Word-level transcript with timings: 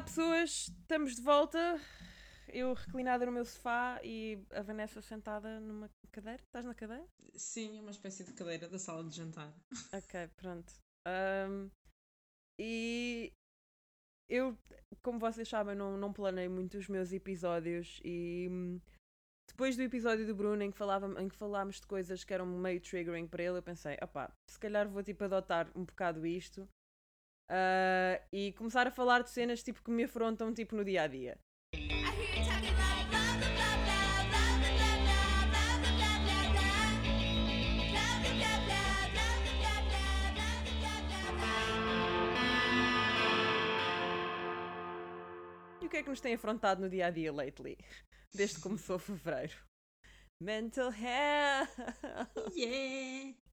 Olá 0.00 0.06
pessoas, 0.06 0.50
estamos 0.80 1.14
de 1.14 1.20
volta. 1.20 1.78
Eu 2.48 2.72
reclinada 2.72 3.26
no 3.26 3.32
meu 3.32 3.44
sofá 3.44 4.00
e 4.02 4.42
a 4.50 4.62
Vanessa 4.62 5.02
sentada 5.02 5.60
numa 5.60 5.90
cadeira. 6.10 6.42
Estás 6.42 6.64
na 6.64 6.74
cadeira? 6.74 7.06
Sim, 7.34 7.76
é 7.76 7.82
uma 7.82 7.90
espécie 7.90 8.24
de 8.24 8.32
cadeira 8.32 8.66
da 8.66 8.78
sala 8.78 9.04
de 9.04 9.14
jantar. 9.14 9.54
Ok, 9.92 10.26
pronto. 10.38 10.72
Um, 11.06 11.70
e 12.58 13.30
eu, 14.26 14.56
como 15.02 15.18
vocês 15.18 15.46
sabem, 15.46 15.74
não, 15.74 15.98
não 15.98 16.14
planei 16.14 16.48
muito 16.48 16.78
os 16.78 16.88
meus 16.88 17.12
episódios 17.12 18.00
e 18.02 18.48
hum, 18.50 18.80
depois 19.50 19.76
do 19.76 19.82
episódio 19.82 20.26
do 20.26 20.34
Bruno 20.34 20.62
em 20.62 20.70
que, 20.70 20.78
falava, 20.78 21.20
em 21.20 21.28
que 21.28 21.36
falámos 21.36 21.78
de 21.78 21.86
coisas 21.86 22.24
que 22.24 22.32
eram 22.32 22.46
meio 22.46 22.80
triggering 22.80 23.28
para 23.28 23.42
ele, 23.42 23.58
eu 23.58 23.62
pensei, 23.62 23.98
opá, 24.02 24.32
se 24.48 24.58
calhar 24.58 24.88
vou 24.88 25.02
tipo 25.02 25.24
adotar 25.24 25.70
um 25.76 25.84
bocado 25.84 26.24
isto 26.24 26.66
uh, 27.50 28.22
e 28.32 28.52
começar 28.52 28.86
a 28.86 28.90
falar 28.90 29.22
de 29.22 29.30
cenas 29.30 29.62
tipo 29.62 29.82
que 29.82 29.90
me 29.90 30.04
afrontam 30.04 30.54
tipo 30.54 30.76
no 30.76 30.84
dia 30.84 31.02
a 31.02 31.06
dia. 31.06 31.38
E 45.82 45.86
o 45.86 45.88
que 45.88 45.96
é 45.96 46.02
que 46.02 46.08
nos 46.08 46.20
tem 46.20 46.34
afrontado 46.34 46.80
no 46.80 46.88
dia 46.88 47.06
a 47.06 47.10
dia 47.10 47.32
lately? 47.32 47.76
Desde 48.32 48.56
que 48.56 48.62
começou 48.62 48.98
fevereiro. 48.98 49.56
Mental 50.40 50.90
health! 50.90 52.56
Yeah! 52.56 53.49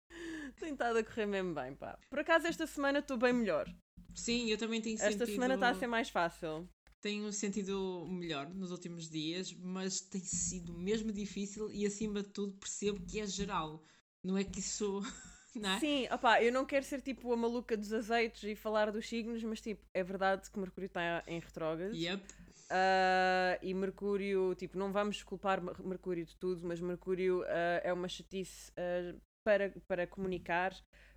Tem 0.59 0.71
estado 0.73 0.97
a 0.97 1.03
correr 1.03 1.25
mesmo 1.25 1.53
bem, 1.53 1.75
pá. 1.75 1.97
Por 2.09 2.19
acaso 2.19 2.47
esta 2.47 2.65
semana 2.65 2.99
estou 2.99 3.17
bem 3.17 3.33
melhor. 3.33 3.67
Sim, 4.15 4.49
eu 4.49 4.57
também 4.57 4.81
tenho 4.81 4.95
Esta 4.95 5.11
sentido. 5.11 5.27
semana 5.33 5.53
está 5.55 5.69
a 5.69 5.75
ser 5.75 5.87
mais 5.87 6.09
fácil. 6.09 6.67
Tenho 6.99 7.31
sentido 7.31 8.07
melhor 8.09 8.49
nos 8.49 8.71
últimos 8.71 9.07
dias, 9.09 9.53
mas 9.53 10.01
tem 10.01 10.21
sido 10.21 10.73
mesmo 10.73 11.11
difícil 11.11 11.69
e 11.71 11.85
acima 11.85 12.23
de 12.23 12.29
tudo 12.29 12.53
percebo 12.57 12.99
que 13.05 13.19
é 13.19 13.25
geral. 13.27 13.83
Não 14.23 14.37
é 14.37 14.43
que 14.43 14.59
isso. 14.59 15.01
É? 15.63 15.79
Sim, 15.79 16.07
opá, 16.11 16.39
eu 16.43 16.51
não 16.53 16.63
quero 16.67 16.85
ser 16.85 17.01
tipo 17.01 17.33
a 17.33 17.35
maluca 17.35 17.75
dos 17.75 17.91
azeites 17.91 18.43
e 18.43 18.55
falar 18.55 18.91
dos 18.91 19.09
signos, 19.09 19.43
mas 19.43 19.59
tipo, 19.59 19.83
é 19.91 20.03
verdade 20.03 20.51
que 20.51 20.59
Mercúrio 20.59 20.85
está 20.85 21.23
em 21.25 21.39
retrógrado. 21.39 21.95
Yep. 21.95 22.23
Ah, 22.69 23.57
e 23.63 23.73
Mercúrio, 23.73 24.53
tipo, 24.53 24.77
não 24.77 24.91
vamos 24.91 25.23
culpar 25.23 25.59
Mer- 25.59 25.81
Mercúrio 25.83 26.23
de 26.27 26.35
tudo, 26.37 26.61
mas 26.67 26.79
Mercúrio 26.79 27.43
ah, 27.47 27.81
é 27.83 27.91
uma 27.91 28.07
chatice 28.07 28.71
ah, 28.77 29.15
para, 29.47 29.69
para 29.87 30.05
comunicar, 30.05 30.75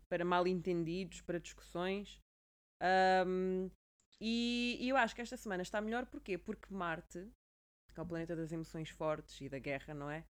para 0.08 0.24
mal 0.24 0.46
entendidos, 0.46 1.20
para 1.20 1.40
discussões. 1.40 2.20
Ahm, 2.80 3.68
e, 4.20 4.76
e 4.78 4.88
eu 4.88 4.96
acho 4.96 5.16
que 5.16 5.20
esta 5.20 5.36
semana 5.36 5.64
está 5.64 5.80
melhor 5.80 6.06
porquê? 6.06 6.38
Porque 6.38 6.72
Marte, 6.72 7.28
que 7.92 7.98
é 7.98 8.02
o 8.02 8.06
planeta 8.06 8.36
das 8.36 8.52
emoções 8.52 8.88
fortes 8.88 9.40
e 9.40 9.48
da 9.48 9.58
guerra, 9.58 9.94
não 9.94 10.08
é? 10.08 10.24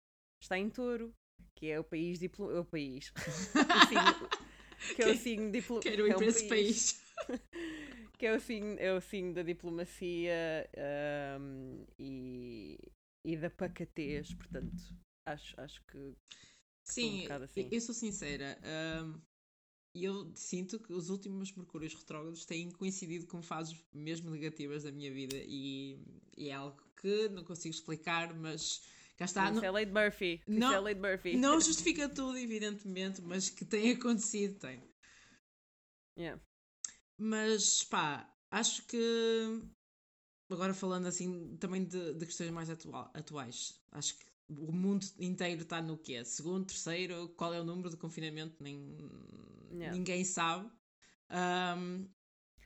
Está 0.43 0.59
em 0.59 0.69
touro, 0.69 1.15
que 1.55 1.71
é 1.71 1.81
o 1.81 1.85
país 1.85 2.19
diplo... 2.19 2.55
é 2.55 2.61
o 2.61 2.67
país. 2.67 3.11
O 3.17 3.89
signo- 3.89 4.29
que 4.95 5.03
é 5.03 5.07
o 5.07 5.17
signo 5.17 5.51
diplo... 5.51 5.81
Quero 5.81 6.05
que 6.05 6.11
ir 6.11 6.13
é 6.13 6.17
um 6.17 6.19
para 6.19 6.27
esse 6.27 6.49
país. 6.49 7.15
que 8.19 8.27
é 8.27 8.37
o 8.37 8.41
signo, 8.41 8.77
é 8.79 8.93
o 8.93 9.01
signo 9.01 9.33
da 9.33 9.43
diplomacia 9.43 10.69
ahm, 10.77 11.83
e, 11.99 12.79
e 13.25 13.37
da 13.39 13.49
pacatez, 13.49 14.35
portanto, 14.35 14.77
acho, 15.27 15.59
acho 15.59 15.83
que 15.87 15.97
um 15.97 16.15
Sim, 16.87 17.23
bocado 17.23 17.45
assim. 17.45 17.69
eu 17.71 17.81
sou 17.81 17.95
sincera. 17.95 18.59
hum, 19.05 19.21
eu 19.95 20.31
sinto 20.35 20.79
que 20.79 20.93
os 20.93 21.09
últimos 21.09 21.53
Mercúrios 21.53 21.95
retrógrados 21.95 22.45
têm 22.45 22.71
coincidido 22.71 23.27
com 23.27 23.43
fases 23.43 23.77
mesmo 23.93 24.31
negativas 24.31 24.83
da 24.85 24.93
minha 24.93 25.13
vida 25.13 25.37
e, 25.37 25.99
e 26.37 26.49
é 26.49 26.53
algo 26.53 26.81
que 27.01 27.29
não 27.31 27.43
consigo 27.45 27.75
explicar, 27.75 28.35
mas 28.35 28.83
cá 29.17 29.25
está. 29.25 29.51
Não, 29.51 29.65
é 29.65 29.71
Lady 29.71 29.91
Murphy. 29.93 30.35
Isso 30.47 30.61
não- 30.61 30.73
é 30.75 30.81
Lady 30.81 31.01
Murphy. 31.01 31.37
não 31.37 31.61
justifica 31.61 32.09
tudo, 32.09 32.37
evidentemente, 32.37 33.23
mas 33.23 33.49
que 33.49 33.65
tem 33.65 33.93
acontecido, 33.93 34.59
tem. 34.59 34.83
Yeah. 36.19 36.41
Mas 37.19 37.85
pá, 37.85 38.31
acho 38.51 38.87
que 38.87 39.63
agora 40.51 40.75
falando 40.75 41.07
assim 41.07 41.57
também 41.59 41.85
de, 41.85 42.15
de 42.15 42.27
questões 42.27 42.51
mais 42.51 42.71
atua- 42.71 43.11
atuais, 43.15 43.81
acho 43.93 44.19
que 44.19 44.27
o 44.49 44.73
mundo 44.73 45.05
inteiro 45.19 45.63
está 45.63 45.81
no 45.83 45.99
quê? 45.99 46.25
Segundo, 46.25 46.67
terceiro, 46.67 47.29
qual 47.37 47.53
é 47.53 47.61
o 47.61 47.65
número 47.65 47.91
de 47.91 47.97
confinamento? 47.97 48.63
Nem, 48.63 48.97
Yeah. 49.77 49.95
Ninguém 49.95 50.25
sabe. 50.25 50.71
Ahm, 51.29 52.07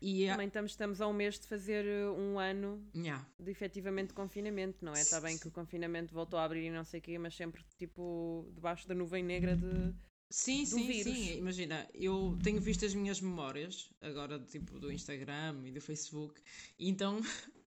e 0.00 0.26
Também 0.28 0.46
estamos, 0.46 0.70
estamos 0.70 1.00
a 1.00 1.06
um 1.06 1.12
mês 1.12 1.38
de 1.38 1.46
fazer 1.46 1.84
uh, 1.84 2.12
um 2.14 2.38
ano 2.38 2.88
Yeah. 2.94 3.26
de 3.38 3.50
efetivamente 3.50 4.14
confinamento, 4.14 4.84
não 4.84 4.94
é? 4.94 5.00
Está 5.00 5.20
bem 5.20 5.36
que 5.36 5.48
o 5.48 5.50
confinamento 5.50 6.14
voltou 6.14 6.38
a 6.38 6.44
abrir 6.44 6.66
e 6.66 6.70
não 6.70 6.84
sei 6.84 7.00
o 7.00 7.02
quê, 7.02 7.18
mas 7.18 7.34
sempre 7.34 7.62
tipo 7.76 8.48
debaixo 8.54 8.88
da 8.88 8.94
nuvem 8.94 9.22
negra 9.22 9.56
de. 9.56 9.94
Sim, 10.30 10.64
sim, 10.64 10.86
vírus. 10.86 11.12
sim. 11.12 11.38
Imagina, 11.38 11.88
eu 11.92 12.38
tenho 12.42 12.60
visto 12.60 12.86
as 12.86 12.94
minhas 12.94 13.20
memórias, 13.20 13.92
agora 14.00 14.38
tipo 14.38 14.78
do 14.78 14.92
Instagram 14.92 15.62
e 15.66 15.72
do 15.72 15.80
Facebook, 15.80 16.40
então 16.78 17.20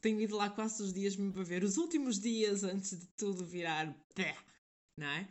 tenho 0.00 0.20
ido 0.20 0.36
lá 0.36 0.50
quase 0.50 0.82
os 0.82 0.92
dias 0.92 1.16
mesmo 1.16 1.32
para 1.32 1.42
ver 1.42 1.62
os 1.64 1.76
últimos 1.76 2.18
dias 2.18 2.64
antes 2.64 2.98
de 2.98 3.06
tudo 3.16 3.44
virar. 3.44 3.92
pé, 4.14 4.36
Não 4.98 5.06
é? 5.06 5.28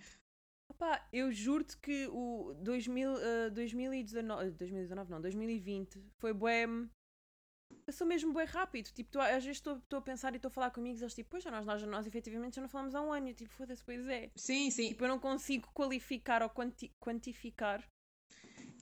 Opá, 0.72 1.08
eu 1.14 1.32
juro-te 1.32 1.78
que 1.78 2.08
o 2.08 2.54
2000, 2.56 3.14
uh, 3.14 3.52
2019, 3.54 4.52
2019 4.52 5.12
não, 5.12 5.22
2020 5.22 6.04
foi 6.20 6.34
bué. 6.34 6.66
Passou 7.86 8.06
mesmo 8.08 8.34
bué 8.34 8.46
rápido. 8.46 8.92
Tipo, 8.92 9.12
tu, 9.12 9.20
às 9.20 9.44
vezes 9.46 9.58
estou 9.58 10.00
a 10.00 10.02
pensar 10.02 10.34
e 10.34 10.38
estou 10.38 10.50
a 10.50 10.52
falar 10.52 10.72
com 10.72 10.80
amigos, 10.82 11.02
eles 11.02 11.14
tipo, 11.14 11.30
pois, 11.30 11.46
nós, 11.46 11.66
nós, 11.66 11.82
nós 11.84 12.08
efetivamente 12.08 12.56
já 12.56 12.62
não 12.62 12.70
falamos 12.70 12.96
há 12.96 13.02
um 13.02 13.14
ano. 13.14 13.30
Eu, 13.30 13.36
tipo, 13.36 13.52
foda-se, 13.54 13.84
pois 13.84 14.08
é. 14.08 14.32
Sim, 14.36 14.70
sim. 14.72 14.90
Tipo, 14.90 15.04
eu 15.04 15.08
não 15.10 15.20
consigo 15.20 15.70
qualificar 15.74 16.42
ou 16.42 16.50
quanti- 16.50 16.92
quantificar 17.00 17.88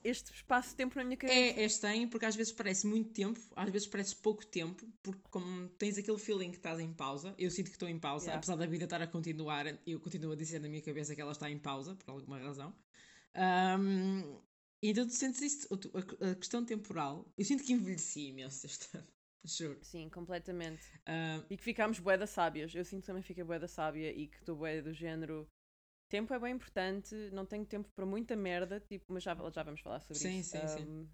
este 0.03 0.33
espaço 0.33 0.69
de 0.69 0.75
tempo 0.75 0.95
na 0.97 1.03
minha 1.03 1.17
cabeça. 1.17 1.39
É, 1.39 1.61
é 1.61 1.65
estranho 1.65 2.09
porque 2.09 2.25
às 2.25 2.35
vezes 2.35 2.51
parece 2.51 2.85
muito 2.87 3.11
tempo, 3.11 3.39
às 3.55 3.69
vezes 3.69 3.87
parece 3.87 4.15
pouco 4.15 4.45
tempo, 4.45 4.85
porque 5.01 5.21
como 5.29 5.69
tens 5.69 5.97
aquele 5.97 6.17
feeling 6.17 6.51
que 6.51 6.57
estás 6.57 6.79
em 6.79 6.93
pausa, 6.93 7.33
eu 7.37 7.49
sinto 7.49 7.67
que 7.67 7.75
estou 7.75 7.87
em 7.87 7.99
pausa, 7.99 8.25
Yeah. 8.25 8.37
apesar 8.37 8.55
da 8.55 8.65
vida 8.65 8.83
estar 8.85 9.01
a 9.01 9.07
continuar, 9.07 9.65
eu 9.87 9.99
continuo 9.99 10.31
a 10.33 10.35
dizer 10.35 10.59
na 10.59 10.67
minha 10.67 10.81
cabeça 10.81 11.15
que 11.15 11.21
ela 11.21 11.31
está 11.31 11.49
em 11.49 11.57
pausa, 11.59 11.95
por 11.95 12.11
alguma 12.11 12.37
razão. 12.39 12.75
Ahm, 13.35 14.37
então 14.81 15.07
tu 15.07 15.13
sentes 15.13 15.41
isso, 15.41 15.67
o 15.73 15.77
tu- 15.77 15.91
a, 15.95 16.35
questão 16.35 16.65
temporal, 16.65 17.31
eu 17.37 17.45
sinto 17.45 17.63
que 17.63 17.73
envelheci 17.73 18.27
imenso 18.27 18.65
este 18.65 18.97
ano, 18.97 19.07
juro. 19.45 19.79
Sim, 19.81 20.09
completamente. 20.09 20.83
Ahm, 21.07 21.43
E 21.49 21.57
que 21.57 21.63
ficámos 21.63 21.99
bué 21.99 22.17
da 22.17 22.27
sábias. 22.27 22.73
Eu 22.75 22.83
sinto 22.85 23.01
que 23.01 23.07
também 23.07 23.23
fica 23.23 23.43
bué 23.45 23.59
da 23.59 23.67
sábia 23.67 24.11
e 24.11 24.27
que 24.27 24.37
estou 24.37 24.55
bué 24.55 24.81
do 24.81 24.93
género. 24.93 25.47
Tempo 26.13 26.31
é 26.31 26.37
bem 26.37 26.53
importante, 26.53 27.15
não 27.31 27.43
tenho 27.43 27.65
tempo 27.65 27.89
para 27.95 28.05
muita 28.05 28.35
merda, 28.35 28.79
tipo, 28.79 29.03
mas 29.11 29.23
já, 29.23 29.33
já 29.51 29.63
vamos 29.63 29.81
falar 29.81 29.99
sobre 30.01 30.19
Sim, 30.21 30.41
isso. 30.41 30.51
sim, 30.51 30.67
sim. 30.67 30.83
Um, 30.83 31.09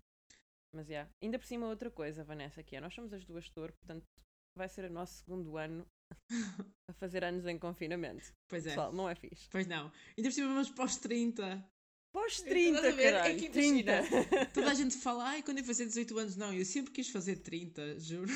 Mas 0.75 0.87
já. 0.87 1.07
Ainda 1.23 1.39
por 1.39 1.45
cima 1.45 1.67
outra 1.67 1.89
coisa, 1.89 2.21
Vanessa, 2.21 2.61
que 2.61 2.75
é, 2.75 2.81
nós 2.81 2.93
somos 2.93 3.13
as 3.13 3.23
duas 3.23 3.49
touro, 3.49 3.71
portanto 3.71 4.05
vai 4.57 4.67
ser 4.67 4.83
o 4.83 4.89
nosso 4.91 5.13
segundo 5.23 5.55
ano 5.55 5.87
a 6.89 6.93
fazer 6.95 7.23
anos 7.23 7.45
em 7.45 7.57
confinamento. 7.57 8.33
pois 8.49 8.65
é, 8.65 8.71
Pessoal, 8.71 8.91
não 8.91 9.07
é 9.09 9.15
fixe. 9.15 9.47
pois 9.49 9.65
não. 9.67 9.89
Ainda 10.17 10.29
por 10.29 10.33
cima 10.33 10.49
vamos 10.49 10.69
os 10.77 10.97
30. 10.97 11.65
Pós 12.11 12.33
Estás 12.33 12.49
30, 12.49 12.79
a 12.79 12.91
ver? 12.91 13.03
É 13.05 13.11
caralho. 13.13 13.39
que 13.39 13.49
30. 13.49 13.91
imagina, 13.91 14.45
Toda 14.53 14.69
a 14.71 14.73
gente 14.73 14.97
fala, 14.97 15.29
ai, 15.29 15.43
quando 15.43 15.59
eu 15.59 15.63
fazer 15.63 15.85
18 15.85 16.17
anos, 16.19 16.35
não, 16.35 16.51
eu 16.53 16.65
sempre 16.65 16.91
quis 16.91 17.09
fazer 17.09 17.37
30, 17.37 17.99
juro. 18.01 18.33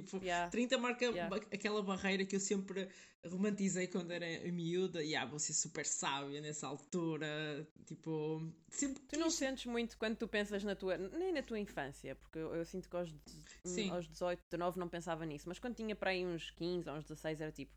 Tipo, 0.00 0.18
Yeah. 0.22 0.50
30 0.50 0.76
marca 0.78 1.04
Yeah. 1.06 1.36
aquela 1.52 1.82
barreira 1.82 2.24
que 2.24 2.34
eu 2.36 2.40
sempre 2.40 2.88
romantizei 3.26 3.86
quando 3.86 4.10
era 4.10 4.26
miúda. 4.52 5.02
E 5.02 5.14
ah, 5.14 5.24
vou 5.24 5.38
ser 5.38 5.52
super 5.52 5.86
sábia 5.86 6.40
nessa 6.40 6.66
altura. 6.66 7.66
Tipo, 7.86 8.42
sempre 8.70 9.02
Tu 9.08 9.18
não 9.18 9.30
sentes 9.30 9.66
muito 9.66 9.96
quando 9.96 10.16
tu 10.16 10.26
pensas 10.28 10.64
na 10.64 10.74
tua, 10.74 10.96
nem 10.98 11.32
na 11.32 11.42
tua 11.42 11.58
infância, 11.58 12.14
porque 12.16 12.38
eu, 12.38 12.54
eu 12.54 12.64
sinto 12.64 12.88
que 12.88 12.96
aos, 12.96 13.10
de- 13.10 13.90
aos 13.90 14.08
18, 14.08 14.40
19 14.50 14.78
não 14.78 14.88
pensava 14.88 15.24
nisso, 15.24 15.48
mas 15.48 15.58
quando 15.58 15.74
tinha 15.76 15.94
para 15.94 16.10
aí 16.10 16.24
uns 16.24 16.50
15 16.50 16.88
ou 16.90 16.96
uns 16.96 17.04
16 17.04 17.40
era 17.40 17.52
tipo, 17.52 17.72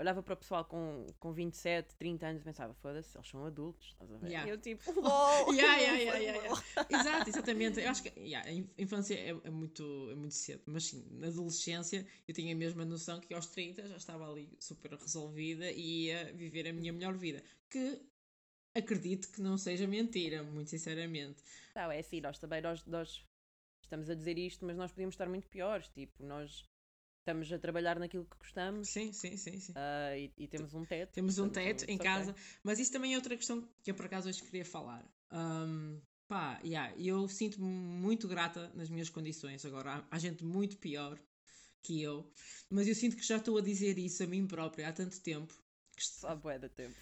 olhava 0.00 0.22
para 0.22 0.34
o 0.34 0.36
pessoal 0.36 0.64
com, 0.64 1.06
com 1.18 1.32
27, 1.32 1.94
30 1.96 2.26
anos 2.26 2.42
e 2.42 2.44
pensava, 2.44 2.72
foda-se, 2.74 3.16
eles 3.16 3.28
são 3.28 3.44
adultos, 3.44 3.88
estás 3.88 4.10
a 4.10 4.16
ver? 4.16 4.28
Yeah. 4.28 4.48
E 4.48 4.50
eu 4.50 4.58
tipo, 4.58 4.90
lol! 5.00 5.54
Yeah, 5.54 5.76
yeah, 5.76 6.18
yeah. 6.18 6.62
Exato, 6.90 7.28
exatamente. 7.28 7.80
Eu 7.80 7.90
acho 7.90 8.02
que 8.02 8.20
yeah, 8.20 8.48
a 8.48 8.52
in- 8.52 8.70
infância 8.78 9.14
é, 9.14 9.28
é 9.28 9.50
muito, 9.50 10.08
é 10.10 10.14
muito 10.14 10.34
cedo, 10.34 10.62
mas 10.66 10.84
sim, 10.84 11.06
na 11.10 11.28
adolescência 11.28 12.06
eu 12.26 12.34
tinha 12.34 12.54
a 12.54 12.56
mesma 12.58 12.84
noção 12.84 13.20
que 13.20 13.34
aos 13.34 13.46
30 13.48 13.86
já 13.86 13.96
estava 13.96 14.28
ali 14.28 14.56
super 14.58 14.92
resolvida 14.92 15.70
e 15.70 16.06
ia 16.06 16.32
viver 16.32 16.66
a 16.66 16.72
minha 16.72 16.92
melhor 16.92 17.14
vida. 17.16 17.42
Que 17.68 18.00
acredito 18.74 19.30
que 19.32 19.42
não 19.42 19.58
seja 19.58 19.86
mentira, 19.86 20.42
muito 20.42 20.70
sinceramente. 20.70 21.42
Não, 21.74 21.90
é 21.90 21.98
assim, 21.98 22.20
nós 22.20 22.38
também, 22.38 22.62
nós, 22.62 22.84
nós 22.86 23.22
estamos 23.82 24.08
a 24.08 24.14
dizer 24.14 24.38
isto, 24.38 24.64
mas 24.64 24.76
nós 24.76 24.90
podíamos 24.92 25.14
estar 25.14 25.28
muito 25.28 25.48
piores, 25.48 25.88
tipo, 25.88 26.22
nós 26.24 26.69
estamos 27.20 27.52
a 27.52 27.58
trabalhar 27.58 27.98
naquilo 27.98 28.24
que 28.24 28.36
gostamos 28.38 28.88
Sim, 28.88 29.12
sim, 29.12 29.36
sim, 29.36 29.60
sim. 29.60 29.72
ah, 29.76 30.16
e, 30.16 30.32
e 30.36 30.48
temos 30.48 30.74
um 30.74 30.84
teto. 30.84 31.12
Temos 31.12 31.38
um 31.38 31.48
teto 31.48 31.84
em 31.88 31.96
casa, 31.96 32.34
mas 32.64 32.78
isso 32.78 32.92
também 32.92 33.14
é 33.14 33.16
outra 33.16 33.36
questão 33.36 33.66
que 33.82 33.90
eu 33.90 33.94
por 33.94 34.06
acaso 34.06 34.28
hoje 34.28 34.42
queria 34.42 34.64
falar. 34.64 35.04
Ahm, 35.30 36.00
Pá, 36.30 36.60
yeah, 36.62 36.94
eu 36.96 37.28
sinto-me 37.28 37.66
muito 37.66 38.28
grata 38.28 38.70
nas 38.76 38.88
minhas 38.88 39.10
condições. 39.10 39.64
Agora, 39.64 39.94
há, 39.94 40.04
há 40.12 40.18
gente 40.20 40.44
muito 40.44 40.76
pior 40.76 41.18
que 41.82 42.00
eu, 42.00 42.30
mas 42.70 42.86
eu 42.86 42.94
sinto 42.94 43.16
que 43.16 43.26
já 43.26 43.36
estou 43.36 43.58
a 43.58 43.60
dizer 43.60 43.98
isso 43.98 44.22
a 44.22 44.28
mim 44.28 44.46
própria 44.46 44.88
há 44.88 44.92
tanto 44.92 45.20
tempo. 45.20 45.52
Que 46.00 46.06
Só 46.06 46.34
bué 46.34 46.58
de 46.58 46.70
tempo. 46.70 46.96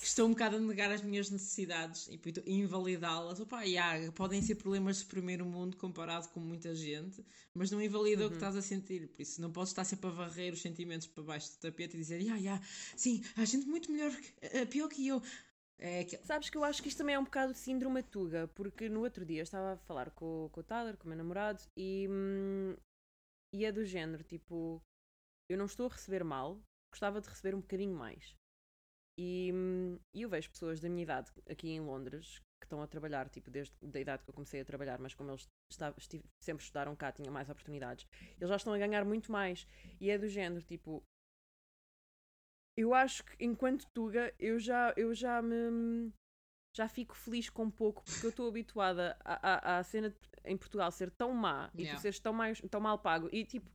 Que 0.00 0.06
estou 0.06 0.26
um 0.26 0.30
bocado 0.30 0.56
a 0.56 0.58
negar 0.58 0.90
as 0.90 1.02
minhas 1.02 1.28
necessidades 1.28 2.08
e 2.08 2.18
invalidá-las. 2.46 3.38
Opa, 3.38 3.64
yeah, 3.64 4.10
podem 4.12 4.40
ser 4.40 4.54
problemas 4.54 5.00
de 5.00 5.04
primeiro 5.04 5.44
mundo 5.44 5.76
comparado 5.76 6.26
com 6.30 6.40
muita 6.40 6.74
gente, 6.74 7.22
mas 7.52 7.70
não 7.70 7.82
invalida 7.82 8.22
uhum. 8.22 8.28
o 8.28 8.30
que 8.30 8.42
uhum. 8.42 8.48
estás 8.48 8.56
a 8.56 8.62
sentir. 8.62 9.08
Por 9.08 9.20
isso, 9.20 9.42
não 9.42 9.52
podes 9.52 9.72
estar 9.72 9.84
sempre 9.84 10.08
a 10.08 10.12
varrer 10.12 10.54
os 10.54 10.62
sentimentos 10.62 11.06
para 11.06 11.22
baixo 11.22 11.50
do 11.50 11.58
tapete 11.58 11.96
e 11.96 12.00
dizer, 12.00 12.22
yeah, 12.22 12.40
yeah, 12.40 12.66
sim, 12.96 13.22
há 13.36 13.44
gente 13.44 13.66
muito 13.66 13.92
melhor, 13.92 14.10
uh, 14.10 14.66
pior 14.68 14.88
que 14.88 15.06
eu. 15.06 15.22
É 15.78 16.04
que... 16.04 16.16
Sabes 16.24 16.48
que 16.48 16.56
eu 16.56 16.64
acho 16.64 16.82
que 16.82 16.88
isto 16.88 16.96
também 16.96 17.16
é 17.16 17.18
um 17.18 17.24
bocado 17.24 17.52
síndrome 17.52 18.02
Tuga, 18.02 18.48
porque 18.48 18.88
no 18.88 19.00
outro 19.00 19.22
dia 19.26 19.42
estava 19.42 19.74
a 19.74 19.76
falar 19.76 20.10
com, 20.12 20.48
com 20.50 20.60
o 20.60 20.64
Tyler, 20.64 20.96
com 20.96 21.04
o 21.04 21.08
meu 21.08 21.18
namorado, 21.18 21.62
e, 21.76 22.08
hum, 22.08 22.74
e 23.52 23.66
é 23.66 23.72
do 23.72 23.84
género, 23.84 24.24
tipo, 24.24 24.82
eu 25.50 25.58
não 25.58 25.66
estou 25.66 25.86
a 25.86 25.90
receber 25.90 26.24
mal, 26.24 26.58
gostava 26.90 27.20
de 27.20 27.28
receber 27.28 27.54
um 27.54 27.60
bocadinho 27.60 27.94
mais. 27.94 28.36
E, 29.18 29.50
hum, 29.52 29.98
e 30.14 30.22
eu 30.22 30.28
vejo 30.28 30.50
pessoas 30.50 30.80
da 30.80 30.88
minha 30.88 31.02
idade 31.02 31.30
aqui 31.48 31.68
em 31.68 31.80
Londres 31.80 32.38
que 32.60 32.66
estão 32.66 32.82
a 32.82 32.86
trabalhar, 32.86 33.28
tipo, 33.28 33.50
desde 33.50 33.74
a 33.82 33.98
idade 33.98 34.22
que 34.22 34.30
eu 34.30 34.34
comecei 34.34 34.60
a 34.60 34.64
trabalhar, 34.64 34.98
mas 34.98 35.14
como 35.14 35.30
eles 35.30 35.48
estavam, 35.70 35.98
sempre 36.38 36.62
estudaram 36.62 36.94
cá, 36.94 37.10
tinham 37.10 37.32
mais 37.32 37.48
oportunidades, 37.48 38.06
eles 38.38 38.48
já 38.48 38.56
estão 38.56 38.72
a 38.72 38.78
ganhar 38.78 39.04
muito 39.04 39.32
mais. 39.32 39.66
E 40.00 40.10
é 40.10 40.18
do 40.18 40.28
género, 40.28 40.62
tipo, 40.62 41.02
eu 42.76 42.94
acho 42.94 43.24
que 43.24 43.44
enquanto 43.44 43.86
Tuga 43.92 44.34
eu 44.38 44.58
já, 44.58 44.92
eu 44.96 45.14
já 45.14 45.42
me 45.42 46.12
já 46.74 46.88
fico 46.88 47.14
feliz 47.16 47.50
com 47.50 47.70
pouco 47.70 48.02
porque 48.04 48.26
eu 48.26 48.30
estou 48.30 48.48
habituada 48.48 49.18
à, 49.24 49.74
à, 49.74 49.78
à 49.78 49.82
cena 49.82 50.14
em 50.44 50.56
Portugal 50.56 50.90
ser 50.92 51.10
tão 51.10 51.34
má 51.34 51.70
yeah. 51.74 51.92
e 51.92 51.96
tu 51.96 52.00
seres 52.00 52.20
tão, 52.20 52.32
mais, 52.32 52.60
tão 52.70 52.80
mal 52.80 52.98
pago 52.98 53.28
e 53.32 53.44
tipo 53.44 53.68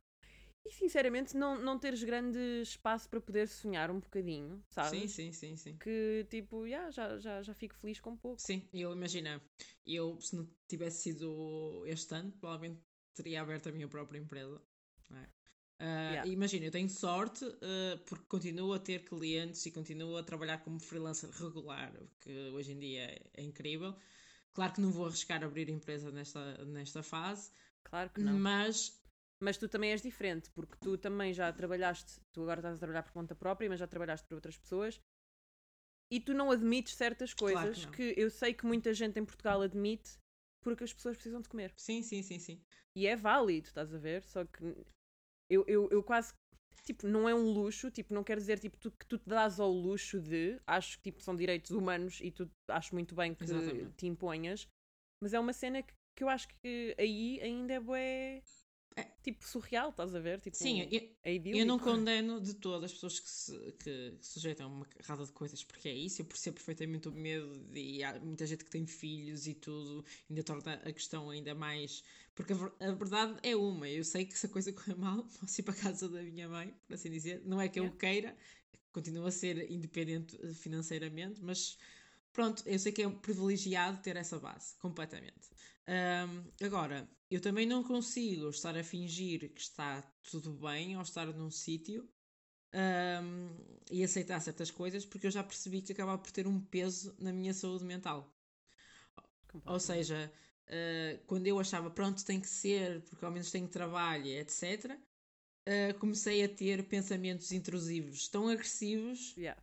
e 0.66 0.70
sinceramente 0.72 1.36
não, 1.36 1.60
não 1.60 1.78
teres 1.78 2.02
grande 2.02 2.38
espaço 2.62 3.08
para 3.08 3.20
poder 3.20 3.46
sonhar 3.46 3.90
um 3.90 4.00
bocadinho, 4.00 4.62
sabe? 4.68 4.90
Sim, 4.90 5.08
sim, 5.08 5.32
sim, 5.32 5.56
sim. 5.56 5.76
Que 5.76 6.26
tipo, 6.28 6.66
yeah, 6.66 6.90
já, 6.90 7.18
já, 7.18 7.42
já 7.42 7.54
fico 7.54 7.74
feliz 7.76 8.00
com 8.00 8.16
pouco. 8.16 8.40
Sim, 8.40 8.68
eu 8.72 8.92
imagino, 8.92 9.40
eu 9.86 10.20
se 10.20 10.34
não 10.34 10.48
tivesse 10.68 11.02
sido 11.02 11.84
este 11.86 12.14
ano, 12.14 12.32
provavelmente 12.32 12.80
teria 13.14 13.40
aberto 13.40 13.68
a 13.68 13.72
minha 13.72 13.88
própria 13.88 14.18
empresa. 14.18 14.60
É? 15.12 15.36
Uh, 15.78 16.12
yeah. 16.12 16.26
Imagina, 16.26 16.64
eu 16.66 16.70
tenho 16.70 16.88
sorte 16.88 17.44
uh, 17.44 17.98
porque 18.06 18.24
continuo 18.26 18.72
a 18.72 18.78
ter 18.78 19.04
clientes 19.04 19.64
e 19.66 19.70
continuo 19.70 20.16
a 20.16 20.22
trabalhar 20.22 20.58
como 20.58 20.80
freelancer 20.80 21.30
regular, 21.30 21.92
o 22.00 22.08
que 22.20 22.30
hoje 22.50 22.72
em 22.72 22.78
dia 22.78 23.02
é, 23.02 23.22
é, 23.34 23.42
incrível. 23.42 23.94
Claro 24.54 24.72
que 24.72 24.80
não 24.80 24.90
vou 24.90 25.06
arriscar 25.06 25.44
abrir 25.44 25.68
empresa 25.68 26.10
nesta, 26.10 26.64
nesta 26.64 27.02
fase. 27.02 27.50
Claro 27.84 28.10
que 28.10 28.20
não. 28.20 28.38
Mas. 28.38 29.05
Mas 29.42 29.58
tu 29.58 29.68
também 29.68 29.90
és 29.90 30.02
diferente, 30.02 30.50
porque 30.50 30.76
tu 30.80 30.96
também 30.96 31.32
já 31.34 31.52
trabalhaste, 31.52 32.20
tu 32.32 32.42
agora 32.42 32.60
estás 32.60 32.76
a 32.76 32.78
trabalhar 32.78 33.02
por 33.02 33.12
conta 33.12 33.34
própria, 33.34 33.68
mas 33.68 33.78
já 33.78 33.86
trabalhaste 33.86 34.26
para 34.26 34.36
outras 34.36 34.56
pessoas 34.56 35.00
e 36.10 36.20
tu 36.20 36.32
não 36.32 36.50
admites 36.50 36.94
certas 36.94 37.34
coisas 37.34 37.84
claro 37.84 37.92
que, 37.92 38.14
que 38.14 38.20
eu 38.20 38.30
sei 38.30 38.54
que 38.54 38.64
muita 38.64 38.94
gente 38.94 39.18
em 39.18 39.24
Portugal 39.24 39.60
admite 39.62 40.18
porque 40.62 40.84
as 40.84 40.92
pessoas 40.92 41.16
precisam 41.16 41.40
de 41.40 41.48
comer. 41.48 41.72
Sim, 41.76 42.02
sim, 42.02 42.22
sim, 42.22 42.38
sim. 42.38 42.60
E 42.94 43.06
é 43.06 43.14
válido, 43.14 43.68
estás 43.68 43.94
a 43.94 43.98
ver? 43.98 44.22
Só 44.24 44.44
que 44.44 44.64
eu, 45.50 45.64
eu, 45.68 45.88
eu 45.90 46.02
quase 46.02 46.34
tipo, 46.84 47.06
não 47.06 47.28
é 47.28 47.34
um 47.34 47.50
luxo, 47.50 47.90
tipo, 47.90 48.14
não 48.14 48.22
quer 48.22 48.36
dizer 48.36 48.58
tipo, 48.58 48.76
tu, 48.78 48.90
que 48.90 49.06
tu 49.06 49.18
te 49.18 49.28
dás 49.28 49.58
ao 49.58 49.70
luxo 49.70 50.20
de, 50.20 50.60
acho 50.66 50.96
que 50.98 51.04
tipo, 51.10 51.22
são 51.22 51.34
direitos 51.34 51.72
humanos 51.72 52.20
e 52.20 52.30
tu 52.30 52.48
acho 52.68 52.94
muito 52.94 53.14
bem 53.14 53.34
que 53.34 53.44
Exatamente. 53.44 53.96
te 53.96 54.06
imponhas, 54.06 54.68
mas 55.20 55.34
é 55.34 55.40
uma 55.40 55.52
cena 55.52 55.82
que, 55.82 55.92
que 56.16 56.22
eu 56.22 56.28
acho 56.28 56.48
que 56.48 56.94
aí 56.98 57.40
ainda 57.42 57.74
é 57.74 57.80
bué 57.80 58.42
é. 58.96 59.04
Tipo 59.22 59.46
surreal, 59.46 59.90
estás 59.90 60.14
a 60.14 60.18
ver? 60.18 60.40
Tipo, 60.40 60.56
Sim, 60.56 60.88
eu, 60.90 61.00
é 61.22 61.36
eu 61.36 61.66
não 61.66 61.78
condeno 61.78 62.40
de 62.40 62.54
todas 62.54 62.84
as 62.84 62.92
pessoas 62.92 63.20
que 63.20 63.28
se, 63.28 63.72
que 63.78 64.14
sujeitam 64.22 64.66
a 64.66 64.68
uma 64.70 64.86
carrada 64.86 65.24
de 65.24 65.32
coisas 65.32 65.62
porque 65.62 65.88
é 65.88 65.94
isso. 65.94 66.22
Eu 66.22 66.24
percebo 66.24 66.54
perfeitamente 66.54 67.06
o 67.06 67.12
medo 67.12 67.68
e 67.74 68.02
há 68.02 68.18
muita 68.18 68.46
gente 68.46 68.64
que 68.64 68.70
tem 68.70 68.86
filhos 68.86 69.46
e 69.46 69.52
tudo, 69.52 70.02
ainda 70.30 70.42
torna 70.42 70.74
a 70.74 70.92
questão 70.92 71.28
ainda 71.28 71.54
mais. 71.54 72.02
Porque 72.34 72.54
a, 72.54 72.88
a 72.88 72.92
verdade 72.92 73.38
é 73.42 73.54
uma. 73.54 73.86
Eu 73.86 74.02
sei 74.02 74.24
que 74.24 74.38
se 74.38 74.46
a 74.46 74.48
coisa 74.48 74.72
correr 74.72 74.96
mal, 74.96 75.24
posso 75.40 75.60
ir 75.60 75.64
para 75.64 75.74
a 75.74 75.76
casa 75.76 76.08
da 76.08 76.22
minha 76.22 76.48
mãe, 76.48 76.74
por 76.86 76.94
assim 76.94 77.10
dizer. 77.10 77.42
Não 77.44 77.60
é 77.60 77.68
que 77.68 77.78
eu 77.78 77.90
queira, 77.92 78.34
continuo 78.92 79.26
a 79.26 79.30
ser 79.30 79.70
independente 79.70 80.38
financeiramente, 80.54 81.42
mas 81.42 81.76
pronto, 82.32 82.62
eu 82.64 82.78
sei 82.78 82.92
que 82.92 83.02
é 83.02 83.10
privilegiado 83.10 83.98
ter 84.00 84.16
essa 84.16 84.38
base, 84.38 84.74
completamente. 84.78 85.50
Um, 85.88 86.64
agora, 86.64 87.08
eu 87.30 87.40
também 87.40 87.66
não 87.66 87.82
consigo 87.82 88.48
estar 88.50 88.76
a 88.76 88.82
fingir 88.82 89.52
que 89.52 89.60
está 89.60 90.02
tudo 90.30 90.52
bem 90.52 90.96
ou 90.96 91.02
estar 91.02 91.26
num 91.26 91.50
sítio 91.50 92.08
um, 92.74 93.48
e 93.90 94.02
aceitar 94.02 94.40
certas 94.40 94.70
coisas 94.70 95.04
porque 95.04 95.26
eu 95.26 95.30
já 95.30 95.42
percebi 95.42 95.82
que 95.82 95.92
acaba 95.92 96.18
por 96.18 96.30
ter 96.30 96.46
um 96.46 96.60
peso 96.60 97.14
na 97.18 97.32
minha 97.32 97.54
saúde 97.54 97.84
mental. 97.84 98.32
Ou 99.64 99.80
seja, 99.80 100.30
uh, 100.68 101.24
quando 101.26 101.46
eu 101.46 101.58
achava 101.58 101.90
pronto, 101.90 102.24
tem 102.24 102.40
que 102.40 102.48
ser, 102.48 103.02
porque 103.02 103.24
ao 103.24 103.30
menos 103.30 103.50
tenho 103.50 103.68
trabalho, 103.68 104.26
etc., 104.26 104.84
uh, 104.84 104.96
ah, 105.66 105.94
comecei 105.98 106.44
a 106.44 106.48
ter 106.48 106.86
pensamentos 106.86 107.50
intrusivos 107.52 108.28
tão 108.28 108.48
agressivos 108.48 109.34
yeah. 109.36 109.60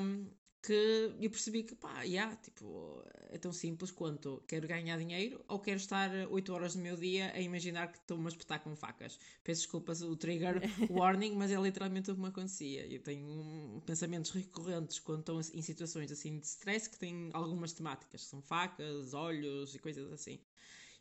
um, 0.00 0.30
que 0.66 1.14
eu 1.20 1.30
percebi 1.30 1.62
que, 1.62 1.76
pá, 1.76 2.02
yeah, 2.02 2.34
tipo, 2.36 3.00
é 3.30 3.38
tão 3.38 3.52
simples 3.52 3.92
quanto 3.92 4.42
quero 4.48 4.66
ganhar 4.66 4.98
dinheiro 4.98 5.44
ou 5.46 5.60
quero 5.60 5.76
estar 5.76 6.10
8 6.28 6.52
horas 6.52 6.74
do 6.74 6.82
meu 6.82 6.96
dia 6.96 7.32
a 7.32 7.40
imaginar 7.40 7.92
que 7.92 7.98
estou-me 7.98 8.24
a 8.24 8.28
espetar 8.28 8.60
com 8.60 8.74
facas. 8.74 9.16
Peço 9.44 9.60
desculpas 9.60 10.02
o 10.02 10.16
trigger 10.16 10.60
warning, 10.90 11.36
mas 11.36 11.52
é 11.52 11.60
literalmente 11.60 12.10
o 12.10 12.16
que 12.16 12.20
me 12.20 12.26
acontecia. 12.26 12.84
Eu 12.84 13.00
tenho 13.00 13.80
pensamentos 13.86 14.32
recorrentes 14.32 14.98
quando 14.98 15.20
estou 15.20 15.40
em 15.40 15.62
situações 15.62 16.10
assim 16.10 16.40
de 16.40 16.46
stress 16.46 16.90
que 16.90 16.98
têm 16.98 17.30
algumas 17.32 17.72
temáticas, 17.72 18.24
que 18.24 18.28
são 18.28 18.42
facas, 18.42 19.14
olhos 19.14 19.72
e 19.72 19.78
coisas 19.78 20.12
assim. 20.12 20.40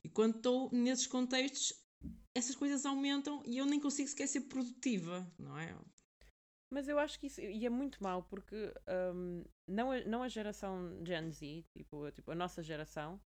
E 0.04 0.10
quando 0.10 0.36
estou 0.36 0.70
nesses 0.72 1.08
contextos, 1.08 1.74
essas 2.36 2.56
coisas 2.56 2.86
aumentam 2.86 3.42
e 3.48 3.58
eu 3.58 3.66
nem 3.66 3.80
consigo 3.80 4.08
sequer 4.08 4.28
ser 4.28 4.42
produtiva, 4.42 5.28
não 5.40 5.58
é? 5.58 5.76
Mas 6.76 6.90
eu 6.90 7.00
acho 7.00 7.18
que 7.18 7.28
isso 7.28 7.40
e 7.40 7.66
é 7.66 7.70
muito 7.70 8.04
mal 8.04 8.22
porque 8.24 8.74
um, 9.16 9.46
não, 9.66 9.94
a, 9.94 10.04
não 10.04 10.22
a 10.22 10.28
geração 10.28 11.02
Gen 11.06 11.32
Z, 11.32 11.64
tipo, 11.72 12.12
tipo 12.12 12.32
a 12.32 12.36
nossa 12.36 12.62
geração, 12.62 13.18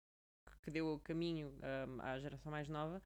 que 0.63 0.71
deu 0.71 0.93
o 0.93 1.01
caminho 1.01 1.59
um, 1.89 2.03
à 2.03 2.19
geração 2.19 2.53
mais 2.53 2.69
nova, 2.69 3.03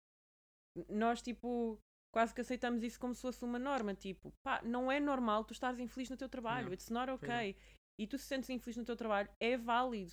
nós 0.89 1.23
tipo 1.23 1.79
quase 2.13 2.35
que 2.35 2.41
aceitamos 2.41 2.83
isso 2.83 2.99
como 2.99 3.15
se 3.15 3.23
fosse 3.23 3.45
uma 3.45 3.57
norma, 3.57 3.95
tipo, 3.95 4.33
pá, 4.43 4.61
não 4.63 4.91
é 4.91 4.99
normal 4.99 5.45
tu 5.45 5.53
estares 5.53 5.79
infeliz 5.79 6.11
no 6.11 6.17
teu 6.17 6.29
trabalho, 6.29 6.67
não, 6.67 6.73
it's 6.73 6.91
not 6.91 7.09
okay. 7.13 7.57
E 7.97 8.05
tu 8.09 8.19
se 8.19 8.25
sentes 8.25 8.51
infeliz 8.51 8.77
no 8.77 8.85
teu 8.85 8.97
trabalho, 8.97 9.31
é 9.39 9.57
válido. 9.57 10.13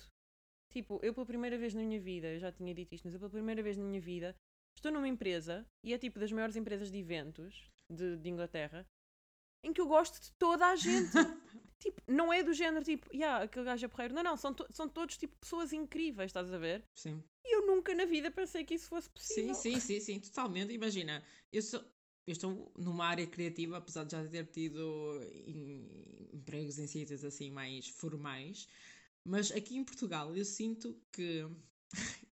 Tipo, 0.72 1.00
eu 1.02 1.12
pela 1.12 1.26
primeira 1.26 1.58
vez 1.58 1.74
na 1.74 1.82
minha 1.82 2.00
vida, 2.00 2.28
eu 2.28 2.38
já 2.38 2.52
tinha 2.52 2.72
dito 2.72 2.94
isto, 2.94 3.02
mas 3.02 3.14
eu 3.14 3.18
pela 3.18 3.30
primeira 3.30 3.64
vez 3.64 3.76
na 3.76 3.82
minha 3.82 4.00
vida 4.00 4.36
estou 4.76 4.92
numa 4.92 5.08
empresa 5.08 5.66
e 5.84 5.92
é 5.92 5.98
tipo 5.98 6.20
das 6.20 6.30
maiores 6.30 6.54
empresas 6.54 6.88
de 6.88 6.98
eventos 6.98 7.68
de, 7.90 8.16
de 8.16 8.28
Inglaterra 8.28 8.86
em 9.62 9.72
que 9.72 9.80
eu 9.80 9.86
gosto 9.86 10.20
de 10.20 10.32
toda 10.32 10.66
a 10.66 10.76
gente. 10.76 11.10
tipo, 11.80 12.00
não 12.06 12.32
é 12.32 12.42
do 12.42 12.52
género 12.52 12.84
tipo, 12.84 13.08
yeah, 13.14 13.44
aquele 13.44 13.64
gajo 13.64 13.84
é 13.84 13.88
porreiro. 13.88 14.14
Não, 14.14 14.22
não, 14.22 14.36
são, 14.36 14.52
to 14.54 14.66
são 14.70 14.88
todos 14.88 15.16
tipo 15.16 15.34
pessoas 15.40 15.72
incríveis, 15.72 16.28
estás 16.28 16.52
a 16.52 16.58
ver? 16.58 16.84
Sim. 16.94 17.22
E 17.44 17.56
eu 17.56 17.66
nunca 17.66 17.94
na 17.94 18.04
vida 18.04 18.30
pensei 18.30 18.64
que 18.64 18.74
isso 18.74 18.88
fosse 18.88 19.08
possível. 19.08 19.54
Sim, 19.54 19.74
sim, 19.74 19.80
sim, 19.80 20.00
sim, 20.00 20.20
totalmente. 20.20 20.72
Imagina, 20.72 21.24
eu 21.52 21.62
sou. 21.62 21.82
Eu 22.26 22.32
estou 22.32 22.70
numa 22.78 23.06
área 23.06 23.26
criativa, 23.26 23.78
apesar 23.78 24.04
de 24.04 24.12
já 24.12 24.24
ter 24.28 24.46
tido 24.46 25.20
em, 25.46 26.30
empregos 26.32 26.78
em 26.78 26.86
sítios 26.86 27.24
assim 27.24 27.50
mais 27.50 27.88
formais, 27.88 28.68
mas 29.24 29.50
aqui 29.50 29.76
em 29.76 29.82
Portugal 29.82 30.36
eu 30.36 30.44
sinto 30.44 31.00
que 31.10 31.44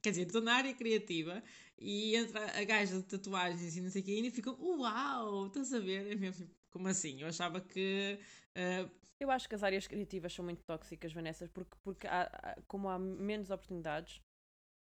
quer 0.00 0.10
dizer, 0.10 0.26
estou 0.26 0.40
na 0.40 0.54
área 0.54 0.72
criativa 0.72 1.42
e 1.78 2.14
entra 2.16 2.58
a 2.58 2.64
gaja 2.64 2.96
de 2.96 3.02
tatuagens 3.02 3.76
e 3.76 3.80
não 3.80 3.90
sei 3.90 4.02
o 4.02 4.04
que, 4.04 4.12
e 4.12 4.16
ainda 4.16 4.30
ficam, 4.30 4.56
uau, 4.60 5.48
estás 5.48 5.74
a 5.74 5.80
ver? 5.80 6.06
É 6.10 6.14
mesmo, 6.14 6.48
como 6.74 6.88
assim? 6.88 7.22
Eu 7.22 7.28
achava 7.28 7.60
que. 7.60 8.18
Uh... 8.56 8.90
Eu 9.20 9.30
acho 9.30 9.48
que 9.48 9.54
as 9.54 9.62
áreas 9.62 9.86
criativas 9.86 10.32
são 10.34 10.44
muito 10.44 10.64
tóxicas, 10.64 11.12
Vanessa, 11.12 11.48
porque, 11.54 11.76
porque 11.84 12.06
há, 12.08 12.58
como 12.66 12.88
há 12.88 12.98
menos 12.98 13.48
oportunidades, 13.48 14.20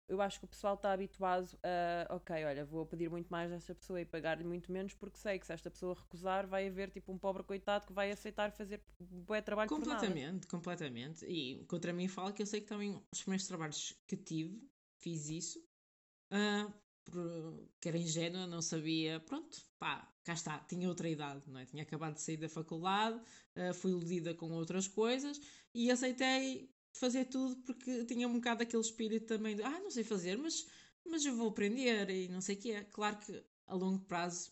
eu 0.08 0.22
acho 0.22 0.40
que 0.40 0.46
o 0.46 0.48
pessoal 0.48 0.76
está 0.76 0.94
habituado 0.94 1.50
a, 1.62 2.16
ok, 2.16 2.46
olha, 2.46 2.64
vou 2.64 2.86
pedir 2.86 3.10
muito 3.10 3.28
mais 3.28 3.52
desta 3.52 3.76
pessoa 3.76 4.00
e 4.00 4.06
pagar-lhe 4.06 4.44
muito 4.46 4.72
menos, 4.72 4.94
porque 4.94 5.18
sei 5.18 5.38
que 5.38 5.46
se 5.46 5.52
esta 5.54 5.70
pessoa 5.70 5.94
recusar, 5.94 6.48
vai 6.48 6.70
haver 6.70 6.90
tipo 6.90 7.12
um 7.12 7.18
pobre 7.18 7.44
coitado 7.44 7.86
que 7.86 7.94
vai 7.94 8.10
aceitar 8.10 8.52
fazer 8.52 8.82
bué 9.00 9.42
trabalho 9.42 9.70
Completamente, 9.70 10.48
completamente. 10.48 11.26
E 11.26 11.66
contra 11.66 11.92
mim 11.92 12.08
fala 12.08 12.32
que 12.32 12.42
eu 12.42 12.46
sei 12.46 12.62
que 12.62 12.68
também 12.68 13.04
os 13.14 13.22
primeiros 13.22 13.48
trabalhos 13.48 13.94
que 14.08 14.16
tive, 14.16 14.66
fiz 14.98 15.30
isso, 15.30 15.60
uh, 16.32 16.74
que 17.82 17.90
era 17.90 17.98
ingênua, 17.98 18.48
não 18.48 18.62
sabia, 18.62 19.20
pronto, 19.20 19.62
pá, 19.78 20.11
cá 20.24 20.34
está, 20.34 20.60
tinha 20.60 20.88
outra 20.88 21.10
idade, 21.10 21.44
não 21.48 21.60
é? 21.60 21.66
Tinha 21.66 21.84
acabado 21.84 22.16
de 22.16 22.22
sair 22.22 22.38
da 22.38 22.50
faculdade, 22.50 23.20
uh, 23.56 23.74
fui 23.74 23.92
iludida 23.92 24.34
com 24.34 24.52
outras 24.52 24.88
coisas 24.88 25.40
e 25.74 25.90
aceitei 25.90 26.74
fazer 26.94 27.26
tudo 27.26 27.56
porque 27.64 28.06
tinha 28.06 28.28
um 28.28 28.34
bocado 28.34 28.64
aquele 28.64 28.82
espírito 28.82 29.28
também 29.28 29.56
de 29.56 29.64
ah, 29.64 29.80
não 29.80 29.90
sei 29.90 30.04
fazer, 30.04 30.38
mas, 30.38 30.68
mas 31.06 31.26
eu 31.26 31.36
vou 31.36 31.50
aprender 31.50 32.10
e 32.10 32.28
não 32.28 32.42
sei 32.42 32.56
o 32.56 32.60
que 32.60 32.72
é. 32.72 32.84
Claro 32.84 33.18
que 33.18 33.44
a 33.68 33.74
longo 33.74 34.04
prazo 34.06 34.52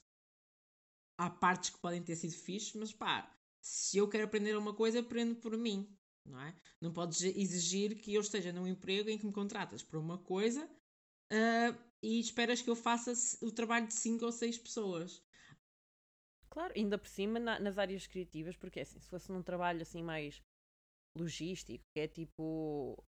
há 1.17 1.29
partes 1.29 1.69
que 1.69 1.79
podem 1.79 2.01
ter 2.01 2.15
sido 2.15 2.33
fixe, 2.33 2.77
mas 2.77 2.93
pá, 2.93 3.29
se 3.61 3.97
eu 3.97 4.07
quero 4.07 4.23
aprender 4.23 4.57
uma 4.57 4.73
coisa, 4.73 4.99
aprendo 4.99 5.35
por 5.35 5.57
mim, 5.57 5.87
não 6.25 6.39
é? 6.41 6.55
Não 6.79 6.93
podes 6.93 7.21
exigir 7.21 7.95
que 7.95 8.13
eu 8.13 8.21
esteja 8.21 8.53
num 8.53 8.67
emprego 8.67 9.09
em 9.09 9.17
que 9.17 9.25
me 9.25 9.33
contratas 9.33 9.83
por 9.83 9.99
uma 9.99 10.17
coisa 10.17 10.65
uh, 10.65 11.77
e 12.01 12.19
esperas 12.19 12.61
que 12.61 12.69
eu 12.69 12.75
faça 12.75 13.13
o 13.41 13.51
trabalho 13.51 13.87
de 13.87 13.93
cinco 13.93 14.25
ou 14.25 14.31
seis 14.31 14.57
pessoas. 14.57 15.21
Claro, 16.59 16.73
ainda 16.75 16.97
por 16.97 17.07
cima 17.07 17.39
na, 17.39 17.57
nas 17.57 17.77
áreas 17.77 18.05
criativas, 18.05 18.57
porque 18.57 18.81
assim, 18.81 18.99
se 18.99 19.09
fosse 19.09 19.31
num 19.31 19.41
trabalho 19.41 19.81
assim 19.81 20.03
mais 20.03 20.43
logístico, 21.15 21.85
que 21.93 22.01
é 22.01 22.05
tipo. 22.05 23.01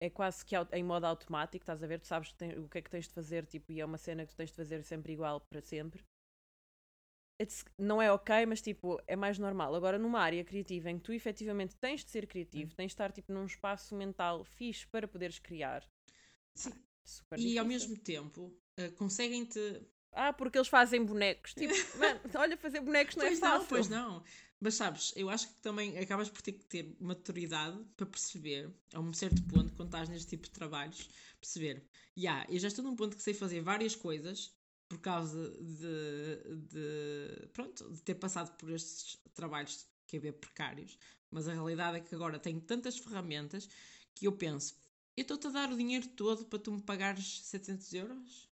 É 0.00 0.08
quase 0.08 0.44
que 0.46 0.54
em 0.74 0.84
modo 0.84 1.06
automático, 1.06 1.64
estás 1.64 1.82
a 1.82 1.86
ver? 1.88 1.98
Tu 1.98 2.06
sabes 2.06 2.32
o 2.56 2.68
que 2.68 2.78
é 2.78 2.82
que 2.82 2.88
tens 2.90 3.08
de 3.08 3.12
fazer, 3.12 3.44
tipo, 3.46 3.72
e 3.72 3.80
é 3.80 3.84
uma 3.84 3.98
cena 3.98 4.24
que 4.24 4.32
tu 4.32 4.36
tens 4.36 4.50
de 4.50 4.56
fazer 4.56 4.84
sempre 4.84 5.12
igual 5.12 5.40
para 5.40 5.60
sempre. 5.60 6.04
It's, 7.40 7.64
não 7.76 8.00
é 8.00 8.12
ok, 8.12 8.46
mas 8.46 8.62
tipo, 8.62 9.02
é 9.08 9.16
mais 9.16 9.36
normal. 9.36 9.74
Agora, 9.74 9.98
numa 9.98 10.20
área 10.20 10.44
criativa 10.44 10.88
em 10.88 10.98
que 10.98 11.02
tu 11.02 11.12
efetivamente 11.12 11.74
tens 11.74 12.04
de 12.04 12.12
ser 12.12 12.28
criativo, 12.28 12.70
hum. 12.70 12.76
tens 12.76 12.86
de 12.90 12.94
estar 12.94 13.10
tipo 13.10 13.32
num 13.32 13.46
espaço 13.46 13.96
mental 13.96 14.44
fixe 14.44 14.86
para 14.86 15.08
poderes 15.08 15.40
criar. 15.40 15.84
Sim. 16.54 16.70
Ah, 17.32 17.36
e 17.36 17.38
difícil. 17.38 17.60
ao 17.60 17.66
mesmo 17.66 17.98
tempo, 17.98 18.56
uh, 18.78 18.92
conseguem-te 18.92 19.58
ah, 20.12 20.32
porque 20.32 20.58
eles 20.58 20.68
fazem 20.68 21.04
bonecos. 21.04 21.54
Tipo, 21.54 21.74
mano, 21.98 22.20
olha, 22.34 22.56
fazer 22.56 22.80
bonecos 22.80 23.16
não 23.16 23.24
é 23.24 23.28
pois 23.28 23.38
é 23.38 23.40
fácil. 23.40 23.60
Não, 23.60 23.66
pois 23.66 23.88
não. 23.88 24.24
Mas 24.60 24.74
sabes, 24.74 25.12
eu 25.16 25.28
acho 25.28 25.48
que 25.48 25.60
também 25.60 25.98
acabas 25.98 26.28
por 26.28 26.40
ter 26.40 26.52
que 26.52 26.64
ter 26.66 26.96
maturidade 27.00 27.76
para 27.96 28.06
perceber, 28.06 28.70
a 28.94 29.00
um 29.00 29.12
certo 29.12 29.42
ponto, 29.44 29.72
quando 29.72 29.88
estás 29.88 30.08
neste 30.08 30.28
tipo 30.28 30.44
de 30.44 30.50
trabalhos, 30.50 31.08
perceber, 31.40 31.84
yeah, 32.16 32.46
eu 32.48 32.60
já 32.60 32.68
estou 32.68 32.84
num 32.84 32.94
ponto 32.94 33.16
que 33.16 33.22
sei 33.22 33.34
fazer 33.34 33.60
várias 33.60 33.96
coisas 33.96 34.54
por 34.88 34.98
causa 35.00 35.50
de, 35.60 36.56
de 36.68 37.48
pronto, 37.52 37.90
de 37.90 38.02
ter 38.02 38.14
passado 38.14 38.56
por 38.56 38.70
estes 38.70 39.18
trabalhos 39.34 39.84
que 40.06 40.18
é 40.18 40.20
bem 40.20 40.32
precários, 40.32 40.96
mas 41.28 41.48
a 41.48 41.54
realidade 41.54 41.96
é 41.96 42.00
que 42.00 42.14
agora 42.14 42.38
tenho 42.38 42.60
tantas 42.60 42.98
ferramentas 42.98 43.68
que 44.14 44.28
eu 44.28 44.32
penso, 44.32 44.76
eu 45.16 45.22
estou-te 45.22 45.46
a 45.48 45.50
dar 45.50 45.72
o 45.72 45.76
dinheiro 45.76 46.06
todo 46.08 46.44
para 46.44 46.58
tu 46.58 46.70
me 46.70 46.82
pagares 46.82 47.40
700 47.46 47.92
euros? 47.94 48.51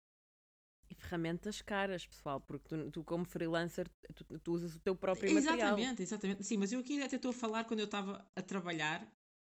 E 0.88 0.94
ferramentas 0.94 1.60
caras, 1.62 2.06
pessoal, 2.06 2.40
porque 2.40 2.68
tu, 2.68 2.90
tu 2.90 3.04
como 3.04 3.24
freelancer, 3.24 3.88
tu, 4.14 4.38
tu, 4.38 4.52
usas 4.52 4.76
o 4.76 4.78
teu 4.78 4.94
próprio 4.94 5.30
exatamente, 5.30 5.46
material. 5.46 5.78
Exatamente, 5.78 6.02
exatamente. 6.02 6.44
Sim, 6.44 6.56
mas 6.58 6.72
eu 6.72 6.80
aqui 6.80 7.02
até 7.02 7.16
estou 7.16 7.30
a 7.30 7.34
falar 7.34 7.64
quando 7.64 7.80
eu 7.80 7.86
estava 7.86 8.24
a 8.36 8.42
trabalhar. 8.42 9.02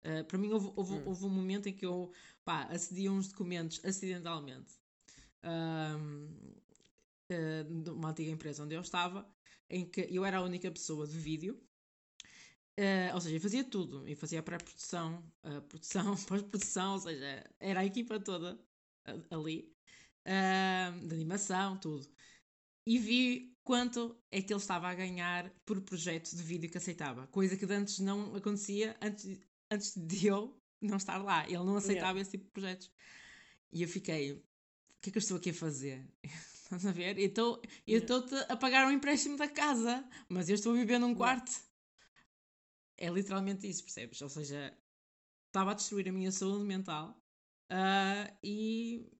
Uh, 0.04 0.24
para 0.24 0.38
mim, 0.38 0.52
houve, 0.52 0.72
houve, 0.74 0.94
hum. 0.94 1.02
houve, 1.06 1.24
um 1.24 1.28
momento 1.28 1.68
em 1.68 1.72
que 1.72 1.86
eu 1.86 2.12
pá, 2.44 2.64
acedi 2.64 3.06
a 3.06 3.12
uns 3.12 3.28
documentos 3.28 3.84
acidentalmente 3.84 4.74
uh, 5.44 6.28
de 7.82 7.90
uma 7.90 8.10
antiga 8.10 8.30
empresa 8.30 8.64
onde 8.64 8.74
eu 8.74 8.80
estava, 8.80 9.28
em 9.68 9.84
que 9.84 10.08
eu 10.10 10.24
era 10.24 10.38
a 10.38 10.42
única 10.42 10.70
pessoa 10.70 11.06
de 11.06 11.16
vídeo. 11.16 11.60
Uh, 12.78 13.14
ou 13.14 13.20
seja, 13.20 13.36
eu 13.36 13.40
fazia 13.40 13.64
tudo. 13.64 14.08
Eu 14.08 14.16
fazia 14.16 14.40
a 14.40 14.42
pré-produção, 14.42 15.22
a 15.42 15.60
produção, 15.60 16.16
pós-produção, 16.26 16.94
ou 16.94 16.98
seja, 17.00 17.44
era 17.60 17.80
a 17.80 17.84
equipa 17.84 18.18
toda 18.18 18.58
ali 19.30 19.72
uh, 20.28 21.06
de 21.06 21.14
animação, 21.14 21.78
tudo. 21.78 22.06
E 22.86 22.98
vi 22.98 23.56
quanto 23.64 24.18
é 24.30 24.40
que 24.40 24.52
ele 24.52 24.60
estava 24.60 24.88
a 24.88 24.94
ganhar 24.94 25.50
por 25.66 25.80
projeto 25.82 26.30
de 26.34 26.42
vídeo 26.42 26.70
que 26.70 26.78
aceitava. 26.78 27.26
Coisa 27.26 27.56
que 27.56 27.64
antes 27.66 27.98
não 27.98 28.34
acontecia, 28.34 28.96
antes, 29.02 29.38
antes 29.70 29.96
de 29.96 30.26
eu 30.26 30.58
não 30.80 30.96
estar 30.96 31.18
lá. 31.18 31.44
Ele 31.44 31.64
não 31.64 31.76
aceitava 31.76 32.18
yeah. 32.18 32.20
esse 32.20 32.30
tipo 32.32 32.44
de 32.44 32.50
projetos. 32.50 32.90
E 33.72 33.82
eu 33.82 33.88
fiquei, 33.88 34.32
o 34.32 34.42
que 35.02 35.10
é 35.10 35.12
que 35.12 35.18
eu 35.18 35.20
estou 35.20 35.36
aqui 35.36 35.50
a 35.50 35.54
fazer? 35.54 36.06
Estás 36.64 36.84
a 36.84 36.92
ver? 36.92 37.18
Eu 37.18 37.98
estou-te 37.98 38.34
a 38.34 38.56
pagar 38.56 38.86
um 38.86 38.90
empréstimo 38.90 39.36
da 39.36 39.48
casa, 39.48 40.06
mas 40.28 40.48
eu 40.48 40.54
estou 40.54 40.72
a 40.72 40.76
viver 40.76 40.98
num 40.98 41.14
quarto. 41.14 41.50
É 42.98 43.08
literalmente 43.08 43.66
isso, 43.66 43.84
percebes? 43.84 44.20
Ou 44.20 44.28
seja, 44.28 44.76
estava 45.46 45.70
a 45.70 45.74
destruir 45.74 46.08
a 46.08 46.12
minha 46.12 46.30
saúde 46.30 46.64
mental 46.64 47.18
uh, 47.72 48.36
e 48.42 49.10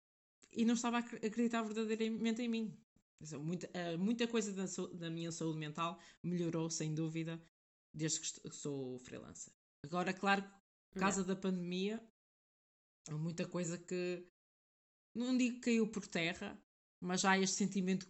e 0.59 0.65
não 0.65 0.75
estava 0.75 0.97
a 0.97 1.01
acreditar 1.01 1.63
verdadeiramente 1.63 2.43
em 2.43 2.49
mim. 2.49 2.77
Muita, 3.41 3.71
eh, 3.73 3.97
muita 3.97 4.27
coisa 4.27 4.53
da, 4.53 4.65
da, 4.95 5.09
minha 5.09 5.31
saúde 5.31 5.57
mental 5.57 6.01
melhorou, 6.21 6.69
sem 6.69 6.93
dúvida, 6.93 7.41
desde 7.95 8.21
que 8.21 8.51
sou 8.51 8.99
freelancer. 8.99 9.53
Agora, 9.85 10.13
claro, 10.13 10.43
por 10.91 10.99
causa 10.99 11.23
da 11.23 11.37
pandemia, 11.37 12.03
há 13.09 13.17
muita 13.17 13.47
coisa 13.47 13.79
que 13.79 14.27
não 15.15 15.37
digo 15.37 15.57
que 15.57 15.63
caiu 15.63 15.87
por 15.87 16.09
terra, 16.09 16.61
mas 17.01 17.25
há 17.25 17.39
este 17.39 17.57
sentimento 17.57 18.09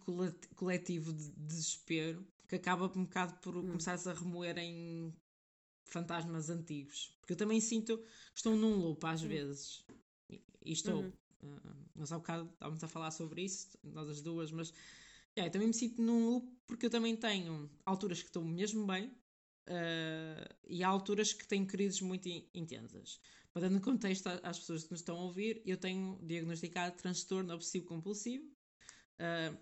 coletivo 0.55 1.13
de 1.13 1.31
desespero 1.33 2.27
que 2.47 2.55
acaba 2.55 2.85
um 2.85 3.03
bocado 3.03 3.39
por 3.41 3.55
hum. 3.55 3.67
começar 3.67 3.93
a 3.93 4.13
remoer 4.13 4.57
em 4.57 5.13
fantasmas 5.83 6.49
antigos. 6.49 7.15
Porque 7.19 7.33
eu 7.33 7.37
também 7.37 7.61
sinto 7.61 7.95
que 7.99 8.07
estou 8.37 8.55
num 8.55 8.75
loop 8.75 9.05
às 9.05 9.21
hum. 9.21 9.27
vezes. 9.27 9.85
E 10.29 10.71
estou. 10.71 11.03
Uhum. 11.03 11.13
Uh, 11.41 11.89
nós 11.95 12.11
há 12.11 12.17
bocado 12.17 12.49
estávamos 12.53 12.83
a 12.83 12.87
falar 12.87 13.11
sobre 13.11 13.43
isso, 13.43 13.77
nós 13.83 14.09
as 14.09 14.21
duas, 14.21 14.51
mas 14.51 14.73
yeah, 15.37 15.51
também 15.51 15.67
me 15.67 15.73
sinto 15.73 16.01
num 16.01 16.29
loop 16.29 16.59
porque 16.67 16.85
eu 16.85 16.89
também 16.89 17.15
tenho 17.15 17.69
alturas 17.85 18.21
que 18.21 18.27
estou 18.27 18.43
mesmo 18.43 18.85
bem 18.85 19.07
uh, 19.67 20.55
e 20.67 20.83
há 20.83 20.87
alturas 20.87 21.33
que 21.33 21.47
tenho 21.47 21.65
crises 21.65 22.01
muito 22.01 22.27
intensas. 22.53 23.19
Para 23.51 23.63
dar 23.63 23.69
no 23.69 23.81
contexto 23.81 24.27
às 24.43 24.59
pessoas 24.59 24.83
que 24.83 24.91
nos 24.91 24.99
estão 24.99 25.17
a 25.17 25.23
ouvir, 25.23 25.61
eu 25.65 25.77
tenho 25.77 26.19
diagnosticado 26.21 26.95
transtorno 26.95 27.53
obsessivo 27.53 27.85
compulsivo. 27.85 28.45
Uh, 29.19 29.57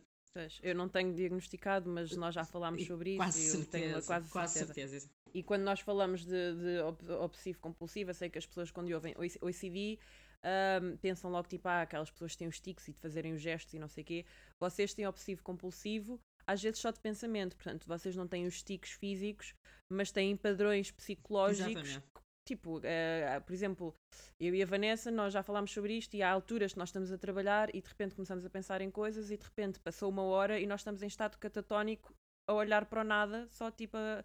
eu 0.62 0.76
não 0.76 0.88
tenho 0.88 1.14
diagnosticado, 1.16 1.90
mas 1.90 2.16
nós 2.16 2.36
já 2.36 2.44
falámos 2.44 2.86
sobre 2.86 3.12
isso. 3.12 3.18
Quase 3.18 3.42
certeza, 3.42 4.02
quase, 4.06 4.30
quase 4.30 4.54
certeza. 4.54 5.00
certeza. 5.00 5.10
E 5.34 5.42
quando 5.42 5.64
nós 5.64 5.80
falamos 5.80 6.26
de, 6.26 6.54
de 6.56 7.12
obsessivo 7.20 7.60
compulsivo, 7.60 8.12
eu 8.12 8.14
sei 8.14 8.30
que 8.30 8.38
as 8.38 8.46
pessoas 8.46 8.70
quando 8.70 8.92
ouvem 8.92 9.16
OCD 9.42 10.00
um, 10.48 10.98
pensam 10.98 11.30
logo 11.30 11.48
tipo, 11.48 11.68
ah, 11.68 11.82
aquelas 11.82 12.10
pessoas 12.10 12.32
que 12.32 12.38
têm 12.38 12.48
os 12.48 12.60
tics 12.60 12.88
e 12.88 12.94
de 12.94 13.00
fazerem 13.00 13.34
os 13.34 13.42
gestos 13.42 13.74
e 13.74 13.80
não 13.80 13.88
sei 13.88 14.04
o 14.04 14.06
quê. 14.06 14.26
Vocês 14.60 14.94
têm 14.94 15.06
obsessivo 15.06 15.44
compulsivo, 15.44 16.20
às 16.46 16.62
vezes 16.62 16.80
só 16.80 16.92
de 16.92 17.00
pensamento, 17.00 17.56
portanto, 17.56 17.86
vocês 17.86 18.16
não 18.16 18.28
têm 18.28 18.46
os 18.48 18.64
tics 18.64 18.92
físicos, 18.92 19.54
mas 19.92 20.12
têm 20.12 20.36
padrões 20.38 20.92
psicológicos. 20.92 21.90
Exatamente. 21.90 22.18
Tipo, 22.48 22.78
uh, 22.78 23.42
por 23.46 23.52
exemplo, 23.52 23.94
eu 24.40 24.56
e 24.56 24.64
a 24.64 24.66
Vanessa, 24.66 25.12
nós 25.12 25.34
já 25.34 25.44
falámos 25.44 25.70
sobre 25.72 25.98
isto 25.98 26.14
e 26.14 26.24
há 26.24 26.32
alturas 26.32 26.72
que 26.72 26.80
nós 26.80 26.88
estamos 26.88 27.12
a 27.12 27.18
trabalhar 27.18 27.76
e 27.76 27.82
de 27.82 27.90
repente 27.90 28.16
começamos 28.16 28.46
a 28.46 28.50
pensar 28.50 28.80
em 28.80 28.90
coisas 28.90 29.30
e 29.30 29.36
de 29.36 29.44
repente 29.44 29.82
passou 29.82 30.10
uma 30.10 30.24
hora 30.24 30.58
e 30.58 30.66
nós 30.66 30.80
estamos 30.80 31.04
em 31.04 31.08
estado 31.08 31.38
catatónico 31.38 32.14
a 32.50 32.54
olhar 32.54 32.86
para 32.86 33.02
o 33.02 33.04
nada, 33.04 33.50
só 33.50 33.70
tipo 33.70 33.98
a, 33.98 34.24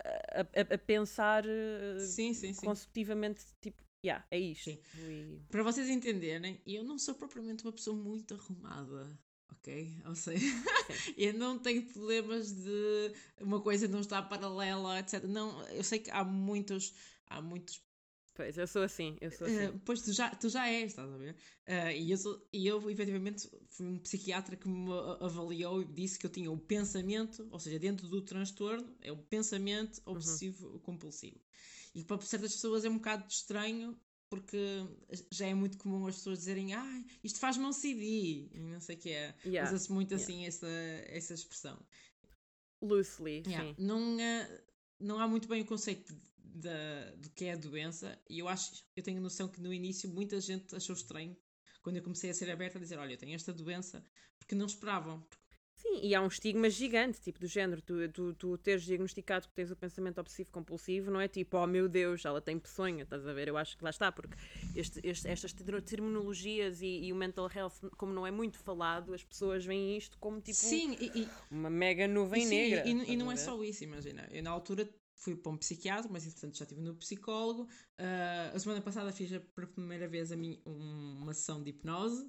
a, 0.00 0.74
a 0.74 0.78
pensar 0.78 1.44
uh, 1.44 2.00
sim, 2.00 2.32
sim, 2.32 2.54
sim. 2.54 2.64
consecutivamente, 2.64 3.44
tipo, 3.60 3.82
Yeah, 4.04 4.24
é 4.30 4.38
isto. 4.38 4.70
E... 4.70 5.40
Para 5.50 5.62
vocês 5.62 5.88
entenderem, 5.88 6.60
eu 6.66 6.84
não 6.84 6.98
sou 6.98 7.14
propriamente 7.14 7.64
uma 7.64 7.72
pessoa 7.72 7.96
muito 7.96 8.34
arrumada. 8.34 9.18
Ok? 9.50 10.02
Ou 10.06 10.14
seja, 10.14 10.44
eu 11.16 11.34
não 11.34 11.58
tenho 11.58 11.82
problemas 11.86 12.52
de 12.52 13.12
uma 13.40 13.60
coisa 13.60 13.88
não 13.88 14.00
estar 14.00 14.22
paralela, 14.22 15.00
etc. 15.00 15.24
Não, 15.24 15.66
eu 15.68 15.82
sei 15.82 15.98
que 15.98 16.10
há 16.10 16.22
muitos, 16.22 16.94
há 17.26 17.40
muitos 17.40 17.82
Pois, 18.38 18.56
eu 18.56 18.68
sou 18.68 18.82
assim, 18.82 19.18
eu 19.20 19.32
sou 19.32 19.48
assim. 19.48 19.66
Uh, 19.66 19.80
pois 19.84 20.00
tu 20.00 20.12
já, 20.12 20.30
tu 20.30 20.48
já 20.48 20.68
és, 20.68 20.92
estás 20.92 21.12
a 21.12 21.16
ver? 21.16 21.34
Uh, 21.66 21.90
e, 21.90 22.12
eu 22.12 22.16
sou, 22.16 22.48
e 22.52 22.68
eu, 22.68 22.88
efetivamente, 22.88 23.50
fui 23.68 23.84
um 23.84 23.98
psiquiatra 23.98 24.54
que 24.54 24.68
me 24.68 24.92
avaliou 25.18 25.82
e 25.82 25.84
disse 25.84 26.16
que 26.16 26.24
eu 26.24 26.30
tinha 26.30 26.48
o 26.48 26.56
pensamento, 26.56 27.48
ou 27.50 27.58
seja, 27.58 27.80
dentro 27.80 28.06
do 28.06 28.22
transtorno, 28.22 28.96
é 29.00 29.10
o 29.10 29.16
pensamento 29.16 30.00
uhum. 30.06 30.12
obsessivo-compulsivo. 30.12 31.34
Uhum. 31.34 31.42
E 31.98 32.04
para 32.04 32.20
certas 32.20 32.52
pessoas 32.52 32.84
é 32.84 32.88
um 32.88 32.96
bocado 32.96 33.26
estranho 33.28 33.98
porque 34.30 34.58
já 35.32 35.46
é 35.46 35.54
muito 35.54 35.78
comum 35.78 36.06
as 36.06 36.16
pessoas 36.16 36.40
dizerem 36.40 36.74
ah, 36.74 37.04
isto 37.24 37.38
faz-me 37.38 37.64
um 37.64 37.72
CD 37.72 38.48
e 38.52 38.60
não 38.60 38.80
sei 38.80 38.96
o 38.96 38.98
que 38.98 39.10
é. 39.10 39.34
Yeah. 39.44 39.70
Usa-se 39.70 39.90
muito 39.90 40.12
yeah. 40.12 40.22
assim 40.22 40.46
essa, 40.46 40.68
essa 41.06 41.34
expressão. 41.34 41.82
Loosely, 42.82 43.42
yeah. 43.46 43.66
sim. 43.66 43.74
Não, 43.78 44.16
uh, 44.16 44.62
não 45.00 45.18
há 45.18 45.26
muito 45.26 45.48
bem 45.48 45.62
o 45.62 45.66
conceito 45.66 46.14
da, 46.36 47.10
do 47.16 47.30
que 47.30 47.46
é 47.46 47.52
a 47.52 47.56
doença 47.56 48.20
e 48.28 48.38
eu 48.38 48.48
acho, 48.48 48.84
eu 48.94 49.02
tenho 49.02 49.18
a 49.18 49.22
noção 49.22 49.48
que 49.48 49.60
no 49.60 49.72
início 49.72 50.08
muita 50.10 50.40
gente 50.40 50.74
achou 50.76 50.94
estranho 50.94 51.36
quando 51.82 51.96
eu 51.96 52.02
comecei 52.02 52.30
a 52.30 52.34
ser 52.34 52.50
aberta 52.50 52.78
a 52.78 52.80
dizer, 52.80 52.98
olha, 52.98 53.14
eu 53.14 53.18
tenho 53.18 53.34
esta 53.34 53.52
doença, 53.52 54.04
porque 54.38 54.54
não 54.54 54.66
esperavam, 54.66 55.22
porque 55.22 55.47
Sim, 55.78 56.00
e 56.02 56.12
há 56.12 56.20
um 56.20 56.26
estigma 56.26 56.68
gigante, 56.68 57.20
tipo, 57.20 57.38
do 57.38 57.46
género, 57.46 57.80
tu, 57.80 58.08
tu, 58.08 58.34
tu 58.34 58.58
teres 58.58 58.82
diagnosticado 58.82 59.46
que 59.46 59.54
tens 59.54 59.70
o 59.70 59.76
pensamento 59.76 60.18
obsessivo 60.18 60.50
compulsivo, 60.50 61.08
não 61.08 61.20
é 61.20 61.28
tipo, 61.28 61.56
oh 61.56 61.68
meu 61.68 61.88
Deus, 61.88 62.24
ela 62.24 62.40
tem 62.40 62.58
peçonha, 62.58 63.04
estás 63.04 63.24
a 63.24 63.32
ver? 63.32 63.46
Eu 63.46 63.56
acho 63.56 63.78
que 63.78 63.84
lá 63.84 63.90
está, 63.90 64.10
porque 64.10 64.36
este, 64.74 65.00
este, 65.04 65.28
estas 65.28 65.52
terminologias 65.52 66.82
e, 66.82 67.04
e, 67.04 67.12
o 67.12 67.16
mental 67.16 67.48
health, 67.54 67.74
como 67.96 68.12
não 68.12 68.26
é 68.26 68.30
muito 68.32 68.58
falado, 68.58 69.14
as 69.14 69.22
pessoas 69.22 69.64
veem 69.64 69.96
isto 69.96 70.18
como 70.18 70.40
tipo 70.40 70.58
sim, 70.58 70.96
e, 71.00 71.28
uma 71.48 71.70
mega 71.70 72.08
nuvem 72.08 72.44
sim, 72.44 72.48
negra. 72.48 72.84
E, 72.84 73.12
e 73.12 73.16
não 73.16 73.30
é 73.30 73.36
só 73.36 73.62
isso, 73.62 73.84
imagina. 73.84 74.28
Eu 74.32 74.42
na 74.42 74.50
altura 74.50 74.88
fui 75.14 75.36
para 75.36 75.52
um 75.52 75.56
psiquiatra, 75.56 76.10
mas 76.10 76.26
entretanto 76.26 76.58
já 76.58 76.64
estive 76.64 76.80
no 76.80 76.96
psicólogo. 76.96 77.68
Uh, 78.00 78.56
a 78.56 78.58
semana 78.58 78.80
passada 78.80 79.12
fiz 79.12 79.32
a, 79.32 79.38
pela 79.38 79.68
primeira 79.68 80.08
vez 80.08 80.32
a 80.32 80.36
minha, 80.36 80.58
uma 80.66 81.32
sessão 81.32 81.62
de 81.62 81.70
hipnose. 81.70 82.28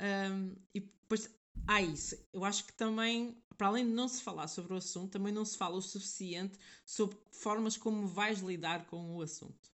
Um, 0.00 0.54
e 0.74 0.80
depois 0.80 1.30
há 1.66 1.80
isso. 1.82 2.16
Eu 2.32 2.44
acho 2.44 2.64
que 2.64 2.72
também, 2.72 3.36
para 3.56 3.68
além 3.68 3.86
de 3.86 3.92
não 3.92 4.08
se 4.08 4.22
falar 4.22 4.48
sobre 4.48 4.74
o 4.74 4.76
assunto, 4.76 5.12
também 5.12 5.32
não 5.32 5.44
se 5.44 5.56
fala 5.56 5.76
o 5.76 5.82
suficiente 5.82 6.58
sobre 6.84 7.16
formas 7.30 7.76
como 7.76 8.06
vais 8.06 8.40
lidar 8.40 8.86
com 8.86 9.16
o 9.16 9.22
assunto. 9.22 9.70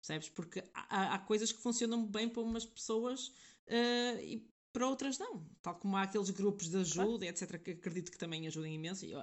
Percebes? 0.00 0.28
Porque 0.28 0.64
há, 0.72 1.14
há 1.14 1.18
coisas 1.18 1.52
que 1.52 1.60
funcionam 1.60 2.06
bem 2.06 2.28
para 2.28 2.42
umas 2.42 2.64
pessoas 2.64 3.28
uh, 3.68 4.20
e 4.22 4.50
para 4.72 4.88
outras 4.88 5.18
não. 5.18 5.44
Tal 5.62 5.74
como 5.74 5.96
há 5.96 6.02
aqueles 6.02 6.30
grupos 6.30 6.68
de 6.68 6.78
ajuda, 6.78 7.26
etc., 7.26 7.62
que 7.62 7.72
acredito 7.72 8.10
que 8.10 8.18
também 8.18 8.46
ajudem 8.46 8.74
imenso. 8.74 9.04
E 9.04 9.12
eu, 9.12 9.20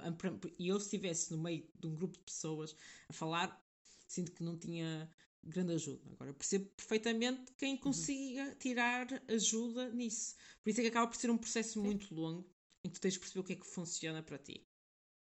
eu, 0.58 0.78
se 0.78 0.86
estivesse 0.86 1.32
no 1.32 1.38
meio 1.38 1.66
de 1.74 1.86
um 1.86 1.94
grupo 1.94 2.16
de 2.16 2.24
pessoas 2.24 2.76
a 3.08 3.12
falar, 3.12 3.60
sinto 4.06 4.32
que 4.32 4.42
não 4.42 4.56
tinha 4.56 5.10
grande 5.48 5.72
ajuda. 5.72 6.10
Agora, 6.12 6.32
percebo 6.34 6.66
perfeitamente 6.76 7.52
quem 7.56 7.74
uhum. 7.74 7.80
consiga 7.80 8.44
uhum. 8.44 8.54
tirar 8.56 9.06
ajuda 9.28 9.90
nisso. 9.90 10.36
Por 10.62 10.70
isso 10.70 10.80
é 10.80 10.82
que 10.82 10.88
acaba 10.88 11.06
por 11.06 11.16
ser 11.16 11.30
um 11.30 11.38
processo 11.38 11.74
Sim. 11.74 11.80
muito 11.80 12.14
longo 12.14 12.48
em 12.84 12.88
que 12.88 12.94
tu 12.94 13.00
tens 13.00 13.14
de 13.14 13.20
perceber 13.20 13.40
o 13.40 13.44
que 13.44 13.52
é 13.54 13.56
que 13.56 13.66
funciona 13.66 14.22
para 14.22 14.38
ti. 14.38 14.66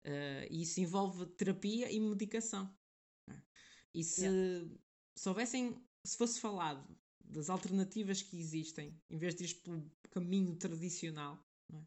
Uh, 0.05 0.45
e 0.49 0.63
isso 0.63 0.79
envolve 0.79 1.25
terapia 1.37 1.91
e 1.91 1.99
medicação. 1.99 2.73
É? 3.29 3.35
E 3.93 4.03
se, 4.03 4.25
yeah. 4.25 4.69
se 5.15 5.29
houvessem, 5.29 5.75
se 6.05 6.17
fosse 6.17 6.39
falado 6.39 6.97
das 7.23 7.49
alternativas 7.49 8.21
que 8.21 8.37
existem, 8.37 8.99
em 9.09 9.17
vez 9.17 9.35
de 9.35 9.45
ir 9.45 9.53
pelo 9.55 9.91
caminho 10.09 10.55
tradicional. 10.55 11.43
É? 11.73 11.81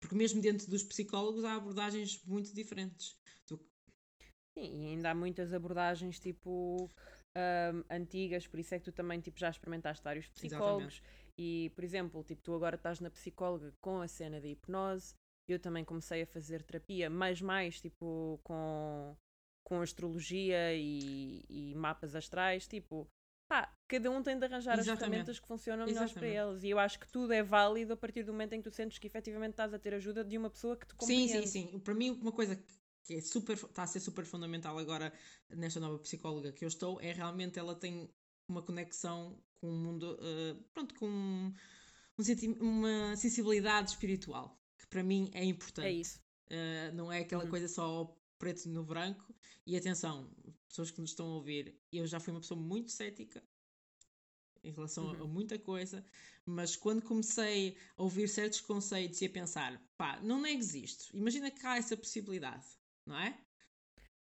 Porque 0.00 0.14
mesmo 0.14 0.40
dentro 0.40 0.68
dos 0.70 0.82
psicólogos 0.82 1.44
há 1.44 1.54
abordagens 1.54 2.22
muito 2.24 2.54
diferentes. 2.54 3.18
Tu... 3.46 3.58
Sim, 4.58 4.82
e 4.82 4.86
ainda 4.88 5.10
há 5.10 5.14
muitas 5.14 5.52
abordagens 5.52 6.18
tipo 6.18 6.90
um, 7.36 7.84
antigas, 7.90 8.46
por 8.46 8.58
isso 8.60 8.74
é 8.74 8.78
que 8.78 8.84
tu 8.84 8.92
também 8.92 9.20
tipo, 9.20 9.38
já 9.38 9.48
experimentaste 9.50 10.02
vários 10.02 10.26
psicólogos. 10.28 10.94
Exatamente. 10.94 11.02
E, 11.38 11.70
por 11.74 11.84
exemplo, 11.84 12.22
tipo, 12.24 12.42
tu 12.42 12.54
agora 12.54 12.76
estás 12.76 13.00
na 13.00 13.10
psicóloga 13.10 13.74
com 13.80 14.00
a 14.00 14.08
cena 14.08 14.40
da 14.40 14.48
hipnose. 14.48 15.14
Eu 15.48 15.58
também 15.58 15.84
comecei 15.84 16.22
a 16.22 16.26
fazer 16.26 16.62
terapia, 16.62 17.10
mas 17.10 17.40
mais 17.40 17.80
tipo 17.80 18.40
com, 18.44 19.16
com 19.64 19.80
astrologia 19.80 20.74
e, 20.74 21.44
e 21.48 21.74
mapas 21.74 22.14
astrais. 22.14 22.66
Tipo, 22.66 23.08
pá, 23.48 23.74
cada 23.88 24.10
um 24.10 24.22
tem 24.22 24.38
de 24.38 24.44
arranjar 24.44 24.78
Exatamente. 24.78 24.90
as 24.92 24.98
ferramentas 24.98 25.40
que 25.40 25.48
funcionam 25.48 25.86
melhores 25.86 26.12
para 26.12 26.26
eles. 26.26 26.62
E 26.62 26.70
eu 26.70 26.78
acho 26.78 26.98
que 26.98 27.08
tudo 27.08 27.32
é 27.32 27.42
válido 27.42 27.92
a 27.92 27.96
partir 27.96 28.22
do 28.22 28.32
momento 28.32 28.52
em 28.52 28.62
que 28.62 28.70
tu 28.70 28.74
sentes 28.74 28.98
que 28.98 29.06
efetivamente 29.06 29.52
estás 29.52 29.74
a 29.74 29.78
ter 29.78 29.94
ajuda 29.94 30.22
de 30.22 30.38
uma 30.38 30.48
pessoa 30.48 30.76
que 30.76 30.86
te 30.86 30.94
compreende. 30.94 31.32
Sim, 31.32 31.46
sim, 31.46 31.68
sim. 31.70 31.78
Para 31.80 31.94
mim, 31.94 32.10
uma 32.10 32.32
coisa 32.32 32.56
que 33.04 33.14
é 33.14 33.20
super, 33.20 33.54
está 33.56 33.82
a 33.82 33.86
ser 33.86 34.00
super 34.00 34.24
fundamental 34.24 34.78
agora 34.78 35.12
nesta 35.50 35.80
nova 35.80 35.98
psicóloga 35.98 36.52
que 36.52 36.64
eu 36.64 36.68
estou 36.68 37.00
é 37.00 37.12
realmente 37.12 37.58
ela 37.58 37.74
tem 37.74 38.08
uma 38.48 38.62
conexão 38.62 39.38
com 39.60 39.68
o 39.68 39.76
mundo, 39.76 40.18
uh, 40.20 40.62
pronto, 40.74 40.94
com 40.96 41.08
um, 41.08 41.54
uma 42.60 43.16
sensibilidade 43.16 43.90
espiritual, 43.90 44.60
que 44.78 44.86
para 44.88 45.02
mim 45.02 45.30
é 45.32 45.44
importante. 45.44 45.86
É 45.86 45.92
isso. 45.92 46.20
Uh, 46.48 46.94
não 46.94 47.10
é 47.10 47.20
aquela 47.20 47.44
uhum. 47.44 47.50
coisa 47.50 47.68
só 47.68 48.14
preto 48.38 48.68
no 48.68 48.84
branco. 48.84 49.32
E 49.64 49.76
atenção, 49.76 50.28
pessoas 50.68 50.90
que 50.90 51.00
nos 51.00 51.10
estão 51.10 51.26
a 51.26 51.34
ouvir, 51.36 51.78
eu 51.92 52.06
já 52.06 52.18
fui 52.18 52.32
uma 52.32 52.40
pessoa 52.40 52.60
muito 52.60 52.90
cética 52.90 53.42
em 54.64 54.72
relação 54.72 55.04
uhum. 55.04 55.12
a, 55.12 55.24
a, 55.24 55.26
muita 55.26 55.58
coisa, 55.58 56.04
mas 56.44 56.74
quando 56.76 57.02
comecei 57.02 57.76
a 57.96 58.02
ouvir 58.02 58.28
certos 58.28 58.60
conceitos 58.60 59.20
e 59.20 59.26
a 59.26 59.30
pensar, 59.30 59.80
pá, 59.96 60.20
não 60.20 60.42
que 60.42 60.50
existe. 60.50 61.16
Imagina 61.16 61.50
que 61.50 61.64
há 61.64 61.76
essa 61.76 61.96
possibilidade, 61.96 62.66
não 63.06 63.18
é? 63.18 63.38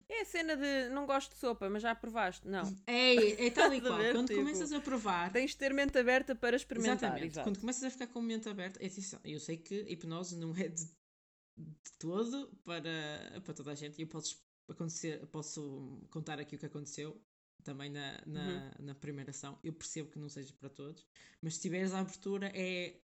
É 0.09 0.21
a 0.21 0.25
cena 0.25 0.57
de 0.57 0.89
não 0.89 1.05
gosto 1.05 1.33
de 1.33 1.39
sopa, 1.39 1.69
mas 1.69 1.83
já 1.83 1.93
provaste. 1.93 2.47
Não. 2.47 2.63
É, 2.87 3.45
é 3.45 3.51
tal 3.51 3.71
e 3.71 3.79
qual. 3.81 3.99
Quando 4.11 4.27
tipo, 4.27 4.39
começas 4.39 4.73
a 4.73 4.81
provar. 4.81 5.31
Tens 5.31 5.51
de 5.51 5.57
ter 5.57 5.71
mente 5.71 5.97
aberta 5.97 6.35
para 6.35 6.55
experimentar. 6.55 6.97
Exatamente. 6.97 7.33
Exato. 7.33 7.47
Quando 7.47 7.59
começas 7.59 7.83
a 7.83 7.91
ficar 7.91 8.07
com 8.07 8.21
mente 8.21 8.49
aberta. 8.49 8.79
Eu 9.23 9.39
sei 9.39 9.57
que 9.57 9.85
hipnose 9.87 10.35
não 10.35 10.55
é 10.55 10.67
de, 10.67 10.85
de 10.85 11.91
todo 11.99 12.49
para, 12.63 13.39
para 13.43 13.53
toda 13.53 13.71
a 13.71 13.75
gente. 13.75 13.99
E 13.99 14.01
eu 14.01 14.07
posso 14.07 14.43
acontecer, 14.67 15.23
posso 15.27 16.01
contar 16.09 16.39
aqui 16.39 16.55
o 16.55 16.59
que 16.59 16.65
aconteceu 16.65 17.21
também 17.63 17.91
na, 17.91 18.19
na, 18.25 18.73
uhum. 18.79 18.85
na 18.85 18.95
primeira 18.95 19.29
ação. 19.29 19.59
Eu 19.63 19.73
percebo 19.73 20.09
que 20.09 20.17
não 20.17 20.29
seja 20.29 20.53
para 20.59 20.69
todos, 20.69 21.05
mas 21.41 21.55
se 21.55 21.61
tiveres 21.61 21.93
a 21.93 21.99
abertura, 21.99 22.51
é. 22.55 22.99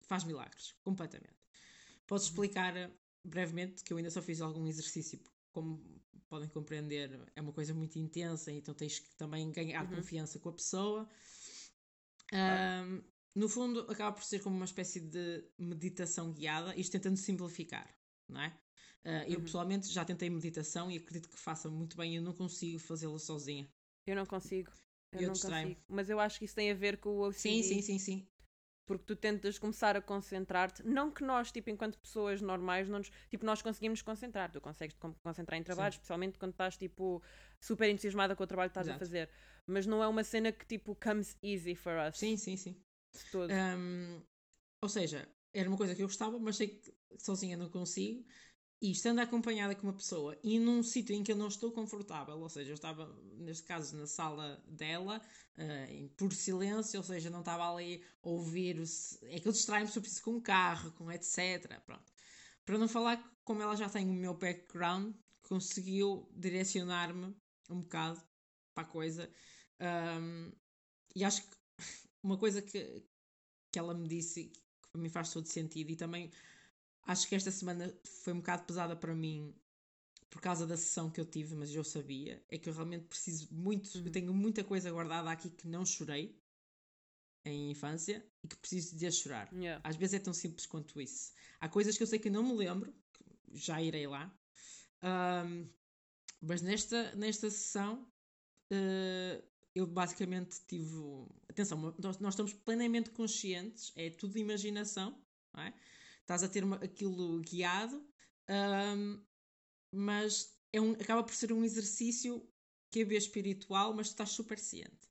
faz 0.00 0.24
milagres, 0.24 0.74
completamente. 0.82 1.38
Posso 2.06 2.24
uhum. 2.24 2.30
explicar 2.30 2.74
brevemente 3.28 3.84
que 3.84 3.92
eu 3.92 3.96
ainda 3.96 4.10
só 4.10 4.22
fiz 4.22 4.40
algum 4.40 4.66
exercício, 4.66 5.20
como 5.52 5.82
podem 6.28 6.48
compreender, 6.48 7.20
é 7.34 7.40
uma 7.40 7.52
coisa 7.52 7.72
muito 7.72 7.98
intensa, 7.98 8.52
então 8.52 8.74
tens 8.74 8.98
que 8.98 9.14
também 9.16 9.50
ganhar 9.50 9.84
uhum. 9.84 9.96
confiança 9.96 10.38
com 10.38 10.50
a 10.50 10.52
pessoa. 10.52 11.08
Um, 12.32 13.02
no 13.34 13.48
fundo, 13.48 13.80
acaba 13.90 14.12
por 14.12 14.24
ser 14.24 14.40
como 14.40 14.56
uma 14.56 14.64
espécie 14.64 15.00
de 15.00 15.44
meditação 15.58 16.32
guiada, 16.32 16.74
isto 16.76 16.92
tentando 16.92 17.16
simplificar, 17.16 17.88
não 18.28 18.40
é? 18.40 18.48
Uh, 19.04 19.24
eu 19.26 19.38
uhum. 19.38 19.44
pessoalmente 19.44 19.88
já 19.88 20.04
tentei 20.04 20.28
meditação 20.28 20.90
e 20.90 20.98
acredito 20.98 21.30
que 21.30 21.38
faça 21.38 21.70
muito 21.70 21.96
bem. 21.96 22.16
Eu 22.16 22.22
não 22.22 22.34
consigo 22.34 22.78
fazê-la 22.78 23.18
sozinha. 23.18 23.66
Eu 24.06 24.16
não 24.16 24.26
consigo. 24.26 24.70
Eu, 25.12 25.20
eu 25.20 25.28
não 25.28 25.34
consigo. 25.34 25.80
Mas 25.88 26.10
eu 26.10 26.20
acho 26.20 26.38
que 26.38 26.44
isso 26.44 26.54
tem 26.54 26.70
a 26.70 26.74
ver 26.74 26.98
com 26.98 27.10
o 27.10 27.28
OCD. 27.28 27.38
Sim, 27.38 27.62
sim, 27.62 27.82
sim, 27.82 27.98
sim. 27.98 28.28
Porque 28.88 29.04
tu 29.04 29.14
tentas 29.14 29.58
começar 29.58 29.96
a 29.96 30.00
concentrar-te. 30.00 30.82
Não 30.82 31.10
que 31.10 31.22
nós, 31.22 31.52
tipo, 31.52 31.68
enquanto 31.68 31.98
pessoas 31.98 32.40
normais, 32.40 32.88
não 32.88 32.98
nos, 32.98 33.10
tipo, 33.28 33.44
nós 33.44 33.60
conseguimos 33.60 34.00
concentrar. 34.00 34.50
Tu 34.50 34.62
consegues 34.62 34.94
te 34.94 35.00
concentrar 35.22 35.60
em 35.60 35.62
trabalho, 35.62 35.92
sim. 35.92 35.98
especialmente 35.98 36.38
quando 36.38 36.52
estás, 36.52 36.76
tipo, 36.78 37.22
super 37.60 37.90
entusiasmada 37.90 38.34
com 38.34 38.42
o 38.42 38.46
trabalho 38.46 38.70
que 38.70 38.72
estás 38.72 38.86
Exato. 38.86 38.96
a 38.96 38.98
fazer. 39.06 39.30
Mas 39.66 39.84
não 39.86 40.02
é 40.02 40.08
uma 40.08 40.24
cena 40.24 40.50
que, 40.50 40.64
tipo, 40.66 40.96
comes 40.96 41.36
easy 41.42 41.74
for 41.74 41.92
us. 42.08 42.18
Sim, 42.18 42.38
sim, 42.38 42.56
sim. 42.56 42.82
Um, 43.34 44.22
ou 44.82 44.88
seja, 44.88 45.28
era 45.52 45.68
uma 45.68 45.76
coisa 45.76 45.94
que 45.94 46.02
eu 46.02 46.06
gostava, 46.06 46.38
mas 46.38 46.56
sei 46.56 46.68
que 46.68 46.92
sozinha 47.18 47.56
não 47.56 47.68
consigo 47.68 48.24
e 48.80 48.90
estando 48.92 49.18
acompanhada 49.20 49.74
com 49.74 49.82
uma 49.82 49.92
pessoa 49.92 50.38
e 50.42 50.58
num 50.58 50.82
sítio 50.82 51.14
em 51.14 51.24
que 51.24 51.32
eu 51.32 51.36
não 51.36 51.48
estou 51.48 51.72
confortável, 51.72 52.38
ou 52.38 52.48
seja, 52.48 52.70
eu 52.70 52.74
estava, 52.74 53.06
neste 53.36 53.64
caso, 53.64 53.96
na 53.96 54.06
sala 54.06 54.62
dela, 54.68 55.20
uh, 55.56 56.08
por 56.10 56.32
silêncio, 56.32 56.98
ou 56.98 57.04
seja, 57.04 57.28
não 57.28 57.40
estava 57.40 57.72
ali 57.72 58.04
a 58.22 58.28
ouvir, 58.28 58.80
é 59.22 59.40
que 59.40 59.48
eu 59.48 59.52
distraio-me 59.52 59.90
sobre 59.90 60.08
isso 60.08 60.22
com 60.22 60.36
o 60.36 60.42
carro, 60.42 60.92
com 60.92 61.10
etc. 61.10 61.80
Pronto. 61.84 62.12
Para 62.64 62.78
não 62.78 62.88
falar 62.88 63.22
como 63.44 63.62
ela 63.62 63.74
já 63.76 63.88
tem 63.88 64.08
o 64.08 64.12
meu 64.12 64.34
background, 64.34 65.14
conseguiu 65.42 66.30
direcionar-me 66.36 67.34
um 67.70 67.80
bocado 67.80 68.22
para 68.74 68.84
a 68.84 68.90
coisa. 68.90 69.28
Um, 69.80 70.52
e 71.16 71.24
acho 71.24 71.42
que 71.42 71.56
uma 72.22 72.38
coisa 72.38 72.62
que, 72.62 73.02
que 73.72 73.78
ela 73.78 73.94
me 73.94 74.06
disse 74.06 74.52
que 74.52 74.98
mim 74.98 75.08
faz 75.08 75.32
todo 75.32 75.46
sentido 75.46 75.90
e 75.90 75.96
também 75.96 76.30
Acho 77.08 77.26
que 77.26 77.34
esta 77.34 77.50
semana 77.50 77.92
foi 78.04 78.34
um 78.34 78.36
bocado 78.36 78.64
pesada 78.64 78.94
para 78.94 79.14
mim 79.14 79.54
por 80.28 80.42
causa 80.42 80.66
da 80.66 80.76
sessão 80.76 81.10
que 81.10 81.18
eu 81.18 81.24
tive, 81.24 81.54
mas 81.54 81.74
eu 81.74 81.82
sabia. 81.82 82.44
É 82.50 82.58
que 82.58 82.68
eu 82.68 82.74
realmente 82.74 83.06
preciso 83.06 83.48
muito, 83.50 83.86
uhum. 83.96 84.04
eu 84.04 84.12
tenho 84.12 84.34
muita 84.34 84.62
coisa 84.62 84.90
guardada 84.90 85.30
aqui 85.30 85.48
que 85.48 85.66
não 85.66 85.86
chorei 85.86 86.38
em 87.46 87.70
infância 87.70 88.22
e 88.44 88.48
que 88.48 88.56
preciso 88.56 88.94
de 88.94 89.06
a 89.06 89.10
chorar. 89.10 89.50
Yeah. 89.54 89.80
Às 89.82 89.96
vezes 89.96 90.16
é 90.16 90.18
tão 90.18 90.34
simples 90.34 90.66
quanto 90.66 91.00
isso. 91.00 91.32
Há 91.58 91.66
coisas 91.66 91.96
que 91.96 92.02
eu 92.02 92.06
sei 92.06 92.18
que 92.18 92.28
não 92.28 92.42
me 92.42 92.52
lembro, 92.52 92.94
já 93.54 93.80
irei 93.80 94.06
lá. 94.06 94.30
Um, 95.02 95.66
mas 96.42 96.60
nesta, 96.60 97.16
nesta 97.16 97.48
sessão 97.48 98.06
uh, 98.70 99.42
eu 99.74 99.86
basicamente 99.86 100.60
tive. 100.66 100.94
Atenção, 101.48 101.94
nós, 101.98 102.18
nós, 102.18 102.34
estamos 102.34 102.52
plenamente 102.52 103.08
conscientes, 103.10 103.92
é 103.96 104.10
tudo 104.10 104.36
imaginação, 104.36 105.18
não 105.54 105.62
é? 105.62 105.72
Estás 106.28 106.42
a 106.42 106.48
ter 106.48 106.62
uma, 106.62 106.76
aquilo 106.76 107.40
guiado, 107.40 108.06
um, 108.50 109.24
mas 109.94 110.54
é 110.70 110.78
um, 110.78 110.92
acaba 110.92 111.24
por 111.24 111.34
ser 111.34 111.54
um 111.54 111.64
exercício 111.64 112.46
que 112.92 113.00
é 113.00 113.04
bem 113.04 113.16
espiritual, 113.16 113.94
mas 113.94 114.08
tu 114.08 114.10
estás 114.10 114.30
super 114.30 114.58
ciente. 114.58 115.08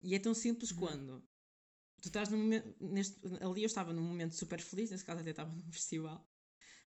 E 0.00 0.14
é 0.14 0.18
tão 0.18 0.32
simples 0.32 0.70
uhum. 0.70 0.78
quando 0.78 1.28
tu 2.00 2.06
estás 2.06 2.28
num 2.28 2.38
momento, 2.38 2.76
neste, 2.80 3.20
ali 3.40 3.62
eu 3.62 3.66
estava 3.66 3.92
num 3.92 4.02
momento 4.02 4.36
super 4.36 4.60
feliz, 4.60 4.92
nesse 4.92 5.04
caso 5.04 5.22
até 5.22 5.30
estava 5.30 5.50
num 5.52 5.72
festival, 5.72 6.24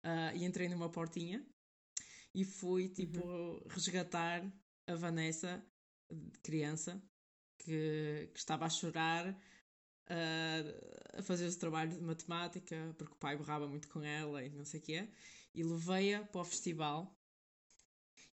uh, 0.04 0.36
e 0.36 0.44
entrei 0.44 0.68
numa 0.68 0.88
portinha 0.88 1.44
e 2.32 2.44
fui 2.44 2.88
tipo 2.88 3.26
uhum. 3.26 3.60
resgatar 3.68 4.48
a 4.86 4.94
Vanessa, 4.94 5.66
criança, 6.44 7.02
que, 7.58 8.30
que 8.32 8.38
estava 8.38 8.66
a 8.66 8.70
chorar 8.70 9.36
a 11.16 11.22
fazer 11.22 11.46
o 11.46 11.56
trabalho 11.56 11.90
de 11.90 12.00
matemática, 12.00 12.94
porque 12.96 13.12
o 13.12 13.16
pai 13.16 13.36
borrava 13.36 13.66
muito 13.66 13.88
com 13.88 14.02
ela 14.02 14.44
e 14.44 14.50
não 14.50 14.64
sei 14.64 14.80
o 14.80 14.82
quê, 14.82 15.08
e 15.54 15.62
levei-a 15.62 16.24
para 16.24 16.40
o 16.40 16.44
festival 16.44 17.16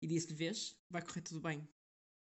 e 0.01 0.07
disse-lhe: 0.07 0.35
Vês, 0.35 0.77
vai 0.91 1.03
correr 1.03 1.23
tudo 1.23 1.41
bem. 1.41 1.67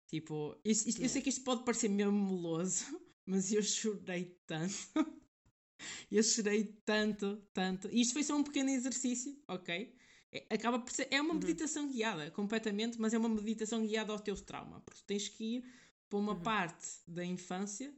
Tipo, 0.07 0.57
isto, 0.64 0.88
isto, 0.88 1.03
eu 1.03 1.09
sei 1.09 1.20
que 1.20 1.29
isto 1.29 1.42
pode 1.42 1.64
parecer 1.64 1.88
mesmo 1.88 2.12
meloso, 2.12 2.85
mas 3.27 3.53
eu 3.53 3.62
chorei 3.62 4.38
tanto. 4.46 4.75
eu 6.11 6.22
chorei 6.22 6.64
tanto, 6.85 7.42
tanto. 7.53 7.88
E 7.90 8.01
isto 8.01 8.12
foi 8.12 8.22
só 8.22 8.37
um 8.37 8.44
pequeno 8.44 8.70
exercício, 8.70 9.37
ok? 9.49 9.96
é, 10.37 10.55
acaba 10.55 10.79
por 10.79 10.90
ser. 10.92 11.09
É 11.11 11.20
uma 11.20 11.35
uhum. 11.35 11.40
meditação 11.40 11.90
guiada, 11.90 12.31
completamente, 12.31 13.01
mas 13.01 13.14
é 13.14 13.18
uma 13.18 13.29
meditação 13.29 13.87
guiada 13.87 14.12
ao 14.12 14.18
teu 14.18 14.37
trauma, 14.37 14.81
porque 14.81 15.03
tens 15.07 15.29
que 15.29 15.57
ir 15.57 15.64
para 16.09 16.18
uma 16.18 16.35
uhum. 16.35 16.42
parte 16.42 16.88
da 17.07 17.25
infância, 17.25 17.92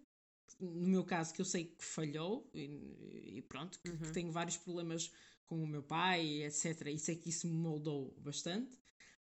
no 0.61 0.89
meu 0.89 1.05
caso, 1.05 1.33
que 1.33 1.41
eu 1.41 1.45
sei 1.45 1.67
que 1.67 1.85
falhou, 1.85 2.49
e, 2.53 3.37
e 3.37 3.43
pronto, 3.43 3.79
que, 3.81 3.91
uhum. 3.91 3.99
que 3.99 4.13
tenho 4.13 4.33
vários 4.33 4.57
problemas 4.57 5.13
com 5.47 5.63
o 5.63 5.67
meu 5.67 5.83
pai, 5.83 6.43
etc. 6.45 6.89
E 6.89 6.99
sei 6.99 7.17
que 7.17 7.31
isso 7.31 7.47
me 7.47 7.57
moldou 7.57 8.15
bastante. 8.19 8.79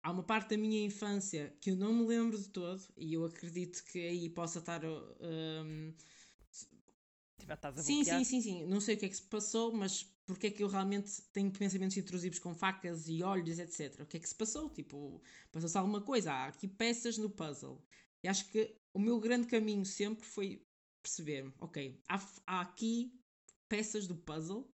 Há 0.02 0.10
uma 0.10 0.22
parte 0.22 0.50
da 0.50 0.56
minha 0.56 0.84
infância 0.84 1.54
que 1.60 1.70
eu 1.70 1.76
não 1.76 1.92
me 1.92 2.06
lembro 2.06 2.38
de 2.38 2.48
todo, 2.48 2.82
e 2.96 3.14
eu 3.14 3.24
acredito 3.24 3.84
que 3.84 3.98
aí 3.98 4.28
possa 4.28 4.58
estar. 4.58 4.82
Um, 4.84 5.94
sim, 7.76 8.04
sim, 8.04 8.24
sim, 8.24 8.40
sim. 8.40 8.66
Não 8.66 8.80
sei 8.80 8.94
o 8.94 8.98
que 8.98 9.06
é 9.06 9.08
que 9.08 9.16
se 9.16 9.22
passou, 9.22 9.72
mas 9.72 10.04
porque 10.24 10.46
é 10.46 10.50
que 10.50 10.62
eu 10.62 10.68
realmente 10.68 11.22
tenho 11.32 11.50
pensamentos 11.50 11.96
intrusivos 11.96 12.38
com 12.38 12.54
facas 12.54 13.08
e 13.08 13.22
olhos, 13.22 13.58
etc. 13.58 14.00
O 14.00 14.06
que 14.06 14.16
é 14.16 14.20
que 14.20 14.28
se 14.28 14.34
passou? 14.34 14.70
Tipo, 14.70 15.20
passou-se 15.50 15.76
alguma 15.76 16.00
coisa. 16.00 16.32
Há 16.32 16.46
aqui 16.46 16.68
peças 16.68 17.18
no 17.18 17.30
puzzle. 17.30 17.82
E 18.22 18.28
acho 18.28 18.48
que 18.50 18.76
o 18.94 19.00
meu 19.00 19.18
grande 19.18 19.46
caminho 19.48 19.84
sempre 19.84 20.24
foi 20.24 20.64
perceber, 21.02 21.52
ok, 21.60 22.00
há, 22.08 22.28
há 22.46 22.60
aqui 22.60 23.12
peças 23.68 24.06
do 24.06 24.16
puzzle 24.16 24.68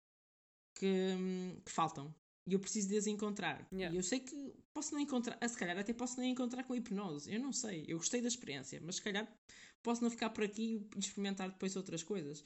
que, 0.75 0.85
hum, 0.85 1.61
que 1.63 1.71
faltam 1.71 2.13
e 2.47 2.53
eu 2.53 2.59
preciso 2.59 2.89
de 2.89 2.97
as 2.97 3.07
encontrar. 3.07 3.67
Yeah. 3.71 3.93
E 3.93 3.97
eu 3.97 4.03
sei 4.03 4.19
que 4.19 4.53
posso 4.73 4.93
não 4.93 4.99
encontrar, 4.99 5.37
se 5.47 5.57
calhar 5.57 5.77
até 5.77 5.93
posso 5.93 6.17
não 6.17 6.23
encontrar 6.23 6.63
com 6.63 6.75
hipnose. 6.75 7.33
Eu 7.33 7.39
não 7.39 7.51
sei. 7.51 7.85
Eu 7.87 7.97
gostei 7.97 8.21
da 8.21 8.27
experiência, 8.27 8.79
mas 8.83 8.95
se 8.95 9.01
calhar 9.01 9.27
posso 9.81 10.03
não 10.03 10.11
ficar 10.11 10.29
por 10.29 10.43
aqui 10.43 10.87
e 10.95 10.99
experimentar 10.99 11.49
depois 11.49 11.75
outras 11.75 12.03
coisas. 12.03 12.43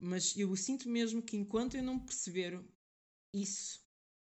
Mas 0.00 0.36
eu 0.36 0.54
sinto 0.54 0.88
mesmo 0.88 1.20
que 1.20 1.36
enquanto 1.36 1.76
eu 1.76 1.82
não 1.82 1.98
perceber 1.98 2.62
isso, 3.34 3.80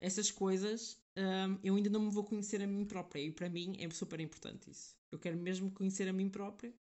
essas 0.02 0.32
coisas, 0.32 0.98
um, 1.18 1.60
eu 1.62 1.76
ainda 1.76 1.90
não 1.90 2.04
me 2.04 2.10
vou 2.10 2.24
conhecer 2.24 2.62
a 2.62 2.68
mim 2.68 2.86
própria. 2.86 3.22
E 3.22 3.32
para 3.32 3.50
mim 3.50 3.76
é 3.80 3.90
super 3.90 4.22
importante 4.22 4.72
isso. 4.72 4.96
Eu 5.12 5.20
quero 5.20 5.38
mesmo 5.38 5.70
conhecer 5.72 6.08
a 6.08 6.14
mim 6.14 6.30
própria. 6.30 6.74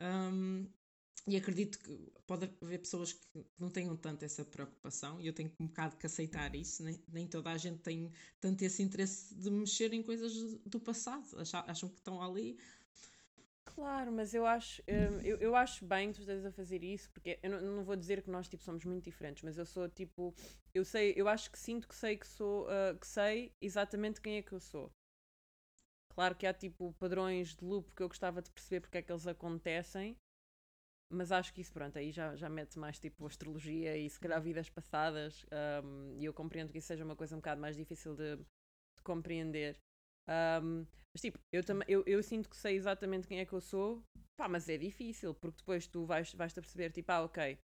Um, 0.00 0.66
e 1.26 1.36
acredito 1.36 1.78
que 1.78 2.12
pode 2.26 2.48
haver 2.62 2.78
pessoas 2.78 3.12
que 3.12 3.44
não 3.58 3.68
tenham 3.68 3.96
tanto 3.96 4.24
essa 4.24 4.44
preocupação 4.44 5.20
e 5.20 5.26
eu 5.26 5.32
tenho 5.32 5.50
um 5.58 5.66
bocado 5.66 5.96
que 5.96 6.06
aceitar 6.06 6.54
isso. 6.54 6.84
Nem, 6.84 7.02
nem 7.08 7.26
toda 7.26 7.50
a 7.50 7.56
gente 7.56 7.78
tem 7.78 8.12
tanto 8.40 8.62
esse 8.62 8.82
interesse 8.82 9.34
de 9.34 9.50
mexer 9.50 9.92
em 9.92 10.02
coisas 10.02 10.32
do 10.64 10.78
passado. 10.78 11.26
Acham, 11.66 11.88
que 11.88 11.96
estão 11.96 12.22
ali. 12.22 12.58
Claro, 13.64 14.12
mas 14.12 14.32
eu 14.32 14.46
acho, 14.46 14.80
hum, 14.82 15.20
eu, 15.22 15.36
eu 15.38 15.54
acho 15.54 15.84
bem 15.84 16.08
que 16.08 16.14
tu 16.14 16.20
estejas 16.20 16.46
a 16.46 16.52
fazer 16.52 16.82
isso, 16.82 17.10
porque 17.10 17.38
eu 17.42 17.50
não, 17.50 17.60
não, 17.60 17.84
vou 17.84 17.96
dizer 17.96 18.22
que 18.22 18.30
nós 18.30 18.48
tipo, 18.48 18.62
somos 18.62 18.84
muito 18.84 19.04
diferentes, 19.04 19.42
mas 19.42 19.58
eu 19.58 19.66
sou 19.66 19.86
tipo, 19.86 20.34
eu 20.72 20.82
sei, 20.82 21.12
eu 21.14 21.28
acho 21.28 21.50
que 21.50 21.58
sinto 21.58 21.86
que 21.86 21.94
sei 21.94 22.16
que 22.16 22.26
sou, 22.26 22.66
uh, 22.66 22.96
que 22.98 23.06
sei 23.06 23.52
exatamente 23.60 24.20
quem 24.20 24.36
é 24.36 24.42
que 24.42 24.52
eu 24.52 24.60
sou. 24.60 24.90
Claro 26.14 26.34
que 26.34 26.46
há 26.46 26.54
tipo 26.54 26.94
padrões 26.94 27.54
de 27.54 27.62
loop 27.62 27.92
que 27.94 28.02
eu 28.02 28.08
gostava 28.08 28.40
de 28.40 28.50
perceber 28.50 28.80
porque 28.80 28.96
é 28.96 29.02
que 29.02 29.12
eles 29.12 29.26
acontecem, 29.26 30.16
mas 31.10 31.30
acho 31.30 31.52
que 31.52 31.60
isso, 31.60 31.72
pronto, 31.72 31.96
aí 31.98 32.10
já, 32.10 32.34
já 32.34 32.48
mete 32.48 32.78
mais 32.78 32.98
tipo 32.98 33.26
astrologia 33.26 33.96
e 33.96 34.08
se 34.10 34.18
calhar 34.18 34.40
vidas 34.42 34.68
passadas, 34.68 35.46
um, 35.84 36.12
e 36.18 36.24
eu 36.24 36.34
compreendo 36.34 36.72
que 36.72 36.78
isso 36.78 36.88
seja 36.88 37.04
uma 37.04 37.16
coisa 37.16 37.34
um 37.36 37.38
bocado 37.38 37.60
mais 37.60 37.76
difícil 37.76 38.14
de, 38.16 38.36
de 38.36 39.02
compreender. 39.04 39.78
Um, 40.28 40.84
mas 41.14 41.20
tipo, 41.20 41.38
eu, 41.52 41.62
eu, 41.86 42.02
eu 42.06 42.22
sinto 42.22 42.50
que 42.50 42.56
sei 42.56 42.74
exatamente 42.76 43.28
quem 43.28 43.38
é 43.38 43.46
que 43.46 43.52
eu 43.52 43.60
sou, 43.60 44.02
pá, 44.36 44.48
mas 44.48 44.68
é 44.68 44.76
difícil, 44.76 45.34
porque 45.34 45.58
depois 45.58 45.86
tu 45.86 46.04
vais, 46.04 46.32
vais-te 46.34 46.60
perceber, 46.60 46.90
tipo, 46.90 47.12
ah, 47.12 47.22
ok, 47.22 47.58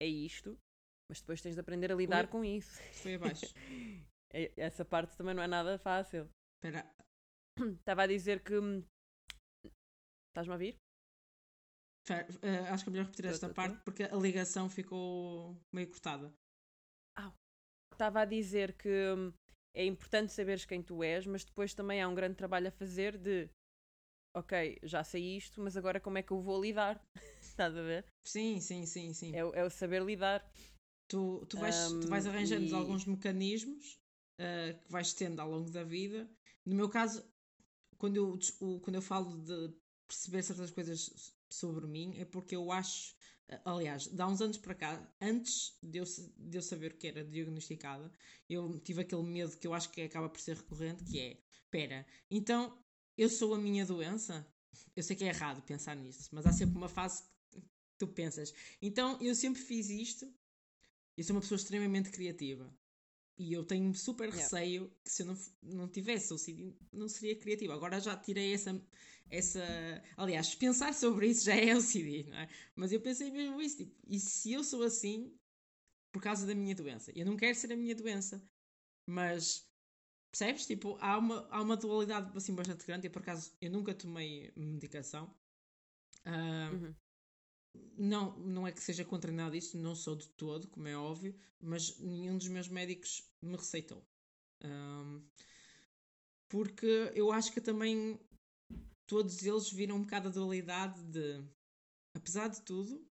é 0.00 0.06
isto, 0.06 0.58
mas 1.10 1.20
depois 1.20 1.42
tens 1.42 1.54
de 1.54 1.60
aprender 1.60 1.92
a 1.92 1.94
lidar 1.94 2.24
Ui, 2.24 2.30
com 2.30 2.44
isso. 2.44 2.82
Foi 3.02 3.14
abaixo. 3.14 3.46
Essa 4.56 4.84
parte 4.84 5.16
também 5.16 5.34
não 5.34 5.42
é 5.42 5.46
nada 5.46 5.78
fácil. 5.78 6.28
Espera. 6.56 6.90
Estava 7.78 8.02
a 8.02 8.06
dizer 8.06 8.42
que. 8.42 8.58
Hum, 8.58 8.84
estás-me 10.30 10.52
a 10.52 10.54
ouvir? 10.54 10.76
Uh, 12.14 12.72
acho 12.72 12.84
que 12.84 12.90
é 12.90 12.92
melhor 12.92 13.04
repetir 13.06 13.26
esta 13.26 13.48
parte 13.48 13.80
porque 13.84 14.04
a 14.04 14.16
ligação 14.16 14.68
ficou 14.68 15.60
meio 15.72 15.88
cortada. 15.88 16.32
Ah, 17.16 17.32
estava 17.92 18.20
a 18.20 18.24
dizer 18.24 18.74
que 18.74 18.88
hum, 18.88 19.32
é 19.74 19.84
importante 19.84 20.32
saberes 20.32 20.64
quem 20.64 20.82
tu 20.82 21.02
és, 21.02 21.26
mas 21.26 21.44
depois 21.44 21.74
também 21.74 22.02
há 22.02 22.08
um 22.08 22.14
grande 22.14 22.36
trabalho 22.36 22.68
a 22.68 22.72
fazer 22.72 23.18
de 23.18 23.48
ok, 24.34 24.78
já 24.82 25.02
sei 25.02 25.36
isto, 25.36 25.60
mas 25.60 25.76
agora 25.76 26.00
como 26.00 26.18
é 26.18 26.22
que 26.22 26.32
eu 26.32 26.40
vou 26.40 26.60
lidar? 26.60 27.02
Estás 27.42 27.76
a 27.76 27.82
ver? 27.82 28.04
Sim, 28.26 28.60
sim, 28.60 28.86
sim, 28.86 29.12
sim. 29.12 29.34
É, 29.34 29.40
é 29.40 29.64
o 29.64 29.70
saber 29.70 30.02
lidar. 30.02 30.48
Tu, 31.08 31.46
tu, 31.46 31.56
vais, 31.56 31.92
um, 31.92 32.00
tu 32.00 32.08
vais 32.08 32.26
arranjando 32.26 32.66
e... 32.66 32.74
alguns 32.74 33.06
mecanismos 33.06 33.98
uh, 34.38 34.78
que 34.78 34.92
vais 34.92 35.12
tendo 35.14 35.40
ao 35.40 35.50
longo 35.50 35.70
da 35.70 35.82
vida. 35.82 36.30
No 36.64 36.74
meu 36.74 36.88
caso, 36.88 37.24
quando 37.96 38.16
eu, 38.16 38.38
quando 38.82 38.96
eu 38.96 39.02
falo 39.02 39.38
de 39.38 39.74
perceber 40.06 40.42
certas 40.42 40.70
coisas 40.70 41.34
sobre 41.48 41.86
mim 41.86 42.14
é 42.18 42.24
porque 42.24 42.56
eu 42.56 42.70
acho, 42.70 43.14
aliás, 43.64 44.06
de 44.06 44.20
há 44.20 44.26
uns 44.26 44.40
anos 44.40 44.58
para 44.58 44.74
cá, 44.74 45.14
antes 45.20 45.76
de 45.82 45.98
eu, 45.98 46.04
de 46.36 46.58
eu 46.58 46.62
saber 46.62 46.96
que 46.96 47.08
era 47.08 47.24
diagnosticada, 47.24 48.10
eu 48.48 48.78
tive 48.80 49.02
aquele 49.02 49.22
medo 49.22 49.56
que 49.56 49.66
eu 49.66 49.74
acho 49.74 49.90
que 49.90 50.02
acaba 50.02 50.28
por 50.28 50.40
ser 50.40 50.56
recorrente, 50.56 51.04
que 51.04 51.18
é, 51.20 51.40
espera, 51.64 52.06
então 52.30 52.78
eu 53.16 53.28
sou 53.28 53.54
a 53.54 53.58
minha 53.58 53.84
doença? 53.84 54.46
Eu 54.94 55.02
sei 55.02 55.16
que 55.16 55.24
é 55.24 55.28
errado 55.28 55.62
pensar 55.62 55.96
nisso, 55.96 56.28
mas 56.32 56.46
há 56.46 56.52
sempre 56.52 56.76
uma 56.76 56.88
fase 56.88 57.24
que 57.50 57.60
tu 57.98 58.06
pensas. 58.06 58.54
Então 58.80 59.20
eu 59.20 59.34
sempre 59.34 59.60
fiz 59.60 59.90
isto, 59.90 60.32
eu 61.16 61.24
sou 61.24 61.34
uma 61.34 61.42
pessoa 61.42 61.56
extremamente 61.56 62.10
criativa. 62.10 62.72
E 63.36 63.52
eu 63.52 63.64
tenho 63.64 63.94
super 63.94 64.30
receio 64.30 64.82
yeah. 64.82 64.94
que 65.04 65.10
se 65.10 65.22
eu 65.22 65.26
não, 65.26 65.38
não 65.62 65.88
tivesse 65.88 66.34
OCD, 66.34 66.76
não 66.92 67.08
seria 67.08 67.38
criativa. 67.38 67.72
Agora 67.72 68.00
já 68.00 68.16
tirei 68.16 68.52
essa, 68.52 68.80
essa. 69.30 69.62
Aliás, 70.16 70.54
pensar 70.54 70.94
sobre 70.94 71.28
isso 71.28 71.44
já 71.44 71.54
é 71.56 71.74
OCD, 71.76 72.24
não 72.24 72.38
é? 72.38 72.48
Mas 72.74 72.92
eu 72.92 73.00
pensei 73.00 73.30
mesmo 73.30 73.60
isso. 73.60 73.78
Tipo, 73.78 73.96
e 74.06 74.18
se 74.20 74.52
eu 74.52 74.64
sou 74.64 74.82
assim 74.82 75.38
por 76.12 76.22
causa 76.22 76.46
da 76.46 76.54
minha 76.54 76.74
doença? 76.74 77.12
Eu 77.14 77.26
não 77.26 77.36
quero 77.36 77.54
ser 77.54 77.72
a 77.72 77.76
minha 77.76 77.94
doença, 77.94 78.42
mas. 79.06 79.66
Percebes? 80.30 80.66
Tipo, 80.66 80.98
há 81.00 81.16
uma, 81.16 81.48
há 81.50 81.62
uma 81.62 81.76
dualidade 81.76 82.36
assim 82.36 82.54
bastante 82.54 82.86
grande. 82.86 83.06
E 83.06 83.10
por 83.10 83.22
acaso 83.22 83.56
eu 83.60 83.70
nunca 83.70 83.94
tomei 83.94 84.52
medicação. 84.56 85.34
Uh, 86.26 86.74
uhum. 86.74 86.94
Não, 87.96 88.38
não 88.38 88.66
é 88.66 88.72
que 88.72 88.80
seja 88.80 89.04
contra 89.04 89.32
nada 89.32 89.52
disso, 89.52 89.78
não 89.78 89.94
sou 89.94 90.16
de 90.16 90.28
todo, 90.30 90.68
como 90.68 90.88
é 90.88 90.96
óbvio, 90.96 91.34
mas 91.60 91.98
nenhum 91.98 92.36
dos 92.36 92.48
meus 92.48 92.68
médicos 92.68 93.30
me 93.40 93.56
receitou. 93.56 94.06
Um, 94.64 95.22
porque 96.48 97.12
eu 97.14 97.30
acho 97.30 97.52
que 97.52 97.60
também 97.60 98.18
todos 99.08 99.42
eles 99.42 99.72
viram 99.72 99.96
um 99.96 100.02
bocado 100.02 100.28
a 100.28 100.30
dualidade 100.30 101.02
de, 101.04 101.42
apesar 102.14 102.48
de 102.48 102.62
tudo, 102.62 103.04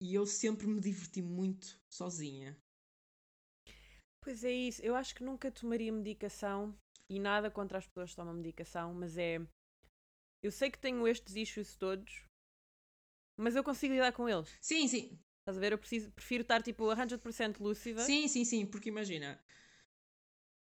e 0.00 0.14
eu 0.14 0.24
sempre 0.24 0.66
me 0.66 0.80
diverti 0.80 1.20
muito 1.20 1.78
sozinha. 1.90 2.56
Pois 4.22 4.44
é 4.44 4.52
isso, 4.52 4.80
eu 4.82 4.94
acho 4.94 5.14
que 5.14 5.24
nunca 5.24 5.50
tomaria 5.50 5.92
medicação 5.92 6.78
e 7.10 7.18
nada 7.18 7.50
contra 7.50 7.78
as 7.78 7.86
pessoas 7.86 8.10
que 8.10 8.16
tomam 8.16 8.32
medicação, 8.34 8.94
mas 8.94 9.18
é. 9.18 9.38
Eu 10.40 10.52
sei 10.52 10.70
que 10.70 10.78
tenho 10.78 11.06
estes 11.08 11.34
issues 11.34 11.74
todos, 11.74 12.24
mas 13.36 13.56
eu 13.56 13.64
consigo 13.64 13.94
lidar 13.94 14.12
com 14.12 14.28
eles. 14.28 14.56
Sim, 14.60 14.86
sim. 14.86 15.18
Estás 15.40 15.56
a 15.56 15.60
ver? 15.60 15.72
Eu 15.72 15.78
preciso, 15.78 16.12
prefiro 16.12 16.42
estar 16.42 16.62
tipo 16.62 16.84
100% 16.84 17.58
lúcida. 17.58 18.04
Sim, 18.04 18.28
sim, 18.28 18.44
sim, 18.44 18.66
porque 18.66 18.88
imagina, 18.88 19.42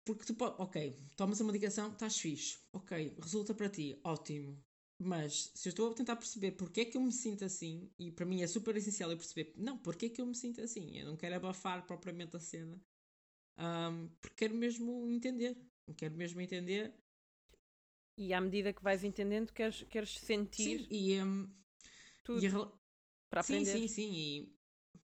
porque 0.05 0.25
tu 0.25 0.35
pode, 0.35 0.57
ok, 0.59 0.97
tomas 1.17 1.41
a 1.41 1.45
medicação, 1.45 1.93
estás 1.93 2.19
fixe, 2.19 2.59
ok, 2.73 3.17
resulta 3.21 3.55
para 3.55 3.69
ti, 3.69 3.99
ótimo. 4.03 4.63
Mas 4.99 5.51
se 5.55 5.69
eu 5.69 5.71
estou 5.71 5.91
a 5.91 5.95
tentar 5.95 6.17
perceber 6.17 6.53
porque 6.53 6.83
é 6.83 6.85
que 6.85 6.97
eu 6.97 7.01
me 7.01 7.13
sinto 7.13 7.45
assim, 7.45 7.91
e 7.99 8.11
para 8.11 8.25
mim 8.25 8.43
é 8.43 8.47
super 8.47 8.77
essencial 8.77 9.11
eu 9.11 9.17
perceber, 9.17 9.53
não, 9.57 9.77
porque 9.79 10.07
é 10.07 10.09
que 10.09 10.21
eu 10.21 10.27
me 10.27 10.35
sinto 10.35 10.61
assim? 10.61 10.97
Eu 10.97 11.07
não 11.07 11.17
quero 11.17 11.35
abafar 11.35 11.85
propriamente 11.87 12.37
a 12.37 12.41
cena, 12.41 12.81
um, 13.59 14.09
porque 14.21 14.37
quero 14.37 14.55
mesmo 14.55 15.09
entender, 15.09 15.57
quero 15.97 16.15
mesmo 16.15 16.41
entender. 16.41 16.95
E 18.17 18.33
à 18.33 18.41
medida 18.41 18.73
que 18.73 18.83
vais 18.83 19.03
entendendo, 19.03 19.53
queres, 19.53 19.83
queres 19.85 20.19
sentir 20.19 20.81
sim, 20.81 20.89
e, 20.91 21.23
um, 21.23 21.51
tudo 22.23 22.43
e 22.43 22.47
a, 22.47 22.73
para 23.31 23.41
aprender. 23.41 23.73
Sim, 23.73 23.89
sim, 23.89 23.89
sim. 23.89 24.15
E 24.15 24.57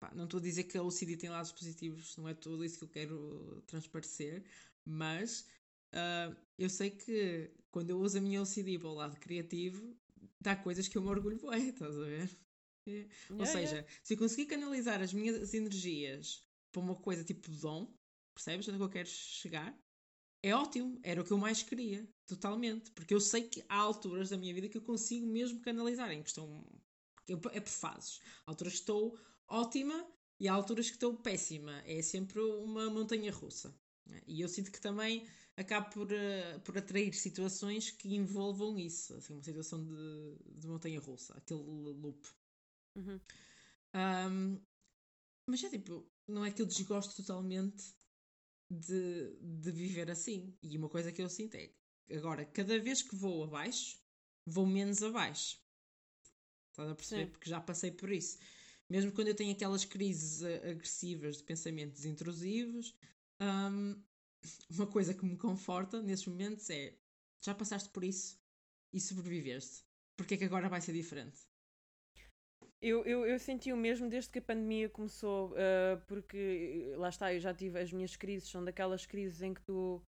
pá, 0.00 0.12
não 0.14 0.24
estou 0.24 0.40
a 0.40 0.42
dizer 0.42 0.64
que 0.64 0.76
a 0.76 0.82
OCD 0.82 1.16
tem 1.16 1.30
lados 1.30 1.52
positivos, 1.52 2.16
não 2.16 2.28
é 2.28 2.34
tudo 2.34 2.64
isso 2.64 2.78
que 2.78 2.84
eu 2.84 2.88
quero 2.88 3.62
transparecer, 3.66 4.44
mas 4.84 5.48
uh, 5.94 6.36
eu 6.58 6.68
sei 6.68 6.90
que 6.90 7.50
quando 7.70 7.90
eu 7.90 7.98
uso 7.98 8.18
a 8.18 8.20
minha 8.20 8.40
OCD 8.40 8.78
para 8.78 8.88
o 8.88 8.94
lado 8.94 9.18
criativo, 9.18 9.96
dá 10.40 10.54
coisas 10.54 10.86
que 10.88 10.96
eu 10.96 11.02
me 11.02 11.08
orgulho 11.08 11.38
bem, 11.50 11.70
estás 11.70 11.96
a 11.96 12.04
ver? 12.04 12.30
É. 12.86 12.90
Yeah, 12.90 13.14
Ou 13.38 13.46
seja, 13.46 13.76
yeah. 13.76 13.92
se 14.02 14.14
eu 14.14 14.18
conseguir 14.18 14.46
canalizar 14.46 15.00
as 15.00 15.12
minhas 15.12 15.54
energias 15.54 16.46
para 16.70 16.82
uma 16.82 16.94
coisa 16.94 17.24
tipo 17.24 17.50
dom, 17.50 17.92
percebes 18.34 18.68
onde 18.68 18.76
é 18.76 18.78
que 18.78 18.84
eu 18.84 18.90
quero 18.90 19.08
chegar? 19.08 19.74
É 20.42 20.54
ótimo, 20.54 21.00
era 21.02 21.22
o 21.22 21.24
que 21.24 21.30
eu 21.30 21.38
mais 21.38 21.62
queria, 21.62 22.06
totalmente, 22.26 22.90
porque 22.90 23.14
eu 23.14 23.20
sei 23.20 23.48
que 23.48 23.64
há 23.66 23.76
alturas 23.76 24.28
da 24.28 24.36
minha 24.36 24.52
vida 24.52 24.68
que 24.68 24.76
eu 24.76 24.82
consigo 24.82 25.26
mesmo 25.26 25.60
canalizar, 25.60 26.10
em 26.12 26.22
questão. 26.22 26.62
É 27.26 27.60
por 27.60 27.70
fases. 27.70 28.20
Há 28.46 28.50
alturas 28.50 28.74
que 28.74 28.80
estou 28.80 29.18
ótima 29.48 30.06
e 30.38 30.46
há 30.46 30.52
alturas 30.52 30.88
que 30.88 30.96
estou 30.96 31.16
péssima. 31.16 31.82
É 31.86 32.02
sempre 32.02 32.40
uma 32.40 32.90
montanha 32.90 33.32
russa. 33.32 33.74
E 34.26 34.40
eu 34.40 34.48
sinto 34.48 34.70
que 34.70 34.80
também 34.80 35.26
acabo 35.56 35.90
por, 35.90 36.08
uh, 36.12 36.60
por 36.64 36.76
atrair 36.76 37.14
situações 37.14 37.90
que 37.90 38.14
envolvam 38.14 38.78
isso, 38.78 39.14
assim, 39.14 39.32
uma 39.32 39.42
situação 39.42 39.84
de, 39.84 40.36
de 40.60 40.66
montanha 40.66 41.00
russa, 41.00 41.34
aquele 41.34 41.62
loop. 41.62 42.26
Uhum. 42.96 43.20
Um, 43.94 44.60
mas 45.48 45.62
é 45.62 45.70
tipo, 45.70 46.06
não 46.26 46.44
é 46.44 46.50
que 46.50 46.60
eu 46.60 46.66
desgosto 46.66 47.16
totalmente 47.16 47.94
de, 48.70 49.36
de 49.40 49.70
viver 49.70 50.10
assim. 50.10 50.56
E 50.62 50.76
uma 50.76 50.88
coisa 50.88 51.12
que 51.12 51.22
eu 51.22 51.28
sinto 51.28 51.54
é 51.54 51.70
agora, 52.12 52.44
cada 52.44 52.78
vez 52.78 53.02
que 53.02 53.14
vou 53.14 53.44
abaixo, 53.44 53.98
vou 54.46 54.66
menos 54.66 55.02
abaixo. 55.02 55.58
Estás 56.70 56.90
a 56.90 56.94
perceber? 56.94 57.24
Sim. 57.26 57.30
Porque 57.30 57.50
já 57.50 57.60
passei 57.60 57.92
por 57.92 58.10
isso. 58.10 58.38
Mesmo 58.90 59.12
quando 59.12 59.28
eu 59.28 59.34
tenho 59.34 59.52
aquelas 59.52 59.84
crises 59.84 60.42
eh, 60.42 60.70
agressivas 60.70 61.38
de 61.38 61.44
pensamentos 61.44 62.04
intrusivos, 62.04 62.94
um, 63.44 64.02
uma 64.70 64.86
coisa 64.86 65.14
que 65.14 65.24
me 65.24 65.36
conforta 65.36 66.02
nesses 66.02 66.26
momentos 66.26 66.68
é 66.70 66.96
já 67.44 67.54
passaste 67.54 67.90
por 67.90 68.02
isso 68.04 68.38
e 68.92 69.00
sobreviveste. 69.00 69.84
Porque 70.16 70.34
é 70.34 70.36
que 70.36 70.44
agora 70.44 70.68
vai 70.68 70.80
ser 70.80 70.92
diferente? 70.92 71.40
Eu, 72.80 73.04
eu, 73.04 73.26
eu 73.26 73.38
senti 73.38 73.72
o 73.72 73.76
mesmo 73.76 74.08
desde 74.08 74.30
que 74.30 74.38
a 74.38 74.42
pandemia 74.42 74.88
começou, 74.88 75.52
uh, 75.52 76.00
porque 76.06 76.92
lá 76.96 77.08
está, 77.08 77.32
eu 77.32 77.40
já 77.40 77.54
tive 77.54 77.80
as 77.80 77.92
minhas 77.92 78.14
crises, 78.14 78.48
são 78.48 78.62
daquelas 78.62 79.06
crises 79.06 79.40
em 79.40 79.54
que 79.54 79.62
tu, 79.62 80.02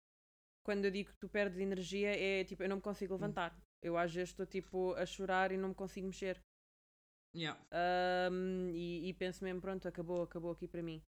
quando 0.64 0.86
eu 0.86 0.92
digo 0.92 1.10
que 1.10 1.18
tu 1.18 1.30
perdes 1.30 1.60
energia, 1.60 2.10
é 2.10 2.44
tipo, 2.44 2.64
eu 2.64 2.70
não 2.70 2.76
me 2.78 2.82
consigo 2.82 3.14
hum. 3.14 3.18
levantar. 3.18 3.58
Eu 3.82 3.98
às 3.98 4.14
vezes 4.14 4.32
estou 4.32 4.46
tipo 4.46 4.94
a 4.96 5.06
chorar 5.06 5.52
e 5.52 5.58
não 5.58 5.70
me 5.70 5.76
consigo 5.76 6.08
mexer. 6.08 6.42
Yeah. 7.36 7.60
Um, 8.32 8.70
e, 8.74 9.10
e, 9.10 9.14
penso 9.14 9.44
mesmo, 9.44 9.62
pronto, 9.62 9.88
acabou, 9.88 10.24
acabou 10.24 10.52
aqui 10.52 10.68
para 10.68 10.82
mim. 10.82 11.02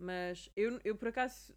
Mas 0.00 0.50
eu, 0.56 0.80
eu 0.84 0.96
por 0.96 1.08
acaso 1.08 1.54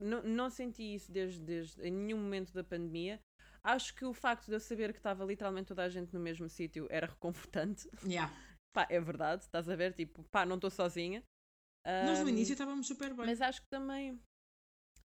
não, 0.00 0.22
não 0.22 0.50
senti 0.50 0.94
isso 0.94 1.12
desde, 1.12 1.40
desde 1.40 1.82
em 1.82 1.92
nenhum 1.92 2.18
momento 2.18 2.52
da 2.52 2.64
pandemia. 2.64 3.20
Acho 3.62 3.94
que 3.94 4.04
o 4.04 4.14
facto 4.14 4.46
de 4.46 4.54
eu 4.54 4.60
saber 4.60 4.92
que 4.92 4.98
estava 4.98 5.24
literalmente 5.24 5.68
toda 5.68 5.84
a 5.84 5.88
gente 5.88 6.14
no 6.14 6.20
mesmo 6.20 6.48
sítio 6.48 6.86
era 6.90 7.06
reconfortante. 7.08 7.88
Yeah. 8.04 8.32
pá, 8.72 8.86
é 8.88 8.98
verdade, 8.98 9.42
estás 9.42 9.68
a 9.68 9.76
ver? 9.76 9.92
Tipo, 9.92 10.22
pá, 10.24 10.46
não 10.46 10.56
estou 10.56 10.70
sozinha. 10.70 11.22
Nós 12.06 12.20
no 12.20 12.28
início 12.28 12.52
estávamos 12.52 12.86
super 12.86 13.14
bem. 13.14 13.26
Mas 13.26 13.40
acho 13.40 13.62
que 13.62 13.68
também 13.68 14.20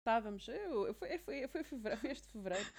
estávamos. 0.03 0.47
Eu, 0.47 0.87
eu, 0.87 0.93
foi, 0.93 1.17
foi, 1.19 1.47
foi, 1.47 1.63
fevereiro, 1.63 2.01
foi 2.01 2.11
este 2.11 2.27
fevereiro. 2.27 2.69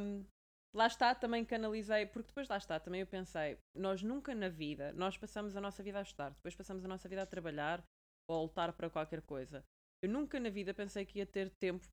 um, 0.00 0.24
lá 0.74 0.86
está, 0.86 1.14
também 1.14 1.44
canalizei, 1.44 2.06
porque 2.06 2.28
depois 2.28 2.48
lá 2.48 2.56
está, 2.56 2.80
também 2.80 3.00
eu 3.00 3.06
pensei, 3.06 3.58
nós 3.74 4.02
nunca 4.02 4.34
na 4.34 4.48
vida, 4.48 4.92
nós 4.94 5.16
passamos 5.16 5.56
a 5.56 5.60
nossa 5.60 5.82
vida 5.82 5.98
a 5.98 6.02
estudar, 6.02 6.30
depois 6.30 6.54
passamos 6.54 6.84
a 6.84 6.88
nossa 6.88 7.08
vida 7.08 7.22
a 7.22 7.26
trabalhar 7.26 7.84
ou 8.28 8.38
a 8.38 8.42
lutar 8.42 8.72
para 8.72 8.90
qualquer 8.90 9.22
coisa. 9.22 9.64
Eu 10.02 10.10
nunca 10.10 10.38
na 10.38 10.50
vida 10.50 10.74
pensei 10.74 11.04
que 11.04 11.18
ia 11.18 11.26
ter 11.26 11.50
tempo 11.58 11.86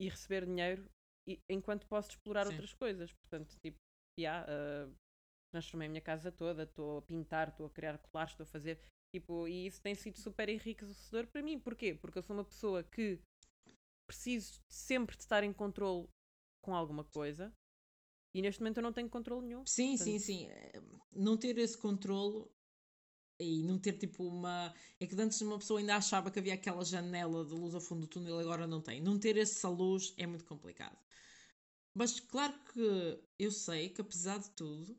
e 0.00 0.08
receber 0.08 0.46
dinheiro 0.46 0.88
e, 1.26 1.40
enquanto 1.48 1.86
posso 1.86 2.10
explorar 2.10 2.46
Sim. 2.46 2.52
outras 2.52 2.72
coisas. 2.74 3.12
Portanto, 3.12 3.56
tipo, 3.60 3.76
yeah, 4.18 4.46
uh, 4.46 4.94
transformei 5.52 5.86
a 5.86 5.90
minha 5.90 6.02
casa 6.02 6.30
toda, 6.30 6.62
estou 6.62 6.98
a 6.98 7.02
pintar, 7.02 7.48
estou 7.48 7.66
a 7.66 7.70
criar 7.70 7.98
colares, 7.98 8.32
estou 8.32 8.44
a 8.44 8.46
fazer. 8.46 8.80
Tipo, 9.14 9.48
e 9.48 9.66
isso 9.66 9.80
tem 9.80 9.94
sido 9.94 10.18
super 10.18 10.48
enriquecedor 10.48 11.26
para 11.26 11.42
mim. 11.42 11.58
Porquê? 11.58 11.94
Porque 11.94 12.18
eu 12.18 12.22
sou 12.22 12.36
uma 12.36 12.44
pessoa 12.44 12.84
que 12.84 13.20
preciso 14.06 14.60
sempre 14.68 15.16
de 15.16 15.22
estar 15.22 15.42
em 15.42 15.52
controle 15.52 16.08
com 16.62 16.74
alguma 16.74 17.04
coisa 17.04 17.52
e 18.34 18.42
neste 18.42 18.60
momento 18.60 18.78
eu 18.78 18.82
não 18.82 18.92
tenho 18.92 19.08
controle 19.08 19.46
nenhum. 19.46 19.64
Sim, 19.66 19.96
Portanto... 19.96 20.04
sim, 20.04 20.18
sim. 20.18 20.46
Eh, 20.46 20.82
não 21.12 21.36
ter 21.36 21.56
esse 21.58 21.76
controle 21.76 22.46
e 23.38 23.62
não 23.62 23.78
ter 23.78 23.92
tipo 23.94 24.24
uma. 24.24 24.74
É 25.00 25.06
que 25.06 25.20
antes 25.20 25.40
uma 25.40 25.58
pessoa 25.58 25.80
ainda 25.80 25.96
achava 25.96 26.30
que 26.30 26.38
havia 26.38 26.54
aquela 26.54 26.84
janela 26.84 27.44
de 27.44 27.54
luz 27.54 27.74
ao 27.74 27.80
fundo 27.80 28.02
do 28.02 28.06
túnel 28.06 28.40
e 28.40 28.42
agora 28.42 28.66
não 28.66 28.80
tem. 28.80 29.00
Não 29.00 29.18
ter 29.18 29.36
essa 29.36 29.68
luz 29.68 30.12
é 30.16 30.26
muito 30.26 30.44
complicado. 30.44 30.98
Mas 31.94 32.20
claro 32.20 32.54
que 32.72 33.20
eu 33.38 33.50
sei 33.50 33.88
que 33.88 34.00
apesar 34.00 34.38
de 34.38 34.50
tudo, 34.50 34.96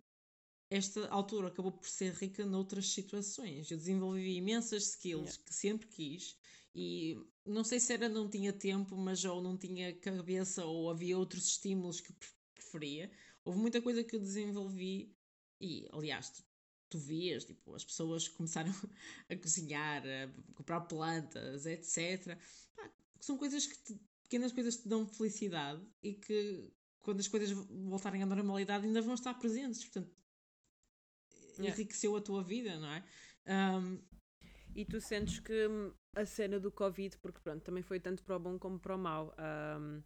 esta 0.70 1.08
altura 1.10 1.48
acabou 1.48 1.72
por 1.72 1.88
ser 1.88 2.14
rica 2.14 2.46
noutras 2.46 2.90
situações. 2.90 3.70
Eu 3.72 3.78
desenvolvi 3.78 4.36
imensas 4.36 4.90
skills 4.90 5.30
yeah. 5.30 5.44
que 5.46 5.54
sempre 5.54 5.88
quis 5.88 6.38
e 6.76 7.18
não 7.46 7.64
sei 7.64 7.80
se 7.80 7.94
era 7.94 8.08
não 8.08 8.30
tinha 8.30 8.54
tempo, 8.54 8.96
mas 8.96 9.26
ou 9.26 9.42
não 9.42 9.58
tinha 9.58 9.94
cabeça 9.96 10.66
ou 10.66 10.90
havia 10.90 11.18
outros 11.18 11.48
estímulos 11.48 12.00
que 12.00 12.14
preferia. 12.54 13.12
Houve 13.44 13.60
muita 13.60 13.82
coisa 13.82 14.04
que 14.04 14.16
eu 14.16 14.20
desenvolvi 14.20 15.16
e, 15.60 15.88
aliás, 15.92 16.44
tu, 16.90 16.98
vias, 16.98 17.46
tipo, 17.46 17.76
as 17.76 17.84
pessoas 17.84 18.28
começaram 18.28 18.72
a 19.30 19.36
cozinhar, 19.36 20.04
a 20.06 20.54
comprar 20.54 20.82
plantas, 20.82 21.66
etc. 21.66 22.38
são 23.20 23.38
coisas 23.38 23.66
que 23.66 23.78
te, 23.84 24.00
pequenas 24.24 24.52
coisas 24.52 24.78
que 24.78 24.84
te 24.84 24.90
dão 24.90 25.08
felicidade 25.08 25.82
e 26.04 26.14
que 26.14 26.72
quando 27.02 27.20
as 27.20 27.28
coisas 27.28 27.52
voltarem 27.52 28.22
à 28.22 28.26
normalidade 28.26 28.86
ainda 28.86 29.02
vão 29.02 29.14
estar 29.14 29.34
presentes. 29.36 29.84
Portanto, 29.84 30.14
yeah. 31.58 31.70
enriqueceu 31.70 32.16
a 32.16 32.22
tua 32.22 32.44
vida, 32.44 32.80
não 32.80 32.90
é? 32.90 33.04
Um, 33.48 34.02
e 34.76 34.86
tu 34.86 35.02
sentes 35.02 35.40
que 35.40 35.68
a 36.16 36.26
cena 36.26 36.60
do 36.60 36.72
Covid, 36.72 37.18
porque 37.18 37.40
pronto, 37.40 37.64
também 37.64 37.84
foi 37.84 38.00
tanto 38.00 38.24
para 38.24 38.36
o 38.36 38.40
bom 38.40 38.60
como 38.60 38.80
para 38.80 38.96
o 38.96 39.00
mau. 39.00 39.34
Um, 39.38 40.04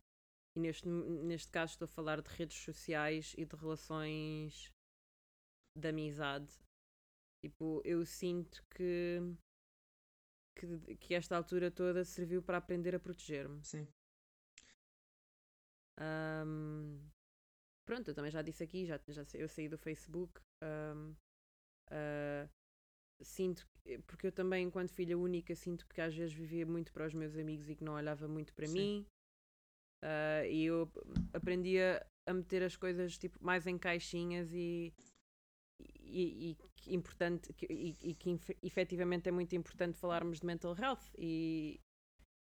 e 0.55 0.59
neste, 0.59 0.87
neste 0.87 1.51
caso 1.51 1.73
estou 1.73 1.85
a 1.85 1.89
falar 1.89 2.21
de 2.21 2.29
redes 2.29 2.57
sociais 2.57 3.33
e 3.37 3.45
de 3.45 3.55
relações 3.55 4.71
de 5.77 5.87
amizade. 5.87 6.47
Tipo, 7.43 7.81
eu 7.83 8.05
sinto 8.05 8.63
que, 8.69 9.19
que, 10.55 10.95
que 10.95 11.13
esta 11.13 11.35
altura 11.35 11.69
toda 11.69 12.05
serviu 12.05 12.41
para 12.41 12.57
aprender 12.57 12.95
a 12.95 12.99
proteger-me. 12.99 13.61
Sim. 13.63 13.85
Um, 15.99 16.99
pronto, 17.85 18.09
eu 18.09 18.15
também 18.15 18.31
já 18.31 18.41
disse 18.41 18.63
aqui, 18.63 18.85
já, 18.85 18.97
já 19.09 19.23
eu 19.33 19.49
saí 19.49 19.67
do 19.67 19.77
Facebook. 19.77 20.41
Um, 20.63 21.13
Uh, 21.91 22.49
sinto, 23.21 23.67
porque 24.07 24.27
eu 24.27 24.31
também, 24.31 24.65
enquanto 24.65 24.93
filha 24.93 25.17
única, 25.17 25.55
sinto 25.55 25.87
que 25.87 26.01
às 26.01 26.15
vezes 26.15 26.33
vivia 26.33 26.65
muito 26.65 26.91
para 26.91 27.05
os 27.05 27.13
meus 27.13 27.37
amigos 27.37 27.69
e 27.69 27.75
que 27.75 27.83
não 27.83 27.93
olhava 27.93 28.27
muito 28.27 28.53
para 28.53 28.67
Sim. 28.67 28.73
mim. 28.73 29.07
Uh, 30.03 30.45
e 30.49 30.65
eu 30.65 30.91
aprendia 31.33 32.05
a 32.27 32.33
meter 32.33 32.63
as 32.63 32.75
coisas 32.75 33.17
tipo, 33.17 33.37
mais 33.41 33.65
em 33.67 33.77
caixinhas 33.77 34.51
e, 34.53 34.93
e, 36.13 36.51
e 36.51 36.55
que 36.75 36.93
importante 36.95 37.53
e, 37.69 37.97
e 38.01 38.13
que 38.13 38.39
efetivamente 38.61 39.27
é 39.27 39.31
muito 39.31 39.55
importante 39.55 39.97
falarmos 39.97 40.39
de 40.39 40.45
mental 40.45 40.75
health 40.75 41.03
e, 41.17 41.81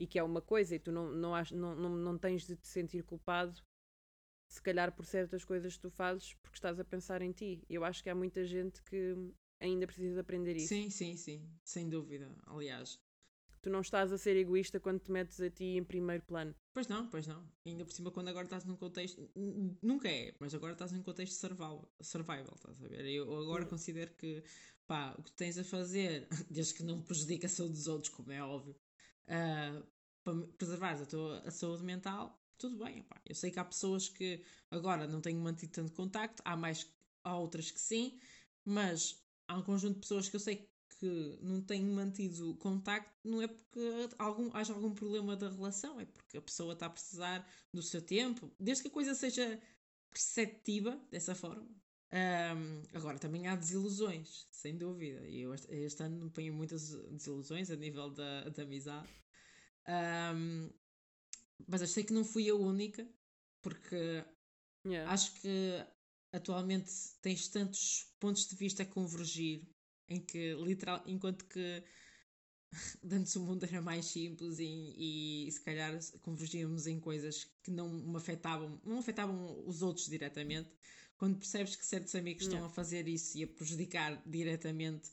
e 0.00 0.06
que 0.06 0.18
é 0.18 0.22
uma 0.22 0.40
coisa 0.40 0.74
e 0.74 0.78
tu 0.78 0.90
não, 0.90 1.10
não, 1.12 1.32
não, 1.52 1.74
não, 1.74 1.90
não 1.90 2.18
tens 2.18 2.46
de 2.46 2.56
te 2.56 2.66
sentir 2.66 3.04
culpado 3.04 3.60
se 4.48 4.62
calhar 4.62 4.90
por 4.92 5.04
certas 5.04 5.44
coisas 5.44 5.76
que 5.76 5.82
tu 5.82 5.90
fazes 5.90 6.34
porque 6.34 6.56
estás 6.56 6.80
a 6.80 6.84
pensar 6.84 7.20
em 7.20 7.32
ti. 7.32 7.62
Eu 7.68 7.84
acho 7.84 8.02
que 8.02 8.08
há 8.08 8.14
muita 8.14 8.44
gente 8.44 8.82
que 8.82 9.14
ainda 9.60 9.86
precisa 9.86 10.20
aprender 10.20 10.56
isso. 10.56 10.68
Sim, 10.68 10.88
sim, 10.88 11.16
sim, 11.16 11.50
sem 11.62 11.88
dúvida. 11.88 12.34
Aliás, 12.46 12.98
tu 13.60 13.70
não 13.70 13.80
estás 13.80 14.12
a 14.12 14.18
ser 14.18 14.36
egoísta 14.36 14.80
quando 14.80 15.00
te 15.00 15.10
metes 15.10 15.40
a 15.40 15.50
ti 15.50 15.76
em 15.76 15.84
primeiro 15.84 16.22
plano. 16.24 16.54
Pois 16.72 16.86
não, 16.88 17.08
pois 17.08 17.26
não. 17.26 17.44
Ainda 17.66 17.84
por 17.84 17.92
cima, 17.92 18.10
quando 18.10 18.28
agora 18.28 18.44
estás 18.44 18.64
num 18.64 18.76
contexto. 18.76 19.28
Nunca 19.82 20.08
é, 20.08 20.34
mas 20.38 20.54
agora 20.54 20.72
estás 20.72 20.92
num 20.92 21.02
contexto 21.02 21.34
survival, 21.34 21.92
survival 22.00 22.54
estás 22.54 22.82
a 22.82 22.88
ver? 22.88 23.04
Eu 23.06 23.36
agora 23.36 23.64
hum. 23.64 23.68
considero 23.68 24.12
que 24.14 24.42
pá, 24.86 25.14
o 25.18 25.22
que 25.22 25.32
tens 25.32 25.58
a 25.58 25.64
fazer, 25.64 26.26
desde 26.50 26.74
que 26.74 26.82
não 26.82 27.02
prejudica 27.02 27.46
a 27.46 27.50
saúde 27.50 27.74
dos 27.74 27.86
outros, 27.86 28.12
como 28.12 28.32
é 28.32 28.42
óbvio, 28.42 28.74
uh, 29.28 29.86
para 30.24 30.46
preservar 30.56 30.94
a 30.94 31.06
tua 31.06 31.40
a 31.40 31.50
saúde 31.50 31.84
mental, 31.84 32.42
tudo 32.56 32.84
bem, 32.84 33.00
epá. 33.00 33.20
eu 33.26 33.34
sei 33.34 33.50
que 33.50 33.58
há 33.58 33.64
pessoas 33.64 34.08
que 34.08 34.42
agora 34.70 35.06
não 35.06 35.20
têm 35.20 35.36
mantido 35.36 35.72
tanto 35.72 35.92
contacto, 35.92 36.42
há 36.44 36.56
mais 36.56 36.90
há 37.22 37.36
outras 37.36 37.70
que 37.70 37.80
sim, 37.80 38.18
mas 38.64 39.22
há 39.46 39.56
um 39.56 39.62
conjunto 39.62 39.94
de 39.94 40.00
pessoas 40.00 40.28
que 40.28 40.36
eu 40.36 40.40
sei 40.40 40.68
que 40.98 41.38
não 41.40 41.60
têm 41.60 41.84
mantido 41.84 42.54
contacto, 42.56 43.12
não 43.24 43.42
é 43.42 43.46
porque 43.46 44.08
algum, 44.18 44.50
haja 44.54 44.72
algum 44.72 44.94
problema 44.94 45.36
da 45.36 45.48
relação, 45.48 46.00
é 46.00 46.04
porque 46.04 46.38
a 46.38 46.42
pessoa 46.42 46.72
está 46.72 46.86
a 46.86 46.90
precisar 46.90 47.48
do 47.72 47.82
seu 47.82 48.02
tempo, 48.02 48.50
desde 48.58 48.82
que 48.82 48.88
a 48.88 48.92
coisa 48.92 49.14
seja 49.14 49.60
perceptiva 50.10 51.00
dessa 51.10 51.34
forma. 51.34 51.68
Um, 52.10 52.82
agora, 52.94 53.18
também 53.18 53.46
há 53.46 53.54
desilusões, 53.54 54.46
sem 54.50 54.76
dúvida. 54.76 55.26
E 55.28 55.42
eu 55.42 55.54
este, 55.54 56.02
ano 56.02 56.30
tenho 56.30 56.54
muitas 56.54 56.90
desilusões 57.10 57.70
a 57.70 57.76
nível 57.76 58.10
da, 58.10 58.48
da 58.48 58.62
amizade. 58.62 59.08
Um, 59.86 60.70
mas 61.66 61.88
sei 61.90 62.04
que 62.04 62.12
não 62.12 62.24
fui 62.24 62.48
a 62.48 62.54
única, 62.54 63.06
porque 63.62 64.24
yeah. 64.86 65.12
acho 65.12 65.32
que 65.40 65.84
atualmente 66.32 66.90
tens 67.20 67.48
tantos 67.48 68.06
pontos 68.18 68.46
de 68.48 68.56
vista 68.56 68.82
a 68.82 68.86
convergir 68.86 69.66
em 70.08 70.20
que 70.20 70.54
literal 70.54 71.02
enquanto 71.06 71.44
que 71.44 71.82
antes 73.10 73.34
o 73.36 73.40
mundo 73.40 73.64
era 73.64 73.80
mais 73.80 74.06
simples 74.06 74.58
e, 74.58 75.46
e 75.46 75.50
se 75.50 75.60
calhar 75.60 75.98
convergíamos 76.22 76.86
em 76.86 77.00
coisas 77.00 77.44
que 77.62 77.70
não 77.70 77.88
me 77.88 78.16
afetavam, 78.16 78.80
não 78.84 78.98
afetavam 78.98 79.66
os 79.66 79.82
outros 79.82 80.06
diretamente. 80.06 80.70
Quando 81.16 81.38
percebes 81.38 81.74
que 81.74 81.84
certos 81.84 82.14
amigos 82.14 82.44
estão 82.44 82.64
a 82.64 82.68
fazer 82.68 83.08
isso 83.08 83.38
e 83.38 83.42
a 83.42 83.48
prejudicar 83.48 84.22
diretamente 84.24 85.10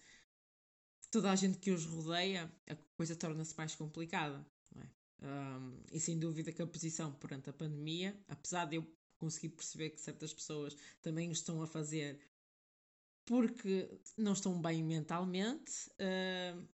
toda 1.10 1.31
a 1.31 1.36
gente 1.36 1.58
que 1.58 1.71
os 1.71 1.86
rodeia, 1.86 2.51
a 2.67 2.75
coisa 2.95 3.15
torna-se 3.15 3.58
mais 3.58 3.73
complicada. 3.73 4.45
Um, 5.21 5.79
e 5.91 5.99
sem 5.99 6.19
dúvida 6.19 6.51
que 6.51 6.62
a 6.62 6.67
posição 6.67 7.12
perante 7.13 7.49
a 7.49 7.53
pandemia, 7.53 8.15
apesar 8.27 8.65
de 8.65 8.75
eu 8.75 8.86
conseguir 9.17 9.49
perceber 9.49 9.91
que 9.91 10.01
certas 10.01 10.34
pessoas 10.34 10.75
também 11.01 11.31
estão 11.31 11.62
a 11.63 11.67
fazer 11.67 12.19
porque 13.25 13.89
não 14.17 14.33
estão 14.33 14.61
bem 14.61 14.83
mentalmente, 14.83 15.89
uh, 15.99 16.67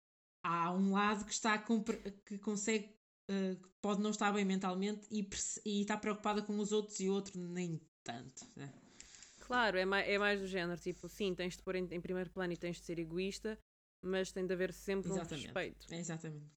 há 0.43 0.71
um 0.71 0.91
lado 0.91 1.25
que 1.25 1.31
está 1.31 1.57
que 1.57 2.37
consegue 2.39 2.93
uh, 3.29 3.71
pode 3.81 4.01
não 4.01 4.11
estar 4.11 4.31
bem 4.31 4.45
mentalmente 4.45 5.07
e, 5.09 5.27
e 5.65 5.81
está 5.81 5.97
preocupada 5.97 6.41
com 6.41 6.57
os 6.59 6.71
outros 6.71 6.99
e 6.99 7.09
o 7.09 7.13
outro 7.13 7.39
nem 7.39 7.81
tanto. 8.03 8.45
Né? 8.55 8.71
Claro, 9.39 9.77
é 9.77 9.85
mais, 9.85 10.07
é 10.07 10.17
mais 10.17 10.39
do 10.39 10.47
género, 10.47 10.79
tipo, 10.79 11.07
sim, 11.09 11.33
tens 11.33 11.57
de 11.57 11.63
pôr 11.63 11.75
em, 11.75 11.87
em 11.91 12.01
primeiro 12.01 12.29
plano 12.29 12.53
e 12.53 12.57
tens 12.57 12.77
de 12.77 12.85
ser 12.85 12.99
egoísta, 12.99 13.57
mas 14.01 14.31
tem 14.31 14.45
de 14.45 14.53
haver 14.53 14.73
sempre 14.73 15.11
exatamente. 15.11 15.33
um 15.33 15.43
respeito. 15.43 15.93
É 15.93 15.99
exatamente. 15.99 16.51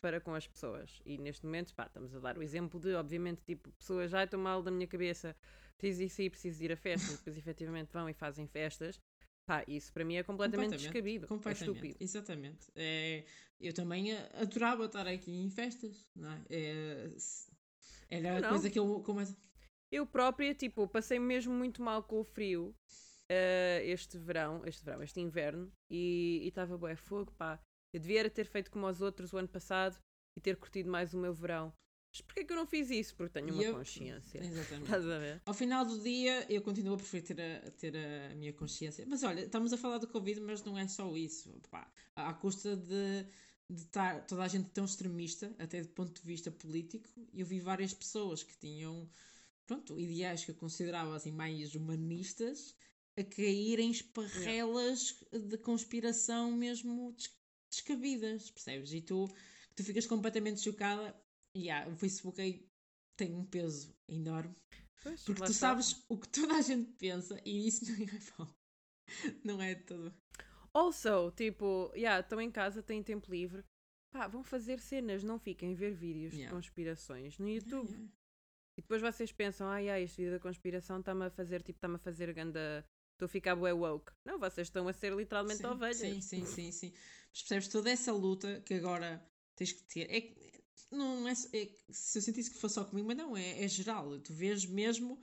Para 0.00 0.20
com 0.20 0.34
as 0.34 0.46
pessoas. 0.46 1.00
E 1.04 1.18
neste 1.18 1.44
momento, 1.44 1.74
pá, 1.74 1.86
estamos 1.86 2.14
a 2.14 2.20
dar 2.20 2.38
o 2.38 2.42
exemplo 2.42 2.78
de, 2.78 2.94
obviamente, 2.94 3.42
tipo, 3.44 3.72
pessoas 3.72 4.10
já 4.10 4.24
estão 4.24 4.38
mal 4.38 4.62
da 4.62 4.70
minha 4.70 4.86
cabeça, 4.86 5.34
preciso 5.76 6.02
ir 6.02 6.08
sair, 6.08 6.30
preciso 6.30 6.62
ir 6.62 6.72
a 6.72 6.76
festas, 6.76 7.18
depois 7.18 7.36
efetivamente 7.38 7.92
vão 7.92 8.08
e 8.08 8.14
fazem 8.14 8.46
festas. 8.46 9.00
Pá, 9.46 9.64
isso 9.68 9.92
para 9.92 10.04
mim 10.04 10.16
é 10.16 10.22
completamente, 10.22 10.70
completamente 10.70 10.92
descabido. 10.92 11.24
É 11.24 11.28
completamente, 11.28 11.68
é 11.68 11.72
estúpido. 11.72 11.96
Exatamente. 12.00 12.66
É, 12.74 13.24
eu 13.60 13.72
também 13.72 14.12
adorava 14.34 14.86
estar 14.86 15.06
aqui 15.06 15.32
em 15.32 15.48
festas, 15.50 16.10
não 16.14 16.30
é? 16.30 16.44
é 16.50 17.10
era 18.08 18.46
a 18.46 18.48
coisa 18.50 18.68
que 18.68 18.78
eu 18.78 19.00
começo. 19.02 19.36
Eu 19.90 20.04
própria, 20.06 20.52
tipo, 20.54 20.88
passei 20.88 21.18
mesmo 21.18 21.54
muito 21.54 21.80
mal 21.80 22.02
com 22.02 22.20
o 22.20 22.24
frio 22.24 22.74
uh, 23.30 23.82
este 23.82 24.18
verão, 24.18 24.64
este 24.64 24.84
verão, 24.84 25.02
este 25.02 25.20
inverno, 25.20 25.72
e 25.90 26.42
estava 26.46 26.76
bué 26.76 26.96
fogo, 26.96 27.32
pá. 27.32 27.60
Eu 27.92 28.00
devia 28.00 28.28
ter 28.28 28.46
feito 28.46 28.70
como 28.70 28.86
os 28.86 29.00
outros 29.00 29.32
o 29.32 29.38
ano 29.38 29.48
passado 29.48 29.98
e 30.36 30.40
ter 30.40 30.56
curtido 30.56 30.90
mais 30.90 31.14
o 31.14 31.18
meu 31.18 31.32
verão. 31.32 31.72
Mas 32.16 32.20
porquê 32.22 32.44
que 32.44 32.52
eu 32.52 32.56
não 32.56 32.66
fiz 32.66 32.90
isso? 32.90 33.14
Porque 33.14 33.32
tenho 33.32 33.52
uma 33.52 33.62
eu... 33.62 33.74
consciência. 33.74 34.38
Exatamente. 34.38 34.84
Estás 34.84 35.06
a 35.06 35.18
ver? 35.18 35.42
Ao 35.44 35.52
final 35.52 35.84
do 35.84 36.00
dia, 36.00 36.46
eu 36.50 36.62
continuo 36.62 36.94
a 36.94 36.96
preferir 36.96 37.26
ter 37.26 37.40
a, 37.40 37.70
ter 37.72 37.94
a 37.96 38.34
minha 38.34 38.52
consciência. 38.54 39.04
Mas 39.06 39.22
olha, 39.22 39.40
estamos 39.40 39.72
a 39.72 39.76
falar 39.76 39.98
do 39.98 40.08
Covid, 40.08 40.40
mas 40.40 40.64
não 40.64 40.78
é 40.78 40.88
só 40.88 41.14
isso. 41.14 41.52
Pá, 41.70 41.90
à 42.14 42.32
custa 42.32 42.74
de, 42.74 43.26
de 43.68 43.82
estar 43.82 44.26
toda 44.26 44.44
a 44.44 44.48
gente 44.48 44.70
tão 44.70 44.86
extremista, 44.86 45.54
até 45.58 45.82
do 45.82 45.88
ponto 45.88 46.18
de 46.18 46.26
vista 46.26 46.50
político, 46.50 47.10
eu 47.34 47.44
vi 47.44 47.60
várias 47.60 47.92
pessoas 47.92 48.42
que 48.42 48.56
tinham 48.56 49.08
pronto, 49.66 49.98
ideais 50.00 50.44
que 50.44 50.52
eu 50.52 50.54
considerava 50.54 51.16
assim 51.16 51.32
mais 51.32 51.74
humanistas 51.74 52.74
a 53.18 53.24
cair 53.24 53.78
em 53.78 53.90
esparrelas 53.90 55.22
de 55.32 55.58
conspiração 55.58 56.52
mesmo 56.52 57.14
descabidas, 57.68 58.50
percebes? 58.50 58.92
E 58.92 59.00
tu, 59.00 59.28
tu 59.74 59.84
ficas 59.84 60.06
completamente 60.06 60.60
chocada. 60.60 61.14
E 61.56 61.68
yeah, 61.68 61.90
o 61.90 61.96
Facebook 61.96 62.38
aí 62.38 62.68
tem 63.16 63.34
um 63.34 63.46
peso 63.46 63.96
enorme. 64.06 64.54
Pois, 65.02 65.22
porque 65.22 65.44
tu 65.44 65.54
sabes 65.54 66.04
o 66.06 66.18
que 66.18 66.28
toda 66.28 66.54
a 66.54 66.60
gente 66.60 66.92
pensa 66.98 67.40
e 67.46 67.66
isso 67.66 67.90
não 67.90 68.04
é 68.04 68.20
bom. 68.36 68.54
Não 69.42 69.62
é 69.62 69.74
tudo. 69.74 70.14
Also, 70.74 71.30
tipo, 71.30 71.90
yeah, 71.94 72.20
estão 72.20 72.40
em 72.40 72.50
casa, 72.50 72.82
têm 72.82 73.02
tempo 73.02 73.30
livre. 73.30 73.64
Pá, 74.12 74.28
vão 74.28 74.44
fazer 74.44 74.80
cenas, 74.80 75.22
não 75.22 75.38
fiquem 75.38 75.74
ver 75.74 75.94
vídeos 75.94 76.34
yeah. 76.34 76.48
de 76.48 76.54
conspirações 76.54 77.38
no 77.38 77.48
YouTube. 77.48 77.88
Yeah, 77.88 78.12
e 78.76 78.82
depois 78.82 79.00
vocês 79.00 79.32
pensam, 79.32 79.68
ai 79.68 79.88
ai, 79.88 80.02
este 80.02 80.18
vídeo 80.18 80.32
da 80.32 80.40
conspiração 80.40 81.00
está-me 81.00 81.24
a 81.24 81.30
fazer, 81.30 81.62
tipo, 81.62 81.78
está-me 81.78 81.96
a 81.96 81.98
fazer 81.98 82.32
ganda 82.34 82.84
estou 83.14 83.24
a 83.24 83.28
ficar 83.28 83.56
bué 83.56 83.72
woke. 83.72 84.12
Não, 84.26 84.38
vocês 84.38 84.66
estão 84.66 84.86
a 84.88 84.92
ser 84.92 85.14
literalmente 85.14 85.60
sim, 85.60 85.66
ovelhas. 85.66 85.96
Sim, 85.96 86.20
sim, 86.20 86.44
sim, 86.44 86.72
sim. 86.72 86.92
Mas 87.30 87.40
percebes 87.40 87.68
toda 87.68 87.90
essa 87.90 88.12
luta 88.12 88.60
que 88.60 88.74
agora 88.74 89.26
tens 89.54 89.72
que 89.72 89.82
ter. 89.84 90.10
É, 90.10 90.55
não 90.90 91.28
é, 91.28 91.32
é, 91.32 91.70
se 91.90 92.18
eu 92.18 92.22
sentisse 92.22 92.50
que 92.50 92.58
fosse 92.58 92.74
só 92.74 92.84
comigo, 92.84 93.08
mas 93.08 93.16
não, 93.16 93.36
é, 93.36 93.64
é 93.64 93.68
geral. 93.68 94.18
Tu 94.20 94.32
vês 94.32 94.64
mesmo 94.64 95.20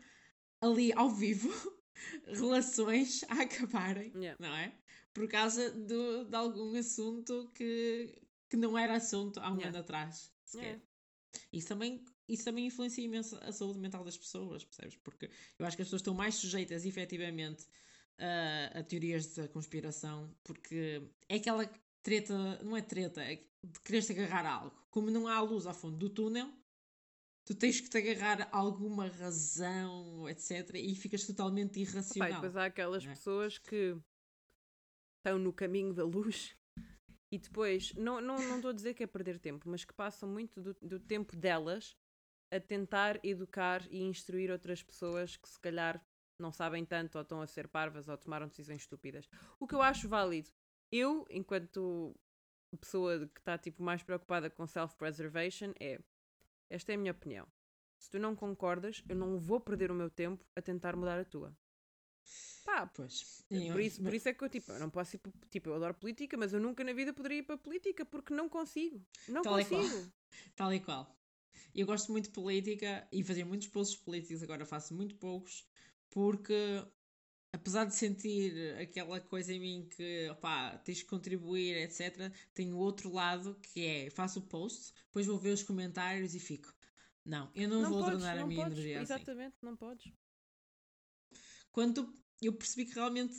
ali 0.61 0.91
ao 0.93 1.09
vivo 1.09 1.49
relações 2.27 3.23
a 3.29 3.41
acabarem, 3.41 4.11
yeah. 4.15 4.37
não 4.39 4.55
é? 4.55 4.75
Por 5.13 5.27
causa 5.27 5.71
do, 5.71 6.25
de 6.25 6.35
algum 6.35 6.75
assunto 6.75 7.51
que, 7.53 8.13
que 8.49 8.57
não 8.57 8.77
era 8.77 8.95
assunto 8.95 9.39
há 9.39 9.51
um 9.51 9.57
yeah. 9.57 9.69
ano 9.69 9.77
atrás. 9.79 10.31
Yeah. 10.53 10.81
Isso 11.51 11.67
também 11.67 12.03
isso 12.27 12.45
também 12.45 12.67
influencia 12.67 13.03
imenso 13.03 13.37
a 13.41 13.51
saúde 13.51 13.79
mental 13.79 14.03
das 14.03 14.17
pessoas, 14.17 14.63
percebes? 14.63 14.95
Porque 15.03 15.29
eu 15.59 15.65
acho 15.65 15.75
que 15.75 15.81
as 15.81 15.87
pessoas 15.87 16.01
estão 16.01 16.13
mais 16.13 16.35
sujeitas, 16.35 16.85
efetivamente, 16.85 17.65
a, 18.17 18.79
a 18.79 18.83
teorias 18.83 19.35
da 19.35 19.47
conspiração, 19.47 20.33
porque 20.43 21.01
é 21.27 21.35
aquela 21.35 21.69
treta, 22.03 22.61
não 22.63 22.77
é 22.77 22.81
treta, 22.81 23.23
é 23.23 23.35
de 23.63 23.79
querer-te 23.79 24.11
agarrar 24.11 24.45
a 24.45 24.53
algo. 24.53 24.83
Como 24.91 25.09
não 25.09 25.27
há 25.27 25.39
luz 25.39 25.65
ao 25.65 25.73
fundo 25.73 25.97
do 25.97 26.09
túnel, 26.09 26.51
tu 27.45 27.55
tens 27.55 27.79
que 27.79 27.89
te 27.89 27.97
agarrar 27.97 28.41
a 28.51 28.57
alguma 28.57 29.07
razão, 29.07 30.29
etc. 30.29 30.75
E 30.75 30.93
ficas 30.95 31.25
totalmente 31.25 31.79
irracional. 31.79 32.29
Pai, 32.29 32.33
depois 32.33 32.55
há 32.55 32.65
aquelas 32.65 33.05
é? 33.05 33.09
pessoas 33.09 33.57
que 33.57 33.97
estão 35.17 35.39
no 35.39 35.53
caminho 35.53 35.93
da 35.93 36.03
luz 36.03 36.55
e 37.31 37.39
depois, 37.39 37.93
não 37.95 38.19
estou 38.19 38.37
não, 38.37 38.61
não 38.61 38.69
a 38.69 38.73
dizer 38.73 38.93
que 38.93 39.01
é 39.01 39.07
perder 39.07 39.39
tempo, 39.39 39.67
mas 39.67 39.83
que 39.83 39.93
passam 39.93 40.29
muito 40.29 40.61
do, 40.61 40.75
do 40.81 40.99
tempo 40.99 41.35
delas 41.35 41.97
a 42.51 42.59
tentar 42.59 43.19
educar 43.25 43.87
e 43.89 44.03
instruir 44.03 44.51
outras 44.51 44.83
pessoas 44.83 45.35
que 45.35 45.49
se 45.49 45.59
calhar 45.59 45.99
não 46.37 46.51
sabem 46.51 46.85
tanto 46.85 47.15
ou 47.15 47.23
estão 47.23 47.41
a 47.41 47.47
ser 47.47 47.67
parvas 47.67 48.07
ou 48.07 48.15
tomaram 48.17 48.47
decisões 48.47 48.81
estúpidas. 48.81 49.27
O 49.59 49.65
que 49.65 49.73
eu 49.73 49.81
acho 49.81 50.07
válido. 50.07 50.51
Eu, 50.95 51.25
enquanto 51.32 52.15
pessoa 52.79 53.27
que 53.27 53.39
está 53.39 53.58
tipo, 53.58 53.82
mais 53.82 54.03
preocupada 54.03 54.47
com 54.47 54.67
self-preservation, 54.67 55.73
é 55.79 55.99
esta 56.69 56.91
é 56.91 56.95
a 56.95 56.97
minha 56.99 57.12
opinião. 57.12 57.47
Se 57.97 58.12
tu 58.12 58.19
não 58.19 58.36
concordas, 58.36 59.03
eu 59.10 59.15
não 59.15 59.39
vou 59.39 59.60
perder 59.60 59.89
o 59.89 59.95
meu 59.95 60.08
tempo 60.08 60.45
a 60.56 60.62
tentar 60.62 60.95
mudar 60.95 61.19
a 61.19 61.25
tua. 61.25 61.58
Pá, 62.63 62.86
pois. 62.86 63.43
Por 63.49 63.82
isso, 63.82 64.03
por 64.03 64.13
isso 64.13 64.29
é 64.29 64.34
que 64.36 64.43
eu, 64.43 64.49
tipo, 64.49 64.71
eu 64.71 64.79
não 64.79 64.91
posso 64.91 65.15
ir 65.15 65.19
para, 65.19 65.32
tipo, 65.49 65.69
eu 65.69 65.75
adoro 65.75 65.95
política, 65.95 66.38
mas 66.38 66.53
eu 66.53 66.60
nunca 66.60 66.84
na 66.84 66.93
vida 66.93 67.12
poderia 67.12 67.39
ir 67.39 67.43
para 67.43 67.56
a 67.56 67.58
política 67.58 68.06
porque 68.06 68.32
não 68.32 68.47
consigo. 68.47 69.03
Não 69.27 69.41
Tal 69.41 69.53
consigo. 69.53 70.12
Tal 70.56 70.71
e 70.73 70.79
qual. 70.79 71.17
E 71.73 71.82
eu 71.82 71.88
gosto 71.88 72.12
muito 72.12 72.25
de 72.25 72.32
política 72.34 73.08
e 73.12 73.23
fazia 73.23 73.45
muitos 73.45 73.67
posts 73.67 73.97
políticos, 73.99 74.43
agora 74.43 74.63
faço 74.63 74.93
muito 74.93 75.15
poucos, 75.15 75.67
porque 76.12 76.86
apesar 77.53 77.85
de 77.85 77.95
sentir 77.95 78.75
aquela 78.81 79.21
coisa 79.21 79.53
em 79.53 79.59
mim 79.59 79.87
que 79.95 80.27
opá, 80.29 80.75
tens 80.79 81.03
que 81.03 81.09
contribuir, 81.09 81.77
etc., 81.77 82.33
tenho 82.53 82.75
outro 82.75 83.13
lado 83.13 83.55
que 83.61 83.85
é 83.85 84.09
faço 84.09 84.39
o 84.39 84.47
post, 84.47 84.91
depois 85.05 85.27
vou 85.27 85.37
ver 85.37 85.51
os 85.51 85.61
comentários 85.61 86.33
e 86.33 86.39
fico. 86.39 86.73
Não, 87.23 87.49
eu 87.55 87.69
não, 87.69 87.83
não 87.83 87.91
vou 87.91 87.99
podes, 88.01 88.17
drenar 88.17 88.39
a 88.39 88.45
minha 88.47 88.63
podes, 88.63 88.79
energia 88.79 89.01
exatamente, 89.01 89.29
assim. 89.29 89.31
Exatamente, 89.31 89.55
não 89.61 89.77
podes. 89.77 90.13
Quando 91.71 92.13
eu 92.41 92.53
percebi 92.53 92.85
que 92.85 92.95
realmente 92.95 93.35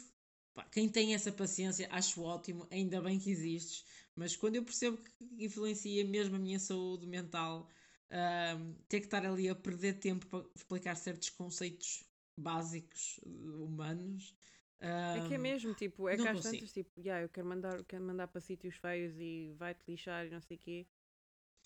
pá, 0.55 0.65
quem 0.65 0.89
tem 0.89 1.13
essa 1.13 1.33
paciência 1.33 1.89
acho 1.91 2.23
ótimo, 2.23 2.67
ainda 2.71 3.03
bem 3.03 3.19
que 3.19 3.31
existes, 3.31 3.85
mas 4.15 4.37
quando 4.37 4.57
eu 4.57 4.65
percebo 4.65 4.97
que 4.97 5.45
influencia 5.45 6.05
mesmo 6.05 6.37
a 6.37 6.39
minha 6.39 6.61
saúde 6.61 7.07
mental 7.07 7.69
um, 8.11 8.75
ter 8.89 9.01
que 9.01 9.07
estar 9.07 9.27
ali 9.27 9.49
a 9.49 9.55
perder 9.57 9.99
tempo 9.99 10.27
para 10.27 10.47
explicar 10.55 10.95
certos 10.95 11.31
conceitos 11.31 12.05
básicos 12.37 13.21
humanos. 13.25 14.35
Um, 14.81 14.87
é 14.87 15.29
que 15.29 15.35
é 15.35 15.39
mesmo, 15.39 15.73
tipo, 15.75 16.09
é 16.09 16.17
que 16.17 16.29
às 16.29 16.43
tantas, 16.43 16.73
tipo, 16.73 16.91
yeah, 17.01 17.25
eu 17.25 17.29
quero 17.29 17.47
mandar, 17.47 17.83
quero 17.85 18.05
mandar 18.05 18.29
para 18.29 18.41
sítios 18.41 18.77
feios 18.77 19.19
e 19.19 19.55
vai-te 19.57 19.83
lixar 19.89 20.27
e 20.27 20.31
não 20.31 20.41
sei 20.41 20.57
o 20.57 20.61
quê. 20.61 20.87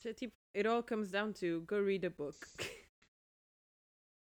É, 0.04 0.12
tipo, 0.12 0.35
it 0.54 0.68
all 0.68 0.83
comes 0.83 1.11
down 1.11 1.33
to 1.33 1.62
go 1.62 1.83
read 1.83 2.07
a 2.07 2.11
book. 2.11 2.38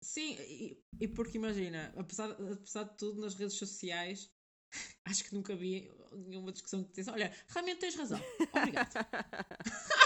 Sim, 0.03 0.35
e, 0.41 0.83
e, 0.99 1.07
porque 1.07 1.37
imagina, 1.37 1.93
apesar, 1.97 2.31
apesar 2.31 2.83
de 2.83 2.97
tudo, 2.97 3.21
nas 3.21 3.35
redes 3.35 3.55
sociais, 3.55 4.29
acho 5.05 5.23
que 5.23 5.33
nunca 5.33 5.55
vi 5.55 5.89
nenhuma 6.11 6.51
discussão 6.51 6.83
que 6.83 6.89
dissesse: 6.89 7.09
Olha, 7.09 7.33
realmente 7.47 7.79
tens 7.79 7.95
razão, 7.95 8.19
obrigado. 8.53 8.93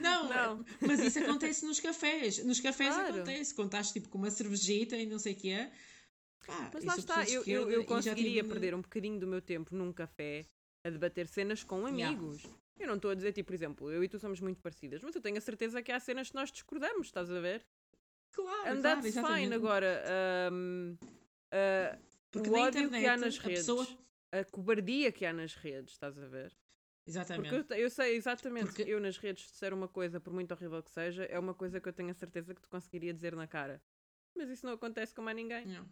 Não, 0.00 0.28
não, 0.28 0.64
mas 0.80 1.00
isso 1.00 1.18
acontece 1.18 1.64
nos 1.66 1.80
cafés. 1.80 2.44
Nos 2.44 2.60
cafés 2.60 2.94
claro. 2.94 3.14
acontece. 3.14 3.54
Quando 3.54 3.68
estás 3.68 3.92
tipo 3.92 4.08
com 4.08 4.18
uma 4.18 4.30
cervejita 4.30 4.96
e 4.96 5.06
não 5.06 5.18
sei 5.18 5.32
o 5.32 5.36
que 5.36 5.50
é. 5.50 5.72
mas 6.72 6.84
lá 6.84 6.96
está, 6.96 7.24
eu, 7.24 7.42
eu, 7.46 7.70
eu 7.70 7.84
conseguiria 7.84 8.42
tive... 8.42 8.48
perder 8.48 8.74
um 8.74 8.80
bocadinho 8.80 9.18
do 9.18 9.26
meu 9.26 9.40
tempo 9.40 9.74
num 9.74 9.92
café 9.92 10.46
a 10.84 10.90
debater 10.90 11.26
cenas 11.26 11.62
com 11.62 11.86
amigos. 11.86 12.42
Yeah. 12.42 12.58
Eu 12.80 12.86
não 12.86 12.94
estou 12.94 13.10
a 13.10 13.14
dizer, 13.14 13.32
tipo, 13.32 13.48
por 13.48 13.54
exemplo, 13.54 13.90
eu 13.90 14.04
e 14.04 14.08
tu 14.08 14.18
somos 14.18 14.40
muito 14.40 14.60
parecidas, 14.60 15.02
mas 15.02 15.14
eu 15.14 15.20
tenho 15.20 15.36
a 15.36 15.40
certeza 15.40 15.82
que 15.82 15.90
há 15.90 15.98
cenas 15.98 16.30
que 16.30 16.36
nós 16.36 16.52
discordamos, 16.52 17.08
estás 17.08 17.30
a 17.30 17.40
ver? 17.40 17.66
Claro, 18.30 18.78
And 18.78 18.82
that's 18.82 19.14
claro, 19.14 19.34
fine. 19.34 19.54
Agora, 19.54 20.04
um, 20.52 20.96
uh, 21.52 22.38
o 22.38 22.54
ódio 22.54 22.82
internet, 22.82 23.00
que 23.00 23.08
há 23.08 23.16
nas 23.16 23.38
redes, 23.38 23.68
a, 23.68 23.74
pessoa... 23.74 23.98
a 24.30 24.44
cobardia 24.44 25.10
que 25.10 25.26
há 25.26 25.32
nas 25.32 25.54
redes, 25.54 25.92
estás 25.94 26.16
a 26.18 26.26
ver? 26.26 26.56
Exatamente. 27.08 27.48
Porque 27.48 27.72
eu, 27.72 27.78
eu 27.78 27.90
sei 27.90 28.16
exatamente, 28.16 28.66
Porque... 28.66 28.82
eu 28.82 29.00
nas 29.00 29.16
redes 29.16 29.50
disser 29.50 29.72
uma 29.72 29.88
coisa, 29.88 30.20
por 30.20 30.30
muito 30.30 30.52
horrível 30.52 30.82
que 30.82 30.90
seja, 30.90 31.24
é 31.24 31.38
uma 31.38 31.54
coisa 31.54 31.80
que 31.80 31.88
eu 31.88 31.92
tenho 31.92 32.10
a 32.10 32.14
certeza 32.14 32.54
que 32.54 32.60
tu 32.60 32.68
conseguiria 32.68 33.14
dizer 33.14 33.34
na 33.34 33.46
cara. 33.46 33.82
Mas 34.36 34.50
isso 34.50 34.66
não 34.66 34.74
acontece 34.74 35.14
com 35.14 35.22
mais 35.22 35.36
ninguém. 35.36 35.64
Não. 35.66 35.90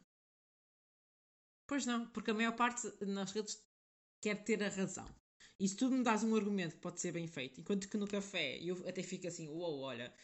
Pois 1.66 1.86
não, 1.86 2.10
porque 2.10 2.30
a 2.30 2.34
maior 2.34 2.54
parte 2.54 2.86
nas 3.06 3.32
redes 3.32 3.66
quer 4.20 4.44
ter 4.44 4.62
a 4.62 4.68
razão. 4.68 5.08
E 5.58 5.66
se 5.66 5.76
tu 5.76 5.90
me 5.90 6.04
dás 6.04 6.22
um 6.22 6.36
argumento 6.36 6.74
que 6.74 6.82
pode 6.82 7.00
ser 7.00 7.12
bem 7.12 7.26
feito, 7.26 7.60
enquanto 7.60 7.88
que 7.88 7.96
no 7.96 8.06
café 8.06 8.58
eu 8.62 8.86
até 8.86 9.02
fico 9.02 9.26
assim, 9.26 9.48
uou, 9.48 9.78
wow, 9.78 9.80
olha, 9.80 10.14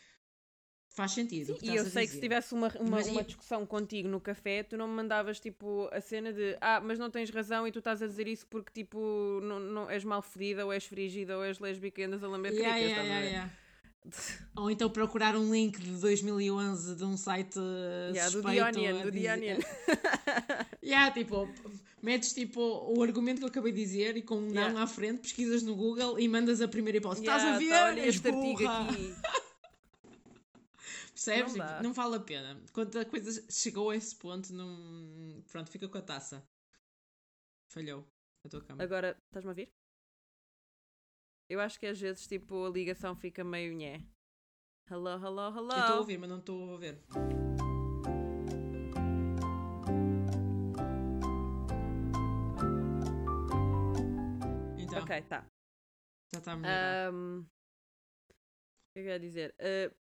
faz 0.95 1.12
sentido. 1.12 1.57
Sim, 1.59 1.70
e 1.72 1.76
eu 1.76 1.84
sei 1.86 2.07
que 2.07 2.12
se 2.12 2.20
tivesse 2.20 2.53
uma, 2.55 2.68
uma, 2.78 3.03
uma, 3.03 3.22
discussão 3.22 3.64
contigo 3.66 4.09
no 4.09 4.20
café, 4.20 4.62
tu 4.62 4.76
não 4.76 4.86
me 4.86 4.95
mandavas 4.95 5.40
tipo 5.40 5.88
a 5.90 6.01
cena 6.01 6.32
de 6.32 6.57
ah, 6.61 6.80
mas 6.80 6.99
não 6.99 7.11
tens 7.11 7.30
razão 7.30 7.66
e 7.66 7.72
tu 7.72 7.78
estás 7.78 8.03
a 8.03 8.07
dizer 8.07 8.28
isso 8.28 8.47
porque 8.47 8.70
tipo 8.72 9.40
não, 9.43 9.59
não 9.59 9.90
és 9.90 10.05
mal 10.05 10.20
fedida 10.22 10.64
ou 10.64 10.72
és 10.72 10.84
frígida 10.84 11.36
ou 11.36 11.45
és 11.45 11.59
lésbica 11.59 12.01
e 12.01 12.05
andas 12.05 12.22
a 12.22 12.28
lamber 12.28 12.53
yeah, 12.53 12.72
critas, 12.72 12.90
yeah, 12.90 13.05
yeah, 13.05 13.26
yeah. 13.26 13.53
Ou 14.57 14.68
então 14.68 14.90
procurar 14.90 15.36
um 15.36 15.53
link 15.53 15.78
de 15.78 15.93
2011 15.93 16.97
de 16.97 17.05
um 17.05 17.16
site 17.16 17.57
yeah, 18.12 18.30
do 18.30 18.43
The 18.43 18.64
Onion, 18.64 19.03
do 19.03 19.12
The 19.12 19.32
Onion. 19.32 19.59
yeah, 20.82 21.11
tipo, 21.12 21.49
metes 22.03 22.32
tipo 22.34 22.61
o 22.61 23.01
argumento 23.01 23.38
que 23.38 23.45
eu 23.45 23.49
acabei 23.49 23.70
de 23.70 23.80
dizer 23.80 24.16
e 24.16 24.22
com 24.22 24.38
um 24.38 24.49
yeah. 24.49 24.72
não 24.72 24.82
à 24.82 24.88
frente, 24.88 25.20
pesquisas 25.20 25.62
no 25.62 25.76
Google 25.76 26.18
e 26.18 26.26
mandas 26.26 26.61
a 26.61 26.66
primeira 26.66 26.99
hipótese. 26.99 27.22
Estás 27.22 27.45
a 27.45 27.59
ver? 27.59 27.68
Tá, 27.68 27.99
este 27.99 28.28
artigo 28.28 28.66
aqui. 28.66 29.14
Percebes? 31.25 31.55
Não, 31.55 31.83
não, 31.83 31.93
vale 31.93 32.16
a 32.16 32.20
pena. 32.20 32.61
Quando 32.73 32.99
a 32.99 33.05
coisa 33.05 33.47
chegou 33.49 33.91
a 33.91 33.97
esse 33.97 34.16
ponto, 34.16 34.53
não. 34.53 35.41
Pronto, 35.51 35.70
fica 35.70 35.89
com 35.89 35.99
a 35.99 36.03
taça. 36.03 36.45
Falhou 37.70 38.05
a 38.45 38.49
tua 38.49 38.61
câmera. 38.61 38.85
Agora, 38.85 39.16
estás-me 39.27 39.49
a 39.49 39.53
ouvir? 39.53 39.73
Eu 41.49 41.61
acho 41.61 41.79
que 41.79 41.87
às 41.87 42.01
vezes 42.01 42.27
tipo 42.27 42.66
a 42.66 42.70
ligação 42.70 43.14
fica 43.14 43.45
meio 43.45 43.73
nhé. 43.73 44.05
Hello, 44.91 45.11
hello, 45.11 45.57
hello. 45.57 45.73
Eu 45.73 45.79
estou 45.79 45.97
a 45.97 45.99
ouvir, 46.01 46.18
mas 46.18 46.29
não 46.29 46.39
estou 46.39 46.75
a 46.75 46.79
ver. 46.79 47.01
Então. 54.77 55.03
Ok, 55.03 55.23
tá. 55.23 55.47
Já 56.33 56.39
está 56.39 56.57
melhor. 56.57 57.12
Um, 57.14 57.41
o 57.41 57.47
que 58.95 59.01
eu 59.01 59.05
ia 59.05 59.20
dizer? 59.20 59.55
Uh, 59.61 60.02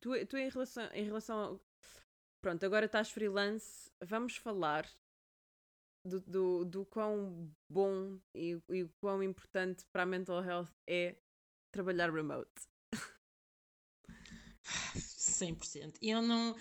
tu, 0.00 0.26
tu 0.26 0.36
em 0.36 0.48
relação, 0.48 0.88
em 0.92 1.04
relação 1.04 1.38
ao... 1.38 1.60
Pronto, 2.40 2.64
agora 2.64 2.86
estás 2.86 3.10
freelance. 3.10 3.90
Vamos 4.02 4.36
falar 4.36 4.88
do, 6.04 6.20
do, 6.20 6.64
do 6.64 6.86
quão 6.86 7.50
bom 7.68 8.18
e, 8.34 8.60
e 8.70 8.84
quão 9.00 9.22
importante 9.22 9.84
para 9.92 10.02
a 10.02 10.06
mental 10.06 10.42
health 10.42 10.70
é 10.86 11.16
trabalhar 11.70 12.12
remote. 12.12 12.50
100%. 14.94 15.96
E 16.00 16.10
eu 16.10 16.22
não. 16.22 16.56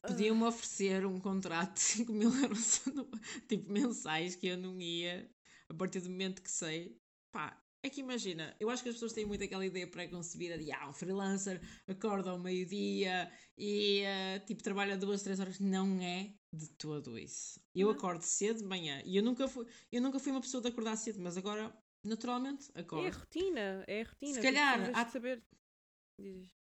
Podiam-me 0.00 0.44
oferecer 0.44 1.04
um 1.04 1.18
contrato 1.18 1.74
de 1.74 1.80
5 1.80 2.12
mil 2.12 2.32
euros 2.42 2.80
tipo 3.48 3.70
mensais 3.70 4.36
que 4.36 4.46
eu 4.46 4.56
não 4.56 4.80
ia 4.80 5.28
a 5.68 5.74
partir 5.74 6.00
do 6.00 6.08
momento 6.08 6.42
que 6.42 6.50
sei. 6.50 6.96
Pá, 7.32 7.60
é 7.82 7.88
que 7.88 8.00
imagina, 8.00 8.56
eu 8.58 8.70
acho 8.70 8.82
que 8.82 8.88
as 8.88 8.96
pessoas 8.96 9.12
têm 9.12 9.24
muito 9.24 9.44
aquela 9.44 9.64
ideia 9.64 9.86
pré-concebida 9.86 10.58
de 10.58 10.72
ah, 10.72 10.88
um 10.88 10.92
freelancer 10.92 11.60
acorda 11.86 12.30
ao 12.30 12.38
meio-dia 12.38 13.30
e 13.56 14.02
uh, 14.02 14.44
tipo 14.46 14.62
trabalha 14.62 14.96
duas, 14.96 15.22
três 15.22 15.38
horas. 15.38 15.60
Não 15.60 16.00
é 16.00 16.34
de 16.52 16.68
todo 16.70 17.16
isso. 17.18 17.60
Eu 17.74 17.90
acordo 17.90 18.22
cedo 18.22 18.58
de 18.58 18.64
manhã 18.64 19.00
e 19.04 19.16
eu 19.16 19.22
nunca 19.22 19.46
fui, 19.46 19.64
eu 19.92 20.02
nunca 20.02 20.18
fui 20.18 20.32
uma 20.32 20.40
pessoa 20.40 20.60
de 20.60 20.68
acordar 20.68 20.96
cedo, 20.96 21.20
mas 21.20 21.36
agora 21.36 21.72
naturalmente 22.04 22.68
acordo. 22.74 23.06
É 23.06 23.10
a 23.10 23.12
rotina, 23.12 23.84
é 23.86 24.02
a 24.02 24.04
rotina. 24.04 24.34
Se 24.34 24.42
calhar 24.42 24.90
há 24.94 25.04
de 25.04 25.12
saber. 25.12 25.42
Dizes. 26.20 26.58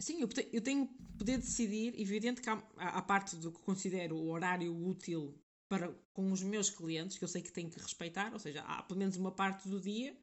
Sim, 0.00 0.20
eu, 0.20 0.28
eu 0.52 0.62
tenho 0.62 0.86
poder 1.18 1.38
decidir, 1.38 1.98
evidente 1.98 2.40
que 2.40 2.50
há, 2.50 2.62
a 2.76 3.02
parte 3.02 3.34
do 3.36 3.50
que 3.50 3.62
considero 3.62 4.16
o 4.16 4.28
horário 4.30 4.76
útil 4.76 5.42
para 5.68 5.92
com 6.12 6.30
os 6.30 6.42
meus 6.42 6.70
clientes, 6.70 7.18
que 7.18 7.24
eu 7.24 7.28
sei 7.28 7.42
que 7.42 7.50
tenho 7.50 7.70
que 7.70 7.80
respeitar, 7.80 8.32
ou 8.32 8.38
seja, 8.38 8.62
há 8.62 8.82
pelo 8.82 8.98
menos 8.98 9.16
uma 9.16 9.32
parte 9.32 9.68
do 9.68 9.80
dia 9.80 10.16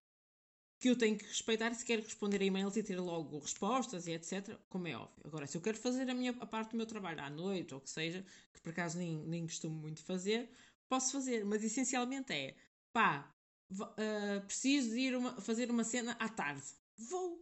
que 0.84 0.90
eu 0.90 0.98
tenho 0.98 1.18
que 1.18 1.24
respeitar 1.24 1.74
se 1.74 1.86
quero 1.86 2.02
responder 2.02 2.42
a 2.42 2.44
e-mails 2.44 2.76
e 2.76 2.84
ter 2.84 3.00
logo 3.00 3.40
respostas 3.40 4.06
e 4.06 4.12
etc, 4.12 4.58
como 4.68 4.86
é 4.86 4.98
óbvio. 4.98 5.24
Agora, 5.24 5.48
se 5.48 5.56
eu 5.56 5.62
quero 5.62 5.78
fazer 5.78 6.10
a, 6.10 6.14
minha, 6.14 6.32
a 6.42 6.46
parte 6.46 6.72
do 6.72 6.78
meu 6.78 6.86
trabalho 6.86 7.22
à 7.22 7.30
noite 7.30 7.74
ou 7.74 7.80
que 7.80 7.90
seja, 7.90 8.22
que 8.54 8.60
por 8.60 8.72
acaso 8.72 8.98
nem, 8.98 9.16
nem 9.16 9.44
costumo 9.44 9.74
muito 9.74 10.04
fazer, 10.04 10.50
posso 10.90 11.14
fazer, 11.14 11.46
mas 11.46 11.64
essencialmente 11.64 12.34
é 12.34 12.54
pá, 12.92 13.34
uh, 13.72 14.46
preciso 14.46 14.90
de 14.90 15.00
ir 15.00 15.16
uma, 15.16 15.40
fazer 15.40 15.72
uma 15.72 15.86
cena 15.86 16.18
à 16.20 16.28
tarde. 16.28 16.66
Vou! 16.98 17.42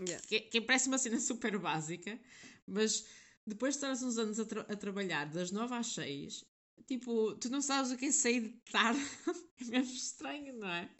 Yeah. 0.00 0.20
Que, 0.26 0.40
que 0.40 0.60
parece 0.60 0.88
uma 0.88 0.98
cena 0.98 1.20
super 1.20 1.56
básica, 1.60 2.18
mas 2.66 3.06
depois 3.46 3.74
de 3.74 3.86
estar 3.86 3.92
uns 3.92 4.18
anos 4.18 4.40
a, 4.40 4.44
tra 4.44 4.62
a, 4.62 4.76
trabalhar 4.76 5.26
das 5.26 5.52
9 5.52 5.72
às 5.72 5.86
6, 5.94 6.44
tipo, 6.86 7.34
tu 7.36 7.50
não 7.50 7.60
sabes 7.60 7.90
o 7.90 7.96
que 7.96 8.06
é 8.06 8.12
sair 8.12 8.40
de 8.40 8.60
tarde. 8.70 9.00
é 9.60 9.64
mesmo 9.64 9.94
estranho, 9.94 10.52
não 10.58 10.68
é? 10.68 10.90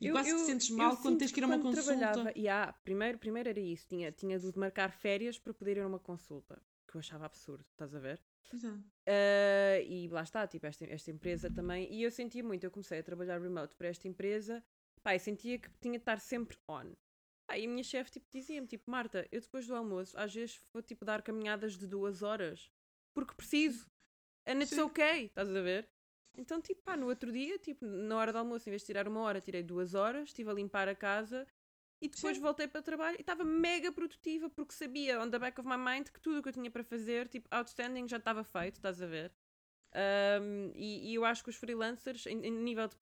E 0.00 0.06
eu, 0.06 0.12
quase 0.12 0.30
eu, 0.30 0.36
te 0.36 0.42
sentes 0.42 0.70
mal 0.70 0.96
quando 0.96 1.18
tens 1.18 1.32
que 1.32 1.40
ir 1.40 1.44
a 1.44 1.46
uma 1.46 1.58
consulta. 1.58 1.96
Trabalhava, 1.96 2.32
yeah, 2.36 2.72
primeiro, 2.84 3.18
primeiro 3.18 3.48
era 3.48 3.60
isso, 3.60 3.86
tinha, 3.88 4.12
tinha 4.12 4.38
de 4.38 4.58
marcar 4.58 4.92
férias 4.92 5.38
para 5.38 5.54
poder 5.54 5.78
ir 5.78 5.80
a 5.80 5.86
uma 5.86 5.98
consulta, 5.98 6.60
que 6.86 6.96
eu 6.96 6.98
achava 6.98 7.24
absurdo, 7.24 7.64
estás 7.70 7.94
a 7.94 7.98
ver? 7.98 8.22
Exato. 8.52 8.78
Uh, 8.78 9.82
e 9.86 10.08
lá 10.08 10.22
está, 10.22 10.46
tipo, 10.46 10.66
esta, 10.66 10.84
esta 10.84 11.10
empresa 11.10 11.50
também. 11.50 11.92
E 11.92 12.02
eu 12.02 12.10
sentia 12.10 12.42
muito, 12.42 12.64
eu 12.64 12.70
comecei 12.70 12.98
a 12.98 13.02
trabalhar 13.02 13.40
remote 13.40 13.74
para 13.74 13.88
esta 13.88 14.06
empresa, 14.06 14.62
pá, 15.02 15.14
e 15.14 15.18
sentia 15.18 15.58
que 15.58 15.70
tinha 15.80 15.98
de 15.98 16.02
estar 16.02 16.20
sempre 16.20 16.58
on. 16.68 16.92
Pá, 17.46 17.58
e 17.58 17.64
a 17.64 17.68
minha 17.68 17.84
chefe 17.84 18.10
tipo, 18.12 18.26
dizia-me, 18.30 18.66
tipo, 18.66 18.90
Marta, 18.90 19.26
eu 19.30 19.40
depois 19.40 19.66
do 19.66 19.74
almoço, 19.74 20.18
às 20.18 20.34
vezes 20.34 20.60
vou 20.72 20.82
tipo 20.82 21.04
dar 21.04 21.22
caminhadas 21.22 21.76
de 21.76 21.86
duas 21.86 22.22
horas, 22.22 22.70
porque 23.14 23.34
preciso. 23.34 23.86
And 24.46 24.62
it's 24.62 24.72
Sim. 24.72 24.82
okay, 24.82 25.24
estás 25.26 25.54
a 25.54 25.60
ver? 25.60 25.88
Então, 26.38 26.60
tipo, 26.60 26.82
pá, 26.82 26.96
no 26.96 27.06
outro 27.06 27.32
dia, 27.32 27.58
tipo, 27.58 27.84
na 27.84 28.16
hora 28.16 28.32
do 28.32 28.38
almoço, 28.38 28.68
em 28.68 28.72
vez 28.72 28.82
de 28.82 28.86
tirar 28.86 29.08
uma 29.08 29.20
hora, 29.20 29.40
tirei 29.40 29.62
duas 29.62 29.94
horas, 29.94 30.28
estive 30.28 30.50
a 30.50 30.54
limpar 30.54 30.88
a 30.88 30.94
casa 30.94 31.46
e 32.00 32.08
depois 32.08 32.36
Sim. 32.36 32.42
voltei 32.42 32.68
para 32.68 32.80
o 32.80 32.82
trabalho 32.82 33.16
e 33.18 33.22
estava 33.22 33.42
mega 33.42 33.90
produtiva 33.90 34.50
porque 34.50 34.74
sabia, 34.74 35.20
on 35.20 35.30
the 35.30 35.38
back 35.38 35.58
of 35.58 35.68
my 35.68 35.78
mind, 35.78 36.08
que 36.08 36.20
tudo 36.20 36.38
o 36.38 36.42
que 36.42 36.50
eu 36.50 36.52
tinha 36.52 36.70
para 36.70 36.84
fazer, 36.84 37.26
tipo, 37.28 37.48
outstanding, 37.50 38.06
já 38.06 38.18
estava 38.18 38.44
feito, 38.44 38.76
estás 38.76 39.00
a 39.00 39.06
ver? 39.06 39.32
Um, 39.94 40.72
e, 40.74 41.10
e, 41.10 41.14
eu 41.14 41.24
acho 41.24 41.42
que 41.42 41.48
os 41.48 41.56
freelancers, 41.56 42.26
em, 42.26 42.44
em, 42.44 42.50
nível 42.50 42.86
de 42.86 42.96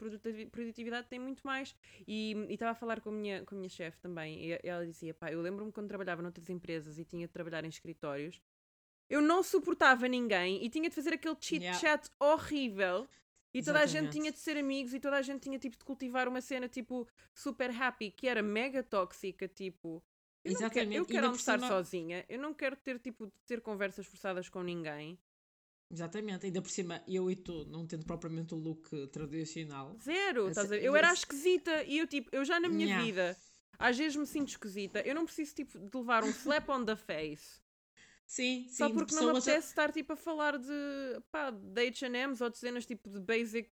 produtividade, 0.50 1.08
têm 1.08 1.18
muito 1.18 1.44
mais. 1.44 1.74
E 2.06 2.36
estava 2.48 2.70
a 2.70 2.74
falar 2.74 3.00
com 3.00 3.08
a 3.08 3.12
minha, 3.12 3.44
com 3.44 3.56
a 3.56 3.58
minha 3.58 3.68
chefe 3.68 3.98
também, 3.98 4.46
e 4.46 4.58
ela 4.62 4.86
dizia: 4.86 5.12
pá, 5.12 5.32
eu 5.32 5.40
lembro-me 5.42 5.72
quando 5.72 5.88
trabalhava 5.88 6.22
noutras 6.22 6.48
empresas 6.48 6.96
e 6.96 7.04
tinha 7.04 7.26
de 7.26 7.32
trabalhar 7.32 7.64
em 7.64 7.68
escritórios, 7.68 8.40
eu 9.08 9.20
não 9.20 9.42
suportava 9.42 10.08
ninguém 10.08 10.64
e 10.64 10.68
tinha 10.68 10.88
de 10.88 10.94
fazer 10.94 11.14
aquele 11.14 11.36
chit 11.40 11.64
chat 11.74 11.82
yeah. 11.82 12.08
horrível 12.20 13.06
e 13.54 13.62
toda 13.62 13.78
Exatamente. 13.78 13.84
a 13.84 13.86
gente 13.86 14.12
tinha 14.12 14.32
de 14.32 14.38
ser 14.38 14.56
amigos 14.56 14.92
e 14.92 14.98
toda 14.98 15.16
a 15.16 15.22
gente 15.22 15.42
tinha 15.42 15.58
tipo 15.60 15.78
de 15.78 15.84
cultivar 15.84 16.26
uma 16.26 16.40
cena 16.40 16.68
tipo 16.68 17.06
super 17.32 17.70
happy, 17.70 18.10
que 18.10 18.26
era 18.26 18.42
mega 18.42 18.82
tóxica, 18.82 19.46
tipo. 19.46 20.02
Eu 20.44 20.52
Exatamente. 20.52 20.90
Quero, 20.90 20.94
eu 20.94 21.06
quero 21.06 21.26
almoçar 21.26 21.58
cima... 21.58 21.68
sozinha, 21.68 22.24
eu 22.28 22.38
não 22.38 22.52
quero 22.52 22.76
ter 22.76 22.98
tipo 22.98 23.26
de 23.26 23.32
ter 23.46 23.60
conversas 23.60 24.06
forçadas 24.06 24.48
com 24.48 24.62
ninguém. 24.62 25.16
Exatamente, 25.88 26.46
ainda 26.46 26.60
por 26.60 26.70
cima 26.70 27.02
eu 27.06 27.30
e 27.30 27.36
tu 27.36 27.64
não 27.66 27.86
tendo 27.86 28.04
propriamente 28.04 28.54
o 28.54 28.58
look 28.58 29.06
tradicional. 29.12 29.96
Zero, 30.02 30.48
estás 30.48 30.66
a 30.66 30.76
ver? 30.76 30.82
Eu 30.82 30.96
era 30.96 31.12
esquisita 31.12 31.84
e 31.84 31.98
eu 31.98 32.06
tipo, 32.08 32.28
eu 32.32 32.44
já 32.44 32.58
na 32.58 32.68
minha 32.68 32.86
Nha. 32.88 33.02
vida 33.02 33.36
às 33.78 33.96
vezes 33.96 34.16
me 34.16 34.26
sinto 34.26 34.48
esquisita, 34.48 35.00
eu 35.00 35.14
não 35.14 35.24
preciso 35.24 35.54
tipo 35.54 35.78
de 35.78 35.96
levar 35.96 36.24
um 36.24 36.30
slap 36.30 36.68
on 36.68 36.84
the 36.84 36.96
face 36.96 37.63
Sim, 38.26 38.66
Só 38.68 38.88
sim, 38.88 38.94
porque 38.94 39.14
não 39.14 39.24
me 39.24 39.38
apetece 39.38 39.68
estar 39.68 39.92
tipo 39.92 40.12
a 40.14 40.16
falar 40.16 40.58
de, 40.58 41.20
pá, 41.30 41.50
de 41.50 41.86
H&M's 41.86 42.40
ou 42.40 42.50
de 42.50 42.58
cenas 42.58 42.86
tipo 42.86 43.08
de 43.08 43.20
basic 43.20 43.70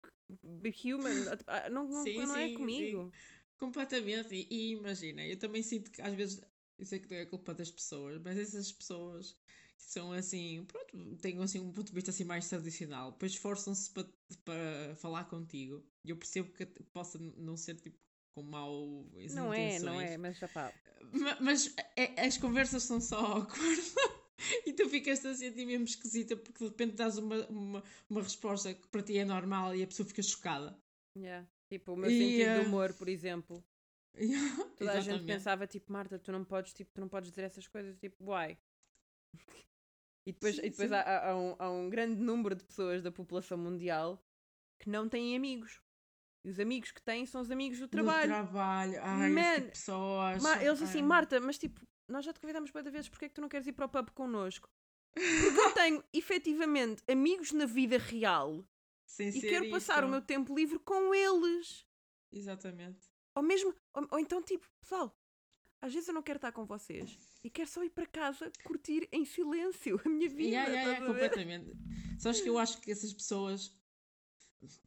human. 0.83 1.37
Ah, 1.47 1.69
não, 1.69 1.87
não, 1.87 2.03
sim, 2.03 2.17
não 2.17 2.35
é 2.35 2.49
comigo. 2.49 3.03
Sim. 3.03 3.11
Completamente. 3.59 4.33
E, 4.33 4.47
e, 4.49 4.71
imagina, 4.71 5.25
eu 5.25 5.37
também 5.37 5.61
sinto 5.61 5.91
que 5.91 6.01
às 6.01 6.13
vezes, 6.13 6.41
eu 6.77 6.85
sei 6.85 6.99
que 6.99 7.09
não 7.09 7.17
é 7.17 7.25
culpa 7.25 7.53
das 7.53 7.69
pessoas, 7.69 8.19
mas 8.23 8.37
essas 8.37 8.71
pessoas 8.71 9.35
que 9.77 9.91
são 9.91 10.11
assim, 10.11 10.65
pronto, 10.65 11.17
têm 11.17 11.41
assim 11.41 11.59
um 11.59 11.71
ponto 11.71 11.87
de 11.87 11.93
vista 11.93 12.11
assim 12.11 12.23
mais 12.23 12.47
tradicional, 12.47 13.11
depois 13.11 13.33
esforçam-se 13.33 13.91
para, 13.91 14.05
para 14.45 14.95
falar 14.95 15.25
contigo. 15.25 15.83
E 16.05 16.09
eu 16.09 16.17
percebo 16.17 16.51
que 16.53 16.65
possa 16.93 17.19
não 17.37 17.57
ser 17.57 17.75
tipo 17.75 17.97
com 18.33 18.43
mau 18.43 19.05
Não 19.31 19.53
é, 19.53 19.79
não 19.79 19.99
é, 19.99 20.17
mas 20.17 20.37
já 20.37 20.47
pá. 20.47 20.73
Mas, 21.11 21.39
mas 21.39 21.75
é, 21.95 22.25
as 22.25 22.37
conversas 22.37 22.83
são 22.83 23.01
só 23.01 23.17
awkward. 23.43 23.81
e 24.65 24.73
tu 24.73 24.89
ficas 24.89 25.25
a 25.25 25.33
sentir 25.33 25.65
mesmo 25.65 25.85
esquisita 25.85 26.35
porque 26.35 26.59
de 26.63 26.69
repente 26.69 26.95
dás 26.95 27.17
uma, 27.17 27.45
uma, 27.47 27.83
uma 28.09 28.21
resposta 28.21 28.73
que 28.73 28.87
para 28.87 29.03
ti 29.03 29.17
é 29.17 29.25
normal 29.25 29.75
e 29.75 29.83
a 29.83 29.87
pessoa 29.87 30.07
fica 30.07 30.21
chocada. 30.21 30.77
Yeah. 31.17 31.47
Tipo, 31.69 31.93
o 31.93 31.97
meu 31.97 32.09
e, 32.09 32.17
sentido 32.17 32.49
uh... 32.49 32.61
de 32.61 32.67
humor, 32.67 32.93
por 32.93 33.09
exemplo. 33.09 33.63
Yeah, 34.17 34.65
Toda 34.75 34.93
a 34.93 34.99
gente 34.99 35.23
pensava, 35.23 35.67
tipo, 35.67 35.93
Marta, 35.93 36.17
tu 36.17 36.31
não 36.31 36.43
podes, 36.43 36.73
tipo, 36.73 36.91
tu 36.91 36.99
não 36.99 37.07
podes 37.07 37.29
dizer 37.29 37.43
essas 37.43 37.67
coisas, 37.67 37.95
tipo, 37.99 38.17
why? 38.25 38.57
e 40.25 40.33
depois, 40.33 40.55
sim, 40.55 40.65
e 40.65 40.69
depois 40.71 40.91
há, 40.91 41.29
há, 41.29 41.37
um, 41.37 41.55
há 41.59 41.69
um 41.69 41.89
grande 41.89 42.19
número 42.19 42.55
de 42.55 42.65
pessoas 42.65 43.03
da 43.03 43.11
população 43.11 43.57
mundial 43.57 44.21
que 44.79 44.89
não 44.89 45.07
têm 45.07 45.35
amigos. 45.35 45.79
E 46.43 46.49
os 46.49 46.59
amigos 46.59 46.91
que 46.91 47.01
têm 47.01 47.25
são 47.25 47.39
os 47.39 47.51
amigos 47.51 47.79
do 47.79 47.87
trabalho. 47.87 48.27
Do 48.27 48.33
trabalho, 48.33 48.99
ai, 49.01 49.29
Man, 49.29 49.69
pessoas. 49.69 50.41
Ma 50.41 50.63
eles 50.63 50.81
assim, 50.81 51.03
Marta, 51.03 51.39
mas 51.39 51.57
tipo, 51.57 51.79
nós 52.09 52.25
já 52.25 52.33
te 52.33 52.39
convidamos 52.39 52.71
para 52.71 52.89
vezes, 52.89 53.09
porque 53.09 53.25
é 53.25 53.29
que 53.29 53.35
tu 53.35 53.41
não 53.41 53.49
queres 53.49 53.67
ir 53.67 53.73
para 53.73 53.85
o 53.85 53.89
pub 53.89 54.09
connosco? 54.11 54.69
Porque 55.13 55.59
eu 55.59 55.73
tenho, 55.73 56.03
efetivamente, 56.13 57.03
amigos 57.07 57.51
na 57.51 57.65
vida 57.65 57.97
real 57.97 58.65
Sem 59.05 59.29
e 59.29 59.41
quero 59.41 59.69
passar 59.69 60.03
o 60.03 60.09
meu 60.09 60.21
tempo 60.21 60.55
livre 60.55 60.79
com 60.79 61.13
eles. 61.13 61.85
Exatamente. 62.31 63.07
Ou 63.35 63.43
mesmo, 63.43 63.73
ou, 63.93 64.07
ou 64.11 64.19
então 64.19 64.41
tipo, 64.41 64.67
pessoal, 64.81 65.15
às 65.81 65.93
vezes 65.93 66.07
eu 66.07 66.13
não 66.13 66.21
quero 66.21 66.37
estar 66.37 66.51
com 66.51 66.65
vocês 66.65 67.17
e 67.43 67.49
quero 67.49 67.69
só 67.69 67.83
ir 67.83 67.89
para 67.89 68.05
casa 68.05 68.51
curtir 68.63 69.07
em 69.11 69.25
silêncio 69.25 69.99
a 70.03 70.09
minha 70.09 70.29
vida. 70.29 70.49
Yeah, 70.49 70.69
yeah, 70.69 70.91
yeah, 70.91 71.07
completamente. 71.07 71.71
Sabes 72.19 72.41
que 72.41 72.49
eu 72.49 72.57
acho 72.57 72.81
que 72.81 72.91
essas 72.91 73.13
pessoas. 73.13 73.73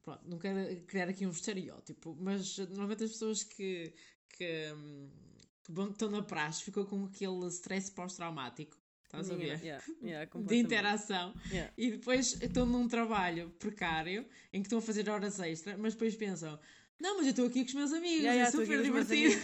Pronto, 0.03 0.29
não 0.29 0.39
quero 0.39 0.85
criar 0.85 1.09
aqui 1.09 1.27
um 1.27 1.31
estereótipo, 1.31 2.15
mas 2.21 2.59
normalmente 2.59 3.05
as 3.05 3.13
pessoas 3.13 3.43
que, 3.43 3.95
que, 4.29 4.71
hum, 4.75 5.11
que 5.65 5.73
estão 5.93 6.11
na 6.11 6.23
praxe 6.23 6.63
ficam 6.63 6.85
com 6.85 7.05
aquele 7.05 7.47
stress 7.49 7.91
pós-traumático. 7.91 8.77
Estás 9.05 9.31
a 9.31 9.35
ver? 9.35 9.63
yeah, 9.63 9.85
yeah, 10.03 10.31
De 10.41 10.57
interação. 10.57 11.35
Yeah. 11.51 11.73
E 11.77 11.91
depois 11.91 12.41
estão 12.41 12.65
num 12.65 12.89
trabalho 12.89 13.51
precário 13.59 14.27
em 14.53 14.63
que 14.63 14.67
estão 14.67 14.79
a 14.79 14.83
fazer 14.83 15.09
horas 15.11 15.39
extra, 15.39 15.77
mas 15.77 15.93
depois 15.93 16.17
pensam: 16.17 16.59
não, 16.99 17.17
mas 17.17 17.27
eu 17.27 17.31
estou 17.31 17.47
aqui 17.47 17.61
com 17.61 17.69
os 17.69 17.75
meus 17.75 17.93
amigos, 17.93 18.25
é 18.25 18.51
super 18.51 18.83
divertido. 18.83 19.35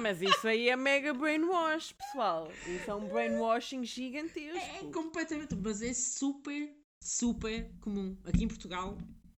Mas 0.00 0.22
isso 0.22 0.46
aí 0.46 0.68
é 0.68 0.76
mega 0.76 1.12
brainwash, 1.12 1.92
pessoal. 1.92 2.52
Isso 2.66 2.90
é 2.90 2.94
um 2.94 3.08
brainwashing 3.08 3.84
gigantesco. 3.84 4.56
É 4.56 4.92
completamente, 4.92 5.56
mas 5.56 5.82
é 5.82 5.92
super, 5.92 6.72
super 7.00 7.70
comum. 7.80 8.16
Aqui 8.24 8.44
em 8.44 8.48
Portugal 8.48 8.96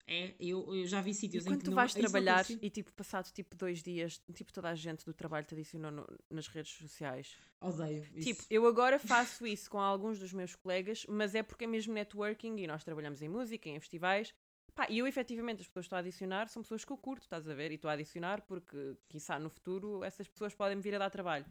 é, 0.08 0.34
eu, 0.40 0.74
eu 0.74 0.86
já 0.86 1.00
vi 1.00 1.10
E 1.10 1.14
sítios 1.14 1.44
em 1.44 1.50
quando 1.50 1.58
que 1.58 1.64
tu 1.66 1.70
não, 1.70 1.76
vais 1.76 1.94
não 1.94 2.00
trabalhar 2.00 2.36
acontecia. 2.40 2.58
e 2.62 2.70
tipo, 2.70 2.92
passado 2.92 3.30
tipo 3.32 3.54
dois 3.56 3.82
dias, 3.82 4.18
tipo 4.34 4.52
toda 4.52 4.70
a 4.70 4.74
gente 4.74 5.04
do 5.04 5.12
trabalho 5.12 5.46
te 5.46 5.54
adicionou 5.54 5.90
no- 5.90 6.06
nas 6.30 6.48
redes 6.48 6.72
sociais. 6.72 7.36
Odeio 7.60 8.02
isso. 8.14 8.20
Tipo, 8.32 8.42
eu 8.50 8.66
agora 8.66 8.98
faço 8.98 9.46
isso 9.46 9.70
com 9.70 9.78
alguns 9.78 10.18
dos 10.18 10.32
meus 10.32 10.54
colegas, 10.56 11.04
mas 11.08 11.34
é 11.34 11.42
porque 11.42 11.64
é 11.64 11.66
mesmo 11.66 11.92
networking 11.92 12.56
e 12.56 12.66
nós 12.66 12.82
trabalhamos 12.84 13.20
em 13.22 13.28
música, 13.28 13.68
em 13.68 13.78
festivais. 13.78 14.34
Pá, 14.74 14.86
e 14.88 14.98
eu 14.98 15.06
efetivamente 15.06 15.60
as 15.60 15.66
pessoas 15.66 15.84
que 15.84 15.86
estou 15.88 15.96
a 15.96 16.00
adicionar 16.00 16.48
são 16.48 16.62
pessoas 16.62 16.84
que 16.84 16.92
eu 16.92 16.96
curto, 16.96 17.22
estás 17.24 17.48
a 17.48 17.54
ver? 17.54 17.72
E 17.72 17.74
estou 17.74 17.90
a 17.90 17.94
adicionar 17.94 18.42
porque, 18.42 18.96
quiçá 19.08 19.38
no 19.38 19.50
futuro, 19.50 20.04
essas 20.04 20.28
pessoas 20.28 20.54
podem 20.54 20.76
me 20.76 20.82
vir 20.82 20.94
a 20.94 20.98
dar 20.98 21.10
trabalho. 21.10 21.44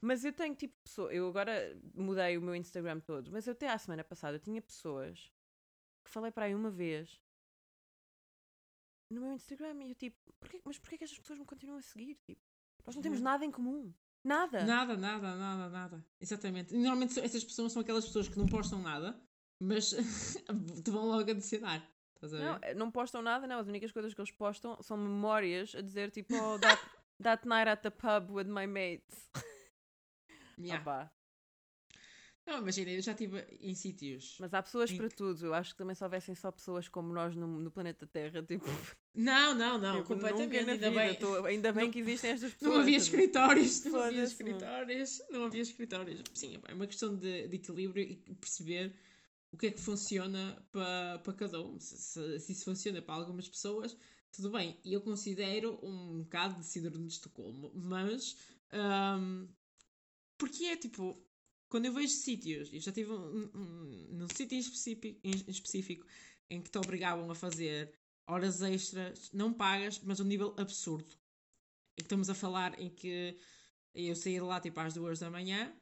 Mas 0.00 0.24
eu 0.24 0.32
tenho 0.32 0.54
tipo 0.54 0.74
pessoa, 0.82 1.12
eu 1.12 1.26
agora 1.28 1.74
mudei 1.94 2.36
o 2.36 2.42
meu 2.42 2.54
Instagram 2.54 3.00
todo, 3.00 3.30
mas 3.30 3.46
eu 3.46 3.52
até 3.52 3.68
à 3.68 3.78
semana 3.78 4.04
passada 4.04 4.36
eu 4.36 4.40
tinha 4.40 4.60
pessoas 4.60 5.32
que 6.04 6.10
falei 6.10 6.30
para 6.30 6.44
aí 6.46 6.54
uma 6.54 6.70
vez 6.70 7.20
no 9.10 9.20
meu 9.20 9.32
Instagram 9.32 9.82
e 9.84 9.90
eu 9.90 9.94
tipo, 9.94 10.16
porquê, 10.40 10.60
mas 10.64 10.78
porquê 10.78 10.98
que 10.98 11.04
estas 11.04 11.18
pessoas 11.18 11.38
me 11.38 11.44
continuam 11.44 11.78
a 11.78 11.82
seguir? 11.82 12.16
Tipo, 12.26 12.40
nós 12.84 12.94
não 12.94 13.02
temos 13.02 13.18
Uhum. 13.18 13.24
nada 13.24 13.44
em 13.44 13.50
comum. 13.50 13.92
Nada. 14.24 14.64
Nada, 14.64 14.96
nada, 14.96 15.36
nada, 15.36 15.68
nada. 15.68 16.06
Exatamente. 16.20 16.74
E 16.74 16.78
Normalmente 16.78 17.18
essas 17.20 17.44
pessoas 17.44 17.72
são 17.72 17.82
aquelas 17.82 18.04
pessoas 18.06 18.28
que 18.28 18.36
não 18.38 18.46
postam 18.46 18.80
nada, 18.82 19.20
mas 19.62 19.90
te 20.84 20.90
vão 20.90 21.06
logo 21.06 21.30
a 21.30 21.34
ver? 21.34 22.40
Não, 22.44 22.58
eh, 22.62 22.74
não 22.74 22.90
postam 22.90 23.22
nada, 23.22 23.46
não. 23.46 23.58
As 23.60 23.68
únicas 23.68 23.92
coisas 23.92 24.12
que 24.12 24.20
eles 24.20 24.32
postam 24.32 24.82
são 24.82 24.96
memórias 24.96 25.74
a 25.76 25.80
dizer 25.80 26.10
tipo, 26.10 26.34
oh, 26.34 26.58
that, 26.58 26.82
that 27.22 27.46
night 27.46 27.68
at 27.68 27.82
the 27.82 27.90
pub 27.90 28.30
with 28.30 28.46
my 28.46 28.66
mates. 28.66 29.30
Yeah. 30.58 30.80
Opá. 30.80 31.12
Não, 32.46 32.58
imagina, 32.58 32.90
eu 32.92 33.02
já 33.02 33.10
estive 33.12 33.40
em 33.60 33.74
sítios. 33.74 34.36
Mas 34.38 34.54
há 34.54 34.62
pessoas 34.62 34.90
Em 34.90 34.96
para 34.96 35.08
tudo. 35.08 35.46
Eu 35.46 35.52
acho 35.54 35.72
que 35.72 35.78
também 35.78 35.96
se 35.96 36.04
houvessem 36.04 36.34
só 36.34 36.52
pessoas 36.52 36.86
como 36.88 37.12
nós 37.12 37.34
no, 37.34 37.46
no 37.46 37.70
planeta 37.72 38.06
Terra, 38.06 38.40
tipo, 38.42 38.64
Não, 39.14 39.52
não, 39.54 39.76
não, 39.78 40.00
tipo, 40.02 40.14
nunca 40.14 40.28
completamente. 40.30 40.70
Ainda 40.70 40.90
vida. 40.90 41.02
bem, 41.02 41.14
tô- 41.16 41.44
ainda 41.44 41.72
bem 41.72 41.84
não- 41.86 41.90
que 41.90 41.98
existem 41.98 42.30
estas 42.30 42.52
pessoas. 42.52 42.72
não 42.74 42.80
havia 42.82 43.00
sabe? 43.00 43.10
escritórios, 43.10 43.84
não 43.84 44.00
havia 44.00 44.22
escritórios, 44.22 45.22
não 45.30 45.44
havia 45.44 45.62
escritórios. 45.62 46.22
Sim, 46.34 46.58
é 46.68 46.72
uma 46.74 46.86
questão 46.86 47.16
de, 47.16 47.48
de 47.48 47.56
equilíbrio 47.56 48.04
e 48.04 48.34
perceber 48.36 48.94
o 49.50 49.56
que 49.56 49.66
é 49.66 49.70
que 49.72 49.80
funciona 49.80 50.56
para 50.70 51.18
para 51.24 51.32
cada 51.32 51.60
um. 51.60 51.80
Se, 51.80 51.96
se- 51.98 52.38
se 52.38 52.52
isso 52.52 52.64
funciona 52.64 53.02
para 53.02 53.14
algumas 53.16 53.48
pessoas, 53.48 53.96
tudo 54.30 54.50
bem. 54.50 54.78
E 54.84 54.92
eu 54.92 55.00
considero 55.00 55.80
um 55.82 56.22
bocado 56.22 56.60
de 56.60 56.66
síndrome 56.66 57.06
de 57.08 57.12
Estocolmo, 57.14 57.72
mas 57.74 58.36
ahm, 58.70 59.48
porque 60.38 60.64
é 60.66 60.76
tipo, 60.76 61.16
quando 61.68 61.86
eu 61.86 61.92
vejo 61.92 62.12
sítios, 62.12 62.72
eu 62.72 62.80
já 62.80 62.92
tive 62.92 63.12
um, 63.12 63.50
um, 63.54 64.08
num 64.12 64.28
sítio 64.28 64.56
em 64.56 64.60
específico, 64.60 65.20
em 65.24 65.50
específico 65.50 66.06
em 66.48 66.62
que 66.62 66.70
te 66.70 66.78
obrigavam 66.78 67.30
a 67.30 67.34
fazer 67.34 67.92
horas 68.28 68.62
extras, 68.62 69.30
não 69.32 69.52
pagas, 69.52 70.00
mas 70.00 70.20
um 70.20 70.24
nível 70.24 70.54
absurdo. 70.58 71.10
E 71.98 72.02
estamos 72.02 72.28
a 72.28 72.34
falar 72.34 72.78
em 72.80 72.90
que 72.90 73.38
eu 73.94 74.14
saía 74.14 74.40
de 74.40 74.46
lá 74.46 74.60
tipo 74.60 74.78
às 74.80 74.94
duas 74.94 75.18
da 75.18 75.30
manhã, 75.30 75.74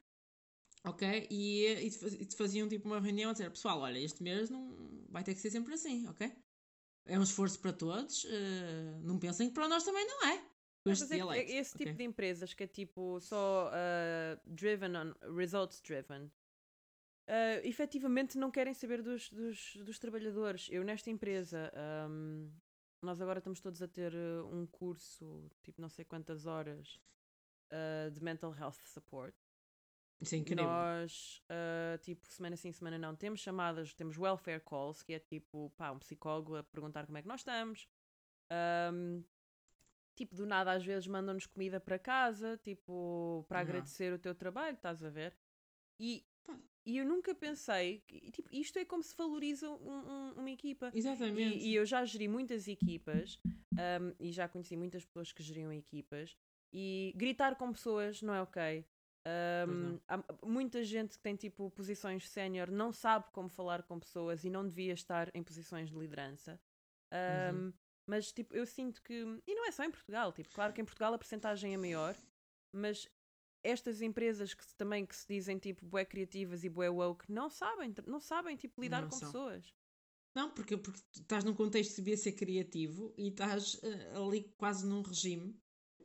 ok? 0.84 1.26
E, 1.30 1.66
e, 1.66 1.86
e 1.86 2.26
te 2.26 2.36
faziam 2.36 2.68
tipo 2.68 2.86
uma 2.86 3.00
reunião 3.00 3.30
a 3.30 3.32
dizer: 3.32 3.50
pessoal, 3.50 3.80
olha, 3.80 3.98
este 3.98 4.22
mês 4.22 4.50
não 4.50 5.04
vai 5.08 5.24
ter 5.24 5.34
que 5.34 5.40
ser 5.40 5.50
sempre 5.50 5.74
assim, 5.74 6.06
ok? 6.08 6.32
É 7.06 7.18
um 7.18 7.22
esforço 7.22 7.60
para 7.60 7.72
todos, 7.72 8.24
eh, 8.24 9.00
não 9.02 9.18
pensem 9.18 9.48
que 9.48 9.54
para 9.54 9.68
nós 9.68 9.84
também 9.84 10.06
não 10.06 10.28
é. 10.28 10.53
Mas 10.84 11.02
é 11.02 11.06
que 11.06 11.14
dialeto, 11.14 11.52
esse 11.52 11.76
tipo 11.76 11.90
ok? 11.90 11.94
de 11.94 12.04
empresas 12.04 12.54
que 12.54 12.64
é 12.64 12.66
tipo 12.66 13.18
só 13.20 13.70
ah, 13.72 14.38
driven 14.44 14.96
on 14.96 15.14
results 15.34 15.80
driven, 15.80 16.30
ah, 17.26 17.60
efetivamente 17.62 18.36
não 18.36 18.50
querem 18.50 18.74
saber 18.74 19.02
dos, 19.02 19.30
dos, 19.30 19.76
dos 19.76 19.98
trabalhadores. 19.98 20.68
Eu 20.70 20.84
nesta 20.84 21.10
empresa, 21.10 21.72
ahm, 21.74 22.50
nós 23.02 23.20
agora 23.20 23.38
estamos 23.38 23.60
todos 23.60 23.80
a 23.82 23.88
ter 23.88 24.14
ah, 24.14 24.44
um 24.44 24.66
curso, 24.66 25.50
tipo 25.62 25.80
não 25.80 25.88
sei 25.88 26.04
quantas 26.04 26.46
horas, 26.46 27.00
ah, 27.70 28.10
de 28.10 28.22
mental 28.22 28.54
health 28.54 28.78
support. 28.84 29.34
Isso 30.20 30.34
é 30.34 30.38
incrível. 30.38 30.64
Nós, 30.64 31.42
ah, 31.48 31.98
tipo, 31.98 32.26
semana 32.26 32.56
sim, 32.56 32.72
semana 32.72 32.98
não, 32.98 33.14
temos 33.16 33.40
chamadas, 33.40 33.94
temos 33.94 34.16
welfare 34.18 34.60
calls, 34.60 35.02
que 35.02 35.14
é 35.14 35.18
tipo, 35.18 35.70
pá, 35.76 35.90
um 35.90 35.98
psicólogo 35.98 36.56
a 36.56 36.62
perguntar 36.62 37.06
como 37.06 37.18
é 37.18 37.22
que 37.22 37.28
nós 37.28 37.40
estamos. 37.40 37.88
Ahm, 38.50 39.22
tipo, 40.14 40.34
do 40.34 40.46
nada 40.46 40.72
às 40.72 40.84
vezes 40.84 41.06
mandam-nos 41.06 41.46
comida 41.46 41.80
para 41.80 41.98
casa, 41.98 42.56
tipo, 42.62 43.44
para 43.48 43.60
agradecer 43.60 44.12
o 44.12 44.18
teu 44.18 44.34
trabalho, 44.34 44.74
estás 44.76 45.02
a 45.02 45.10
ver? 45.10 45.36
E, 45.98 46.24
e 46.84 46.98
eu 46.98 47.04
nunca 47.04 47.34
pensei, 47.34 48.00
que, 48.06 48.30
tipo, 48.30 48.48
isto 48.52 48.78
é 48.78 48.84
como 48.84 49.02
se 49.02 49.14
valoriza 49.16 49.70
um- 49.70 50.08
um- 50.10 50.32
uma 50.40 50.50
equipa. 50.50 50.90
Exatamente. 50.94 51.58
E, 51.64 51.70
e 51.70 51.74
eu 51.74 51.84
já 51.86 52.04
geri 52.04 52.28
muitas 52.28 52.68
equipas 52.68 53.38
um, 53.76 54.14
e 54.20 54.32
já 54.32 54.48
conheci 54.48 54.76
muitas 54.76 55.04
pessoas 55.04 55.32
que 55.32 55.42
geriam 55.42 55.72
equipas 55.72 56.36
e 56.72 57.12
gritar 57.16 57.56
com 57.56 57.72
pessoas 57.72 58.22
não 58.22 58.34
é 58.34 58.42
ok. 58.42 58.84
Um, 59.66 59.98
muita 60.46 60.84
gente 60.84 61.16
que 61.16 61.22
tem 61.22 61.34
tipo 61.34 61.70
posições 61.70 62.28
sénior 62.28 62.70
não 62.70 62.92
sabe 62.92 63.30
como 63.32 63.48
falar 63.48 63.82
com 63.84 63.98
pessoas 63.98 64.44
e 64.44 64.50
não 64.50 64.66
devia 64.66 64.92
estar 64.92 65.30
em 65.34 65.42
posições 65.42 65.88
de 65.88 65.96
liderança. 65.98 66.60
Um, 67.12 67.16
Uhum. 67.56 67.72
Mas 68.06 68.32
tipo, 68.32 68.54
eu 68.54 68.66
sinto 68.66 69.02
que. 69.02 69.14
E 69.46 69.54
não 69.54 69.66
é 69.66 69.72
só 69.72 69.84
em 69.84 69.90
Portugal, 69.90 70.32
tipo, 70.32 70.50
claro 70.50 70.72
que 70.72 70.80
em 70.80 70.84
Portugal 70.84 71.14
a 71.14 71.18
percentagem 71.18 71.72
é 71.72 71.76
maior, 71.76 72.14
mas 72.72 73.08
estas 73.62 74.02
empresas 74.02 74.52
que 74.52 74.62
também 74.76 75.06
que 75.06 75.16
se 75.16 75.26
dizem 75.26 75.58
tipo 75.58 75.86
bué 75.86 76.04
criativas 76.04 76.64
e 76.64 76.68
bué 76.68 76.90
woke 76.90 77.24
não 77.32 77.48
sabem, 77.48 77.94
não 78.06 78.20
sabem 78.20 78.56
tipo 78.56 78.80
lidar 78.80 79.02
Não 79.02 79.08
com 79.08 79.16
são. 79.16 79.28
pessoas. 79.32 79.74
Não, 80.34 80.50
porque, 80.50 80.76
porque 80.76 81.00
estás 81.14 81.44
num 81.44 81.54
contexto 81.54 81.90
que 81.90 82.02
devia 82.02 82.16
ser 82.16 82.32
criativo 82.32 83.14
e 83.16 83.28
estás 83.28 83.80
eh, 83.82 84.16
ali 84.16 84.52
quase 84.56 84.84
num 84.84 85.00
regime 85.00 85.56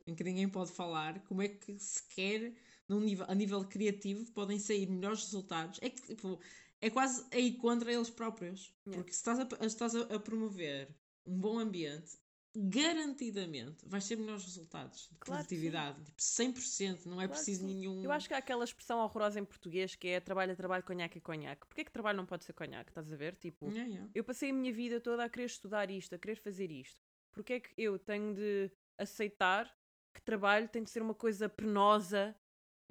em 0.06 0.16
que 0.16 0.24
ninguém 0.24 0.48
pode 0.48 0.72
falar. 0.72 1.20
Como 1.24 1.42
é 1.42 1.50
que 1.50 1.78
sequer 1.80 2.54
num 2.88 3.00
nível, 3.00 3.26
a 3.28 3.34
nível 3.36 3.66
criativo 3.68 4.32
podem 4.32 4.60
sair 4.60 4.88
melhores 4.88 5.24
resultados? 5.24 5.80
É 5.82 5.90
que 5.90 6.02
tipo, 6.04 6.40
é 6.80 6.90
quase 6.92 7.26
aí 7.32 7.58
contra 7.58 7.92
eles 7.92 8.10
próprios. 8.10 8.74
Yeah. 8.86 9.02
Porque 9.02 9.12
se 9.12 9.18
estás, 9.20 9.40
a, 9.40 9.66
estás 9.66 9.96
a, 9.96 10.02
a 10.16 10.20
promover 10.20 10.96
um 11.30 11.40
bom 11.40 11.60
ambiente, 11.60 12.18
garantidamente 12.56 13.86
vais 13.88 14.08
ter 14.08 14.18
melhores 14.18 14.44
resultados 14.44 15.08
de 15.12 15.18
Claro 15.20 15.46
produtividade. 15.46 16.04
Tipo, 16.04 16.22
100%, 16.22 17.06
não 17.06 17.22
é 17.22 17.28
Claro 17.28 17.30
preciso 17.32 17.66
nenhum. 17.66 18.04
Eu 18.04 18.12
acho 18.12 18.28
que 18.28 18.34
há 18.34 18.38
aquela 18.38 18.64
expressão 18.64 19.00
horrorosa 19.00 19.40
em 19.40 19.46
português 19.46 19.96
que 19.96 20.08
é 20.08 20.20
trabalho, 20.20 20.56
trabalho, 20.56 20.84
conhaque 20.84 21.20
é 21.20 21.22
conhaque. 21.22 21.68
Porquê 21.68 21.86
que 21.86 21.92
trabalho 21.92 22.18
não 22.18 22.26
pode 22.26 22.46
ser 22.46 22.54
conhaque? 22.54 22.90
Estás 22.90 23.12
a 23.14 23.16
ver? 23.16 23.36
Tipo, 23.36 23.68
Yeah, 23.70 23.88
yeah. 23.88 24.12
eu 24.16 24.24
passei 24.24 24.50
a 24.50 24.54
minha 24.54 24.74
vida 24.74 25.00
toda 25.00 25.24
a 25.24 25.30
querer 25.30 25.46
estudar 25.46 25.92
isto, 25.92 26.16
a 26.16 26.18
querer 26.18 26.36
fazer 26.36 26.72
isto. 26.72 27.00
Porquê 27.32 27.54
é 27.54 27.60
que 27.60 27.70
eu 27.78 28.00
tenho 28.00 28.34
de 28.34 28.72
aceitar 28.98 29.72
que 30.14 30.22
trabalho 30.22 30.68
tem 30.68 30.84
de 30.84 30.90
ser 30.90 31.02
uma 31.02 31.14
coisa 31.14 31.48
penosa, 31.48 32.36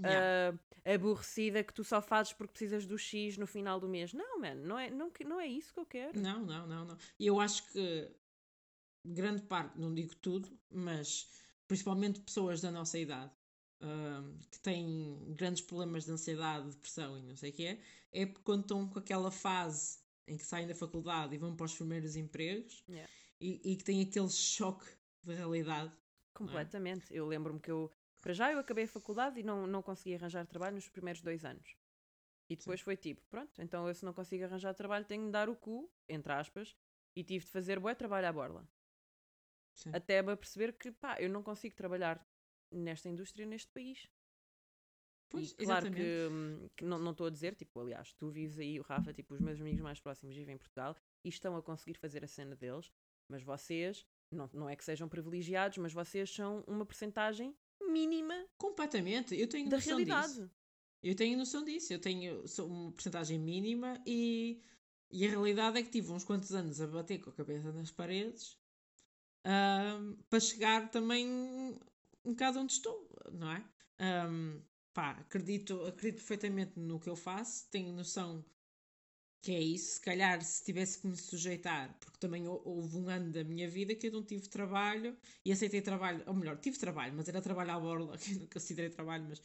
Yeah. 0.00 0.56
ah, 0.84 0.94
aborrecida, 0.94 1.64
que 1.64 1.74
tu 1.74 1.82
só 1.82 2.00
fazes 2.00 2.32
porque 2.32 2.52
precisas 2.52 2.86
do 2.86 2.96
X 2.96 3.36
no 3.36 3.48
final 3.48 3.80
do 3.80 3.88
mês? 3.88 4.12
Não, 4.12 4.38
mano, 4.38 4.64
não 4.64 4.78
é, 4.78 4.88
não, 4.90 5.10
não 5.26 5.40
é 5.40 5.46
isso 5.48 5.74
que 5.74 5.80
eu 5.80 5.86
quero. 5.86 6.20
Não, 6.20 6.46
não, 6.46 6.68
não, 6.68 6.84
não. 6.84 6.96
E 7.18 7.26
eu 7.26 7.40
acho 7.40 7.68
que 7.72 8.08
grande 9.04 9.42
parte, 9.42 9.78
não 9.78 9.94
digo 9.94 10.14
tudo, 10.16 10.48
mas 10.70 11.28
principalmente 11.66 12.20
pessoas 12.20 12.60
da 12.60 12.70
nossa 12.70 12.98
idade 12.98 13.32
que 14.50 14.60
têm 14.60 15.34
grandes 15.34 15.62
problemas 15.62 16.04
de 16.04 16.10
ansiedade, 16.10 16.70
depressão 16.70 17.16
e 17.16 17.22
não 17.22 17.36
sei 17.36 17.50
o 17.50 17.52
que 17.52 17.66
é, 17.66 17.80
é 18.12 18.26
porque 18.26 18.42
quando 18.42 18.62
estão 18.62 18.88
com 18.88 18.98
aquela 18.98 19.30
fase 19.30 19.98
em 20.26 20.36
que 20.36 20.44
saem 20.44 20.66
da 20.66 20.74
faculdade 20.74 21.34
e 21.34 21.38
vão 21.38 21.54
para 21.54 21.66
os 21.66 21.74
primeiros 21.74 22.16
empregos 22.16 22.82
Yeah. 22.88 23.08
e, 23.40 23.72
e 23.72 23.76
que 23.76 23.84
têm 23.84 24.02
aquele 24.02 24.30
choque 24.30 24.86
de 25.22 25.34
realidade. 25.34 25.92
Completamente. 26.34 27.14
Eu 27.14 27.26
lembro-me 27.26 27.60
que 27.60 27.70
eu, 27.70 27.90
para 28.20 28.32
já, 28.32 28.52
eu 28.52 28.58
acabei 28.58 28.84
a 28.84 28.88
faculdade 28.88 29.40
e 29.40 29.42
não, 29.42 29.66
não 29.66 29.82
consegui 29.82 30.16
arranjar 30.16 30.46
trabalho 30.46 30.74
nos 30.74 30.88
primeiros 30.88 31.22
dois 31.22 31.44
anos. 31.44 31.76
E 32.50 32.56
depois 32.56 32.80
foi 32.80 32.96
tipo, 32.96 33.22
pronto, 33.28 33.60
então 33.60 33.86
eu 33.86 33.94
se 33.94 34.04
não 34.04 34.12
consigo 34.12 34.44
arranjar 34.44 34.74
trabalho 34.74 35.04
tenho 35.04 35.26
de 35.26 35.30
dar 35.30 35.48
o 35.48 35.56
cu, 35.56 35.90
entre 36.08 36.32
aspas, 36.32 36.74
e 37.14 37.22
tive 37.22 37.44
de 37.44 37.50
fazer 37.50 37.78
bué 37.78 37.94
trabalho 37.94 38.26
à 38.26 38.32
borla. 38.32 38.68
Sim. 39.78 39.90
até 39.92 40.20
me 40.20 40.34
perceber 40.34 40.72
que 40.72 40.90
pá, 40.90 41.16
eu 41.20 41.30
não 41.30 41.40
consigo 41.40 41.76
trabalhar 41.76 42.20
nesta 42.72 43.08
indústria 43.08 43.46
neste 43.46 43.70
país. 43.70 44.08
Pois, 45.30 45.52
e 45.52 45.64
claro 45.64 45.90
que, 45.92 46.28
hum, 46.28 46.68
que 46.74 46.84
não 46.84 46.98
não 46.98 47.12
estou 47.12 47.26
a 47.26 47.30
dizer, 47.30 47.54
tipo, 47.54 47.78
aliás, 47.80 48.12
tu 48.14 48.28
vives 48.28 48.58
aí, 48.58 48.80
o 48.80 48.82
Rafa, 48.82 49.12
tipo, 49.12 49.34
os 49.34 49.40
meus 49.40 49.60
amigos 49.60 49.80
mais 49.80 50.00
próximos 50.00 50.34
vivem 50.34 50.54
em 50.54 50.58
Portugal 50.58 50.96
e 51.24 51.28
estão 51.28 51.54
a 51.56 51.62
conseguir 51.62 51.96
fazer 51.98 52.24
a 52.24 52.26
cena 52.26 52.56
deles, 52.56 52.90
mas 53.30 53.42
vocês, 53.42 54.04
não, 54.32 54.50
não 54.52 54.68
é 54.68 54.74
que 54.74 54.84
sejam 54.84 55.08
privilegiados, 55.08 55.78
mas 55.78 55.92
vocês 55.92 56.28
são 56.30 56.64
uma 56.66 56.84
porcentagem 56.84 57.54
mínima 57.80 58.46
Completamente. 58.58 59.38
Eu 59.38 59.48
tenho 59.48 59.68
da 59.68 59.76
noção 59.76 59.96
disso. 59.98 60.10
realidade. 60.10 60.50
Eu 61.02 61.14
tenho 61.14 61.38
noção 61.38 61.64
disso. 61.64 61.92
Eu 61.92 62.00
tenho 62.00 62.48
sou 62.48 62.66
uma 62.66 62.90
porcentagem 62.90 63.38
mínima 63.38 64.02
e, 64.04 64.60
e 65.12 65.24
a 65.24 65.30
realidade 65.30 65.78
é 65.78 65.82
que 65.82 65.90
tive 65.90 66.10
uns 66.10 66.24
quantos 66.24 66.52
anos 66.52 66.80
a 66.80 66.86
bater 66.88 67.20
com 67.20 67.30
a 67.30 67.34
cabeça 67.34 67.70
nas 67.70 67.92
paredes 67.92 68.58
para 70.28 70.40
chegar 70.40 70.90
também 70.90 71.26
um 72.24 72.30
bocado 72.32 72.60
onde 72.60 72.72
estou, 72.72 73.08
não 73.32 73.50
é? 73.52 73.64
Ahm, 73.98 74.60
pá, 74.92 75.12
acredito, 75.12 75.82
acredito 75.84 76.16
perfeitamente 76.18 76.78
no 76.78 77.00
que 77.00 77.08
eu 77.08 77.16
faço, 77.16 77.68
tenho 77.70 77.92
noção 77.92 78.44
que 79.40 79.52
é 79.52 79.60
isso. 79.60 79.94
Se 79.94 80.00
calhar, 80.00 80.42
se 80.42 80.64
tivesse 80.64 81.00
que 81.00 81.06
me 81.06 81.16
sujeitar, 81.16 81.96
porque 82.00 82.18
também 82.18 82.46
hou- 82.48 82.62
houve 82.64 82.96
um 82.98 83.08
ano 83.08 83.32
da 83.32 83.44
minha 83.44 83.68
vida 83.68 83.94
que 83.94 84.08
eu 84.08 84.12
não 84.12 84.22
tive 84.24 84.48
trabalho 84.48 85.16
e 85.44 85.52
aceitei 85.52 85.80
trabalho, 85.80 86.22
ou 86.26 86.34
melhor, 86.34 86.58
tive 86.58 86.78
trabalho, 86.78 87.14
mas 87.16 87.28
era 87.28 87.40
trabalho 87.40 87.70
à 87.72 87.80
borla, 87.80 88.18
que 88.18 88.32
eu 88.34 88.40
não 88.40 88.46
considerei 88.48 88.90
trabalho, 88.90 89.26
mas 89.28 89.40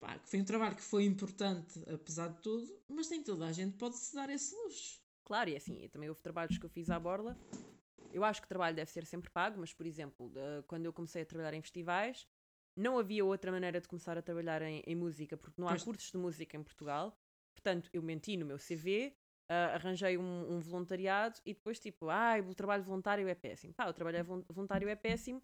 pá, 0.00 0.18
que 0.18 0.28
foi 0.28 0.40
um 0.40 0.44
trabalho 0.44 0.76
que 0.76 0.82
foi 0.82 1.04
importante, 1.04 1.80
apesar 1.92 2.28
de 2.28 2.42
tudo, 2.42 2.66
mas 2.88 3.08
nem 3.08 3.22
toda 3.22 3.46
a 3.46 3.52
gente 3.52 3.76
pode 3.76 3.96
se 3.96 4.14
dar 4.14 4.28
esse 4.30 4.54
luxo. 4.54 5.00
Claro, 5.24 5.50
e 5.50 5.56
assim, 5.56 5.82
eu 5.82 5.88
também 5.90 6.08
houve 6.08 6.22
trabalhos 6.22 6.56
que 6.58 6.64
eu 6.64 6.70
fiz 6.70 6.90
à 6.90 6.98
borla. 6.98 7.36
Eu 8.12 8.24
acho 8.24 8.40
que 8.40 8.46
o 8.46 8.48
trabalho 8.48 8.74
deve 8.76 8.90
ser 8.90 9.04
sempre 9.04 9.30
pago, 9.30 9.58
mas, 9.60 9.72
por 9.74 9.86
exemplo, 9.86 10.32
quando 10.66 10.86
eu 10.86 10.92
comecei 10.92 11.22
a 11.22 11.26
trabalhar 11.26 11.54
em 11.54 11.62
festivais, 11.62 12.26
não 12.76 12.98
havia 12.98 13.24
outra 13.24 13.50
maneira 13.50 13.80
de 13.80 13.88
começar 13.88 14.16
a 14.16 14.22
trabalhar 14.22 14.62
em, 14.62 14.82
em 14.86 14.94
música, 14.94 15.36
porque 15.36 15.60
não 15.60 15.68
há 15.68 15.72
Pois. 15.72 15.84
cursos 15.84 16.10
de 16.10 16.18
música 16.18 16.56
em 16.56 16.62
Portugal. 16.62 17.18
Portanto, 17.54 17.90
eu 17.92 18.02
menti 18.02 18.36
no 18.36 18.46
meu 18.46 18.58
CV, 18.58 19.16
ah, 19.48 19.74
arranjei 19.74 20.16
um, 20.16 20.54
um 20.54 20.60
voluntariado 20.60 21.40
e 21.44 21.52
depois, 21.54 21.80
tipo, 21.80 22.08
ah, 22.08 22.36
o 22.48 22.54
trabalho 22.54 22.84
voluntário 22.84 23.26
é 23.28 23.34
péssimo. 23.34 23.74
Pá, 23.74 23.88
o 23.88 23.92
trabalho 23.92 24.18
é 24.18 24.22
vol- 24.22 24.44
voluntário 24.48 24.88
é 24.88 24.94
péssimo, 24.94 25.40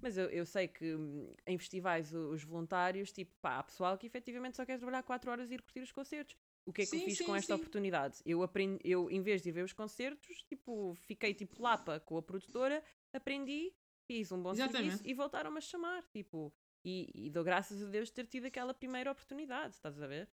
mas 0.00 0.16
eu, 0.16 0.26
eu 0.30 0.46
sei 0.46 0.68
que 0.68 0.94
hum, 0.94 1.34
em 1.46 1.58
festivais 1.58 2.12
os 2.14 2.44
voluntários, 2.44 3.10
tipo, 3.12 3.34
pá, 3.40 3.58
há 3.58 3.62
pessoal 3.64 3.98
que 3.98 4.06
efetivamente 4.06 4.56
só 4.56 4.64
quer 4.64 4.78
trabalhar 4.78 5.02
4 5.02 5.30
horas 5.30 5.50
e 5.50 5.54
ir 5.54 5.62
curtir 5.62 5.80
os 5.80 5.92
concertos. 5.92 6.36
O 6.66 6.72
que 6.72 6.82
é 6.82 6.86
que 6.86 6.96
eu 6.96 6.98
Sim, 6.98 7.04
fiz 7.04 7.18
sim, 7.18 7.24
com 7.24 7.34
esta 7.36 7.54
sim. 7.54 7.60
oportunidade? 7.60 8.18
Eu 8.26 8.42
aprendi, 8.42 8.80
eu 8.84 9.08
em 9.08 9.22
vez 9.22 9.40
de 9.40 9.48
ir 9.50 9.52
ver 9.52 9.64
os 9.64 9.72
concertos, 9.72 10.42
tipo, 10.48 10.94
fiquei 11.06 11.32
tipo 11.32 11.62
lapa 11.62 12.00
com 12.00 12.18
a 12.18 12.22
produtora, 12.22 12.82
aprendi, 13.12 13.72
fiz 14.06 14.32
um 14.32 14.42
bom 14.42 14.52
Exatamente. 14.52 14.82
serviço 14.88 15.02
e 15.06 15.14
voltaram-me 15.14 15.58
a 15.58 15.60
chamar, 15.60 16.02
tipo, 16.12 16.52
e, 16.84 17.08
e 17.14 17.30
dou 17.30 17.44
graças 17.44 17.80
a 17.82 17.86
Deus 17.86 18.08
de 18.08 18.14
ter 18.14 18.26
tido 18.26 18.46
aquela 18.46 18.74
primeira 18.74 19.10
oportunidade, 19.12 19.74
estás 19.76 20.02
a 20.02 20.06
ver? 20.08 20.28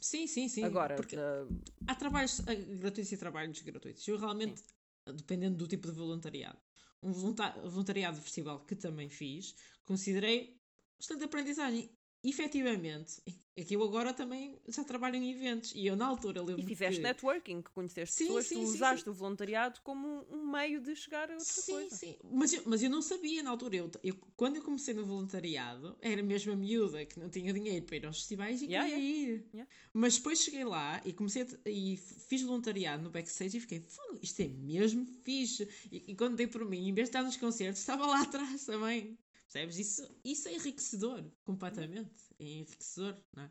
Sim, 0.00 0.26
sim, 0.26 0.48
sim. 0.48 0.64
Agora, 0.64 0.96
porque 0.96 1.16
ah, 1.16 1.46
há 1.86 1.94
trabalhos 1.94 2.40
gratuitos 2.40 3.12
e 3.12 3.16
trabalhos 3.18 3.60
gratuitos. 3.60 4.06
Eu 4.08 4.18
realmente, 4.18 4.62
dependendo 5.06 5.56
do 5.58 5.66
tipo 5.68 5.86
de 5.86 5.94
voluntariado, 5.94 6.58
um 7.02 7.12
volunta- 7.12 7.52
voluntariado 7.60 8.16
de 8.16 8.22
festival 8.22 8.64
que 8.64 8.74
também 8.74 9.08
fiz, 9.10 9.54
considerei 9.84 10.60
bastante 10.98 11.24
aprendizagem. 11.24 11.90
Efetivamente, 12.24 13.22
é 13.56 13.62
que 13.62 13.76
eu 13.76 13.82
agora 13.82 14.12
também 14.14 14.58
já 14.66 14.82
trabalho 14.82 15.16
em 15.16 15.30
eventos 15.30 15.72
e 15.74 15.86
eu 15.86 15.94
na 15.94 16.06
altura 16.06 16.42
lembro 16.42 16.62
e 16.62 16.66
fizeste 16.66 16.96
que... 17.00 17.06
networking, 17.06 17.62
que 17.62 17.70
conheceste 17.70 18.14
Sim, 18.16 18.26
pessoas, 18.26 18.46
sim, 18.46 18.54
tu 18.54 18.60
sim, 18.60 18.68
usaste 18.68 19.04
sim. 19.04 19.10
o 19.10 19.14
voluntariado 19.14 19.80
como 19.82 20.24
um, 20.30 20.50
meio 20.50 20.80
de 20.80 20.94
chegar 20.96 21.30
a 21.30 21.34
outra 21.36 21.62
Sim, 21.62 21.72
coisa. 21.72 21.96
sim, 21.96 22.16
mas 22.32 22.52
eu, 22.52 22.62
mas 22.66 22.82
eu 22.82 22.90
não 22.90 23.02
sabia 23.02 23.42
na 23.42 23.50
altura. 23.50 23.76
Eu, 23.76 23.90
eu- 24.02 24.16
quando 24.36 24.56
eu 24.56 24.62
comecei 24.62 24.94
no 24.94 25.04
voluntariado, 25.04 25.96
era 26.00 26.22
mesmo 26.22 26.52
a 26.52 26.56
miúda 26.56 27.04
que 27.04 27.18
não 27.18 27.28
tinha 27.28 27.52
dinheiro 27.52 27.84
para 27.86 27.96
ir 27.96 28.06
aos 28.06 28.18
festivais 28.18 28.62
e 28.62 28.66
Yeah, 28.66 28.88
queria 28.88 29.04
ir. 29.34 29.46
Yeah. 29.52 29.70
Mas 29.92 30.16
depois 30.16 30.40
cheguei 30.40 30.64
lá 30.64 31.00
e 31.04 31.12
comecei 31.12 31.42
a 31.42 31.46
e 31.68 31.96
fiz 31.96 32.42
voluntariado 32.42 33.02
no 33.02 33.10
backstage 33.10 33.56
e 33.58 33.60
fiquei, 33.60 33.80
"Fogo, 33.80 34.18
isto 34.22 34.40
é 34.42 34.48
mesmo 34.48 35.04
fixe. 35.22 35.68
E, 35.90 36.12
e 36.12 36.14
quando 36.16 36.36
dei 36.36 36.46
por 36.46 36.64
mim, 36.64 36.88
em 36.88 36.94
vez 36.94 37.08
de 37.08 37.10
estar 37.10 37.22
nos 37.22 37.36
concertos, 37.36 37.80
estava 37.80 38.06
lá 38.06 38.20
atrás 38.22 38.64
também. 38.64 39.18
Percebes? 39.46 39.78
Isso, 39.78 40.20
isso 40.24 40.48
é 40.48 40.54
enriquecedor, 40.54 41.30
completamente. 41.44 42.34
É 42.38 42.44
enriquecedor, 42.44 43.22
não 43.36 43.44
é? 43.44 43.50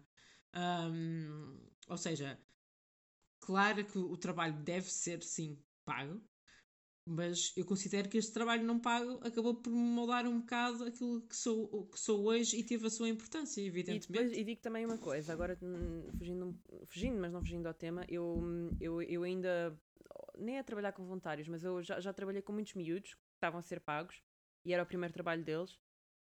Ahm, 0.53 1.59
ou 1.87 1.97
seja, 1.97 2.39
claro 3.39 3.85
que 3.85 3.97
o 3.97 4.17
trabalho 4.17 4.63
deve 4.63 4.89
ser, 4.91 5.23
sim, 5.23 5.63
pago, 5.85 6.21
mas 7.05 7.53
eu 7.57 7.65
considero 7.65 8.09
que 8.09 8.17
este 8.17 8.31
trabalho 8.31 8.63
não 8.63 8.79
pago 8.79 9.19
acabou 9.25 9.61
por 9.61 9.71
moldar 9.71 10.25
um 10.25 10.39
bocado 10.39 10.85
aquilo 10.85 11.27
que 11.27 11.35
sou, 11.35 11.87
que 11.87 11.99
sou 11.99 12.25
hoje 12.25 12.57
e 12.57 12.63
teve 12.63 12.87
a 12.87 12.89
sua 12.89 13.09
importância, 13.09 13.59
E, 13.61 13.65
evidentemente. 13.65 14.07
depois, 14.07 14.31
e 14.37 14.43
digo 14.43 14.61
também 14.61 14.85
uma 14.85 14.97
coisa, 14.97 15.33
agora 15.33 15.57
hum, 15.61 16.03
fugindo, 16.17 16.45
um- 16.45 16.85
fugindo, 16.85 17.19
mas 17.19 17.33
não 17.33 17.41
fugindo 17.41 17.67
ao 17.67 17.73
tema, 17.73 18.05
eu, 18.07 18.23
hum, 18.37 18.69
eu, 18.79 19.01
eu 19.01 19.23
ainda 19.23 19.77
nem 20.37 20.57
a 20.59 20.63
trabalhar 20.63 20.93
com 20.93 21.03
voluntários, 21.03 21.47
mas 21.47 21.63
eu 21.63 21.81
já, 21.83 21.99
já 21.99 22.13
trabalhei 22.13 22.41
com 22.41 22.53
muitos 22.53 22.73
miúdos 22.73 23.13
que 23.15 23.21
estavam 23.35 23.59
a 23.59 23.61
ser 23.61 23.79
pagos 23.81 24.23
e 24.65 24.73
era 24.73 24.83
o 24.83 24.85
primeiro 24.85 25.13
trabalho 25.13 25.43
deles 25.43 25.79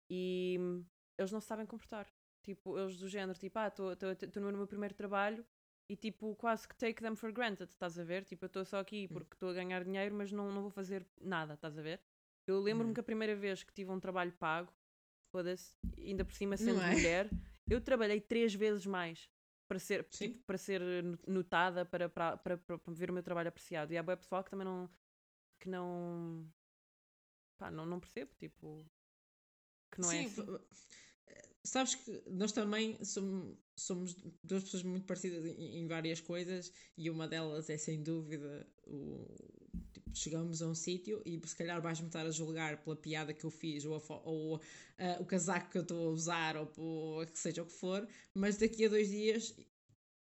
e 0.10 0.58
hum, 0.60 0.86
eles 1.18 1.32
não 1.32 1.40
se 1.42 1.48
sabem 1.48 1.66
comportar. 1.66 2.08
Tipo, 2.44 2.78
eles 2.78 2.98
do 2.98 3.08
género, 3.08 3.38
tipo, 3.38 3.58
ah, 3.58 3.68
estou 3.68 4.42
no 4.44 4.58
meu 4.58 4.68
primeiro 4.68 4.94
trabalho 4.94 5.46
e 5.90 5.96
tipo, 5.96 6.36
quase 6.36 6.68
que 6.68 6.76
take 6.76 7.02
them 7.02 7.16
for 7.16 7.32
granted, 7.32 7.70
estás 7.70 7.98
a 7.98 8.04
ver? 8.04 8.26
Tipo, 8.26 8.46
eu 8.46 8.48
estou 8.48 8.66
só 8.66 8.80
aqui 8.80 9.08
Hum. 9.10 9.14
porque 9.14 9.36
estou 9.36 9.50
a 9.50 9.54
ganhar 9.54 9.84
dinheiro, 9.84 10.14
mas 10.16 10.32
não, 10.32 10.52
não 10.52 10.62
vou 10.62 10.72
fazer 10.72 11.06
nada, 11.22 11.54
estás 11.54 11.78
a 11.78 11.82
ver? 11.82 12.02
Eu 12.46 12.60
lembro-me 12.62 12.92
Hum. 12.92 12.94
que 12.94 13.00
a 13.00 13.04
primeira 13.04 13.36
vez 13.36 13.64
que 13.64 13.74
tive 13.74 13.92
um 13.92 14.00
trabalho 14.00 14.32
pago, 14.34 14.74
foda-se, 15.32 15.76
ainda 15.98 16.26
por 16.26 16.34
cima 16.34 16.58
sendo 16.58 16.82
é? 16.82 16.96
mulher, 16.96 17.30
eu 17.70 17.80
trabalhei 17.82 18.20
três 18.20 18.54
vezes 18.54 18.86
mais 18.86 19.30
para 19.68 19.80
ser, 19.80 20.04
tipo, 20.20 20.44
para 20.46 20.58
ser 20.58 20.82
no- 21.04 21.18
notada, 21.28 21.86
para, 21.86 22.10
para, 22.10 22.38
para, 22.38 22.58
para 22.58 22.94
ver 22.94 23.10
o 23.10 23.14
meu 23.14 23.24
trabalho 23.24 23.50
apreciado. 23.50 23.94
E 23.94 23.98
há 23.98 24.04
boa 24.04 24.18
pessoal 24.18 24.44
que 24.44 24.52
também 24.52 24.66
não. 24.66 24.90
que 25.60 25.70
não. 25.70 26.46
Pá, 27.64 27.72
não, 27.72 27.86
não 27.86 28.00
percebo, 28.00 28.32
tipo. 28.38 28.86
que 29.92 30.02
não 30.02 30.12
é 30.12 30.20
Sim, 30.20 30.22
assim. 30.22 30.42
f- 30.46 30.60
sabes 31.64 31.96
que 31.96 32.24
nós 32.30 32.52
também 32.52 32.98
somos, 33.04 33.58
somos 33.76 34.16
duas 34.44 34.64
pessoas 34.64 34.84
muito 34.84 35.06
parecidas 35.06 35.46
em, 35.46 35.80
em 35.80 35.88
várias 35.88 36.20
coisas 36.20 36.72
e 36.98 37.10
uma 37.10 37.28
delas 37.28 37.70
é 37.70 37.78
sem 37.78 38.02
dúvida 38.04 38.68
o 38.86 39.26
tipo, 39.94 40.10
chegamos 40.16 40.62
a 40.62 40.68
um 40.68 40.76
sítio 40.76 41.22
e 41.26 41.40
se 41.46 41.56
calhar 41.56 41.82
vais-me 41.82 42.08
estar 42.08 42.26
a 42.26 42.32
julgar 42.32 42.78
pela 42.84 42.96
piada 42.96 43.34
que 43.34 43.46
eu 43.46 43.50
fiz 43.52 43.86
ou, 43.86 43.96
a 43.96 44.14
ou, 44.30 44.62
ah, 44.98 45.18
o 45.20 45.26
casaco 45.26 45.70
que 45.72 45.78
eu 45.78 45.82
estou 45.84 46.10
a 46.10 46.12
usar 46.12 46.58
ou 46.58 46.66
por, 46.66 47.26
que 47.28 47.40
seja 47.40 47.64
o 47.64 47.66
que 47.66 47.74
for, 47.74 48.08
mas 48.34 48.58
daqui 48.58 48.86
a 48.86 48.90
dois 48.90 49.10
dias 49.10 49.56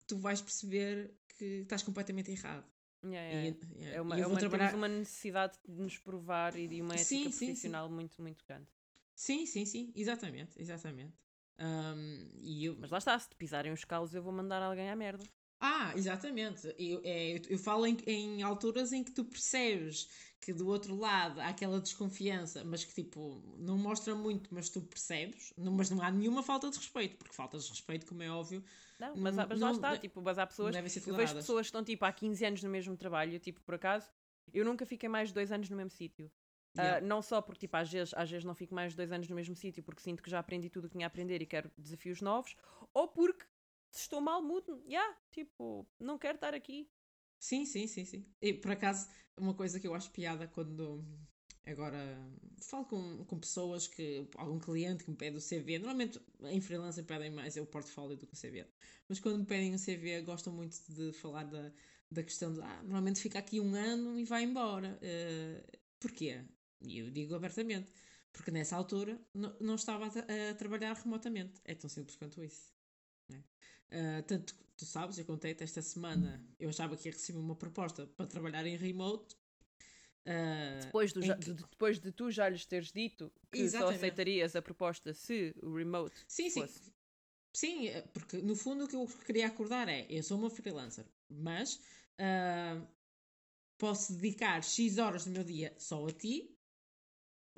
tu 0.07 0.17
vais 0.17 0.41
perceber 0.41 1.13
que 1.37 1.45
estás 1.63 1.83
completamente 1.83 2.31
errado. 2.31 2.70
Yeah, 3.03 3.29
E- 3.31 3.49
yeah. 3.49 3.53
yeah, 3.75 3.95
É 3.97 4.01
uma, 4.01 4.15
e 4.15 4.19
eu 4.19 4.23
é 4.25 4.27
uma, 4.27 4.39
trabalhar- 4.39 4.75
uma 4.75 4.87
necessidade 4.87 5.57
de 5.67 5.81
nos 5.81 5.97
provar 5.97 6.55
e 6.55 6.67
de 6.67 6.81
uma 6.81 6.95
ética 6.95 7.07
Sim, 7.07 7.31
sim, 7.31 7.31
sim. 7.31 7.41
profissional 7.49 7.89
muito, 7.89 8.21
muito 8.21 8.45
grande. 8.45 8.67
Sim, 9.15 9.45
sim, 9.45 9.65
sim, 9.65 9.91
exatamente, 9.95 10.59
exatamente. 10.59 11.17
Ahm, 11.57 12.29
e 12.39 12.65
eu, 12.65 12.75
Mas 12.79 12.89
lá 12.91 12.97
está, 12.97 13.17
se 13.19 13.29
te 13.29 13.35
pisarem 13.35 13.71
os 13.71 13.83
calos, 13.85 14.13
eu 14.13 14.21
vou 14.23 14.31
mandar 14.33 14.61
alguém 14.61 14.89
à 14.89 14.95
merda. 14.95 15.23
Ah, 15.59 15.93
exatamente. 15.95 16.73
Eu, 16.79 17.01
é, 17.03 17.39
eu, 17.47 17.59
falo 17.59 17.85
em, 17.85 17.95
em 18.07 18.41
alturas 18.41 18.91
em 18.91 19.03
que 19.03 19.11
tu 19.11 19.25
percebes 19.25 20.09
que 20.39 20.51
do 20.53 20.67
outro 20.67 20.95
lado 20.95 21.39
há 21.39 21.49
aquela 21.49 21.79
desconfiança, 21.79 22.63
mas 22.63 22.83
que 22.83 22.93
tipo, 22.95 23.43
não 23.59 23.77
mostra 23.77 24.15
muito, 24.15 24.51
mas 24.53 24.69
tu 24.69 24.81
percebes, 24.81 25.53
não, 25.55 25.71
mas 25.71 25.89
não 25.91 26.01
há 26.01 26.09
nenhuma 26.09 26.41
falta 26.41 26.67
de 26.71 26.77
respeito, 26.77 27.15
porque 27.17 27.33
faltas 27.35 27.65
de 27.65 27.69
respeito, 27.69 28.07
como 28.07 28.23
é 28.23 28.31
óbvio, 28.31 28.63
Não, 29.01 29.15
mas, 29.15 29.35
Não- 29.35 29.47
mas 29.47 29.59
lá 29.59 29.67
não 29.67 29.75
está, 29.75 29.95
de- 29.95 30.01
tipo, 30.01 30.21
mas 30.21 30.37
há 30.37 30.45
pessoas. 30.45 30.75
devem 30.75 30.89
ser 30.89 31.09
Eu 31.09 31.15
vejo 31.15 31.33
pessoas 31.33 31.61
que 31.65 31.69
estão 31.69 31.83
tipo 31.83 32.05
há 32.05 32.13
15 32.13 32.45
anos 32.45 32.61
no 32.61 32.69
mesmo 32.69 32.95
trabalho, 32.95 33.39
tipo, 33.39 33.59
por 33.61 33.73
acaso, 33.75 34.11
eu 34.53 34.63
nunca 34.63 34.85
fiquei 34.85 35.09
mais 35.09 35.29
de 35.29 35.33
dois 35.33 35.51
anos 35.51 35.69
no 35.69 35.75
mesmo 35.75 35.89
sítio. 35.89 36.31
Ah, 36.77 36.81
Yeah. 36.83 37.05
não 37.05 37.21
só 37.21 37.41
porque 37.41 37.61
tipo, 37.61 37.75
às, 37.75 37.91
vezes, 37.91 38.13
às 38.13 38.29
vezes 38.29 38.45
não 38.45 38.55
fico 38.55 38.73
mais 38.73 38.93
de 38.93 38.97
dois 38.97 39.11
anos 39.11 39.27
no 39.27 39.35
mesmo 39.35 39.55
sítio 39.55 39.83
porque 39.83 40.01
sinto 40.01 40.23
que 40.23 40.29
já 40.29 40.39
aprendi 40.39 40.69
tudo 40.69 40.85
o 40.85 40.87
que 40.87 40.93
tinha 40.93 41.05
a 41.05 41.09
aprender 41.09 41.41
e 41.41 41.45
quero 41.45 41.69
desafios 41.77 42.21
novos, 42.21 42.55
ou 42.93 43.07
porque 43.09 43.43
se 43.91 44.03
estou 44.03 44.21
mal, 44.21 44.41
mudo. 44.41 44.81
Yeah, 44.87 45.17
tipo, 45.31 45.85
não 45.99 46.17
quero 46.17 46.35
estar 46.35 46.53
aqui. 46.53 46.89
Sim, 47.39 47.65
sim, 47.65 47.87
sim, 47.87 48.05
sim. 48.05 48.25
E 48.41 48.53
por 48.53 48.71
acaso, 48.71 49.09
uma 49.37 49.53
coisa 49.53 49.79
que 49.79 49.87
eu 49.87 49.93
acho 49.95 50.11
piada 50.11 50.47
quando 50.47 51.03
agora 51.65 52.17
falo 52.61 52.85
com, 52.85 53.25
com 53.25 53.39
pessoas 53.39 53.87
que 53.87 54.27
algum 54.35 54.59
cliente 54.59 55.03
que 55.03 55.11
me 55.11 55.17
pede 55.17 55.37
o 55.37 55.41
CV, 55.41 55.79
normalmente 55.79 56.19
em 56.43 56.61
freelancer 56.61 57.05
pedem 57.05 57.31
mais 57.31 57.57
é 57.57 57.61
o 57.61 57.65
portfólio 57.65 58.17
do 58.17 58.27
que 58.27 58.33
o 58.33 58.37
CV. 58.37 58.65
Mas 59.07 59.19
quando 59.19 59.39
me 59.39 59.45
pedem 59.45 59.73
o 59.75 59.79
CV, 59.79 60.21
gostam 60.21 60.53
muito 60.53 60.77
de 60.89 61.11
falar 61.13 61.43
da, 61.45 61.71
da 62.09 62.23
questão 62.23 62.53
de 62.53 62.61
ah, 62.61 62.81
normalmente 62.83 63.21
fica 63.21 63.39
aqui 63.39 63.59
um 63.59 63.75
ano 63.75 64.17
e 64.19 64.25
vai 64.25 64.43
embora. 64.43 64.97
Eh, 65.01 65.79
porquê? 65.99 66.43
E 66.81 66.99
eu 66.99 67.11
digo 67.11 67.35
abertamente, 67.35 67.91
porque 68.33 68.51
nessa 68.51 68.75
altura 68.75 69.19
não, 69.33 69.55
não 69.59 69.75
estava 69.75 70.05
a, 70.07 70.51
a 70.51 70.55
trabalhar 70.55 70.93
remotamente. 70.93 71.61
É 71.65 71.75
tão 71.75 71.89
simples 71.89 72.15
quanto 72.17 72.43
isso. 72.43 72.71
né? 73.29 73.43
Ah, 73.91 74.23
tanto 74.23 74.55
tu 74.77 74.85
sabes, 74.85 75.17
eu 75.19 75.25
contei-te 75.25 75.63
esta 75.63 75.81
semana, 75.81 76.43
eu 76.59 76.69
achava 76.69 76.97
que 76.97 77.07
ia 77.07 77.13
receber 77.13 77.39
uma 77.39 77.55
proposta 77.55 78.07
para 78.07 78.25
trabalhar 78.27 78.65
em 78.65 78.75
remote 78.77 79.35
Uh, 80.25 80.85
depois, 80.85 81.13
do, 81.13 81.21
que... 81.21 81.33
de, 81.33 81.53
depois 81.53 81.99
de 81.99 82.11
tu 82.11 82.29
já 82.29 82.47
lhes 82.47 82.63
teres 82.63 82.91
dito 82.91 83.31
que 83.51 83.59
Exatamente. 83.59 83.93
só 83.93 83.97
aceitarias 83.97 84.55
a 84.55 84.61
proposta 84.61 85.13
se 85.13 85.55
o 85.63 85.75
remote 85.75 86.15
sim, 86.27 86.49
fosse. 86.51 86.79
Sim, 86.79 86.91
sim, 87.55 87.87
eh, 87.87 88.01
porque 88.13 88.37
no 88.37 88.55
fundo 88.55 88.85
o 88.85 88.87
que 88.87 88.95
eu 88.95 89.07
queria 89.25 89.47
acordar 89.47 89.89
é: 89.89 90.05
eu 90.09 90.21
sou 90.21 90.37
uma 90.37 90.49
freelancer, 90.49 91.05
mas 91.27 91.75
uh, 92.19 92.87
posso 93.79 94.13
dedicar 94.13 94.63
X 94.63 94.99
horas 94.99 95.25
do 95.25 95.31
meu 95.31 95.43
dia 95.43 95.73
só 95.79 96.05
a 96.05 96.11
ti, 96.11 96.55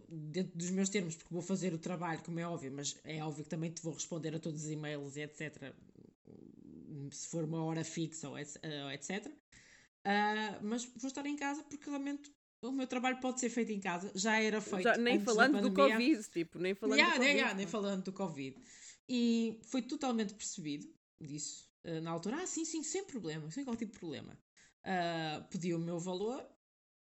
dentro 0.08 0.58
dos 0.58 0.70
meus 0.70 0.88
termos, 0.88 1.16
porque 1.16 1.34
vou 1.34 1.44
fazer 1.44 1.74
o 1.74 1.78
trabalho, 1.78 2.24
como 2.24 2.40
é 2.40 2.48
óbvio, 2.48 2.72
mas 2.72 2.98
é 3.04 3.22
óbvio 3.22 3.44
que 3.44 3.50
também 3.50 3.72
te 3.72 3.82
vou 3.82 3.94
responder 3.94 4.34
a 4.36 4.40
todos 4.40 4.64
os 4.64 4.70
e-mails 4.70 5.18
e 5.18 5.22
etc. 5.22 5.74
Se 7.12 7.28
for 7.28 7.44
uma 7.44 7.64
hora 7.66 7.84
fixa 7.84 8.30
ou 8.30 8.40
etc. 8.40 9.28
Uh, 9.28 9.34
ah, 10.06 10.60
mas 10.62 10.86
vou 10.86 11.08
estar 11.08 11.26
em 11.26 11.36
casa 11.36 11.64
porque 11.64 11.90
realmente 11.90 12.32
o 12.70 12.72
meu 12.72 12.88
trabalho 12.88 13.20
pode 13.20 13.40
ser 13.40 13.50
feito 13.50 13.72
em 13.72 13.80
casa, 13.80 14.12
já 14.16 14.40
era 14.40 14.62
feito. 14.62 14.84
Já, 14.84 14.98
nem 14.98 15.20
falando 15.20 15.62
do 15.62 15.74
Covid, 15.74 16.24
tipo, 16.30 16.60
nem 16.60 16.74
falando 16.74 16.98
yeah, 16.98 17.14
do 17.14 17.20
Covid. 17.20 17.36
Yeah, 17.36 17.54
nem 17.56 17.68
falando 17.68 18.04
do 18.04 18.14
Covid. 18.14 18.58
E 19.08 19.60
foi 19.66 19.82
totalmente 19.82 20.34
percebido 20.34 20.88
disso 21.20 21.70
uh, 21.86 22.02
na 22.02 22.12
altura. 22.12 22.38
Ah, 22.38 22.48
sim, 22.48 22.66
sim, 22.66 22.84
sem 22.84 23.06
problema, 23.06 23.50
sem 23.52 23.64
qualquer 23.64 23.86
tipo 23.86 23.94
de 23.94 24.00
problema. 24.00 24.38
Uh, 24.86 25.44
pedi 25.50 25.74
o 25.74 25.80
meu 25.80 26.00
valor, 26.00 26.46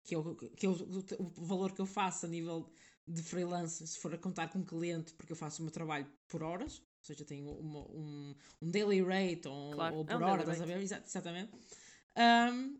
que, 0.04 0.14
eu, 0.14 0.36
que 0.56 0.66
eu, 0.66 0.72
o 1.18 1.44
valor 1.46 1.72
que 1.72 1.80
eu 1.80 1.86
faço 1.86 2.26
a 2.26 2.28
nível 2.28 2.70
de 3.06 3.22
freelance, 3.22 3.86
se 3.86 3.98
for 3.98 4.14
a 4.14 4.18
contar 4.18 4.48
com 4.48 4.64
cliente, 4.64 5.12
porque 5.14 5.32
eu 5.32 5.36
faço 5.36 5.60
o 5.60 5.64
meu 5.64 5.72
trabalho 5.72 6.06
por 6.28 6.42
horas, 6.42 6.78
ou 6.78 7.04
seja, 7.04 7.24
tenho 7.24 7.50
uma, 7.50 7.80
um, 7.80 8.34
um 8.60 8.70
daily 8.70 9.02
rate 9.02 9.48
ou, 9.48 9.72
claro, 9.72 9.96
ou 9.96 10.04
por 10.04 10.12
é 10.12 10.16
um 10.16 10.22
hora, 10.22 10.42
estás 10.42 10.60
a 10.60 10.64
ver? 10.64 10.80
Exatamente. 10.80 11.52
Um, 12.16 12.78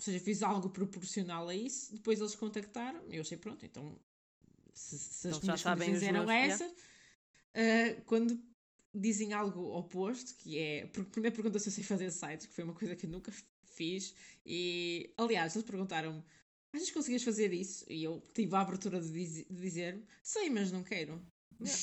ou 0.00 0.02
seja, 0.02 0.18
fiz 0.18 0.42
algo 0.42 0.70
proporcional 0.70 1.46
a 1.46 1.54
isso. 1.54 1.92
Depois 1.92 2.18
eles 2.18 2.34
contactaram 2.34 3.02
e 3.10 3.16
eu 3.16 3.20
achei, 3.20 3.36
pronto, 3.36 3.66
então 3.66 4.00
se, 4.72 4.98
se 4.98 5.28
as 5.28 5.38
minhas 5.40 5.62
condições 5.62 6.02
eram 6.02 6.24
meus, 6.24 6.52
essas, 6.52 6.72
uh, 6.72 8.02
quando 8.06 8.42
dizem 8.94 9.34
algo 9.34 9.60
oposto, 9.76 10.34
que 10.36 10.58
é. 10.58 10.86
Porque 10.86 11.10
primeiro 11.10 11.36
pergunta 11.36 11.58
se 11.58 11.68
eu 11.68 11.72
sei 11.72 11.84
fazer 11.84 12.10
sites, 12.10 12.46
que 12.46 12.54
foi 12.54 12.64
uma 12.64 12.72
coisa 12.72 12.96
que 12.96 13.04
eu 13.04 13.10
nunca 13.10 13.30
fiz. 13.62 14.14
E 14.46 15.12
aliás, 15.18 15.54
eles 15.54 15.66
perguntaram-me. 15.66 16.24
Achas 16.72 16.88
que 16.88 16.94
conseguias 16.94 17.22
fazer 17.22 17.52
isso? 17.52 17.84
E 17.86 18.02
eu 18.02 18.22
tive 18.32 18.54
a 18.56 18.60
abertura 18.60 19.02
de, 19.02 19.12
diz, 19.12 19.44
de 19.46 19.60
dizer 19.60 20.02
sei, 20.22 20.48
mas 20.48 20.72
não 20.72 20.82
quero. 20.82 21.22
Yeah. 21.60 21.82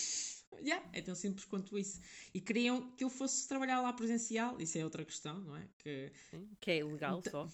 yeah, 0.60 0.90
é 0.92 1.02
tão 1.04 1.14
simples 1.14 1.46
quanto 1.46 1.78
isso. 1.78 2.02
E 2.34 2.42
queriam 2.42 2.90
que 2.96 3.04
eu 3.04 3.12
fosse 3.12 3.48
trabalhar 3.48 3.80
lá 3.80 3.94
presencial, 3.94 4.60
isso 4.60 4.76
é 4.76 4.84
outra 4.84 5.06
questão, 5.06 5.40
não 5.40 5.56
é? 5.56 5.70
Que, 5.78 6.12
Sim, 6.32 6.50
que 6.60 6.72
é 6.72 6.78
ilegal 6.78 7.22
só 7.30 7.48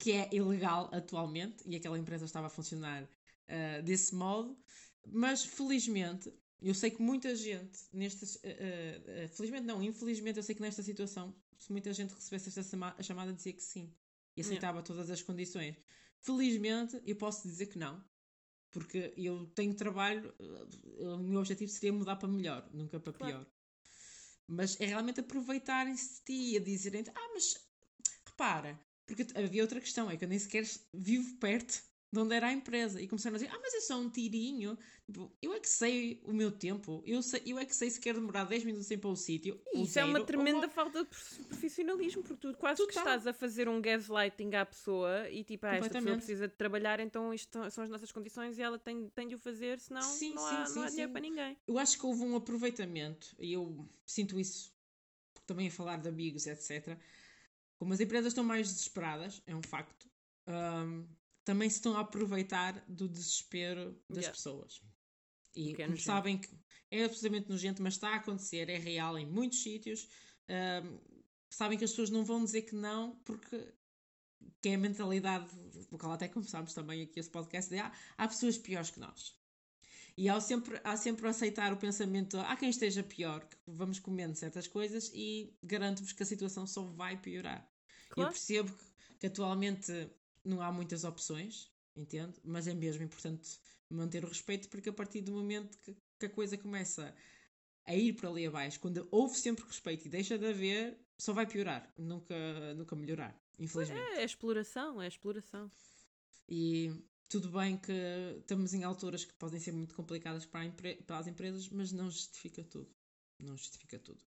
que 0.00 0.12
é 0.12 0.30
ilegal 0.32 0.88
atualmente, 0.92 1.62
e 1.66 1.76
aquela 1.76 1.98
empresa 1.98 2.24
estava 2.24 2.46
a 2.46 2.50
funcionar 2.50 3.02
uh, 3.04 3.82
desse 3.84 4.14
modo, 4.14 4.58
mas 5.06 5.44
felizmente, 5.44 6.32
eu 6.60 6.74
sei 6.74 6.90
que 6.90 7.02
muita 7.02 7.36
gente, 7.36 7.78
nestas, 7.92 8.36
uh, 8.36 8.38
uh, 8.38 9.28
felizmente 9.28 9.66
não, 9.66 9.82
infelizmente, 9.82 10.38
eu 10.38 10.42
sei 10.42 10.54
que 10.54 10.62
nesta 10.62 10.82
situação, 10.82 11.36
se 11.58 11.70
muita 11.70 11.92
gente 11.92 12.14
recebesse 12.14 12.48
esta 12.48 13.02
chamada, 13.02 13.30
dizia 13.34 13.52
que 13.52 13.62
sim, 13.62 13.94
e 14.34 14.40
aceitava 14.40 14.78
yeah. 14.78 14.86
todas 14.86 15.10
as 15.10 15.20
condições. 15.20 15.76
Felizmente, 16.22 16.98
eu 17.04 17.16
posso 17.16 17.46
dizer 17.46 17.66
que 17.66 17.78
não, 17.78 18.02
porque 18.70 19.12
eu 19.18 19.48
tenho 19.48 19.74
trabalho, 19.74 20.34
o 20.98 21.18
meu 21.18 21.40
objetivo 21.40 21.70
seria 21.70 21.92
mudar 21.92 22.16
para 22.16 22.28
melhor, 22.28 22.66
nunca 22.72 22.98
para 22.98 23.12
claro. 23.12 23.34
pior. 23.34 23.46
Mas 24.46 24.80
é 24.80 24.86
realmente 24.86 25.20
aproveitarem-se 25.20 26.14
de 26.14 26.24
ti, 26.24 26.56
a 26.56 26.60
dizerem 26.60 27.04
ah, 27.14 27.30
mas 27.34 27.54
repara, 28.24 28.80
porque 29.14 29.26
havia 29.38 29.62
outra 29.62 29.80
questão, 29.80 30.10
é 30.10 30.16
que 30.16 30.24
eu 30.24 30.28
nem 30.28 30.38
sequer 30.38 30.64
vivo 30.94 31.34
perto 31.36 31.82
de 32.12 32.18
onde 32.18 32.34
era 32.34 32.48
a 32.48 32.52
empresa. 32.52 33.00
E 33.00 33.06
começaram 33.06 33.36
a 33.36 33.38
dizer, 33.38 33.50
ah, 33.52 33.58
mas 33.60 33.72
é 33.74 33.80
só 33.80 33.98
um 33.98 34.08
tirinho. 34.08 34.76
Tipo, 35.06 35.32
eu 35.40 35.52
é 35.52 35.60
que 35.60 35.68
sei 35.68 36.20
o 36.24 36.32
meu 36.32 36.50
tempo. 36.50 37.02
Eu, 37.06 37.22
sei, 37.22 37.42
eu 37.46 37.58
é 37.58 37.64
que 37.64 37.74
sei 37.74 37.88
se 37.88 38.00
quer 38.00 38.14
demorar 38.14 38.44
10 38.44 38.64
minutos 38.64 38.86
sem 38.88 38.98
para 38.98 39.10
o 39.10 39.16
sítio. 39.16 39.60
Isso 39.74 39.98
é 39.98 40.04
uma 40.04 40.24
tremenda 40.24 40.66
ou... 40.66 40.68
falta 40.68 41.04
de 41.04 41.44
profissionalismo, 41.44 42.22
porque 42.22 42.48
tu 42.48 42.56
quase 42.56 42.84
que 42.84 42.98
estás 42.98 43.26
a 43.26 43.32
fazer 43.32 43.68
um 43.68 43.80
gaslighting 43.80 44.54
à 44.54 44.66
pessoa 44.66 45.28
e 45.30 45.44
tipo, 45.44 45.66
ah, 45.66 45.76
esta 45.76 45.90
pessoa 45.90 46.16
precisa 46.16 46.48
de 46.48 46.54
trabalhar, 46.54 46.98
então 47.00 47.32
isto 47.32 47.70
são 47.70 47.84
as 47.84 47.90
nossas 47.90 48.10
condições 48.10 48.58
e 48.58 48.62
ela 48.62 48.78
tem, 48.78 49.08
tem 49.10 49.28
de 49.28 49.36
o 49.36 49.38
fazer, 49.38 49.78
senão 49.78 50.02
sim, 50.02 50.34
não, 50.34 50.48
sim, 50.48 50.56
há, 50.56 50.66
sim, 50.66 50.74
não 50.76 50.82
há 50.82 50.90
dinheiro 50.90 51.12
para 51.12 51.20
ninguém. 51.20 51.56
Eu 51.66 51.78
acho 51.78 51.98
que 51.98 52.06
houve 52.06 52.22
um 52.22 52.36
aproveitamento, 52.36 53.34
e 53.38 53.52
eu 53.52 53.88
sinto 54.04 54.38
isso 54.38 54.72
também 55.46 55.68
a 55.68 55.70
falar 55.70 55.98
de 55.98 56.08
amigos, 56.08 56.46
etc 56.46 56.98
como 57.80 57.94
as 57.94 58.00
empresas 58.00 58.32
estão 58.32 58.44
mais 58.44 58.70
desesperadas, 58.70 59.42
é 59.46 59.56
um 59.56 59.62
facto, 59.62 60.06
um, 60.46 61.08
também 61.46 61.70
se 61.70 61.76
estão 61.76 61.96
a 61.96 62.00
aproveitar 62.00 62.84
do 62.86 63.08
desespero 63.08 63.98
das 64.06 64.18
yeah. 64.18 64.36
pessoas. 64.36 64.82
E 65.56 65.74
é 65.80 65.96
sabem 65.96 66.36
que 66.36 66.50
é 66.90 67.04
absolutamente 67.04 67.48
nojento, 67.48 67.82
mas 67.82 67.94
está 67.94 68.10
a 68.10 68.16
acontecer, 68.16 68.68
é 68.68 68.76
real 68.76 69.18
em 69.18 69.26
muitos 69.26 69.62
sítios. 69.62 70.06
Um, 70.46 71.00
sabem 71.48 71.78
que 71.78 71.84
as 71.84 71.90
pessoas 71.90 72.10
não 72.10 72.22
vão 72.22 72.44
dizer 72.44 72.62
que 72.62 72.74
não, 72.74 73.16
porque 73.24 73.72
que 74.60 74.68
é 74.68 74.74
a 74.74 74.78
mentalidade, 74.78 75.48
o 75.90 75.96
qual 75.96 76.12
até 76.12 76.28
começámos 76.28 76.74
também 76.74 77.02
aqui 77.02 77.18
esse 77.18 77.30
podcast, 77.30 77.70
de 77.70 77.78
ah, 77.78 77.90
há 78.18 78.28
pessoas 78.28 78.58
piores 78.58 78.90
que 78.90 79.00
nós. 79.00 79.40
E 80.18 80.28
há 80.28 80.38
sempre, 80.38 80.78
há 80.84 80.98
sempre 80.98 81.26
aceitar 81.26 81.72
o 81.72 81.78
pensamento, 81.78 82.36
há 82.38 82.54
quem 82.56 82.68
esteja 82.68 83.02
pior, 83.02 83.42
que 83.48 83.56
vamos 83.66 83.98
comendo 83.98 84.36
certas 84.36 84.66
coisas 84.66 85.10
e 85.14 85.56
garanto-vos 85.62 86.12
que 86.12 86.22
a 86.22 86.26
situação 86.26 86.66
só 86.66 86.82
vai 86.82 87.16
piorar. 87.16 87.69
Claro. 88.10 88.28
Eu 88.28 88.32
percebo 88.32 88.72
que, 88.72 88.84
que, 89.20 89.26
atualmente 89.26 90.10
não 90.44 90.60
há 90.60 90.70
muitas 90.70 91.04
opções, 91.04 91.70
entendo, 91.96 92.38
mas 92.44 92.66
é 92.66 92.74
mesmo 92.74 93.02
importante 93.02 93.58
manter 93.88 94.24
o 94.24 94.28
respeito 94.28 94.68
porque 94.68 94.88
a 94.88 94.92
partir 94.92 95.20
do 95.20 95.32
momento 95.32 95.78
que, 95.78 95.96
que 96.18 96.26
a 96.26 96.30
coisa 96.30 96.56
começa 96.56 97.14
a 97.84 97.94
ir 97.94 98.12
para 98.12 98.28
ali 98.28 98.46
abaixo, 98.46 98.78
quando 98.78 99.06
houve 99.10 99.36
sempre 99.36 99.64
respeito 99.64 100.06
e 100.06 100.10
deixa 100.10 100.38
de 100.38 100.46
haver, 100.46 100.98
só 101.18 101.32
vai 101.32 101.46
piorar, 101.46 101.92
nunca, 101.98 102.74
nunca 102.74 102.94
melhorar, 102.94 103.38
infelizmente. 103.58 104.00
É, 104.00 104.20
é 104.20 104.24
exploração, 104.24 105.00
é 105.00 105.08
exploração. 105.08 105.70
E 106.48 106.92
tudo 107.28 107.48
bem 107.48 107.76
que 107.76 107.92
estamos 108.38 108.74
em 108.74 108.84
alturas 108.84 109.24
que 109.24 109.32
podem 109.34 109.60
ser 109.60 109.72
muito 109.72 109.94
complicadas 109.94 110.44
para, 110.46 110.68
para 111.06 111.18
as 111.18 111.26
empresas, 111.26 111.68
mas 111.68 111.92
não 111.92 112.10
justifica 112.10 112.64
tudo. 112.64 112.90
Não 113.38 113.56
justifica 113.56 113.98
tudo. 113.98 114.20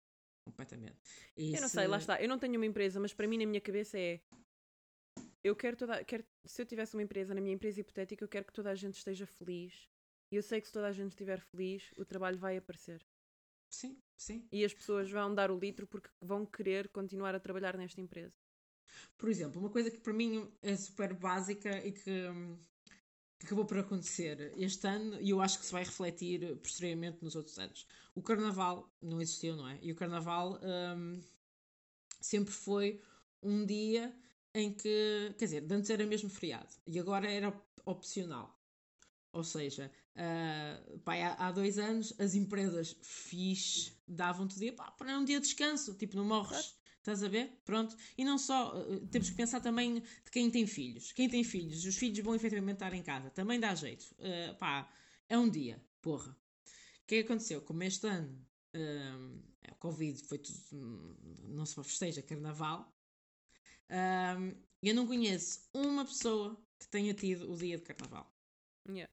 Completamente. 0.45 0.99
E 1.37 1.55
eu 1.55 1.61
não 1.61 1.69
se... 1.69 1.75
sei, 1.75 1.87
lá 1.87 1.99
está. 1.99 2.21
Eu 2.21 2.29
não 2.29 2.39
tenho 2.39 2.57
uma 2.57 2.67
empresa, 2.67 2.99
mas 2.99 3.13
para 3.13 3.27
mim, 3.27 3.39
na 3.39 3.47
minha 3.47 3.61
cabeça, 3.61 3.99
é. 3.99 4.21
Eu 5.43 5.57
quero 5.57 5.77
toda. 5.77 6.05
Quero, 6.05 6.25
se 6.45 6.61
eu 6.61 6.67
tivesse 6.67 6.95
uma 6.95 7.03
empresa, 7.03 7.35
na 7.35 7.41
minha 7.41 7.55
empresa 7.55 7.81
hipotética, 7.81 8.25
eu 8.25 8.29
quero 8.29 8.47
que 8.47 8.53
toda 8.53 8.71
a 8.71 8.75
gente 8.75 8.97
esteja 8.97 9.27
feliz. 9.27 9.89
E 10.33 10.37
eu 10.37 10.43
sei 10.43 10.61
que 10.61 10.67
se 10.67 10.73
toda 10.73 10.87
a 10.87 10.93
gente 10.93 11.11
estiver 11.11 11.41
feliz, 11.41 11.91
o 11.97 12.05
trabalho 12.05 12.39
vai 12.39 12.57
aparecer. 12.57 13.05
Sim, 13.69 13.97
sim. 14.17 14.47
E 14.53 14.65
as 14.65 14.75
pessoas 14.75 15.11
vão 15.11 15.35
dar 15.35 15.51
o 15.51 15.59
litro 15.59 15.87
porque 15.87 16.11
vão 16.21 16.45
querer 16.45 16.89
continuar 16.89 17.35
a 17.35 17.41
trabalhar 17.41 17.77
nesta 17.77 18.01
empresa. 18.01 18.37
Por 19.17 19.29
exemplo, 19.29 19.61
uma 19.61 19.71
coisa 19.71 19.91
que 19.91 19.99
para 19.99 20.13
mim 20.13 20.53
é 20.63 20.77
super 20.77 21.15
básica 21.15 21.85
e 21.87 21.93
que 21.93 22.29
hum, 22.29 22.59
que 23.41 23.47
acabou 23.47 23.65
por 23.65 23.79
acontecer 23.79 24.53
este 24.55 24.87
ano 24.87 25.19
e 25.19 25.31
eu 25.31 25.41
acho 25.41 25.59
que 25.59 25.65
se 25.65 25.73
vai 25.73 25.83
refletir 25.83 26.57
posteriormente 26.59 27.25
nos 27.25 27.35
outros 27.35 27.59
anos. 27.59 27.87
O 28.15 28.21
Carnaval 28.21 28.95
não 29.01 29.19
existiu, 29.19 29.57
não 29.57 29.67
é? 29.67 29.79
E 29.81 29.91
o 29.91 29.95
Carnaval 29.97 30.61
um, 30.63 31.19
sempre 32.21 32.53
foi 32.53 33.01
um 33.43 33.65
dia 33.65 34.15
em 34.55 34.71
que, 34.75 35.35
quer 35.39 35.47
dizer, 35.47 35.67
antes 35.73 35.89
era 35.89 36.05
mesmo 36.05 36.29
feriado 36.29 36.69
e 36.87 36.99
agora 37.01 37.31
era 37.31 37.51
opcional. 37.87 38.61
Ou 39.33 39.43
seja, 39.43 39.91
uh, 40.17 40.99
pá, 40.99 41.15
há, 41.15 41.47
há, 41.47 41.51
dois 41.51 41.79
anos 41.79 42.13
as 42.21 42.35
empresas 42.35 42.95
fixe 43.01 43.93
davam-te 44.07 44.59
dia 44.59 44.75
para 44.75 45.19
um 45.19 45.25
dia 45.25 45.41
de 45.41 45.47
descanso, 45.47 45.95
tipo, 45.95 46.15
não 46.15 46.27
morres. 46.27 46.79
Estás 47.01 47.23
a 47.23 47.29
ver? 47.29 47.61
Pronto. 47.65 47.97
E 48.17 48.25
não 48.25 48.39
só, 48.39 48.79
uh, 48.79 49.07
temos 49.09 49.29
que 49.29 49.37
pensar 49.37 49.61
também 49.61 50.01
de 50.01 50.31
quem 50.31 50.51
tem 50.51 50.67
filhos. 50.67 51.13
Quem 51.13 51.29
tem 51.29 51.43
filhos, 51.43 51.85
os 51.85 51.97
filhos 51.97 52.19
vão 52.21 52.35
efetivamente 52.35 52.77
estar 52.77 52.95
em 52.95 53.03
casa. 53.03 53.31
Também 53.31 53.59
dá 53.59 53.75
jeito. 53.75 54.05
Uh, 54.19 54.55
pá, 54.59 54.91
é 55.29 55.39
um 55.39 55.49
dia, 55.49 55.83
porra. 56.01 56.31
O 56.31 57.07
que 57.07 57.17
é 57.17 57.23
que 57.23 57.27
aconteceu? 57.27 57.61
Como 57.63 57.83
este 57.83 58.07
ano 58.07 58.47
uh, 58.75 59.51
o 59.71 59.75
Covid 59.77 60.23
foi 60.25 60.39
tudo, 60.39 61.17
não 61.49 61.65
se 61.67 61.75
festeja 61.83 62.23
carnaval, 62.23 62.93
uh, 63.91 64.57
eu 64.83 64.95
não 64.95 65.07
conheço 65.07 65.69
uma 65.73 66.05
pessoa 66.05 66.61
que 66.79 66.89
tenha 66.89 67.15
tido 67.15 67.51
o 67.51 67.57
dia 67.57 67.77
de 67.77 67.83
carnaval. 67.85 68.33
Yeah. 68.89 69.13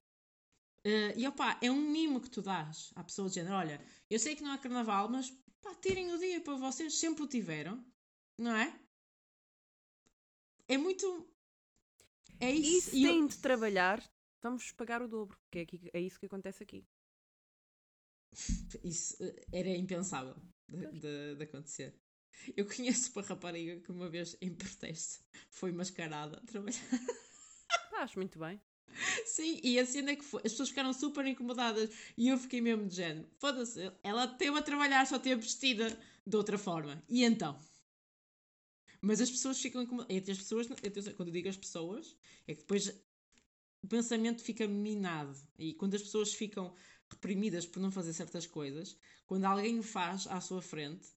Uh, 0.86 1.18
e 1.18 1.26
opá, 1.26 1.58
é 1.60 1.70
um 1.70 1.90
mimo 1.90 2.20
que 2.20 2.30
tu 2.30 2.40
dás 2.40 2.90
à 2.94 3.04
pessoa 3.04 3.28
género: 3.28 3.56
olha, 3.56 3.80
eu 4.08 4.18
sei 4.18 4.34
que 4.34 4.42
não 4.42 4.52
há 4.52 4.58
carnaval, 4.58 5.08
mas 5.08 5.32
Pá, 5.60 5.74
tirem 5.76 6.12
o 6.12 6.18
dia 6.18 6.40
para 6.40 6.56
vocês, 6.56 6.94
sempre 6.94 7.22
o 7.24 7.28
tiveram, 7.28 7.84
não 8.36 8.54
é? 8.54 8.80
É 10.68 10.76
muito. 10.76 11.28
É 12.40 12.50
isso. 12.50 12.90
E 12.90 13.00
se 13.00 13.02
têm 13.02 13.20
eu... 13.20 13.28
de 13.28 13.38
trabalhar, 13.38 14.02
vamos 14.42 14.70
pagar 14.72 15.02
o 15.02 15.08
dobro, 15.08 15.38
porque 15.38 15.58
é, 15.58 15.62
aqui, 15.62 15.90
é 15.92 16.00
isso 16.00 16.18
que 16.20 16.26
acontece 16.26 16.62
aqui. 16.62 16.86
Isso 18.84 19.16
eh, 19.22 19.46
era 19.52 19.70
impensável 19.70 20.36
de, 20.68 20.86
de, 21.00 21.34
de 21.36 21.42
acontecer. 21.42 21.98
Eu 22.56 22.66
conheço 22.66 23.10
uma 23.12 23.22
rapariga 23.22 23.80
que 23.80 23.90
uma 23.90 24.08
vez 24.08 24.36
em 24.40 24.54
protesto 24.54 25.24
foi 25.50 25.72
mascarada 25.72 26.36
a 26.36 26.46
trabalhar. 26.46 26.78
Ah, 27.92 28.04
acho 28.04 28.16
muito 28.16 28.38
bem. 28.38 28.60
Sim, 29.26 29.60
e 29.62 29.78
a 29.78 29.86
cena 29.86 30.12
é 30.12 30.16
que 30.16 30.24
foi, 30.24 30.40
as 30.44 30.52
pessoas 30.52 30.68
ficaram 30.70 30.92
super 30.92 31.24
incomodadas 31.26 31.90
e 32.16 32.28
eu 32.28 32.38
fiquei 32.38 32.60
mesmo 32.60 32.86
de 32.86 32.96
género. 32.96 33.28
Foda-se, 33.38 33.92
ela 34.02 34.26
teve 34.26 34.58
a 34.58 34.62
trabalhar, 34.62 35.06
só 35.06 35.18
teve 35.18 35.40
vestida 35.42 35.98
de 36.26 36.36
outra 36.36 36.58
forma. 36.58 37.02
E 37.08 37.24
então? 37.24 37.58
Mas 39.00 39.20
as 39.20 39.30
pessoas 39.30 39.60
ficam 39.60 39.82
incomodadas. 39.82 40.16
Entre 40.16 40.32
as 40.32 40.38
pessoas, 40.38 40.66
quando 41.16 41.28
eu 41.28 41.32
digo 41.32 41.48
as 41.48 41.56
pessoas, 41.56 42.16
é 42.46 42.54
que 42.54 42.60
depois 42.60 42.88
o 43.82 43.86
pensamento 43.88 44.42
fica 44.42 44.66
minado. 44.66 45.36
E 45.58 45.74
quando 45.74 45.94
as 45.94 46.02
pessoas 46.02 46.34
ficam 46.34 46.74
reprimidas 47.08 47.66
por 47.66 47.80
não 47.80 47.90
fazer 47.90 48.12
certas 48.12 48.46
coisas, 48.46 48.98
quando 49.26 49.44
alguém 49.44 49.78
o 49.78 49.82
faz 49.82 50.26
à 50.26 50.40
sua 50.40 50.60
frente, 50.60 51.08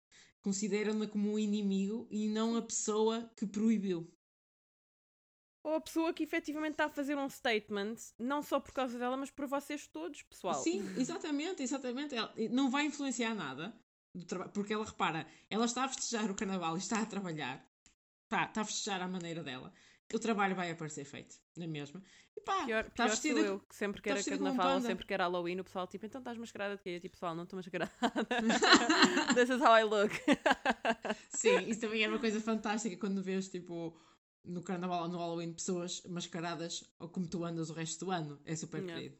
consideram-na 0.42 1.08
como 1.08 1.34
um 1.34 1.40
inimigo 1.40 2.08
e 2.10 2.28
não 2.28 2.56
a 2.56 2.62
pessoa 2.62 3.32
que 3.36 3.46
proibiu. 3.46 4.12
Ou 5.64 5.76
a 5.76 5.82
pessoa 5.82 6.12
que 6.14 6.24
efetivamente 6.24 6.74
está 6.74 6.86
a 6.86 6.90
fazer 6.90 7.16
um 7.16 7.30
statement, 7.30 7.96
não 8.18 8.42
só 8.42 8.60
por 8.60 8.74
causa 8.74 8.98
dela, 8.98 9.16
mas 9.16 9.30
por 9.30 9.46
vocês 9.46 9.88
todos, 9.88 10.24
pessoal. 10.24 10.56
Sim, 10.56 10.84
exatamente, 10.98 11.62
exatamente. 11.62 12.16
Ela 12.16 12.34
não 12.50 12.70
vai 12.70 12.86
influenciar 12.86 13.36
nada, 13.36 13.74
porque 14.54 14.74
ela 14.74 14.86
repara, 14.86 15.28
ela 15.50 15.66
está 15.66 15.84
a 15.84 15.90
festejar 15.90 16.32
o 16.32 16.36
carnaval 16.36 16.76
e 16.76 16.80
está 16.80 17.02
a 17.02 17.06
trabalhar, 17.06 17.64
está, 18.24 18.46
está 18.46 18.62
a 18.62 18.66
festejar 18.66 19.02
à 19.02 19.08
maneira 19.08 19.44
dela. 19.44 19.72
O 20.14 20.20
trabalho 20.20 20.54
vai 20.56 20.70
aparecer 20.70 21.06
feito, 21.06 21.38
na 21.56 21.66
mesma. 21.66 22.04
E 22.36 22.42
pá, 22.42 22.66
pior, 22.66 22.82
está 22.86 23.06
pior 23.06 23.10
vestida, 23.12 23.40
sou 23.40 23.46
eu, 23.46 23.60
que 23.60 23.76
sempre 23.76 24.02
que 24.02 24.10
era 24.10 24.22
carnaval 24.22 24.76
ou 24.76 24.82
sempre 24.82 25.06
que 25.06 25.14
era 25.14 25.24
Halloween, 25.24 25.60
o 25.60 25.64
pessoal 25.64 25.88
tipo, 25.88 26.06
então 26.06 26.20
estás 26.20 26.38
mascarada 26.38 26.76
de 26.76 26.82
quê? 26.82 26.90
Eu 26.90 27.00
tipo, 27.00 27.14
pessoal, 27.14 27.34
não 27.34 27.44
estou 27.44 27.56
mascarada. 27.56 27.92
This 29.36 29.50
is 29.50 29.62
how 29.62 29.78
I 29.78 29.84
look. 29.84 30.12
Sim, 31.30 31.60
isso 31.70 31.80
também 31.80 32.04
é 32.04 32.10
uma 32.10 32.20
coisa 32.20 32.42
fantástica 32.42 32.98
quando 32.98 33.24
vês 33.24 33.48
tipo 33.48 33.98
no 34.44 34.64
carnaval 34.64 35.04
ou 35.04 35.10
no 35.10 35.18
Halloween 35.18 35.54
pessoas 35.54 36.02
mascaradas 36.04 36.84
ou 37.00 37.10
como 37.10 37.28
tu 37.28 37.46
andas 37.46 37.70
o 37.70 37.74
resto 37.74 38.06
do 38.06 38.12
ano. 38.12 38.42
É 38.46 38.56
super 38.56 38.86
querido. 38.86 39.18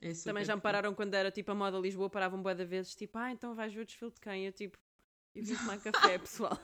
É 0.00 0.12
super 0.12 0.30
Também 0.30 0.44
já 0.44 0.56
me 0.56 0.62
pararam 0.62 0.94
quando 0.94 1.14
era 1.14 1.30
tipo 1.30 1.50
a 1.52 1.54
moda 1.54 1.78
Lisboa, 1.78 2.10
paravam 2.10 2.42
boa 2.42 2.54
de 2.54 2.64
vezes, 2.64 2.94
tipo, 2.94 3.16
ah, 3.18 3.30
então 3.30 3.54
vais 3.54 3.72
ver 3.72 3.80
o 3.80 3.86
desfile 3.86 4.10
de 4.10 4.20
quem? 4.20 4.46
Eu 4.46 4.52
tipo, 4.52 4.78
e 5.34 5.42
vim 5.42 5.56
tomar 5.56 5.80
café, 5.80 6.18
pessoal. 6.26 6.58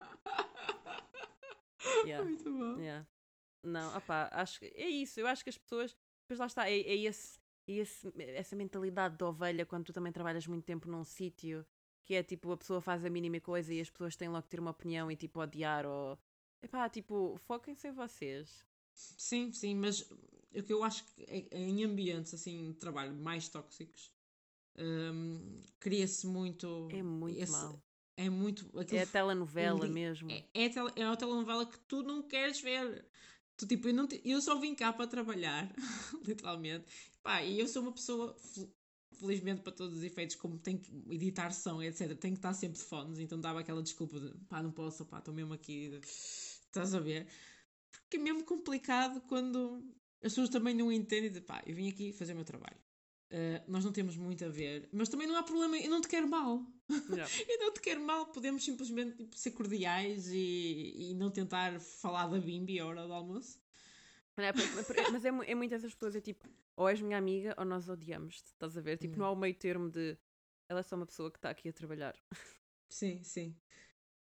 yeah. 2.04 2.24
Muito 2.24 2.44
bom. 2.44 2.78
Yeah. 2.78 3.06
Não, 3.62 3.96
opá, 3.96 4.28
acho 4.32 4.60
que 4.60 4.66
é 4.66 4.88
isso. 4.88 5.20
Eu 5.20 5.26
acho 5.26 5.42
que 5.42 5.50
as 5.50 5.56
pessoas, 5.56 5.96
depois 6.22 6.38
lá 6.38 6.46
está, 6.46 6.68
é, 6.68 6.78
é, 6.78 6.96
esse, 6.96 7.38
é 7.66 7.72
esse, 7.72 8.12
essa 8.18 8.56
mentalidade 8.56 9.16
de 9.16 9.24
ovelha 9.24 9.64
quando 9.64 9.86
tu 9.86 9.92
também 9.92 10.12
trabalhas 10.12 10.46
muito 10.46 10.64
tempo 10.64 10.88
num 10.88 11.04
sítio 11.04 11.66
que 12.04 12.14
é 12.14 12.22
tipo 12.22 12.52
a 12.52 12.56
pessoa 12.56 12.82
faz 12.82 13.04
a 13.04 13.10
mínima 13.10 13.40
coisa 13.40 13.72
e 13.72 13.80
as 13.80 13.88
pessoas 13.88 14.14
têm 14.14 14.28
logo 14.28 14.42
que 14.42 14.50
ter 14.50 14.60
uma 14.60 14.72
opinião 14.72 15.10
e 15.10 15.16
tipo 15.16 15.40
odiar 15.40 15.86
ou 15.86 16.18
Epá, 16.64 16.88
tipo, 16.88 17.36
foquem-se 17.46 17.88
em 17.88 17.92
vocês. 17.92 18.66
Sim, 18.94 19.52
sim, 19.52 19.74
mas 19.74 20.08
o 20.54 20.62
que 20.62 20.72
eu 20.72 20.82
acho 20.84 21.04
que 21.04 21.22
é, 21.24 21.46
é 21.50 21.60
em 21.60 21.84
ambientes 21.84 22.32
assim 22.32 22.72
de 22.72 22.78
trabalho 22.78 23.14
mais 23.14 23.48
tóxicos 23.48 24.12
um, 24.76 25.60
cria-se 25.78 26.26
muito. 26.26 26.88
É 26.90 27.02
muito 27.02 27.40
esse, 27.40 27.52
mal. 27.52 27.82
É 28.16 28.28
muito. 28.30 28.68
é 28.90 29.02
a 29.02 29.06
telenovela 29.06 29.86
mesmo. 29.86 30.30
É, 30.30 30.44
é, 30.54 30.68
tele, 30.68 30.92
é 30.96 31.04
a 31.04 31.16
telenovela 31.16 31.66
que 31.66 31.78
tu 31.80 32.02
não 32.02 32.22
queres 32.22 32.60
ver. 32.60 33.04
Tu, 33.56 33.66
tipo, 33.66 33.88
eu, 33.88 33.94
não 33.94 34.06
te, 34.06 34.20
eu 34.24 34.40
só 34.40 34.58
vim 34.58 34.74
cá 34.74 34.92
para 34.92 35.06
trabalhar, 35.06 35.72
literalmente. 36.26 36.86
Pá, 37.22 37.42
e 37.42 37.58
eu 37.58 37.68
sou 37.68 37.82
uma 37.82 37.92
pessoa, 37.92 38.36
felizmente 39.12 39.62
para 39.62 39.72
todos 39.72 39.98
os 39.98 40.02
efeitos, 40.02 40.34
como 40.34 40.58
tenho 40.58 40.80
que 40.80 40.92
editar 41.10 41.52
som, 41.52 41.80
etc., 41.80 42.16
tenho 42.16 42.34
que 42.34 42.38
estar 42.38 42.52
sempre 42.52 42.78
de 42.78 42.84
fones, 42.84 43.20
então 43.20 43.40
dava 43.40 43.60
aquela 43.60 43.82
desculpa 43.82 44.18
de 44.18 44.34
pá, 44.48 44.60
não 44.60 44.72
posso, 44.72 45.04
pá, 45.04 45.18
estou 45.18 45.32
mesmo 45.32 45.54
aqui. 45.54 46.00
Estás 46.74 46.94
a 46.94 47.00
ver? 47.00 47.26
Porque 47.90 48.16
é 48.16 48.20
mesmo 48.20 48.44
complicado 48.44 49.20
quando 49.22 49.82
as 50.22 50.32
pessoas 50.32 50.48
também 50.48 50.74
não 50.74 50.90
entendem 50.90 51.30
de 51.30 51.40
pá, 51.40 51.62
eu 51.66 51.74
vim 51.74 51.88
aqui 51.88 52.12
fazer 52.12 52.32
o 52.32 52.36
meu 52.36 52.44
trabalho. 52.44 52.76
Uh, 53.30 53.62
nós 53.66 53.84
não 53.84 53.92
temos 53.92 54.16
muito 54.16 54.44
a 54.44 54.48
ver, 54.48 54.88
mas 54.92 55.08
também 55.08 55.26
não 55.26 55.36
há 55.36 55.42
problema, 55.42 55.78
eu 55.78 55.90
não 55.90 56.00
te 56.00 56.08
quero 56.08 56.28
mal. 56.28 56.64
Yeah. 57.10 57.28
eu 57.48 57.58
não 57.58 57.72
te 57.72 57.80
quero 57.80 58.00
mal, 58.00 58.26
podemos 58.26 58.64
simplesmente 58.64 59.16
tipo, 59.16 59.36
ser 59.36 59.50
cordiais 59.52 60.28
e, 60.28 61.10
e 61.10 61.14
não 61.14 61.30
tentar 61.30 61.80
falar 61.80 62.26
da 62.28 62.38
bimbi 62.38 62.78
à 62.78 62.86
hora 62.86 63.06
do 63.06 63.12
almoço. 63.12 63.58
É, 64.36 64.52
mas 65.12 65.24
é, 65.24 65.28
é 65.28 65.54
muitas 65.54 65.82
essas 65.82 65.94
pessoas, 65.94 66.16
é 66.16 66.20
tipo, 66.20 66.48
ou 66.76 66.88
és 66.88 67.00
minha 67.00 67.16
amiga 67.16 67.54
ou 67.56 67.64
nós 67.64 67.88
odiamos-te, 67.88 68.46
estás 68.46 68.76
a 68.76 68.80
ver? 68.80 68.98
Tipo, 68.98 69.16
não 69.16 69.26
há 69.26 69.30
o 69.30 69.36
meio 69.36 69.54
termo 69.54 69.88
de 69.88 70.16
ela 70.68 70.80
é 70.80 70.82
só 70.82 70.96
uma 70.96 71.06
pessoa 71.06 71.30
que 71.30 71.38
está 71.38 71.50
aqui 71.50 71.68
a 71.68 71.72
trabalhar. 71.72 72.16
Sim, 72.88 73.22
sim. 73.22 73.56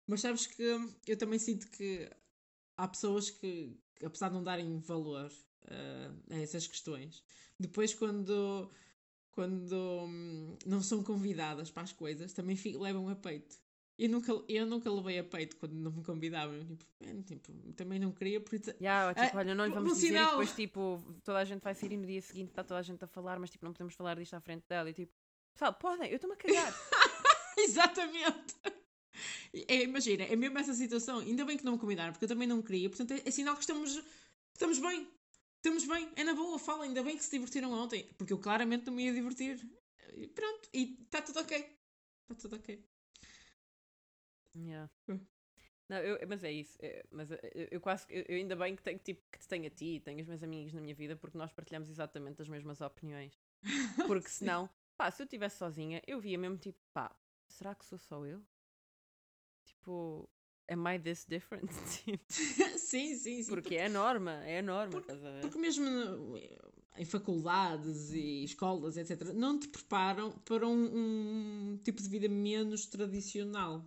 Mas 0.08 0.22
sabes 0.22 0.48
que 0.48 0.64
eu 1.08 1.18
também 1.18 1.40
sinto 1.40 1.68
que 1.70 2.10
há 2.78 2.88
pessoas 2.88 3.30
que, 3.30 3.78
que 3.96 4.06
apesar 4.06 4.30
de 4.30 4.36
não 4.36 4.44
darem 4.44 4.78
valor 4.80 5.32
uh, 5.66 6.34
a 6.34 6.40
essas 6.40 6.68
questões, 6.68 7.24
depois 7.60 7.94
quando, 7.94 8.72
quando 9.32 9.76
hum, 9.76 10.58
não 10.66 10.82
são 10.82 11.04
convidadas 11.04 11.70
para 11.72 11.84
as 11.84 11.92
coisas, 11.92 12.34
também 12.34 12.56
fico, 12.56 12.80
levam 12.80 13.08
a 13.10 13.16
peito. 13.16 13.62
Eu 13.98 14.10
nunca, 14.10 14.32
eu 14.50 14.66
nunca 14.66 14.92
levei 14.92 15.20
a 15.20 15.24
peito 15.24 15.56
quando 15.58 15.74
não 15.74 15.92
me 15.92 16.04
convidavam. 16.04 16.60
Tipo, 16.66 17.24
tipo, 17.24 17.74
também 17.74 18.00
não 18.00 18.12
queria, 18.12 18.42
por 18.42 18.56
isso. 18.56 18.72
Yeah, 18.82 19.14
tipo, 19.14 19.38
ah, 19.38 19.40
olha, 19.40 19.54
não 19.54 19.66
lhe 19.68 19.74
vamos 19.74 19.94
dizer 19.94 20.08
sinal... 20.08 20.24
e 20.24 20.30
depois 20.32 20.56
tipo, 20.56 21.04
toda 21.24 21.38
a 21.38 21.46
gente 21.46 21.62
vai 21.62 21.76
sair 21.76 21.92
e 21.92 21.98
no 21.98 22.08
dia 22.08 22.22
seguinte 22.22 22.50
está 22.50 22.64
toda 22.64 22.80
a 22.80 22.84
gente 22.84 23.04
a 23.04 23.08
falar, 23.08 23.38
mas 23.40 23.52
tipo, 23.52 23.64
não 23.64 23.72
podemos 23.72 23.94
falar 23.94 24.16
disto 24.16 24.34
à 24.34 24.42
frente 24.42 24.66
dela. 24.68 24.90
E 24.90 24.94
tipo, 24.94 25.14
pessoal, 25.54 25.74
podem, 25.76 26.10
eu 26.10 26.16
estou-me 26.16 26.34
a 26.34 26.38
cagar. 26.38 26.74
Exatamente. 27.58 28.56
É, 29.54 29.84
imagina, 29.84 30.24
é 30.24 30.36
mesmo 30.36 30.58
essa 30.58 30.74
situação. 30.74 31.20
Ainda 31.20 31.46
bem 31.46 31.58
que 31.58 31.64
não 31.64 31.74
me 31.74 31.80
convidaram, 31.80 32.12
porque 32.12 32.26
eu 32.26 32.30
também 32.30 32.48
não 32.48 32.62
queria. 32.62 32.90
Portanto, 32.90 33.12
é, 33.12 33.22
é 33.26 33.32
sinal 33.32 33.56
que 33.56 33.62
estamos, 33.62 34.02
estamos 34.52 34.80
bem. 34.80 35.08
Estamos 35.58 35.86
bem. 35.86 36.12
É 36.16 36.24
na 36.24 36.34
boa, 36.34 36.58
fala. 36.58 36.86
Ainda 36.86 37.04
bem 37.04 37.16
que 37.16 37.24
se 37.24 37.32
divertiram 37.32 37.72
ontem. 37.72 38.10
Porque 38.18 38.34
eu 38.34 38.40
claramente 38.40 38.86
não 38.88 38.94
me 38.94 39.06
ia 39.06 39.14
divertir. 39.14 39.60
E 40.16 40.28
pronto. 40.28 40.70
E 40.74 40.98
está 41.04 41.22
tudo 41.22 41.40
ok. 41.40 41.58
Está 41.58 42.36
tudo 42.36 42.56
ok. 42.56 42.84
Yeah. 44.56 44.90
Hum. 45.08 45.20
Não, 45.90 45.98
eu, 45.98 46.28
mas 46.28 46.44
é 46.44 46.52
isso. 46.52 46.78
É, 46.82 47.06
mas 47.12 47.30
eu, 47.30 47.40
eu 47.72 47.82
quase. 47.82 48.06
Eu, 48.10 48.24
eu, 48.28 48.36
ainda 48.38 48.56
bem 48.56 48.76
que, 48.76 48.82
tenho, 48.82 48.98
tipo, 49.00 49.22
que 49.32 49.40
te 49.40 49.48
tenho 49.48 49.68
a 49.68 49.70
ti 49.70 49.96
e 49.96 50.00
tenho 50.00 50.20
os 50.22 50.28
meus 50.28 50.42
amigos 50.42 50.74
na 50.74 50.82
minha 50.82 50.96
vida 50.96 51.16
porque 51.16 51.38
nós 51.38 51.52
partilhamos 51.52 51.90
exatamente 51.90 52.42
as 52.42 52.48
mesmas 52.48 52.82
opiniões. 52.82 53.40
Porque 54.08 54.30
senão, 54.30 54.70
pá, 54.98 55.10
se 55.10 55.22
eu 55.22 55.26
estivesse 55.26 55.58
sozinha, 55.58 56.02
eu 56.06 56.20
via 56.20 56.38
mesmo 56.38 56.58
tipo, 56.58 56.78
pá, 56.94 57.16
será 57.48 57.74
que 57.74 57.86
sou 57.86 57.98
só 57.98 58.26
eu? 58.26 58.44
Tipo, 59.84 60.30
am 60.72 60.88
I 60.88 60.98
this 60.98 61.26
different? 61.26 61.70
Tipo, 61.92 62.24
sim, 62.30 63.16
sim, 63.16 63.44
sim. 63.44 63.50
Porque 63.50 63.76
é 63.76 63.88
a 63.88 63.90
norma, 63.90 64.44
é 64.46 64.60
a 64.60 64.62
norma. 64.62 64.92
Porque, 64.92 65.14
porque 65.42 65.58
mesmo 65.58 65.86
em 66.96 67.06
faculdades 67.06 68.14
e 68.14 68.44
escolas, 68.44 68.96
etc., 68.98 69.34
não 69.34 69.60
te 69.60 69.68
preparam 69.68 70.32
para 70.32 70.66
um, 70.66 71.74
um 71.74 71.78
tipo 71.84 72.02
de 72.02 72.08
vida 72.08 72.30
menos 72.30 72.86
tradicional 72.86 73.84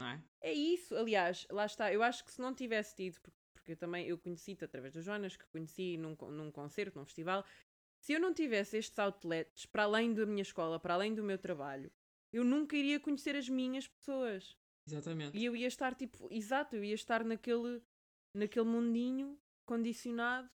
não 0.00 0.06
é? 0.06 0.22
É 0.40 0.52
isso, 0.52 0.96
aliás, 0.96 1.46
lá 1.50 1.66
está. 1.66 1.92
Eu 1.92 2.02
acho 2.02 2.24
que 2.24 2.32
se 2.32 2.40
não 2.40 2.54
tivesse 2.54 2.96
tido, 2.96 3.20
porque 3.52 3.72
eu 3.72 3.76
também 3.76 4.06
eu 4.06 4.18
conheci-te 4.18 4.64
através 4.64 4.94
do 4.94 5.02
Jonas, 5.02 5.36
que 5.36 5.46
conheci 5.48 5.98
num, 5.98 6.16
num 6.30 6.50
concerto, 6.50 6.98
num 6.98 7.04
festival, 7.04 7.44
se 8.00 8.14
eu 8.14 8.20
não 8.20 8.32
tivesse 8.32 8.78
estes 8.78 8.98
outlets 8.98 9.66
para 9.66 9.82
além 9.84 10.14
da 10.14 10.24
minha 10.24 10.42
escola, 10.42 10.80
para 10.80 10.94
além 10.94 11.14
do 11.14 11.22
meu 11.22 11.36
trabalho, 11.36 11.92
eu 12.32 12.42
nunca 12.42 12.74
iria 12.76 12.98
conhecer 12.98 13.36
as 13.36 13.48
minhas 13.48 13.86
pessoas. 13.86 14.56
Exatamente. 14.86 15.36
E 15.36 15.44
eu 15.44 15.54
ia 15.54 15.68
estar 15.68 15.94
tipo, 15.94 16.28
exato, 16.32 16.76
eu 16.76 16.84
ia 16.84 16.94
estar 16.94 17.24
naquele, 17.24 17.82
naquele 18.34 18.66
mundinho 18.66 19.38
condicionado 19.64 20.50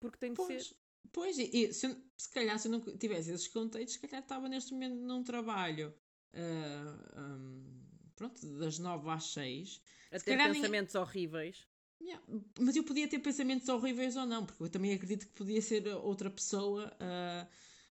porque 0.00 0.18
tem 0.18 0.30
de 0.30 0.36
pois, 0.36 0.68
ser. 0.68 0.76
Pois, 1.12 1.38
e, 1.38 1.72
se, 1.72 1.96
se 2.16 2.30
calhar 2.32 2.58
se 2.58 2.68
eu 2.68 2.72
não 2.72 2.80
tivesse 2.80 3.30
esses 3.30 3.48
contextos, 3.48 3.94
se 3.94 4.00
calhar 4.00 4.22
estava 4.22 4.48
neste 4.48 4.72
momento 4.72 4.96
num 4.96 5.22
trabalho. 5.22 5.94
Uh, 6.34 7.20
um, 7.20 7.86
pronto, 8.14 8.46
das 8.58 8.78
nove 8.78 9.08
às 9.08 9.24
seis. 9.32 9.80
A 10.10 10.18
ter 10.18 10.36
pensamentos 10.36 10.94
ninguém... 10.94 11.02
horríveis. 11.02 11.66
Yeah, 12.00 12.22
mas 12.60 12.76
eu 12.76 12.84
podia 12.84 13.08
ter 13.08 13.18
pensamentos 13.20 13.68
horríveis 13.68 14.16
ou 14.16 14.26
não, 14.26 14.44
porque 14.44 14.62
eu 14.62 14.68
também 14.68 14.92
acredito 14.92 15.26
que 15.26 15.32
podia 15.32 15.62
ser 15.62 15.86
outra 15.88 16.30
pessoa 16.30 16.94
uh, 17.00 17.48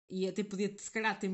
e 0.08 0.26
até 0.26 0.42
podia, 0.42 0.74
se 0.76 0.90
calhar, 0.90 1.18
ter. 1.18 1.30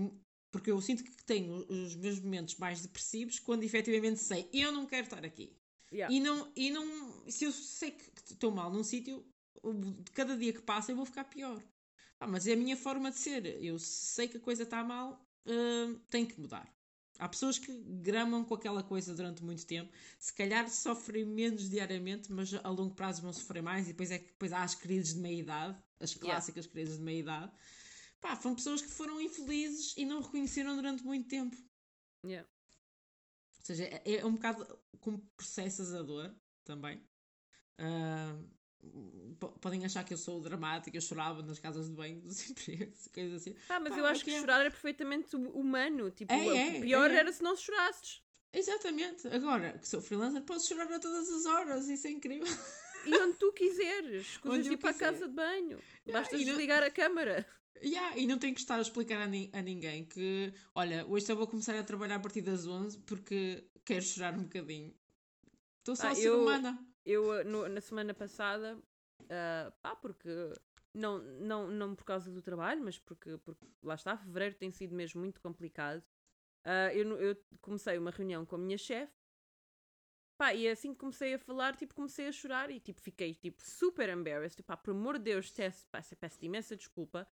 Porque 0.51 0.71
eu 0.71 0.81
sinto 0.81 1.05
que 1.05 1.25
tenho 1.25 1.67
os 1.69 1.95
meus 1.95 2.21
momentos 2.21 2.57
mais 2.57 2.81
depressivos 2.81 3.39
quando 3.39 3.65
efetivamente 3.65 4.21
sei 4.21 4.49
eu 4.53 4.73
não 4.73 4.87
quero 4.87 5.05
estar 5.05 5.25
aqui. 5.25 5.57
Yeah. 5.93 6.15
E, 6.15 6.21
não, 6.21 6.51
e 6.57 6.71
não. 6.71 7.31
Se 7.31 7.45
eu 7.45 7.53
sei 7.53 7.93
que 7.93 8.33
estou 8.33 8.51
mal 8.51 8.73
num 8.73 8.83
sítio, 8.83 9.25
cada 10.13 10.37
dia 10.37 10.53
que 10.53 10.63
passa 10.63 10.93
eu 10.93 10.97
vou 10.97 11.07
ficar 11.07 11.25
pior. 11.25 11.63
Ah, 12.19 12.27
mas 12.27 12.47
é 12.47 12.55
a 12.55 12.57
minha 12.57 12.77
forma 12.77 13.11
de 13.11 13.19
ser. 13.19 13.63
Eu 13.63 13.79
sei 13.79 14.29
que 14.29 14.39
a 14.39 14.41
coisa 14.41 14.63
está 14.63 14.83
mal, 14.83 15.21
uh, 15.47 15.99
tem 16.11 16.25
que 16.25 16.41
mudar. 16.41 16.73
Há 17.19 17.29
pessoas 17.29 17.59
que 17.59 17.73
gramam 18.03 18.45
com 18.45 18.55
aquela 18.55 18.83
coisa 18.83 19.15
durante 19.15 19.43
muito 19.43 19.65
tempo, 19.65 19.91
se 20.19 20.33
calhar 20.35 20.69
sofrem 20.69 21.25
menos 21.25 21.71
diariamente, 21.71 22.31
mas 22.31 22.53
a 22.53 22.69
longo 22.69 22.95
prazo 22.95 23.23
vão 23.23 23.33
sofrer 23.33 23.63
mais, 23.63 23.87
e 23.87 23.93
depois 23.93 24.11
é 24.11 24.19
que 24.19 24.27
depois 24.27 24.53
há 24.53 24.63
as 24.63 24.75
crises 24.75 25.15
de 25.15 25.21
meia-idade, 25.21 25.79
as 25.99 26.13
clássicas 26.15 26.67
yeah. 26.67 26.73
crises 26.73 26.99
de 26.99 27.03
meia-idade. 27.03 27.51
Pá, 28.27 28.35
foram 28.35 28.57
pessoas 28.57 28.83
que 28.83 28.89
foram 28.89 29.21
infelizes 29.21 29.95
e 29.97 30.05
não 30.05 30.21
reconheceram 30.21 30.75
durante 30.75 31.05
muito 31.05 31.29
tempo. 31.29 31.57
Yeah. 32.25 32.49
Ou 33.61 33.65
seja, 33.65 33.85
é, 33.85 34.03
é 34.17 34.27
um 34.27 34.33
bocado 34.33 34.67
como 35.01 35.19
processas 35.37 35.95
a 35.95 36.03
dor 36.03 36.35
também. 36.65 37.01
Uh, 37.81 39.49
podem 39.61 39.85
achar 39.85 40.03
que 40.05 40.13
eu 40.13 40.19
sou 40.19 40.41
dramática, 40.41 40.97
eu 40.97 41.01
chorava 41.01 41.41
nas 41.43 41.61
casas 41.61 41.89
de 41.89 41.95
banho 41.95 42.21
dos 42.21 42.43
empregos, 42.51 43.07
coisas 43.15 43.43
assim. 43.43 43.55
Ah, 43.69 43.79
mas 43.79 43.93
Pá, 43.93 43.99
eu 44.01 44.07
acho 44.07 44.23
o 44.23 44.25
que 44.25 44.31
é? 44.33 44.41
chorar 44.41 44.67
é 44.67 44.71
perfeitamente 44.71 45.37
humano. 45.37 46.11
Tipo, 46.11 46.33
É, 46.33 46.37
o 46.47 46.57
é, 46.57 46.81
pior 46.81 47.09
é. 47.11 47.15
era 47.17 47.33
se 47.33 47.43
não 47.45 47.57
chorasses. 47.57 48.23
Exatamente. 48.53 49.29
Agora, 49.29 49.79
que 49.79 49.87
sou 49.87 50.01
freelancer, 50.01 50.43
posso 50.43 50.67
chorar 50.67 50.91
a 50.93 50.99
todas 50.99 51.29
as 51.31 51.47
horas, 51.47 51.89
isso 51.89 52.09
é 52.09 52.11
incrível. 52.11 52.47
E 53.05 53.15
onde 53.19 53.37
tu 53.39 53.53
quiseres. 53.53 54.39
Eu 54.45 54.57
ir 54.57 54.77
para 54.79 54.91
a 54.91 54.93
quiser. 54.93 55.13
casa 55.13 55.29
de 55.29 55.33
banho. 55.35 55.81
Yeah, 56.07 56.13
Basta 56.21 56.37
e 56.37 56.45
não- 56.45 56.53
desligar 56.55 56.83
a 56.83 56.91
câmara. 56.91 57.47
Yeah, 57.83 58.17
e 58.19 58.27
não 58.27 58.39
tenho 58.39 58.55
que 58.55 58.61
estar 58.61 58.77
a 58.77 58.81
explicar 58.81 59.21
a, 59.21 59.27
ni- 59.27 59.51
a 59.53 59.61
ninguém 59.63 60.05
que, 60.05 60.53
olha, 60.75 61.07
hoje 61.07 61.27
só 61.27 61.35
vou 61.35 61.47
começar 61.47 61.79
a 61.79 61.85
trabalhar 61.85 62.17
a 62.17 62.21
partir 62.21 62.41
das 62.43 62.67
11 62.67 62.99
porque 63.01 63.69
quero 63.85 64.03
chorar 64.05 64.35
um 64.35 64.43
bocadinho. 64.45 64.95
Estou 65.79 65.95
só 65.97 66.09
Ah, 66.09 66.11
a 66.11 66.15
ser 66.15 66.29
eu- 66.29 66.41
humana. 66.43 66.87
Eu, 67.05 67.31
uh, 67.31 67.45
no- 67.45 67.69
na 67.69 67.81
semana 67.81 68.13
passada, 68.15 68.79
ah, 69.31 69.73
pá, 69.83 69.95
porque. 69.97 70.29
Não, 70.95 71.19
não, 71.19 71.71
não 71.71 71.95
por 71.95 72.05
causa 72.05 72.31
do 72.33 72.41
trabalho, 72.41 72.83
mas 72.83 72.99
porque, 72.99 73.37
porque 73.39 73.67
lá 73.83 73.95
está, 73.97 74.17
fevereiro 74.17 74.55
tem 74.55 74.71
sido 74.71 74.95
mesmo 74.95 75.21
muito 75.21 75.39
complicado. 75.43 76.03
Ah, 76.65 76.93
eu, 76.95 77.07
eu 77.21 77.37
comecei 77.61 77.99
uma 77.99 78.11
reunião 78.11 78.47
com 78.47 78.57
a 78.57 78.59
minha 78.59 78.79
chefe, 78.79 79.13
pá, 80.39 80.55
e 80.55 80.67
assim 80.67 80.95
que 80.95 80.99
comecei 80.99 81.35
a 81.35 81.39
falar, 81.39 81.77
tipo, 81.77 81.95
comecei 81.95 82.29
a 82.29 82.33
chorar 82.33 82.71
e 82.71 82.81
tipo, 82.81 83.01
fiquei 83.03 83.35
tipo, 83.35 83.63
super 83.63 84.09
embarrassed. 84.09 84.63
Pá, 84.63 84.75
por 84.77 84.93
amor 84.93 85.19
de 85.19 85.25
Deus, 85.25 85.51
peço, 85.51 85.87
pá, 85.91 86.01
peço-te 86.19 86.47
imensa 86.47 86.75
desculpa. 86.75 87.29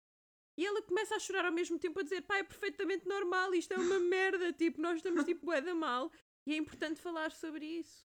E 0.55 0.65
ela 0.65 0.81
começa 0.83 1.15
a 1.15 1.19
chorar 1.19 1.45
ao 1.45 1.51
mesmo 1.51 1.79
tempo 1.79 1.99
a 1.99 2.03
dizer, 2.03 2.21
pá, 2.21 2.37
é 2.37 2.43
perfeitamente 2.43 3.07
normal, 3.07 3.53
isto 3.55 3.73
é 3.73 3.77
uma 3.77 3.99
merda, 3.99 4.53
tipo, 4.53 4.79
nós 4.79 4.97
estamos 4.97 5.23
tipo 5.23 5.45
da 5.47 5.73
mal 5.73 6.11
e 6.45 6.53
é 6.53 6.57
importante 6.57 7.01
falar 7.01 7.31
sobre 7.31 7.65
isso. 7.65 8.05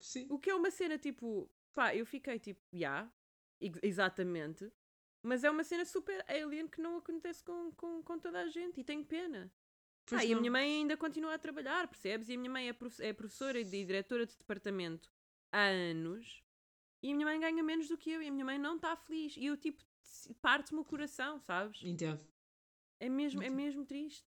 Sim. 0.00 0.26
O 0.28 0.38
que 0.38 0.50
é 0.50 0.54
uma 0.54 0.70
cena 0.70 0.98
tipo, 0.98 1.48
pá, 1.72 1.94
eu 1.94 2.04
fiquei 2.04 2.38
tipo, 2.38 2.60
já, 2.72 3.10
ex- 3.60 3.78
exatamente, 3.82 4.70
mas 5.22 5.44
é 5.44 5.50
uma 5.50 5.62
cena 5.64 5.84
super 5.84 6.24
alien 6.28 6.68
que 6.68 6.80
não 6.80 6.96
acontece 6.96 7.42
com, 7.44 7.72
com, 7.72 8.02
com 8.02 8.18
toda 8.18 8.40
a 8.40 8.48
gente 8.48 8.80
e 8.80 8.84
tenho 8.84 9.04
pena. 9.04 9.52
Pois 10.06 10.20
ah, 10.20 10.24
e 10.24 10.32
a 10.32 10.34
não. 10.34 10.40
minha 10.40 10.50
mãe 10.50 10.80
ainda 10.80 10.96
continua 10.96 11.32
a 11.34 11.38
trabalhar, 11.38 11.88
percebes? 11.88 12.28
E 12.28 12.34
a 12.34 12.36
minha 12.36 12.50
mãe 12.50 12.68
é, 12.68 12.72
prof- 12.74 13.00
é 13.00 13.12
professora 13.12 13.58
e 13.58 13.64
diretora 13.64 14.26
de 14.26 14.36
departamento 14.36 15.10
há 15.50 15.62
anos 15.68 16.42
e 17.02 17.10
a 17.10 17.14
minha 17.14 17.26
mãe 17.26 17.40
ganha 17.40 17.62
menos 17.62 17.88
do 17.88 17.96
que 17.96 18.10
eu 18.10 18.20
e 18.20 18.28
a 18.28 18.30
minha 18.32 18.44
mãe 18.44 18.58
não 18.58 18.76
está 18.76 18.94
feliz. 18.96 19.34
E 19.38 19.46
eu, 19.46 19.56
tipo, 19.56 19.82
parte-me 20.40 20.80
o 20.80 20.84
coração, 20.84 21.40
sabes? 21.40 21.82
Entendo. 21.82 22.24
É 23.00 23.08
mesmo, 23.08 23.42
é 23.42 23.46
Entendo. 23.46 23.56
mesmo 23.56 23.84
triste. 23.84 24.24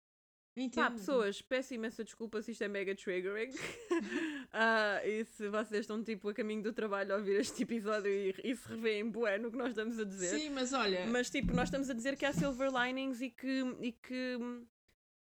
Entendo. 0.56 0.84
Pá, 0.84 0.90
pessoas, 0.90 1.42
peço 1.42 1.74
imensa 1.74 2.02
desculpa 2.02 2.40
se 2.40 2.52
isto 2.52 2.64
é 2.64 2.68
mega 2.68 2.94
triggering. 2.94 3.52
Ah, 4.58 5.04
e 5.04 5.22
se 5.24 5.48
vocês 5.50 5.80
estão 5.80 6.02
tipo 6.02 6.30
a 6.30 6.32
caminho 6.32 6.62
do 6.62 6.72
trabalho 6.72 7.12
a 7.12 7.18
ouvir 7.18 7.38
este 7.40 7.64
episódio 7.64 8.10
e, 8.10 8.34
e 8.42 8.56
se 8.56 8.66
revêem 8.66 9.10
bué 9.10 9.36
no 9.36 9.50
que 9.50 9.56
nós 9.56 9.70
estamos 9.70 9.98
a 9.98 10.04
dizer. 10.04 10.38
Sim, 10.38 10.48
mas 10.48 10.72
olha, 10.72 11.06
Mas 11.08 11.28
tipo, 11.28 11.52
nós 11.52 11.64
estamos 11.64 11.90
a 11.90 11.92
dizer 11.92 12.16
que 12.16 12.24
há 12.24 12.32
silver 12.32 12.70
linings 12.72 13.20
e 13.20 13.28
que, 13.28 13.76
e 13.82 13.92
que 13.92 14.38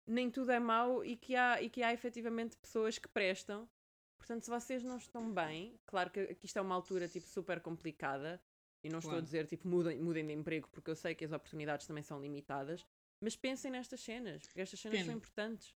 nem 0.06 0.30
tudo 0.30 0.51
é 0.51 0.60
mau 0.60 1.03
e 1.03 1.16
que, 1.16 1.36
há, 1.36 1.60
e 1.60 1.72
que 1.72 1.82
há 1.82 1.91
efetivamente 1.91 2.56
pessoas 2.58 2.99
que 2.99 3.08
prestam. 3.08 3.68
Portanto, 4.16 4.43
se 4.43 4.49
vocês 4.49 4.84
não 4.84 4.97
estão 4.97 5.34
bem, 5.34 5.80
claro 5.88 6.12
que, 6.12 6.36
que 6.36 6.45
isto 6.45 6.60
é 6.60 6.62
uma 6.62 6.76
altura 6.76 7.08
tipo 7.08 7.26
super 7.26 7.60
complicada 7.60 8.39
e 8.86 8.89
não 8.89 8.99
estou 8.99 9.11
a 9.11 9.13
Claro. 9.15 9.25
dizer 9.25 9.47
tipo 9.47 9.67
mudem, 9.67 9.99
mudem 9.99 10.25
de 10.27 10.33
emprego 10.33 10.69
porque 10.71 10.91
eu 10.91 10.95
sei 10.95 11.15
que 11.15 11.25
as 11.25 11.31
oportunidades 11.31 11.88
também 11.88 12.03
são 12.03 12.21
limitadas, 12.21 12.86
mas 13.19 13.36
pensem 13.36 13.71
nestas 13.71 13.99
cenas, 14.01 14.43
porque 14.45 14.61
estas 14.61 14.79
cenas 14.79 14.99
Pena. 14.99 15.07
são 15.07 15.15
importantes. 15.17 15.73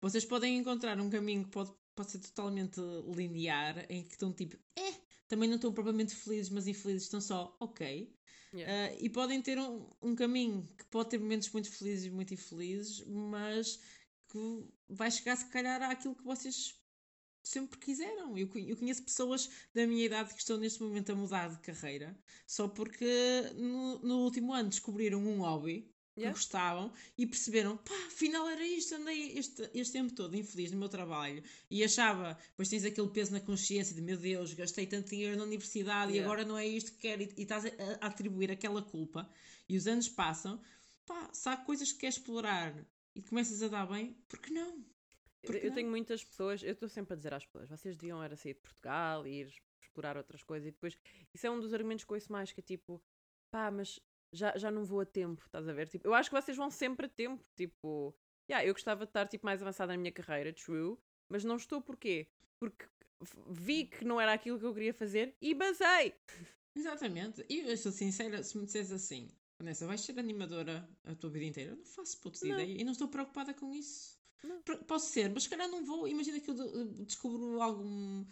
vocês 0.00 0.24
podem 0.24 0.56
encontrar 0.56 0.98
um 1.00 1.10
caminho 1.10 1.44
que 1.44 1.50
pode, 1.50 1.72
pode 1.94 2.10
ser 2.12 2.18
totalmente 2.20 2.80
linear, 3.14 3.84
em 3.90 4.02
que 4.04 4.12
estão 4.12 4.32
tipo, 4.32 4.56
é, 4.76 4.92
também 5.28 5.48
não 5.48 5.56
estão 5.56 5.72
propriamente 5.72 6.14
felizes, 6.14 6.50
mas 6.50 6.66
infelizes, 6.66 7.04
estão 7.04 7.20
só, 7.20 7.54
ok. 7.60 8.14
Yeah. 8.54 8.94
Ah, 8.94 8.96
e 8.98 9.10
podem 9.10 9.42
ter 9.42 9.58
um, 9.58 9.90
um 10.00 10.14
caminho 10.14 10.66
que 10.78 10.84
pode 10.86 11.10
ter 11.10 11.18
momentos 11.18 11.50
muito 11.50 11.70
felizes 11.70 12.06
e 12.06 12.10
muito 12.10 12.32
infelizes, 12.32 13.04
mas 13.06 13.78
que 14.30 14.64
vai 14.88 15.10
chegar 15.10 15.36
se 15.36 15.46
calhar 15.50 15.82
àquilo 15.82 16.14
que 16.14 16.24
vocês 16.24 16.74
sempre 17.48 17.78
quiseram. 17.78 18.36
Eu, 18.36 18.48
conhe- 18.48 18.70
eu 18.70 18.76
conheço 18.76 19.02
pessoas 19.04 19.48
da 19.74 19.86
minha 19.86 20.04
idade 20.04 20.32
que 20.34 20.40
estão 20.40 20.56
neste 20.58 20.82
momento 20.82 21.10
a 21.12 21.14
mudar 21.14 21.48
de 21.48 21.58
carreira 21.60 22.18
só 22.46 22.68
porque 22.68 23.06
no, 23.54 23.98
no 24.00 24.18
último 24.24 24.52
ano 24.52 24.68
descobriram 24.68 25.18
um 25.24 25.38
hobby 25.40 25.82
que 26.14 26.20
Yeah. 26.22 26.34
gostavam 26.34 26.90
e 27.18 27.26
perceberam, 27.26 27.76
pá, 27.76 27.94
afinal 28.06 28.48
era 28.48 28.66
isto, 28.66 28.94
andei 28.94 29.36
este, 29.36 29.68
este 29.74 29.92
tempo 29.92 30.14
todo 30.14 30.34
infeliz 30.34 30.72
no 30.72 30.78
meu 30.78 30.88
trabalho 30.88 31.42
e 31.70 31.84
achava, 31.84 32.38
depois 32.48 32.70
tens 32.70 32.86
aquele 32.86 33.08
peso 33.10 33.32
na 33.32 33.40
consciência 33.40 33.94
de 33.94 34.00
meu 34.00 34.16
Deus, 34.16 34.54
gastei 34.54 34.86
tanto 34.86 35.10
dinheiro 35.10 35.36
na 35.36 35.44
universidade 35.44 36.12
e 36.12 36.14
Yeah. 36.16 36.32
agora 36.32 36.48
não 36.48 36.56
é 36.56 36.66
isto 36.66 36.92
que 36.92 36.98
quero 36.98 37.22
e, 37.22 37.28
e 37.36 37.42
estás 37.42 37.66
a, 37.66 37.68
a 38.00 38.06
atribuir 38.06 38.50
aquela 38.50 38.80
culpa 38.80 39.30
e 39.68 39.76
os 39.76 39.86
anos 39.86 40.08
passam, 40.08 40.58
pá, 41.04 41.28
se 41.34 41.48
há 41.50 41.56
coisas 41.58 41.92
que 41.92 41.98
queres 41.98 42.16
explorar 42.16 42.74
e 43.14 43.20
começas 43.20 43.62
a 43.62 43.68
dar 43.68 43.86
bem, 43.86 44.14
por 44.26 44.38
que 44.40 44.50
não? 44.50 44.82
Eu- 45.42 45.46
Por 45.46 45.60
que 45.60 45.66
eu 45.66 45.70
não? 45.70 45.74
tenho 45.74 45.90
muitas 45.90 46.24
pessoas, 46.24 46.62
eu 46.62 46.72
estou 46.72 46.88
sempre 46.88 47.14
a 47.14 47.16
dizer 47.16 47.32
às 47.34 47.44
pessoas, 47.44 47.68
vocês 47.68 47.96
deviam 47.96 48.22
era 48.22 48.36
sair 48.36 48.54
de 48.54 48.60
Portugal 48.60 49.26
e 49.26 49.40
ir 49.42 49.54
explorar 49.80 50.16
outras 50.16 50.42
coisas 50.42 50.66
e 50.68 50.70
depois, 50.72 50.98
isso 51.32 51.46
é 51.46 51.50
um 51.50 51.60
dos 51.60 51.72
argumentos 51.72 52.04
que 52.04 52.12
ouço 52.12 52.30
mais, 52.32 52.52
que 52.52 52.60
é 52.60 52.62
tipo, 52.62 53.02
pá, 53.50 53.70
mas 53.70 54.00
já, 54.32 54.56
já 54.58 54.70
não 54.70 54.84
vou 54.84 55.00
a 55.00 55.06
tempo, 55.06 55.42
estás 55.46 55.68
a 55.68 55.72
ver? 55.72 55.88
Tipo, 55.88 56.08
eu 56.08 56.14
acho 56.14 56.28
que 56.30 56.36
vocês 56.40 56.56
vão 56.56 56.70
sempre 56.70 57.06
a 57.06 57.08
tempo, 57.08 57.44
tipo, 57.54 58.14
yeah, 58.50 58.66
eu 58.66 58.74
gostava 58.74 59.04
de 59.04 59.10
estar 59.10 59.28
tipo, 59.28 59.44
mais 59.46 59.62
avançada 59.62 59.92
na 59.92 59.98
minha 59.98 60.12
carreira, 60.12 60.52
true, 60.52 60.96
mas 61.28 61.44
não 61.44 61.56
estou 61.56 61.80
porquê? 61.80 62.28
Porque 62.58 62.86
vi 63.48 63.84
que 63.86 64.04
não 64.04 64.20
era 64.20 64.32
aquilo 64.32 64.58
que 64.58 64.64
eu 64.66 64.74
queria 64.74 64.92
fazer 64.92 65.34
e 65.40 65.54
basei. 65.54 66.14
Exatamente. 66.74 67.44
E 67.48 67.60
eu 67.60 67.76
sou 67.76 67.90
sincera, 67.92 68.42
se 68.42 68.58
me 68.58 68.66
disseres 68.66 68.92
assim, 68.92 69.30
Vanessa, 69.58 69.86
vais 69.86 70.00
ser 70.02 70.18
animadora 70.18 70.86
a 71.04 71.14
tua 71.14 71.30
vida 71.30 71.46
inteira? 71.46 71.72
Eu 71.72 71.76
não 71.76 71.84
faço 71.86 72.20
puta 72.20 72.46
ideia 72.46 72.80
e 72.80 72.84
não 72.84 72.92
estou 72.92 73.08
preocupada 73.08 73.54
com 73.54 73.74
isso. 73.74 74.15
Não. 74.42 74.60
Posso 74.86 75.10
ser, 75.10 75.30
mas 75.32 75.44
se 75.44 75.48
calhar 75.50 75.68
não 75.68 75.84
vou. 75.84 76.06
Imagina 76.06 76.40
que 76.40 76.50
eu 76.50 76.54
de- 76.54 77.04
descubro 77.04 77.60
algum. 77.60 78.24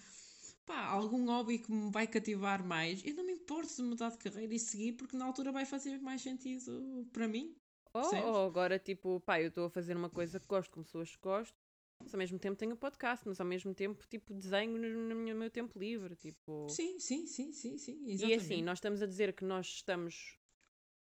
Pá, 0.66 0.86
algum 0.86 1.26
hobby 1.26 1.58
que 1.58 1.70
me 1.70 1.90
vai 1.90 2.06
cativar 2.06 2.64
mais. 2.64 3.04
Eu 3.04 3.14
não 3.14 3.24
me 3.24 3.32
importo 3.32 3.74
de 3.76 3.82
mudar 3.82 4.10
de 4.10 4.18
carreira 4.18 4.54
e 4.54 4.58
seguir, 4.58 4.92
porque 4.94 5.16
na 5.16 5.26
altura 5.26 5.52
vai 5.52 5.66
fazer 5.66 5.98
mais 6.00 6.22
sentido 6.22 7.06
para 7.12 7.28
mim. 7.28 7.54
Ou, 7.92 8.46
agora, 8.46 8.78
tipo, 8.78 9.20
pá, 9.20 9.40
eu 9.40 9.48
estou 9.48 9.66
a 9.66 9.70
fazer 9.70 9.96
uma 9.96 10.08
coisa 10.10 10.40
que 10.40 10.46
gosto 10.46 10.70
com 10.72 10.82
pessoas 10.82 11.14
que 11.14 11.22
gosto, 11.22 11.54
mas 12.02 12.12
ao 12.12 12.18
mesmo 12.18 12.38
tempo 12.38 12.56
tenho 12.56 12.76
podcast, 12.76 13.28
mas 13.28 13.38
ao 13.40 13.46
mesmo 13.46 13.72
tempo, 13.74 14.04
tipo, 14.08 14.34
desenho 14.34 14.76
no, 14.78 15.14
no 15.14 15.14
meu- 15.14 15.50
tempo 15.50 15.78
livre, 15.78 16.16
tipo... 16.16 16.66
Sim, 16.68 16.98
sim, 16.98 17.26
sim, 17.26 17.52
sim, 17.52 17.78
sim. 17.78 18.02
E 18.06 18.14
Exatamente. 18.14 18.42
assim, 18.42 18.62
nós 18.62 18.78
estamos 18.78 19.00
a 19.02 19.06
dizer 19.06 19.32
que 19.34 19.44
nós 19.44 19.66
estamos. 19.66 20.38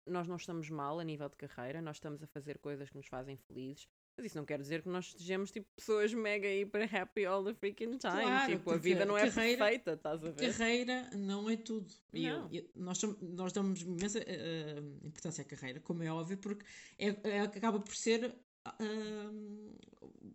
Nós 0.06 0.28
não 0.28 0.38
estamos 0.38 0.70
mal 0.70 1.00
a 1.00 1.04
nível 1.04 1.28
de 1.28 1.36
carreira, 1.36 1.82
nós 1.82 1.98
estamos 1.98 2.24
a 2.24 2.28
fazer 2.28 2.58
coisas 2.60 2.90
que 2.90 2.96
nos 2.98 3.08
fazem 3.08 3.36
felizes. 3.36 3.88
Mas 4.20 4.26
isso 4.26 4.38
não 4.38 4.46
quer 4.46 4.60
dizer 4.60 4.82
que 4.82 4.90
nós 4.90 5.06
estejamos 5.06 5.50
tipo 5.50 5.66
pessoas 5.78 6.14
mega 6.14 6.46
hiper 6.54 6.94
happy 6.94 7.26
all 7.26 7.42
the 7.42 7.54
freaking 7.54 7.98
time. 7.98 8.22
Claro, 8.24 8.52
tipo, 8.52 8.72
a 8.72 8.76
vida 8.78 9.06
não 9.06 9.18
é 9.18 9.30
carreira- 9.30 9.58
perfeita, 9.66 9.94
estás 9.94 10.26
a 10.26 10.30
ver? 10.32 10.52
Carreira 10.54 11.10
não 11.16 11.50
é 11.50 11.56
tudo. 11.56 11.88
E 12.14 12.26
eu- 12.26 12.40
Não. 12.40 12.50
eu- 12.52 12.70
nós, 12.76 12.98
cham- 13.00 13.16
nós 13.22 13.54
damos 13.54 13.82
imensa 13.82 14.20
eh, 14.28 14.76
importância 15.06 15.42
à 15.42 15.46
carreira, 15.46 15.80
como 15.80 16.04
é 16.04 16.12
óbvio, 16.12 16.38
porque 16.38 16.66
é, 16.98 17.16
é- 17.24 17.40
acaba 17.40 17.80
por 17.80 17.96
ser 17.96 18.36
ah, 18.66 18.76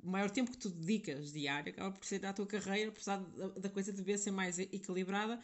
o 0.02 0.10
maior 0.10 0.30
tempo 0.30 0.50
que 0.50 0.56
tu 0.58 0.70
dedicas 0.70 1.30
diário, 1.30 1.70
acaba 1.72 1.92
por 1.92 2.06
ser 2.06 2.24
à 2.24 2.32
tua 2.32 2.46
carreira, 2.46 2.88
apesar 2.90 3.18
da, 3.18 3.48
da 3.48 3.68
coisa 3.68 3.92
dever 3.92 4.16
ser 4.18 4.30
mais 4.30 4.58
equilibrada. 4.58 5.38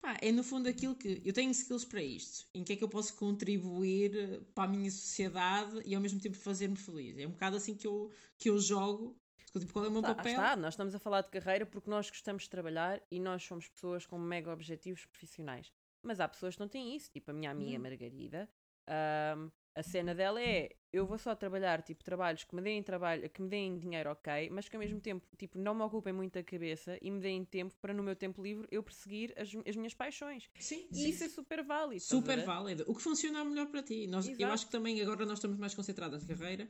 Pá, 0.00 0.16
é 0.22 0.30
no 0.30 0.44
fundo 0.44 0.68
aquilo 0.68 0.94
que 0.94 1.20
eu 1.24 1.32
tenho 1.32 1.50
skills 1.50 1.84
para 1.84 2.02
isto, 2.02 2.46
em 2.54 2.62
que 2.64 2.72
é 2.72 2.76
que 2.76 2.84
eu 2.84 2.88
posso 2.88 3.16
contribuir 3.16 4.42
para 4.54 4.64
a 4.64 4.68
minha 4.72 4.90
sociedade 4.90 5.80
e 5.84 5.94
ao 5.94 6.00
mesmo 6.00 6.20
tempo 6.20 6.36
fazer-me 6.36 6.76
feliz. 6.76 7.18
É 7.18 7.26
um 7.26 7.30
bocado 7.32 7.56
assim 7.56 7.74
que 7.76 7.86
eu, 7.86 8.10
que 8.38 8.48
eu 8.48 8.58
jogo. 8.60 9.20
Tipo, 9.58 9.72
qual 9.72 9.84
é 9.86 9.88
o 9.88 9.92
meu 9.92 10.02
Tá, 10.02 10.14
papel? 10.14 10.30
está, 10.30 10.56
nós 10.56 10.74
estamos 10.74 10.94
a 10.94 10.98
falar 10.98 11.22
de 11.22 11.30
carreira 11.30 11.66
porque 11.66 11.90
nós 11.90 12.08
gostamos 12.08 12.44
de 12.44 12.50
trabalhar 12.50 13.02
e 13.10 13.18
nós 13.18 13.42
somos 13.42 13.68
pessoas 13.68 14.06
com 14.06 14.16
mega 14.18 14.52
objetivos 14.52 15.04
profissionais. 15.06 15.72
Mas 16.02 16.20
há 16.20 16.28
pessoas 16.28 16.54
que 16.54 16.60
não 16.60 16.68
têm 16.68 16.94
isso, 16.94 17.10
tipo 17.10 17.30
a 17.30 17.34
minha 17.34 17.50
amiga 17.50 17.78
Não. 17.78 17.82
Margarida. 17.82 18.48
ahm, 18.86 19.50
a 19.78 19.82
cena 19.82 20.14
dela 20.14 20.42
é 20.42 20.70
eu 20.92 21.06
vou 21.06 21.18
só 21.18 21.34
trabalhar 21.36 21.82
tipo 21.82 22.02
trabalhos 22.02 22.44
que 22.44 22.54
me 22.54 22.62
deem 22.62 22.82
trabalho, 22.82 23.28
que 23.30 23.40
me 23.42 23.48
deem 23.48 23.78
dinheiro, 23.78 24.10
ok, 24.10 24.48
mas 24.50 24.68
que 24.68 24.74
ao 24.76 24.80
mesmo 24.80 25.00
tempo 25.00 25.24
tipo, 25.36 25.58
não 25.58 25.74
me 25.74 25.82
ocupem 25.82 26.12
muito 26.12 26.38
a 26.38 26.42
cabeça 26.42 26.98
e 27.00 27.10
me 27.10 27.20
deem 27.20 27.44
tempo 27.44 27.74
para 27.80 27.94
no 27.94 28.02
meu 28.02 28.16
tempo 28.16 28.42
livre 28.42 28.66
eu 28.70 28.82
perseguir 28.82 29.32
as, 29.36 29.50
as 29.66 29.76
minhas 29.76 29.94
paixões. 29.94 30.50
Sim, 30.58 30.88
E 30.90 30.94
sim, 30.96 31.08
isso 31.10 31.24
é 31.24 31.28
super 31.28 31.62
válido. 31.62 32.02
Super 32.02 32.44
válido. 32.44 32.84
O 32.88 32.94
que 32.94 33.02
funciona 33.02 33.44
melhor 33.44 33.66
para 33.66 33.82
ti. 33.82 34.06
Nós, 34.06 34.26
eu 34.26 34.48
acho 34.48 34.66
que 34.66 34.72
também 34.72 35.00
agora 35.00 35.24
nós 35.24 35.38
estamos 35.38 35.58
mais 35.58 35.74
concentradas 35.74 36.26
na 36.26 36.34
carreira 36.34 36.68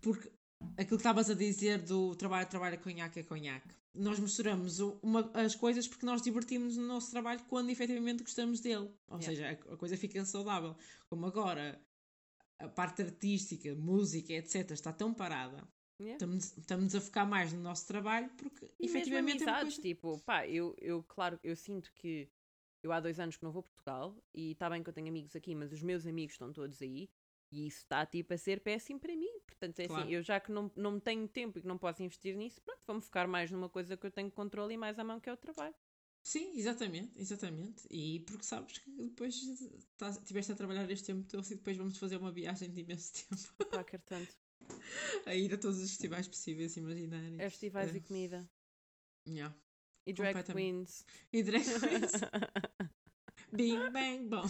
porque 0.00 0.30
aquilo 0.76 0.88
que 0.88 0.94
estavas 0.96 1.30
a 1.30 1.34
dizer 1.34 1.78
do 1.82 2.14
trabalho, 2.16 2.48
trabalho, 2.48 2.78
conhaque 2.80 3.20
é 3.20 3.22
conhaque. 3.22 3.68
Nós 3.94 4.18
misturamos 4.18 4.78
uma- 5.02 5.30
as 5.34 5.54
coisas 5.54 5.86
porque 5.86 6.06
nós 6.06 6.22
divertimos 6.22 6.76
no 6.76 6.86
nosso 6.86 7.10
trabalho 7.10 7.40
quando 7.48 7.70
efetivamente 7.70 8.22
gostamos 8.22 8.60
dele. 8.60 8.90
Ou 9.08 9.18
Yeah. 9.18 9.24
seja, 9.26 9.46
a, 9.70 9.74
a 9.74 9.76
coisa 9.76 9.96
fica 9.96 10.24
saudável. 10.24 10.76
Como 11.08 11.26
agora 11.26 11.78
a 12.60 12.68
parte 12.68 13.02
artística, 13.02 13.74
música, 13.74 14.32
etc., 14.32 14.70
está 14.72 14.92
tão 14.92 15.12
parada. 15.14 15.66
Yeah. 16.00 16.14
Estamos, 16.14 16.56
estamos 16.56 16.94
a 16.94 17.00
focar 17.00 17.28
mais 17.28 17.52
no 17.52 17.60
nosso 17.60 17.86
trabalho 17.86 18.30
porque 18.36 18.66
E 18.78 18.84
mesmo 18.86 18.96
efetivamente 18.96 19.42
é 19.42 19.46
uma 19.46 19.52
amizades, 19.52 19.74
coisa... 19.76 19.82
tipo, 19.88 20.18
pá, 20.20 20.46
eu, 20.46 20.74
eu, 20.80 21.02
claro, 21.02 21.38
eu 21.42 21.54
sinto 21.54 21.92
que 21.94 22.30
eu 22.82 22.90
há 22.92 23.00
dois 23.00 23.20
anos 23.20 23.36
que 23.36 23.44
não 23.44 23.52
vou 23.52 23.60
a 23.60 23.62
Portugal 23.64 24.16
e 24.34 24.52
está 24.52 24.70
bem 24.70 24.82
que 24.82 24.88
eu 24.88 24.94
tenho 24.94 25.08
amigos 25.08 25.36
aqui, 25.36 25.54
mas 25.54 25.72
os 25.72 25.82
meus 25.82 26.06
amigos 26.06 26.34
estão 26.34 26.52
todos 26.52 26.80
aí 26.80 27.10
e 27.52 27.66
isso 27.66 27.78
está 27.78 28.06
tipo 28.06 28.32
a 28.32 28.38
ser 28.38 28.60
péssimo 28.60 28.98
para 28.98 29.14
mim. 29.14 29.40
Portanto, 29.46 29.80
é 29.80 29.88
Claro. 29.88 30.02
assim, 30.04 30.12
eu 30.14 30.22
já 30.22 30.40
que 30.40 30.50
não, 30.50 30.70
não 30.74 30.98
tenho 30.98 31.28
tempo 31.28 31.58
e 31.58 31.60
que 31.60 31.68
não 31.68 31.76
posso 31.76 32.02
investir 32.02 32.34
nisso, 32.34 32.62
pronto, 32.62 32.80
vou-me 32.86 33.02
focar 33.02 33.28
mais 33.28 33.50
numa 33.50 33.68
coisa 33.68 33.94
que 33.96 34.06
eu 34.06 34.10
tenho 34.10 34.30
controle 34.30 34.72
e 34.74 34.76
mais 34.78 34.98
à 34.98 35.04
mão 35.04 35.20
que 35.20 35.28
é 35.28 35.32
o 35.32 35.36
trabalho. 35.36 35.74
Sim, 36.22 36.56
exatamente, 36.58 37.18
exatamente. 37.20 37.82
E 37.90 38.20
porque 38.20 38.44
sabes 38.44 38.78
que 38.78 38.90
depois 38.90 39.34
estiveste 39.36 40.52
a 40.52 40.54
trabalhar 40.56 40.88
este 40.90 41.06
tempo 41.06 41.26
todo 41.28 41.44
e 41.46 41.56
depois 41.56 41.76
vamos 41.76 41.96
fazer 41.98 42.16
uma 42.18 42.30
viagem 42.32 42.70
de 42.70 42.80
imenso 42.82 43.12
tempo 43.28 43.64
Pá, 43.70 43.84
tanto. 44.06 44.34
a 45.26 45.34
ir 45.34 45.52
a 45.54 45.58
todos 45.58 45.78
os 45.80 45.88
festivais 45.90 46.28
possíveis 46.28 46.76
imaginários. 46.76 47.40
É 47.40 47.48
festivais 47.50 47.94
É. 47.94 47.96
e 47.96 48.00
comida. 48.00 48.48
Yeah. 49.26 49.54
E 50.06 50.12
drag 50.12 50.44
queens. 50.44 51.04
E 51.32 51.42
drag 51.42 51.64
queens. 51.80 52.12
Bing 53.52 53.90
bang 53.90 54.28
bom. 54.28 54.44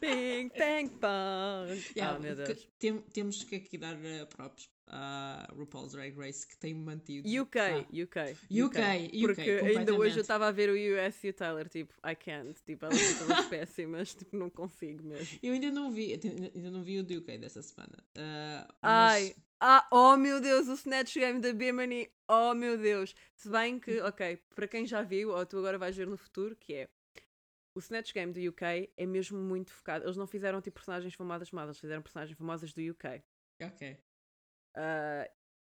Bing, 0.00 0.48
bang, 0.56 0.88
bang. 0.98 1.84
Yeah, 1.96 2.16
ah, 2.16 2.18
meu 2.18 2.34
que- 2.36 2.44
Deus. 2.54 2.68
tem- 2.78 3.02
temos 3.12 3.42
que 3.44 3.56
aqui 3.56 3.76
dar 3.76 3.94
uh, 3.96 4.26
props 4.28 4.70
à 4.92 5.48
RuPaul's 5.56 5.92
Drag 5.92 6.14
Race 6.16 6.46
que 6.46 6.56
tem 6.56 6.74
mantido. 6.74 7.26
UK, 7.26 7.58
Ah, 7.58 7.78
UK, 7.90 8.36
UK, 8.64 9.20
Porque 9.26 9.40
ainda 9.78 9.94
hoje 9.94 10.18
eu 10.18 10.20
estava 10.20 10.46
a 10.48 10.52
ver 10.52 10.68
o 10.68 10.74
US 10.74 11.24
e 11.24 11.30
o 11.30 11.32
Tyler, 11.32 11.68
tipo, 11.68 11.94
I 12.06 12.14
can't, 12.14 12.54
tipo, 12.64 12.84
elas 12.84 12.98
são 13.00 13.26
todas 13.26 13.46
péssimas, 13.48 14.14
tipo, 14.14 14.36
não 14.36 14.50
consigo 14.50 15.02
mesmo. 15.02 15.38
Eu 15.42 15.54
ainda 15.54 15.70
não 15.70 15.90
vi, 15.90 16.12
ainda 16.54 16.70
não 16.70 16.82
vi 16.82 16.98
o 16.98 17.02
do 17.02 17.18
UK 17.18 17.38
dessa 17.38 17.62
semana. 17.62 17.96
Uh, 18.16 18.68
mas- 18.82 19.12
Ai, 19.12 19.34
ah, 19.60 19.88
oh 19.90 20.16
meu 20.16 20.40
Deus, 20.40 20.68
o 20.68 20.74
Snatch 20.74 21.14
Game 21.14 21.40
da 21.40 21.52
Bimini, 21.52 22.10
oh 22.28 22.52
meu 22.54 22.76
Deus. 22.76 23.14
Se 23.34 23.48
bem 23.48 23.78
que, 23.80 24.00
ok, 24.02 24.38
para 24.54 24.68
quem 24.68 24.86
já 24.86 25.02
viu, 25.02 25.30
ou 25.30 25.46
tu 25.46 25.56
agora 25.58 25.78
vais 25.78 25.96
ver 25.96 26.06
no 26.06 26.16
futuro, 26.18 26.54
que 26.54 26.74
é 26.74 26.88
o 27.74 27.78
Snatch 27.80 28.12
Game 28.12 28.32
do 28.32 28.50
UK 28.50 28.90
é 28.96 29.06
mesmo 29.06 29.38
muito 29.38 29.72
focado. 29.72 30.04
Eles 30.04 30.16
não 30.16 30.26
fizeram 30.26 30.60
tipo 30.60 30.74
personagens 30.74 31.14
famosas 31.14 31.48
eles 31.52 31.78
fizeram 31.78 32.02
personagens 32.02 32.36
famosas 32.36 32.72
do 32.72 32.82
UK. 32.82 33.22
Ok. 33.62 33.96
Ah, 34.74 35.28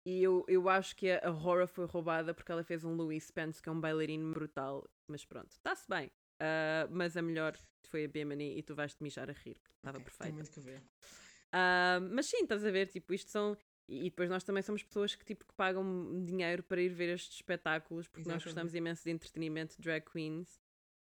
e 0.07 0.23
eu, 0.23 0.45
eu 0.49 0.69
acho 0.69 0.95
que 0.97 1.11
a, 1.11 1.29
a 1.29 1.33
Hora 1.33 1.67
foi 1.67 1.87
roubada 1.87 2.35
porque 2.35 2.53
ela 2.53 2.63
fez 2.63 2.85
um 2.85 2.95
Louis 2.95 3.25
Spence, 3.25 3.63
que 3.63 3.69
é 3.69 3.73
um 3.73 3.81
bailarino 3.81 4.33
brutal. 4.33 4.89
Mas 5.09 5.25
pronto, 5.25 5.51
está-se 5.51 5.89
bem. 5.89 6.11
Ah, 6.41 6.87
mas 6.91 7.17
a 7.17 7.23
melhor 7.23 7.57
foi 7.89 8.05
a 8.05 8.09
Bimini 8.09 8.59
e 8.59 8.63
tu 8.63 8.75
vais-te 8.75 9.03
mijar 9.03 9.31
a 9.31 9.33
rir. 9.33 9.57
Estava 9.77 9.99
ok, 9.99 10.05
perfeita. 10.05 10.25
Tem 10.25 10.33
muito 10.33 10.51
que 10.51 10.61
ver. 10.61 10.83
Ah, 11.53 12.01
mas 12.11 12.27
sim, 12.27 12.43
estás 12.43 12.65
a 12.65 12.71
ver, 12.71 12.87
tipo, 12.89 13.15
isto 13.15 13.31
são. 13.31 13.57
E, 13.89 14.01
e 14.01 14.05
depois 14.05 14.29
nós 14.29 14.43
também 14.45 14.63
somos 14.63 14.83
pessoas 14.83 15.15
que, 15.15 15.25
tipo, 15.25 15.45
que 15.47 15.55
pagam 15.55 16.25
dinheiro 16.25 16.63
para 16.63 16.81
ir 16.83 16.89
ver 16.89 17.11
estes 17.15 17.37
espetáculos 17.37 18.09
porque 18.09 18.29
nós 18.29 18.43
Exatamente. 18.43 18.45
gostamos 18.45 18.75
imenso 18.75 19.05
de 19.05 19.11
entretenimento, 19.11 19.81
drag 19.81 20.05
queens 20.11 20.61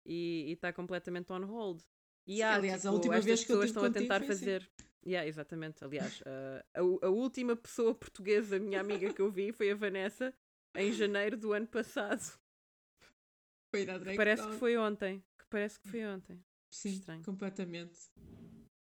e 0.05 0.51
está 0.51 0.73
completamente 0.73 1.31
on 1.31 1.45
hold. 1.45 1.81
E 2.25 2.37
Sim, 2.37 2.43
há, 2.43 2.55
aliás, 2.55 2.85
a 2.85 2.89
tipo, 2.89 2.95
última 2.95 3.15
estas 3.15 3.25
vez 3.25 3.45
que 3.45 3.51
eu 3.51 3.55
pessoas 3.57 3.69
tive 3.69 3.77
estão 3.77 3.83
a 3.83 3.91
tentar 3.91 4.21
assim. 4.23 4.88
Yeah, 5.09 5.27
exatamente. 5.27 5.83
Aliás, 5.83 6.21
ah, 6.23 6.63
a, 6.75 6.79
a 7.07 7.09
última 7.09 7.55
pessoa 7.55 7.95
portuguesa, 7.95 8.59
minha 8.59 8.79
amiga 8.79 9.11
que 9.11 9.21
eu 9.21 9.31
vi, 9.31 9.51
foi 9.51 9.71
a 9.71 9.75
Vanessa 9.75 10.31
em 10.75 10.91
janeiro 10.93 11.35
do 11.35 11.51
ano 11.51 11.65
passado. 11.67 12.21
Foi 13.73 13.89
à 13.89 13.99
Que 13.99 14.15
parece 14.15 14.47
que 14.47 14.55
foi 14.55 14.77
ontem. 14.77 15.23
Que 15.39 15.45
parece 15.49 15.79
que 15.79 15.89
foi 15.89 16.05
ontem. 16.05 16.43
Sim, 16.71 16.89
estranho. 16.91 17.23
completamente. 17.23 17.97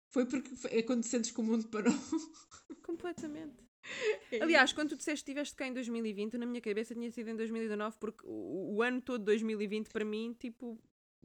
Foi 0.10 0.26
porque 0.26 0.54
foi- 0.56 0.72
é 0.80 0.84
quando 0.84 1.04
sentes 1.04 1.32
que 1.32 1.40
o 1.40 1.44
mundo 1.44 1.70
parou. 1.70 1.94
Completamente. 2.84 3.64
Aliás, 4.42 4.74
quando 4.74 4.90
tu 4.90 4.98
disseste 4.98 5.24
que 5.24 5.32
estiveste 5.32 5.56
cá 5.56 5.66
em 5.66 5.74
2020, 5.74 6.38
na 6.38 6.46
minha 6.46 6.60
cabeça 6.62 6.94
tinha 6.94 7.10
sido 7.10 7.30
em 7.30 7.36
2019, 7.36 7.98
porque 7.98 8.26
o, 8.26 8.76
o 8.76 8.82
ano 8.82 9.02
todo 9.02 9.20
de 9.20 9.26
2020 9.26 9.90
para 9.90 10.04
mim, 10.04 10.36
tipo, 10.38 10.78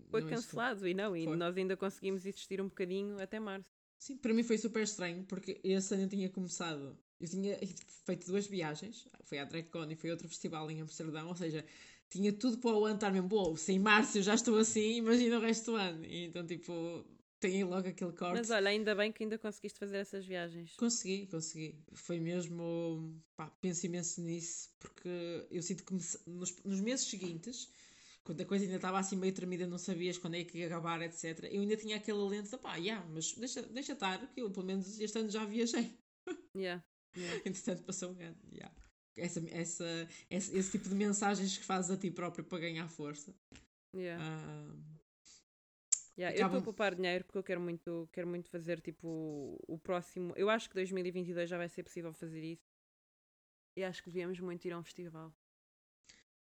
foi 0.09 0.21
Não, 0.21 0.29
isso 0.29 0.37
cancelado. 0.37 0.87
E 0.87 0.95
não, 0.95 1.17
e 1.17 1.25
Foi. 1.25 1.37
nós 1.37 1.57
ainda 1.57 1.77
conseguimos 1.77 2.25
existir 2.25 2.61
um 2.61 2.69
bocadinho 2.69 3.21
até 3.21 3.41
março. 3.41 3.76
Sim, 3.99 4.17
para 4.17 4.33
mim 4.35 4.43
foi 4.43 4.59
super 4.59 4.83
estranho 4.83 5.25
porque 5.25 5.61
esse 5.65 5.95
ano 5.95 6.05
eu 6.05 6.09
tinha 6.09 6.29
começado. 6.29 6.97
Eu 7.19 7.29
tinha 7.29 7.59
feito 8.05 8.27
duas 8.27 8.47
viagens, 8.47 9.09
foi 9.25 9.39
à 9.39 9.45
DragCon 9.45 9.91
e 9.91 9.97
foi 9.97 10.11
outro 10.11 10.29
festival 10.29 10.71
em 10.71 10.83
Amsterdão, 10.83 11.29
ou 11.29 11.35
seja, 11.35 11.65
tinha 12.11 12.33
tudo 12.33 12.59
para 12.59 12.77
o 12.77 12.85
ano 12.85 12.97
estar 12.97 13.11
mesmo, 13.11 13.35
"Uou, 13.35 13.57
se 13.57 13.73
em 13.73 13.79
março 13.79 14.19
eu 14.19 14.23
já 14.23 14.35
estou 14.35 14.59
assim, 14.59 14.97
imagina 14.97 15.39
o 15.39 15.41
resto 15.41 15.73
do 15.73 15.77
ano. 15.77 16.05
E 16.05 16.27
então, 16.27 16.47
tipo, 16.47 17.05
tem 17.41 17.65
logo 17.65 17.89
aquele 17.89 18.13
corte. 18.13 18.35
Mas 18.35 18.51
olha, 18.51 18.69
ainda 18.71 18.95
bem 18.95 19.13
que 19.13 19.23
ainda 19.23 19.39
conseguiste 19.39 19.79
fazer 19.79 19.99
essas 19.99 20.27
viagens. 20.27 20.75
Consegui, 20.77 21.27
consegui. 21.27 21.75
Foi 21.93 22.19
mesmo. 22.19 23.23
Pá, 23.37 23.51
penso 23.61 23.87
imenso 23.87 24.21
nisso, 24.21 24.71
porque 24.79 25.47
eu 25.51 25.63
sinto 25.63 25.85
que 25.85 25.95
me 25.95 26.01
nos, 26.27 26.57
nos 26.65 26.81
meses 26.81 27.07
seguintes, 27.07 27.71
quando 28.27 28.41
a 28.41 28.45
coisa 28.45 28.65
ainda 28.65 28.77
estava 28.77 28.99
assim 28.99 29.17
meio 29.17 29.33
tremida, 29.33 29.69
não 29.69 29.79
sabias 29.79 30.19
quando 30.19 30.35
é 30.35 30.45
que 30.45 30.59
ia 30.59 30.67
acabar, 30.67 31.01
etc. 31.01 31.45
Eu 31.45 31.61
ainda 31.61 31.77
tinha 31.77 31.97
aquele 31.97 32.19
alento 32.19 32.51
de 32.51 32.59
pá, 32.59 32.75
yeah, 32.75 33.07
mas 33.09 33.33
deixa, 33.35 33.63
deixa 33.63 33.93
estar, 33.93 34.19
que 34.33 34.43
eu 34.43 34.51
pelo 34.51 34.67
menos 34.67 34.99
este 34.99 35.19
ano 35.19 35.31
já 35.31 35.45
viajei. 35.45 35.97
Yeah. 36.57 36.83
yeah. 37.17 37.43
Entretanto, 37.47 37.85
passou 37.85 38.11
um 38.11 38.21
ano. 38.21 38.37
Yeah. 38.51 38.75
Essa, 39.17 39.41
essa, 39.51 40.09
esse, 40.29 40.57
esse 40.57 40.71
tipo 40.73 40.89
de 40.89 40.95
mensagens 40.97 41.57
que 41.57 41.65
fazes 41.65 41.91
a 41.91 41.97
ti 41.97 42.11
próprio 42.11 42.45
para 42.45 42.59
ganhar 42.59 42.89
força. 42.89 43.33
yeah. 43.95 44.21
Ah, 44.21 44.97
Yeah, 46.19 46.35
eu 46.35 46.47
estou 46.47 46.61
a 46.61 46.63
poupar 46.63 46.95
dinheiro 46.95 47.25
porque 47.25 47.37
eu 47.37 47.45
quero 47.45 47.61
muito, 47.61 48.09
quero 48.11 48.27
muito 48.27 48.49
fazer 48.49 48.81
tipo 48.81 49.07
o, 49.07 49.75
o 49.75 49.79
próximo. 49.79 50.33
Eu 50.35 50.49
acho 50.49 50.67
que 50.67 50.75
2022 50.75 51.49
já 51.49 51.59
vai 51.59 51.69
ser 51.69 51.83
possível 51.83 52.11
fazer 52.15 52.43
isso. 52.43 52.67
E 53.77 53.85
acho 53.85 54.03
que 54.03 54.09
devíamos 54.09 54.41
muito 54.41 54.65
ir 54.65 54.73
a 54.73 54.79
um 54.79 54.83
festival. 54.83 55.31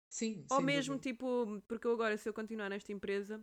Sim, 0.09 0.45
Ou 0.51 0.61
mesmo 0.61 0.95
dúvida. 0.95 1.03
tipo, 1.03 1.63
porque 1.67 1.87
eu 1.87 1.93
agora, 1.93 2.17
se 2.17 2.29
eu 2.29 2.35
continuar 2.35 2.69
nesta 2.69 2.93
empresa, 2.93 3.41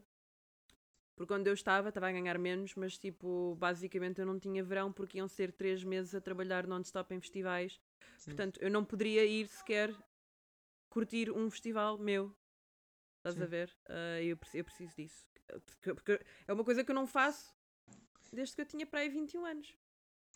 porque 1.16 1.34
onde 1.34 1.50
eu 1.50 1.54
estava, 1.54 1.90
estava 1.90 2.08
a 2.10 2.12
ganhar 2.12 2.38
menos, 2.40 2.74
mas 2.76 2.98
tipo, 2.98 3.56
basicamente 3.56 4.20
eu 4.20 4.26
não 4.26 4.40
tinha 4.40 4.64
verão 4.64 4.92
porque 4.92 5.18
iam 5.20 5.28
ser 5.28 5.52
três 5.52 5.84
meses 5.84 6.16
a 6.16 6.22
trabalhar 6.22 6.66
non-stop 6.66 7.14
em 7.14 7.20
festivais. 7.20 7.80
Sim. 8.18 8.32
Portanto, 8.32 8.60
eu 8.62 8.70
não 8.72 8.84
poderia 8.84 9.26
ir 9.26 9.48
sequer 9.48 9.96
curtir 10.90 11.32
um 11.32 11.50
festival 11.50 11.98
meu. 11.98 12.36
Estás 13.18 13.40
a 13.42 13.46
Sim. 13.46 13.52
ver? 13.52 13.78
Ah, 13.88 14.22
eu, 14.22 14.38
eu 14.54 14.64
preciso 14.64 14.96
disso. 14.96 15.28
Porque, 15.66 15.94
porque 15.94 16.26
é 16.48 16.54
uma 16.54 16.64
coisa 16.64 16.84
que 16.84 16.92
eu 16.92 16.96
não 16.96 17.06
faço 17.06 17.54
desde 18.32 18.56
que 18.56 18.62
eu 18.62 18.66
tinha 18.66 18.86
para 18.86 19.02
aí 19.02 19.10
21 19.10 19.46
anos. 19.46 19.76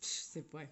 Isso 0.02 0.40
é 0.40 0.42
bué. 0.42 0.70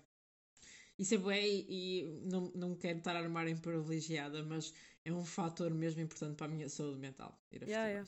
Isso 0.98 1.16
é 1.16 1.18
bué 1.18 1.42
e, 1.48 1.66
e 1.68 2.04
não, 2.32 2.52
não 2.56 2.76
quero 2.76 3.00
estar 3.00 3.16
a 3.16 3.20
armar 3.20 3.48
em 3.48 3.58
privilegiada, 3.58 4.44
mas 4.44 4.74
é 5.06 5.14
um 5.14 5.24
fator 5.24 5.72
mesmo 5.74 6.02
importante 6.02 6.36
para 6.36 6.48
a 6.48 6.50
minha 6.50 6.68
saúde 6.70 7.00
mental. 7.00 7.32
Ir 7.52 7.64
a 7.64 7.68
Yeah, 7.68 7.88
yeah. 7.88 8.06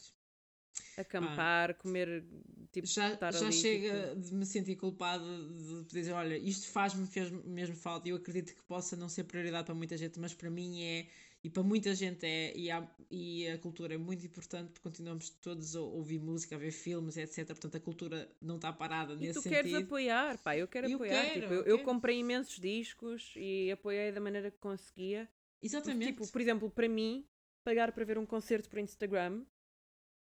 Acampar, 0.97 1.75
comer, 1.75 2.23
tipo, 2.71 2.87
Já, 2.87 3.13
estar 3.13 3.33
já 3.33 3.37
ali. 3.47 3.51
chega 3.51 4.15
tipo, 4.15 4.21
de 4.21 4.33
me 4.33 4.45
sentir 4.45 4.75
culpada 4.75 5.23
de 5.25 5.83
dizer, 5.85 6.13
olha, 6.13 6.37
isto 6.37 6.67
faz-me 6.71 7.07
mesmo 7.45 7.75
falta 7.75 8.07
e 8.07 8.11
eu 8.11 8.17
acredito 8.17 8.53
que 8.55 8.63
possa 8.63 8.95
não 8.95 9.09
ser 9.09 9.23
prioridade 9.25 9.65
para 9.65 9.75
muita 9.75 9.97
gente, 9.97 10.19
mas 10.19 10.33
para 10.33 10.49
mim 10.49 10.81
é, 10.83 11.07
e 11.43 11.49
para 11.49 11.63
muita 11.63 11.93
gente 11.95 12.25
é, 12.25 12.55
e, 12.55 12.69
há- 12.71 12.87
e 13.09 13.47
a 13.47 13.57
cultura 13.57 13.95
é 13.95 13.97
muito 13.97 14.25
importante 14.25 14.69
porque 14.71 14.81
continuamos 14.89 15.29
todos 15.29 15.75
a 15.75 15.81
ouvir 15.81 16.19
música, 16.19 16.55
a 16.55 16.59
ver 16.59 16.71
filmes, 16.71 17.17
etc. 17.17 17.47
Portanto, 17.47 17.77
a 17.77 17.79
cultura 17.79 18.29
não 18.41 18.55
está 18.57 18.71
parada 18.71 19.15
E 19.15 19.19
nesse 19.19 19.33
tu 19.33 19.41
queres 19.43 19.71
sentido. 19.71 19.87
apoiar, 19.87 20.37
pá, 20.37 20.55
eu 20.57 20.67
quero 20.67 20.87
Eu 20.87 20.95
apoiar. 20.95 21.25
quero, 21.25 21.41
tipo, 21.41 21.53
eu 21.53 21.59
eu, 21.61 21.65
eu 21.65 21.79
comprei 21.79 22.19
imensos 22.19 22.59
discos 22.59 23.33
e 23.35 23.71
apoiei 23.71 24.11
da 24.11 24.19
maneira 24.21 24.51
que 24.51 24.57
conseguia. 24.57 25.27
Porque, 25.59 25.67
Exatamente. 25.67 26.13
Tipo, 26.13 26.27
por 26.27 26.41
exemplo, 26.41 26.69
para 26.69 26.87
mim, 26.87 27.25
pagar 27.63 27.91
para 27.91 28.05
ver 28.05 28.17
um 28.17 28.25
concerto 28.25 28.69
por 28.69 28.79
Instagram, 28.79 29.45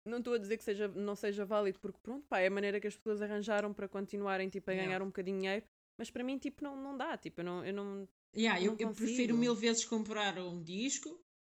não 0.06 0.20
estou 0.20 0.34
a 0.34 0.38
dizer 0.38 0.58
que 0.58 0.64
seja, 0.64 0.88
não 0.88 1.16
seja 1.16 1.46
válido, 1.46 1.80
porque 1.80 2.00
pronto, 2.02 2.26
pá, 2.28 2.40
é 2.40 2.48
a 2.48 2.52
maneira 2.52 2.80
que 2.80 2.88
as 2.88 2.96
pessoas 2.96 3.22
arranjaram 3.22 3.74
para 3.74 3.88
continuarem 3.88 4.50
tipo, 4.50 4.70
a 4.70 4.74
Yeah. 4.74 4.86
ganhar 4.88 5.02
um 5.02 5.08
bocadinho 5.08 5.38
de 5.38 5.42
dinheiro, 5.44 5.66
mas 5.98 6.10
para 6.10 6.24
mim, 6.24 6.38
tipo, 6.38 6.64
não, 6.64 6.76
não 6.76 6.98
dá, 6.98 7.18
tipo, 7.18 7.42
eu 7.42 7.46
não, 7.46 7.66
eu 7.66 7.74
não 7.74 8.08
Yeah, 8.36 8.60
eu, 8.62 8.72
Não 8.72 8.78
eu 8.80 8.94
prefiro 8.94 9.36
mil 9.38 9.56
vezes 9.56 9.86
comprar 9.86 10.38
um 10.38 10.62
disco 10.64 11.10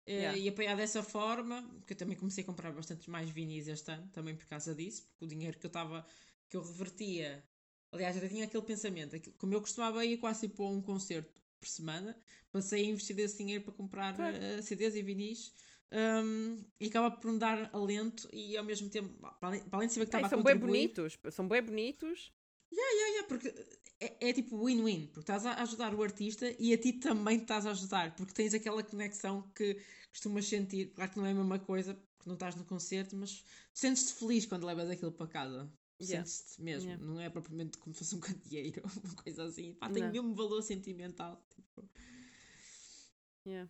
eh, 0.05 0.11
Yeah. 0.19 0.37
e 0.37 0.49
apoiar 0.49 0.75
dessa 0.75 1.01
forma, 1.01 1.63
porque 1.79 1.93
eu 1.93 1.97
também 1.97 2.17
comecei 2.17 2.43
a 2.43 2.47
comprar 2.47 2.71
bastante 2.71 3.09
mais 3.09 3.29
vinis 3.29 3.67
este 3.67 3.91
ano, 3.91 4.07
também 4.11 4.35
por 4.35 4.45
causa 4.47 4.75
disso, 4.75 5.03
porque 5.07 5.25
o 5.25 5.27
dinheiro 5.27 5.57
que 5.57 5.65
eu 5.65 5.69
estava, 5.69 6.05
que 6.49 6.57
eu 6.57 6.61
revertia, 6.61 7.43
aliás, 7.91 8.21
eu 8.21 8.27
tinha 8.29 8.45
aquele 8.45 8.63
pensamento, 8.63 9.17
como 9.37 9.53
eu 9.53 9.61
costumava 9.61 10.05
ir 10.05 10.17
quase 10.17 10.49
para 10.49 10.65
um 10.65 10.81
concerto 10.81 11.41
por 11.63 11.69
semana, 11.69 12.17
passei 12.51 12.83
a 12.85 12.89
investir 12.89 13.17
esse 13.19 13.37
dinheiro 13.37 13.63
para 13.63 13.73
comprar 13.73 14.13
Claro. 14.15 14.35
eh, 14.35 14.61
CDs 14.61 14.95
e 14.95 15.01
vinis. 15.01 15.53
hum, 15.91 16.65
e 16.79 16.87
acaba 16.87 17.11
por 17.11 17.31
me 17.31 17.39
dar 17.39 17.69
alento 17.73 18.27
e 18.33 18.57
ao 18.57 18.63
mesmo 18.65 18.89
tempo, 18.89 19.09
para 19.39 19.47
além, 19.49 19.61
para 19.61 19.77
além 19.77 19.87
de 19.87 19.93
saber 19.93 20.05
que 20.07 20.15
Ai, 20.15 20.23
estava 20.23 20.27
a 20.27 20.29
são 20.29 20.41
bem 20.43 20.55
contribuir, 20.55 20.87
bonitos, 20.87 21.17
são 21.31 21.47
bem 21.47 21.61
bonitos. 21.61 22.33
é, 22.71 23.19
é, 23.19 23.23
porque 23.23 23.47
é, 23.99 24.29
é 24.29 24.33
tipo 24.33 24.63
win-win, 24.65 25.07
porque 25.07 25.19
estás 25.21 25.45
a 25.45 25.61
ajudar 25.61 25.93
o 25.93 26.03
artista 26.03 26.45
e 26.59 26.73
a 26.73 26.77
ti 26.77 26.93
também 26.93 27.37
estás 27.41 27.65
a 27.65 27.71
ajudar, 27.71 28.15
porque 28.15 28.33
tens 28.33 28.53
aquela 28.53 28.83
conexão 28.83 29.51
que 29.55 29.77
costumas 30.09 30.45
sentir. 30.47 30.93
Claro 30.93 31.11
que 31.11 31.17
não 31.17 31.25
é 31.25 31.31
a 31.31 31.35
mesma 31.35 31.59
coisa, 31.59 31.93
porque 31.93 32.27
não 32.29 32.35
estás 32.35 32.55
no 32.55 32.65
concerto, 32.65 33.15
mas 33.15 33.43
sentes-te 33.73 34.13
feliz 34.13 34.45
quando 34.45 34.65
levas 34.65 34.89
aquilo 34.89 35.11
para 35.11 35.27
casa. 35.27 35.71
Yeah. 36.01 36.25
Sentes-te 36.25 36.61
mesmo, 36.61 36.89
Yeah. 36.89 37.05
não 37.05 37.19
é 37.19 37.29
propriamente 37.29 37.77
como 37.77 37.93
se 37.93 37.99
fosse 37.99 38.15
um 38.15 38.19
candeeiro, 38.19 38.81
uma 39.03 39.15
coisa 39.23 39.43
assim. 39.45 39.73
Pá, 39.75 39.89
tem 39.89 40.03
o 40.03 40.11
mesmo 40.11 40.33
valor 40.35 40.61
sentimental. 40.61 41.41
Tipo. 41.49 41.89
Yeah. 43.45 43.69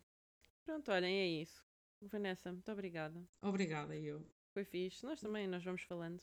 Pronto, 0.64 0.90
olhem, 0.90 1.16
é 1.18 1.26
isso. 1.42 1.62
Vanessa, 2.00 2.52
muito 2.52 2.70
obrigada. 2.70 3.22
Obrigada, 3.42 3.96
eu. 3.96 4.24
foi 4.52 4.64
fixe. 4.64 5.04
Nós 5.04 5.20
também, 5.20 5.46
nós 5.46 5.62
vamos 5.64 5.82
falando. 5.82 6.22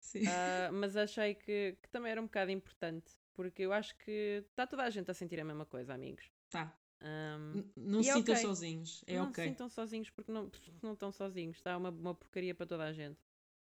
Sim. 0.00 0.26
Ah, 0.26 0.70
mas 0.72 0.96
achei 0.96 1.34
que, 1.34 1.76
que 1.82 1.88
também 1.90 2.12
era 2.12 2.20
um 2.20 2.24
bocado 2.26 2.50
importante, 2.50 3.10
porque 3.34 3.62
eu 3.62 3.72
acho 3.72 3.96
que 3.98 4.44
está 4.50 4.66
toda 4.66 4.84
a 4.84 4.90
gente 4.90 5.10
a 5.10 5.14
sentir 5.14 5.40
a 5.40 5.44
mesma 5.44 5.66
coisa, 5.66 5.94
amigos. 5.94 6.30
Tá. 6.50 6.78
N- 7.00 7.70
Não 7.76 8.02
se 8.02 8.10
é 8.10 8.14
sintam 8.14 8.34
ok. 8.34 8.42
sozinhos. 8.46 9.04
É 9.06 9.16
não 9.16 9.28
ok. 9.28 9.44
se 9.44 9.50
sintam 9.50 9.68
sozinhos 9.68 10.10
porque 10.10 10.32
não, 10.32 10.50
não 10.82 10.92
estão 10.94 11.12
sozinhos. 11.12 11.56
Está 11.56 11.76
uma, 11.76 11.90
uma 11.90 12.14
porcaria 12.14 12.54
para 12.54 12.66
toda 12.66 12.84
a 12.84 12.92
gente. 12.92 13.18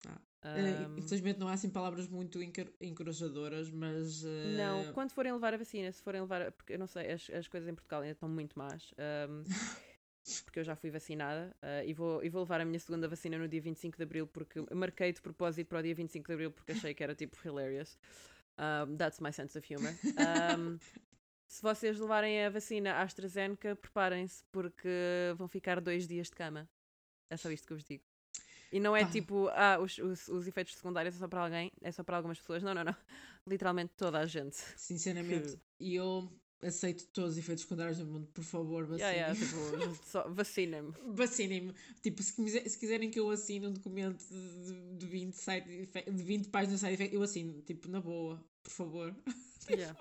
Ah. 0.07 0.21
Ahm, 0.55 0.97
Eh, 0.97 1.01
infelizmente 1.01 1.39
não 1.39 1.49
há 1.49 1.53
assim 1.53 1.71
palavras 1.71 2.09
muito 2.09 2.41
encorajadoras, 2.81 3.71
mas. 3.71 4.25
eh, 4.25 4.29
Não, 4.57 4.93
quando 4.95 5.11
forem 5.13 5.33
levar 5.33 5.55
a 5.55 5.57
vacina, 5.57 5.91
se 5.93 6.03
forem 6.03 6.21
levar. 6.21 6.53
Porque 6.53 6.75
eu 6.75 6.79
não 6.79 6.87
sei, 6.87 7.11
as, 7.13 7.29
as 7.31 7.49
coisas 7.49 7.69
em 7.69 7.75
Portugal 7.75 8.03
ainda 8.03 8.13
estão 8.13 8.29
muito 8.29 8.59
más. 8.59 8.93
ahm, 8.99 9.43
porque 10.45 10.59
eu 10.61 10.65
já 10.65 10.75
fui 10.75 10.91
vacinada 10.91 11.55
ah, 11.63 11.85
e, 11.85 11.93
vou, 11.93 12.23
e 12.25 12.29
vou 12.29 12.43
levar 12.43 12.61
a 12.61 12.65
minha 12.65 12.79
segunda 12.81 13.07
vacina 13.09 13.39
no 13.39 13.49
dia 13.49 13.61
25 13.61 13.97
de 13.97 14.03
Abril, 14.03 14.27
porque 14.27 14.61
marquei 14.75 15.13
de 15.13 15.21
propósito 15.21 15.69
para 15.69 15.79
o 15.79 15.83
dia 15.83 15.95
25 15.95 16.27
de 16.27 16.33
Abril 16.33 16.51
porque 16.51 16.73
achei 16.73 16.95
que 16.95 17.03
era 17.03 17.15
tipo 17.15 17.37
hilarious. 17.45 17.99
Um, 18.59 18.97
that's 18.97 19.21
my 19.21 19.33
sense 19.33 19.57
of 19.57 19.73
humor. 19.75 19.93
Um, 20.17 20.79
se 21.47 21.63
vocês 21.63 21.99
levarem 21.99 22.45
a 22.45 22.51
vacina 22.51 23.01
AstraZeneca, 23.03 23.77
preparem-se 23.77 24.45
porque 24.51 24.89
vão 25.37 25.47
ficar 25.49 25.81
dois 25.81 26.07
dias 26.09 26.29
de 26.29 26.35
cama. 26.35 26.69
É 27.31 27.37
só 27.37 27.51
isto 27.51 27.67
que 27.67 27.73
eu 27.73 27.77
vos 27.77 27.85
digo. 27.85 28.05
E 28.73 28.81
não 28.81 28.97
é 28.97 29.05
Pá. 29.05 29.11
tipo, 29.11 29.49
ah, 29.49 29.79
os, 29.81 29.97
os, 29.99 30.29
os 30.29 30.47
efeitos 30.47 30.75
secundários 30.75 31.15
é 31.15 31.19
só 31.19 31.29
para 31.29 31.43
alguém, 31.43 31.71
é 31.83 31.93
só 31.93 32.03
para 32.03 32.17
algumas 32.17 32.39
pessoas. 32.39 32.63
Não, 32.63 32.75
não, 32.75 32.85
não. 32.85 32.97
Literalmente 33.47 33.93
toda 33.97 34.19
a 34.19 34.27
gente. 34.27 34.57
Sinceramente, 34.77 35.57
e 35.79 35.95
eu 35.95 36.29
aceito 36.63 37.07
todos 37.09 37.33
os 37.33 37.39
efeitos 37.39 37.63
secundários 37.63 37.99
do 37.99 38.07
mundo, 38.07 38.27
por 38.33 38.43
favor, 38.43 38.85
vacinem. 38.87 39.13
Yeah, 39.15 39.35
yeah, 39.35 39.47
tipo, 39.47 40.31
vacinem-me. 40.35 40.93
Vacinem-me. 41.15 41.75
Tipo, 42.03 42.23
se, 42.23 42.35
quiser- 42.35 42.69
se 42.69 42.79
quiserem 42.79 43.11
que 43.11 43.21
eu 43.21 43.31
assine 43.31 43.67
um 43.69 43.73
documento 43.73 44.25
de, 44.29 44.97
de, 44.97 45.07
20, 45.07 45.35
side 45.35 45.87
de 46.13 46.23
20 46.23 46.49
páginas 46.49 46.81
de 46.81 46.87
side 46.87 46.95
effect, 46.95 47.15
eu 47.15 47.23
assino. 47.23 47.63
Tipo, 47.63 47.89
na 47.89 48.01
boa, 48.01 48.45
por 48.63 48.71
favor. 48.73 49.15
Yeah. 49.71 49.97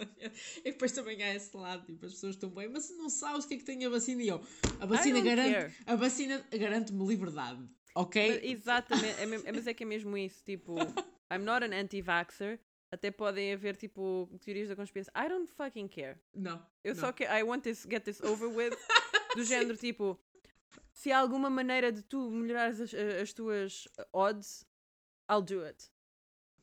E 0.64 0.72
depois 0.72 0.92
também 0.92 1.22
há 1.22 1.34
esse 1.34 1.56
lado, 1.56 1.84
tipo, 1.84 2.06
as 2.06 2.12
pessoas 2.12 2.34
estão 2.34 2.50
bem, 2.50 2.68
mas 2.68 2.84
se 2.84 2.94
não 2.96 3.08
sabes 3.08 3.44
o 3.44 3.48
que 3.48 3.54
é 3.54 3.56
que 3.58 3.64
tem 3.64 3.84
a 3.84 3.88
vacina, 3.88 4.22
e 4.22 4.28
eu, 4.28 4.40
a 4.80 4.86
vacina 4.86 5.20
garante, 5.20 5.52
care. 5.52 5.74
a 5.86 5.96
vacina 5.96 6.44
garante-me 6.52 7.06
liberdade, 7.06 7.68
ok? 7.94 8.28
Mas, 8.28 8.42
exatamente, 8.50 9.20
é 9.20 9.26
mesmo- 9.26 9.48
é- 9.48 9.52
mas 9.52 9.66
é 9.66 9.74
que 9.74 9.82
é 9.82 9.86
mesmo 9.86 10.16
isso. 10.16 10.42
Tipo, 10.44 10.74
I'm 11.32 11.44
not 11.44 11.64
an 11.64 11.72
anti-vaxxer. 11.74 12.58
Até 12.92 13.08
podem 13.12 13.52
haver, 13.52 13.76
tipo, 13.76 14.28
teorias 14.40 14.68
da 14.68 14.74
conspiração. 14.74 15.12
I 15.16 15.28
don't 15.28 15.48
fucking 15.52 15.86
care. 15.86 16.18
Não. 16.34 16.60
Eu 16.82 16.92
não. 16.94 17.00
só 17.00 17.12
quero. 17.12 17.32
I 17.32 17.42
want 17.44 17.62
to 17.62 17.70
get 17.88 18.02
this 18.02 18.20
over 18.20 18.48
with. 18.48 18.76
Do 19.36 19.44
género, 19.44 19.76
tipo, 19.76 20.18
se 20.92 21.12
há 21.12 21.20
alguma 21.20 21.48
maneira 21.48 21.92
de 21.92 22.02
tu 22.02 22.28
melhorares 22.32 22.80
as, 22.80 22.92
as 22.92 23.32
tuas 23.32 23.86
odds, 24.12 24.66
I'll 25.30 25.40
do 25.40 25.62
it. 25.64 25.88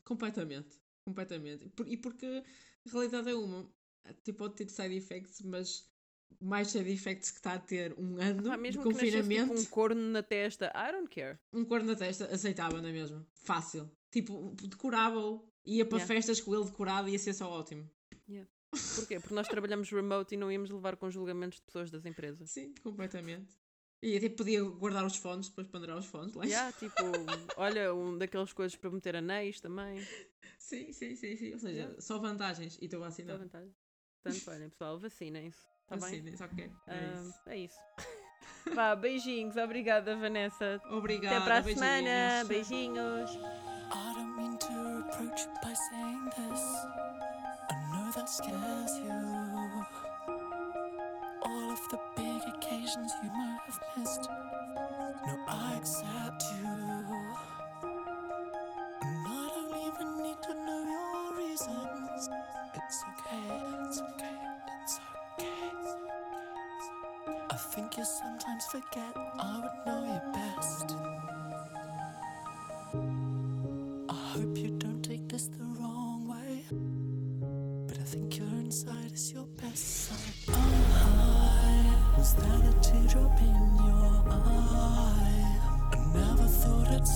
Completamente. 0.04 0.76
Completamente. 1.02 1.70
E 1.86 1.96
porque 1.96 2.44
realidade 2.92 3.30
é 3.30 3.34
uma. 3.34 3.68
Tipo, 4.24 4.38
pode 4.38 4.54
ter 4.54 4.68
side 4.70 4.96
effects, 4.96 5.40
mas 5.42 5.86
mais 6.40 6.68
side 6.70 6.90
effects 6.90 7.30
que 7.30 7.38
está 7.38 7.54
a 7.54 7.58
ter 7.58 7.92
um 7.98 8.16
ano 8.20 8.50
Ah, 8.50 8.56
de 8.56 8.62
mesmo 8.62 8.84
nascesse 8.84 9.06
confinamento, 9.12 9.54
tipo, 9.54 9.60
um 9.60 9.64
corno 9.70 10.00
na 10.10 10.22
testa, 10.22 10.72
I 10.74 10.92
don't 10.92 11.08
care. 11.08 11.38
um 11.52 11.64
corno 11.64 11.86
na 11.86 11.96
testa, 11.96 12.26
aceitava, 12.26 12.80
não 12.80 12.88
é 12.88 12.92
mesmo? 12.92 13.26
Fácil. 13.34 13.90
Tipo, 14.10 14.54
decorável. 14.62 15.44
Ia 15.66 15.84
para 15.84 15.98
Yeah. 15.98 16.14
festas 16.14 16.40
com 16.40 16.54
ele 16.54 16.64
decorado 16.64 17.08
e 17.08 17.12
ia 17.12 17.18
ser 17.18 17.34
só 17.34 17.50
ótimo. 17.50 17.88
Porquê? 18.94 19.18
Porque 19.18 19.34
nós 19.34 19.48
trabalhamos 19.48 19.90
remote 19.90 20.34
e 20.34 20.38
não 20.38 20.50
íamos 20.52 20.70
levar 20.70 20.96
com 20.96 21.10
julgamentos 21.10 21.58
de 21.58 21.64
pessoas 21.64 21.90
das 21.90 22.04
empresas. 22.06 22.50
Sim, 22.50 22.74
completamente. 22.82 23.54
E 24.00 24.16
até 24.16 24.28
podia 24.28 24.62
guardar 24.62 25.04
os 25.04 25.16
fones, 25.16 25.48
depois 25.48 25.66
pendurar 25.66 25.96
os 25.98 26.06
fones 26.06 26.34
lá. 26.34 26.44
Yeah, 26.44 26.70
tipo, 26.72 26.94
olha, 27.56 27.92
um 27.94 28.16
daquelas 28.16 28.52
coisas 28.52 28.76
para 28.76 28.90
meter 28.90 29.16
anéis 29.16 29.60
também. 29.60 30.00
Sim, 30.58 30.92
sim, 30.92 31.16
sim, 31.16 31.34
sim. 31.36 31.52
Ou 31.52 31.58
seja, 31.58 31.74
Yeah. 31.80 32.00
só 32.00 32.18
vantagens. 32.18 32.78
E 32.80 32.84
estou 32.84 33.00
vacinado. 33.00 33.40
vantagem. 33.40 33.74
Portanto, 34.22 34.50
olhem, 34.50 34.68
pessoal, 34.70 34.98
vacinem-se. 35.00 35.58
Tá 35.88 35.96
bem? 35.96 36.00
Vacinem, 36.00 36.36
só 36.36 36.46
que 36.48 36.62
é 36.62 36.70
Ah, 36.86 37.22
isso. 37.22 37.40
é 37.46 37.56
isso. 37.56 37.78
Vá, 38.74 38.94
beijinhos. 38.94 39.56
Obrigada, 39.56 40.14
Vanessa. 40.16 40.80
Obrigada. 40.90 41.36
Até 41.38 41.44
para 41.44 41.58
a 41.58 41.62
semana. 41.62 42.44
beijinhos. 42.44 43.30
Beijinhos. 43.30 43.30
I 43.90 44.14
don't 44.14 44.36
mean 44.36 44.56
to 44.58 45.08
approach 45.08 45.44
you 45.46 45.54
by 45.62 45.74
saying 45.74 46.24
this. 46.36 46.62
I 47.70 47.74
know 47.90 48.12
that 48.12 48.28
scares 48.28 48.92
you. 48.98 49.37
The 51.90 51.98
big 52.16 52.42
occasions 52.54 53.12
you 53.22 53.30
might 53.30 53.60
have 53.64 53.80
missed. 53.96 54.28
No, 55.26 55.38
I 55.48 55.74
accept 55.78 56.44
you. 56.52 56.68
And 59.02 59.26
I 59.26 59.48
don't 59.54 59.74
even 59.86 60.22
need 60.22 60.42
to 60.42 60.52
know 60.66 60.82
your 60.84 61.38
reasons. 61.38 62.28
It's 62.74 63.04
okay, 63.08 63.48
it's 63.86 64.00
okay, 64.02 64.38
it's 64.82 65.00
okay. 65.38 65.78
I 67.50 67.56
think 67.56 67.96
you 67.96 68.04
sometimes 68.04 68.66
forget 68.66 69.16
I 69.38 69.60
would 69.62 69.86
know 69.86 70.00
you 70.04 70.20
best. 70.34 70.94
I 74.10 74.14
hope 74.32 74.56
you 74.58 74.77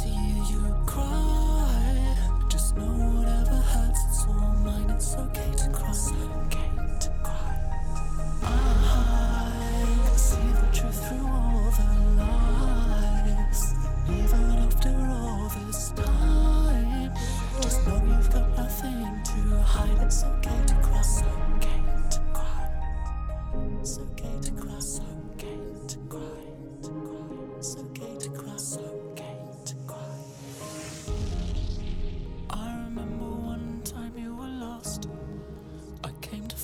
okay 0.03 0.35
to 0.39 0.77
cry. 0.86 2.16
Just 2.49 2.77
know 2.77 2.85
whatever 2.85 3.57
hurts, 3.57 4.01
it's 4.09 4.27
all 4.27 4.55
mine, 4.65 4.90
it's 4.90 5.15
okay 5.15 5.51
to 5.57 5.70
cross 5.70 6.11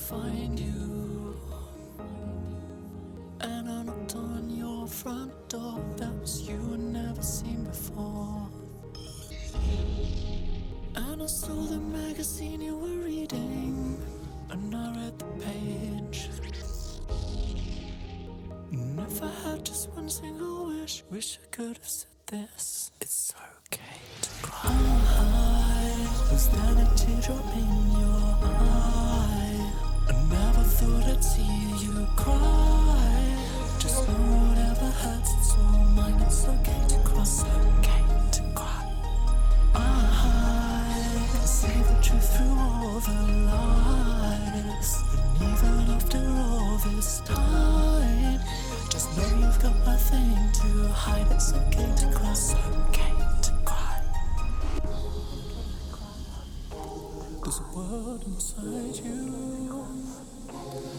find 0.09 0.59
you. 0.59 1.37
And 3.41 3.69
I 3.69 3.83
knocked 3.83 4.17
on 4.17 4.49
your 4.49 4.87
front 4.87 5.33
door. 5.51 5.79
That 5.99 6.15
was 6.19 6.49
you 6.49 6.59
I'd 6.73 6.81
never 6.81 7.23
seen 7.23 7.65
before. 7.65 8.49
And 10.95 11.23
I 11.23 11.27
saw 11.27 11.55
the 11.75 11.79
magazine 11.79 12.63
you 12.63 12.79
were 12.79 13.05
reading. 13.05 14.03
And 14.49 14.75
I 14.75 14.97
read 14.97 15.19
the 15.19 15.27
page. 15.45 16.31
And 18.73 19.01
if 19.01 19.23
I 19.23 19.31
had 19.45 19.63
just 19.67 19.91
one 19.91 20.09
single 20.09 20.69
wish, 20.69 21.05
wish 21.11 21.39
I 21.45 21.47
could 21.55 21.77
have 21.77 21.89
said 21.89 22.17
this. 22.29 22.93
It's 23.03 23.35
okay 23.67 24.01
to 24.23 24.31
cry. 24.41 24.71
Was 26.33 26.49
that 26.49 26.77
a 26.81 26.97
teardrop 26.97 27.57
in 27.57 27.91
your 28.01 28.39
eye? 28.43 29.48
Thought 30.79 31.07
I'd 31.07 31.25
see 31.25 31.43
you 31.85 32.07
cry. 32.15 33.35
Just 33.81 34.07
know 34.07 34.15
whatever 34.15 34.91
hurts, 35.03 35.35
it's 35.37 35.55
all 35.55 35.85
mine. 35.97 36.23
It's 36.23 36.47
okay 36.47 36.81
to 36.87 36.99
cry. 37.03 37.23
It's 37.23 37.43
okay 37.43 38.05
to 38.31 38.43
cry. 38.55 38.85
I 39.75 39.83
see 41.45 41.83
the 41.83 41.99
truth 42.01 42.37
through 42.37 42.57
all 42.57 43.01
the 43.01 43.19
lies. 43.51 45.03
And 45.19 45.51
even 45.51 45.91
after 45.97 46.23
all 46.47 46.79
this 46.79 47.23
time, 47.25 48.41
just 48.89 49.17
know 49.17 49.31
you've 49.41 49.61
got 49.61 49.77
nothing 49.85 50.39
to 50.63 50.69
hide. 50.93 51.27
It's 51.33 51.53
okay 51.55 51.91
to 51.97 52.07
okay 52.87 53.15
to 53.43 53.53
cry. 53.65 54.01
There's 57.43 57.59
a 57.59 57.77
world 57.77 58.23
inside 58.29 59.05
you. 59.05 59.39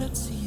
that's 0.00 0.39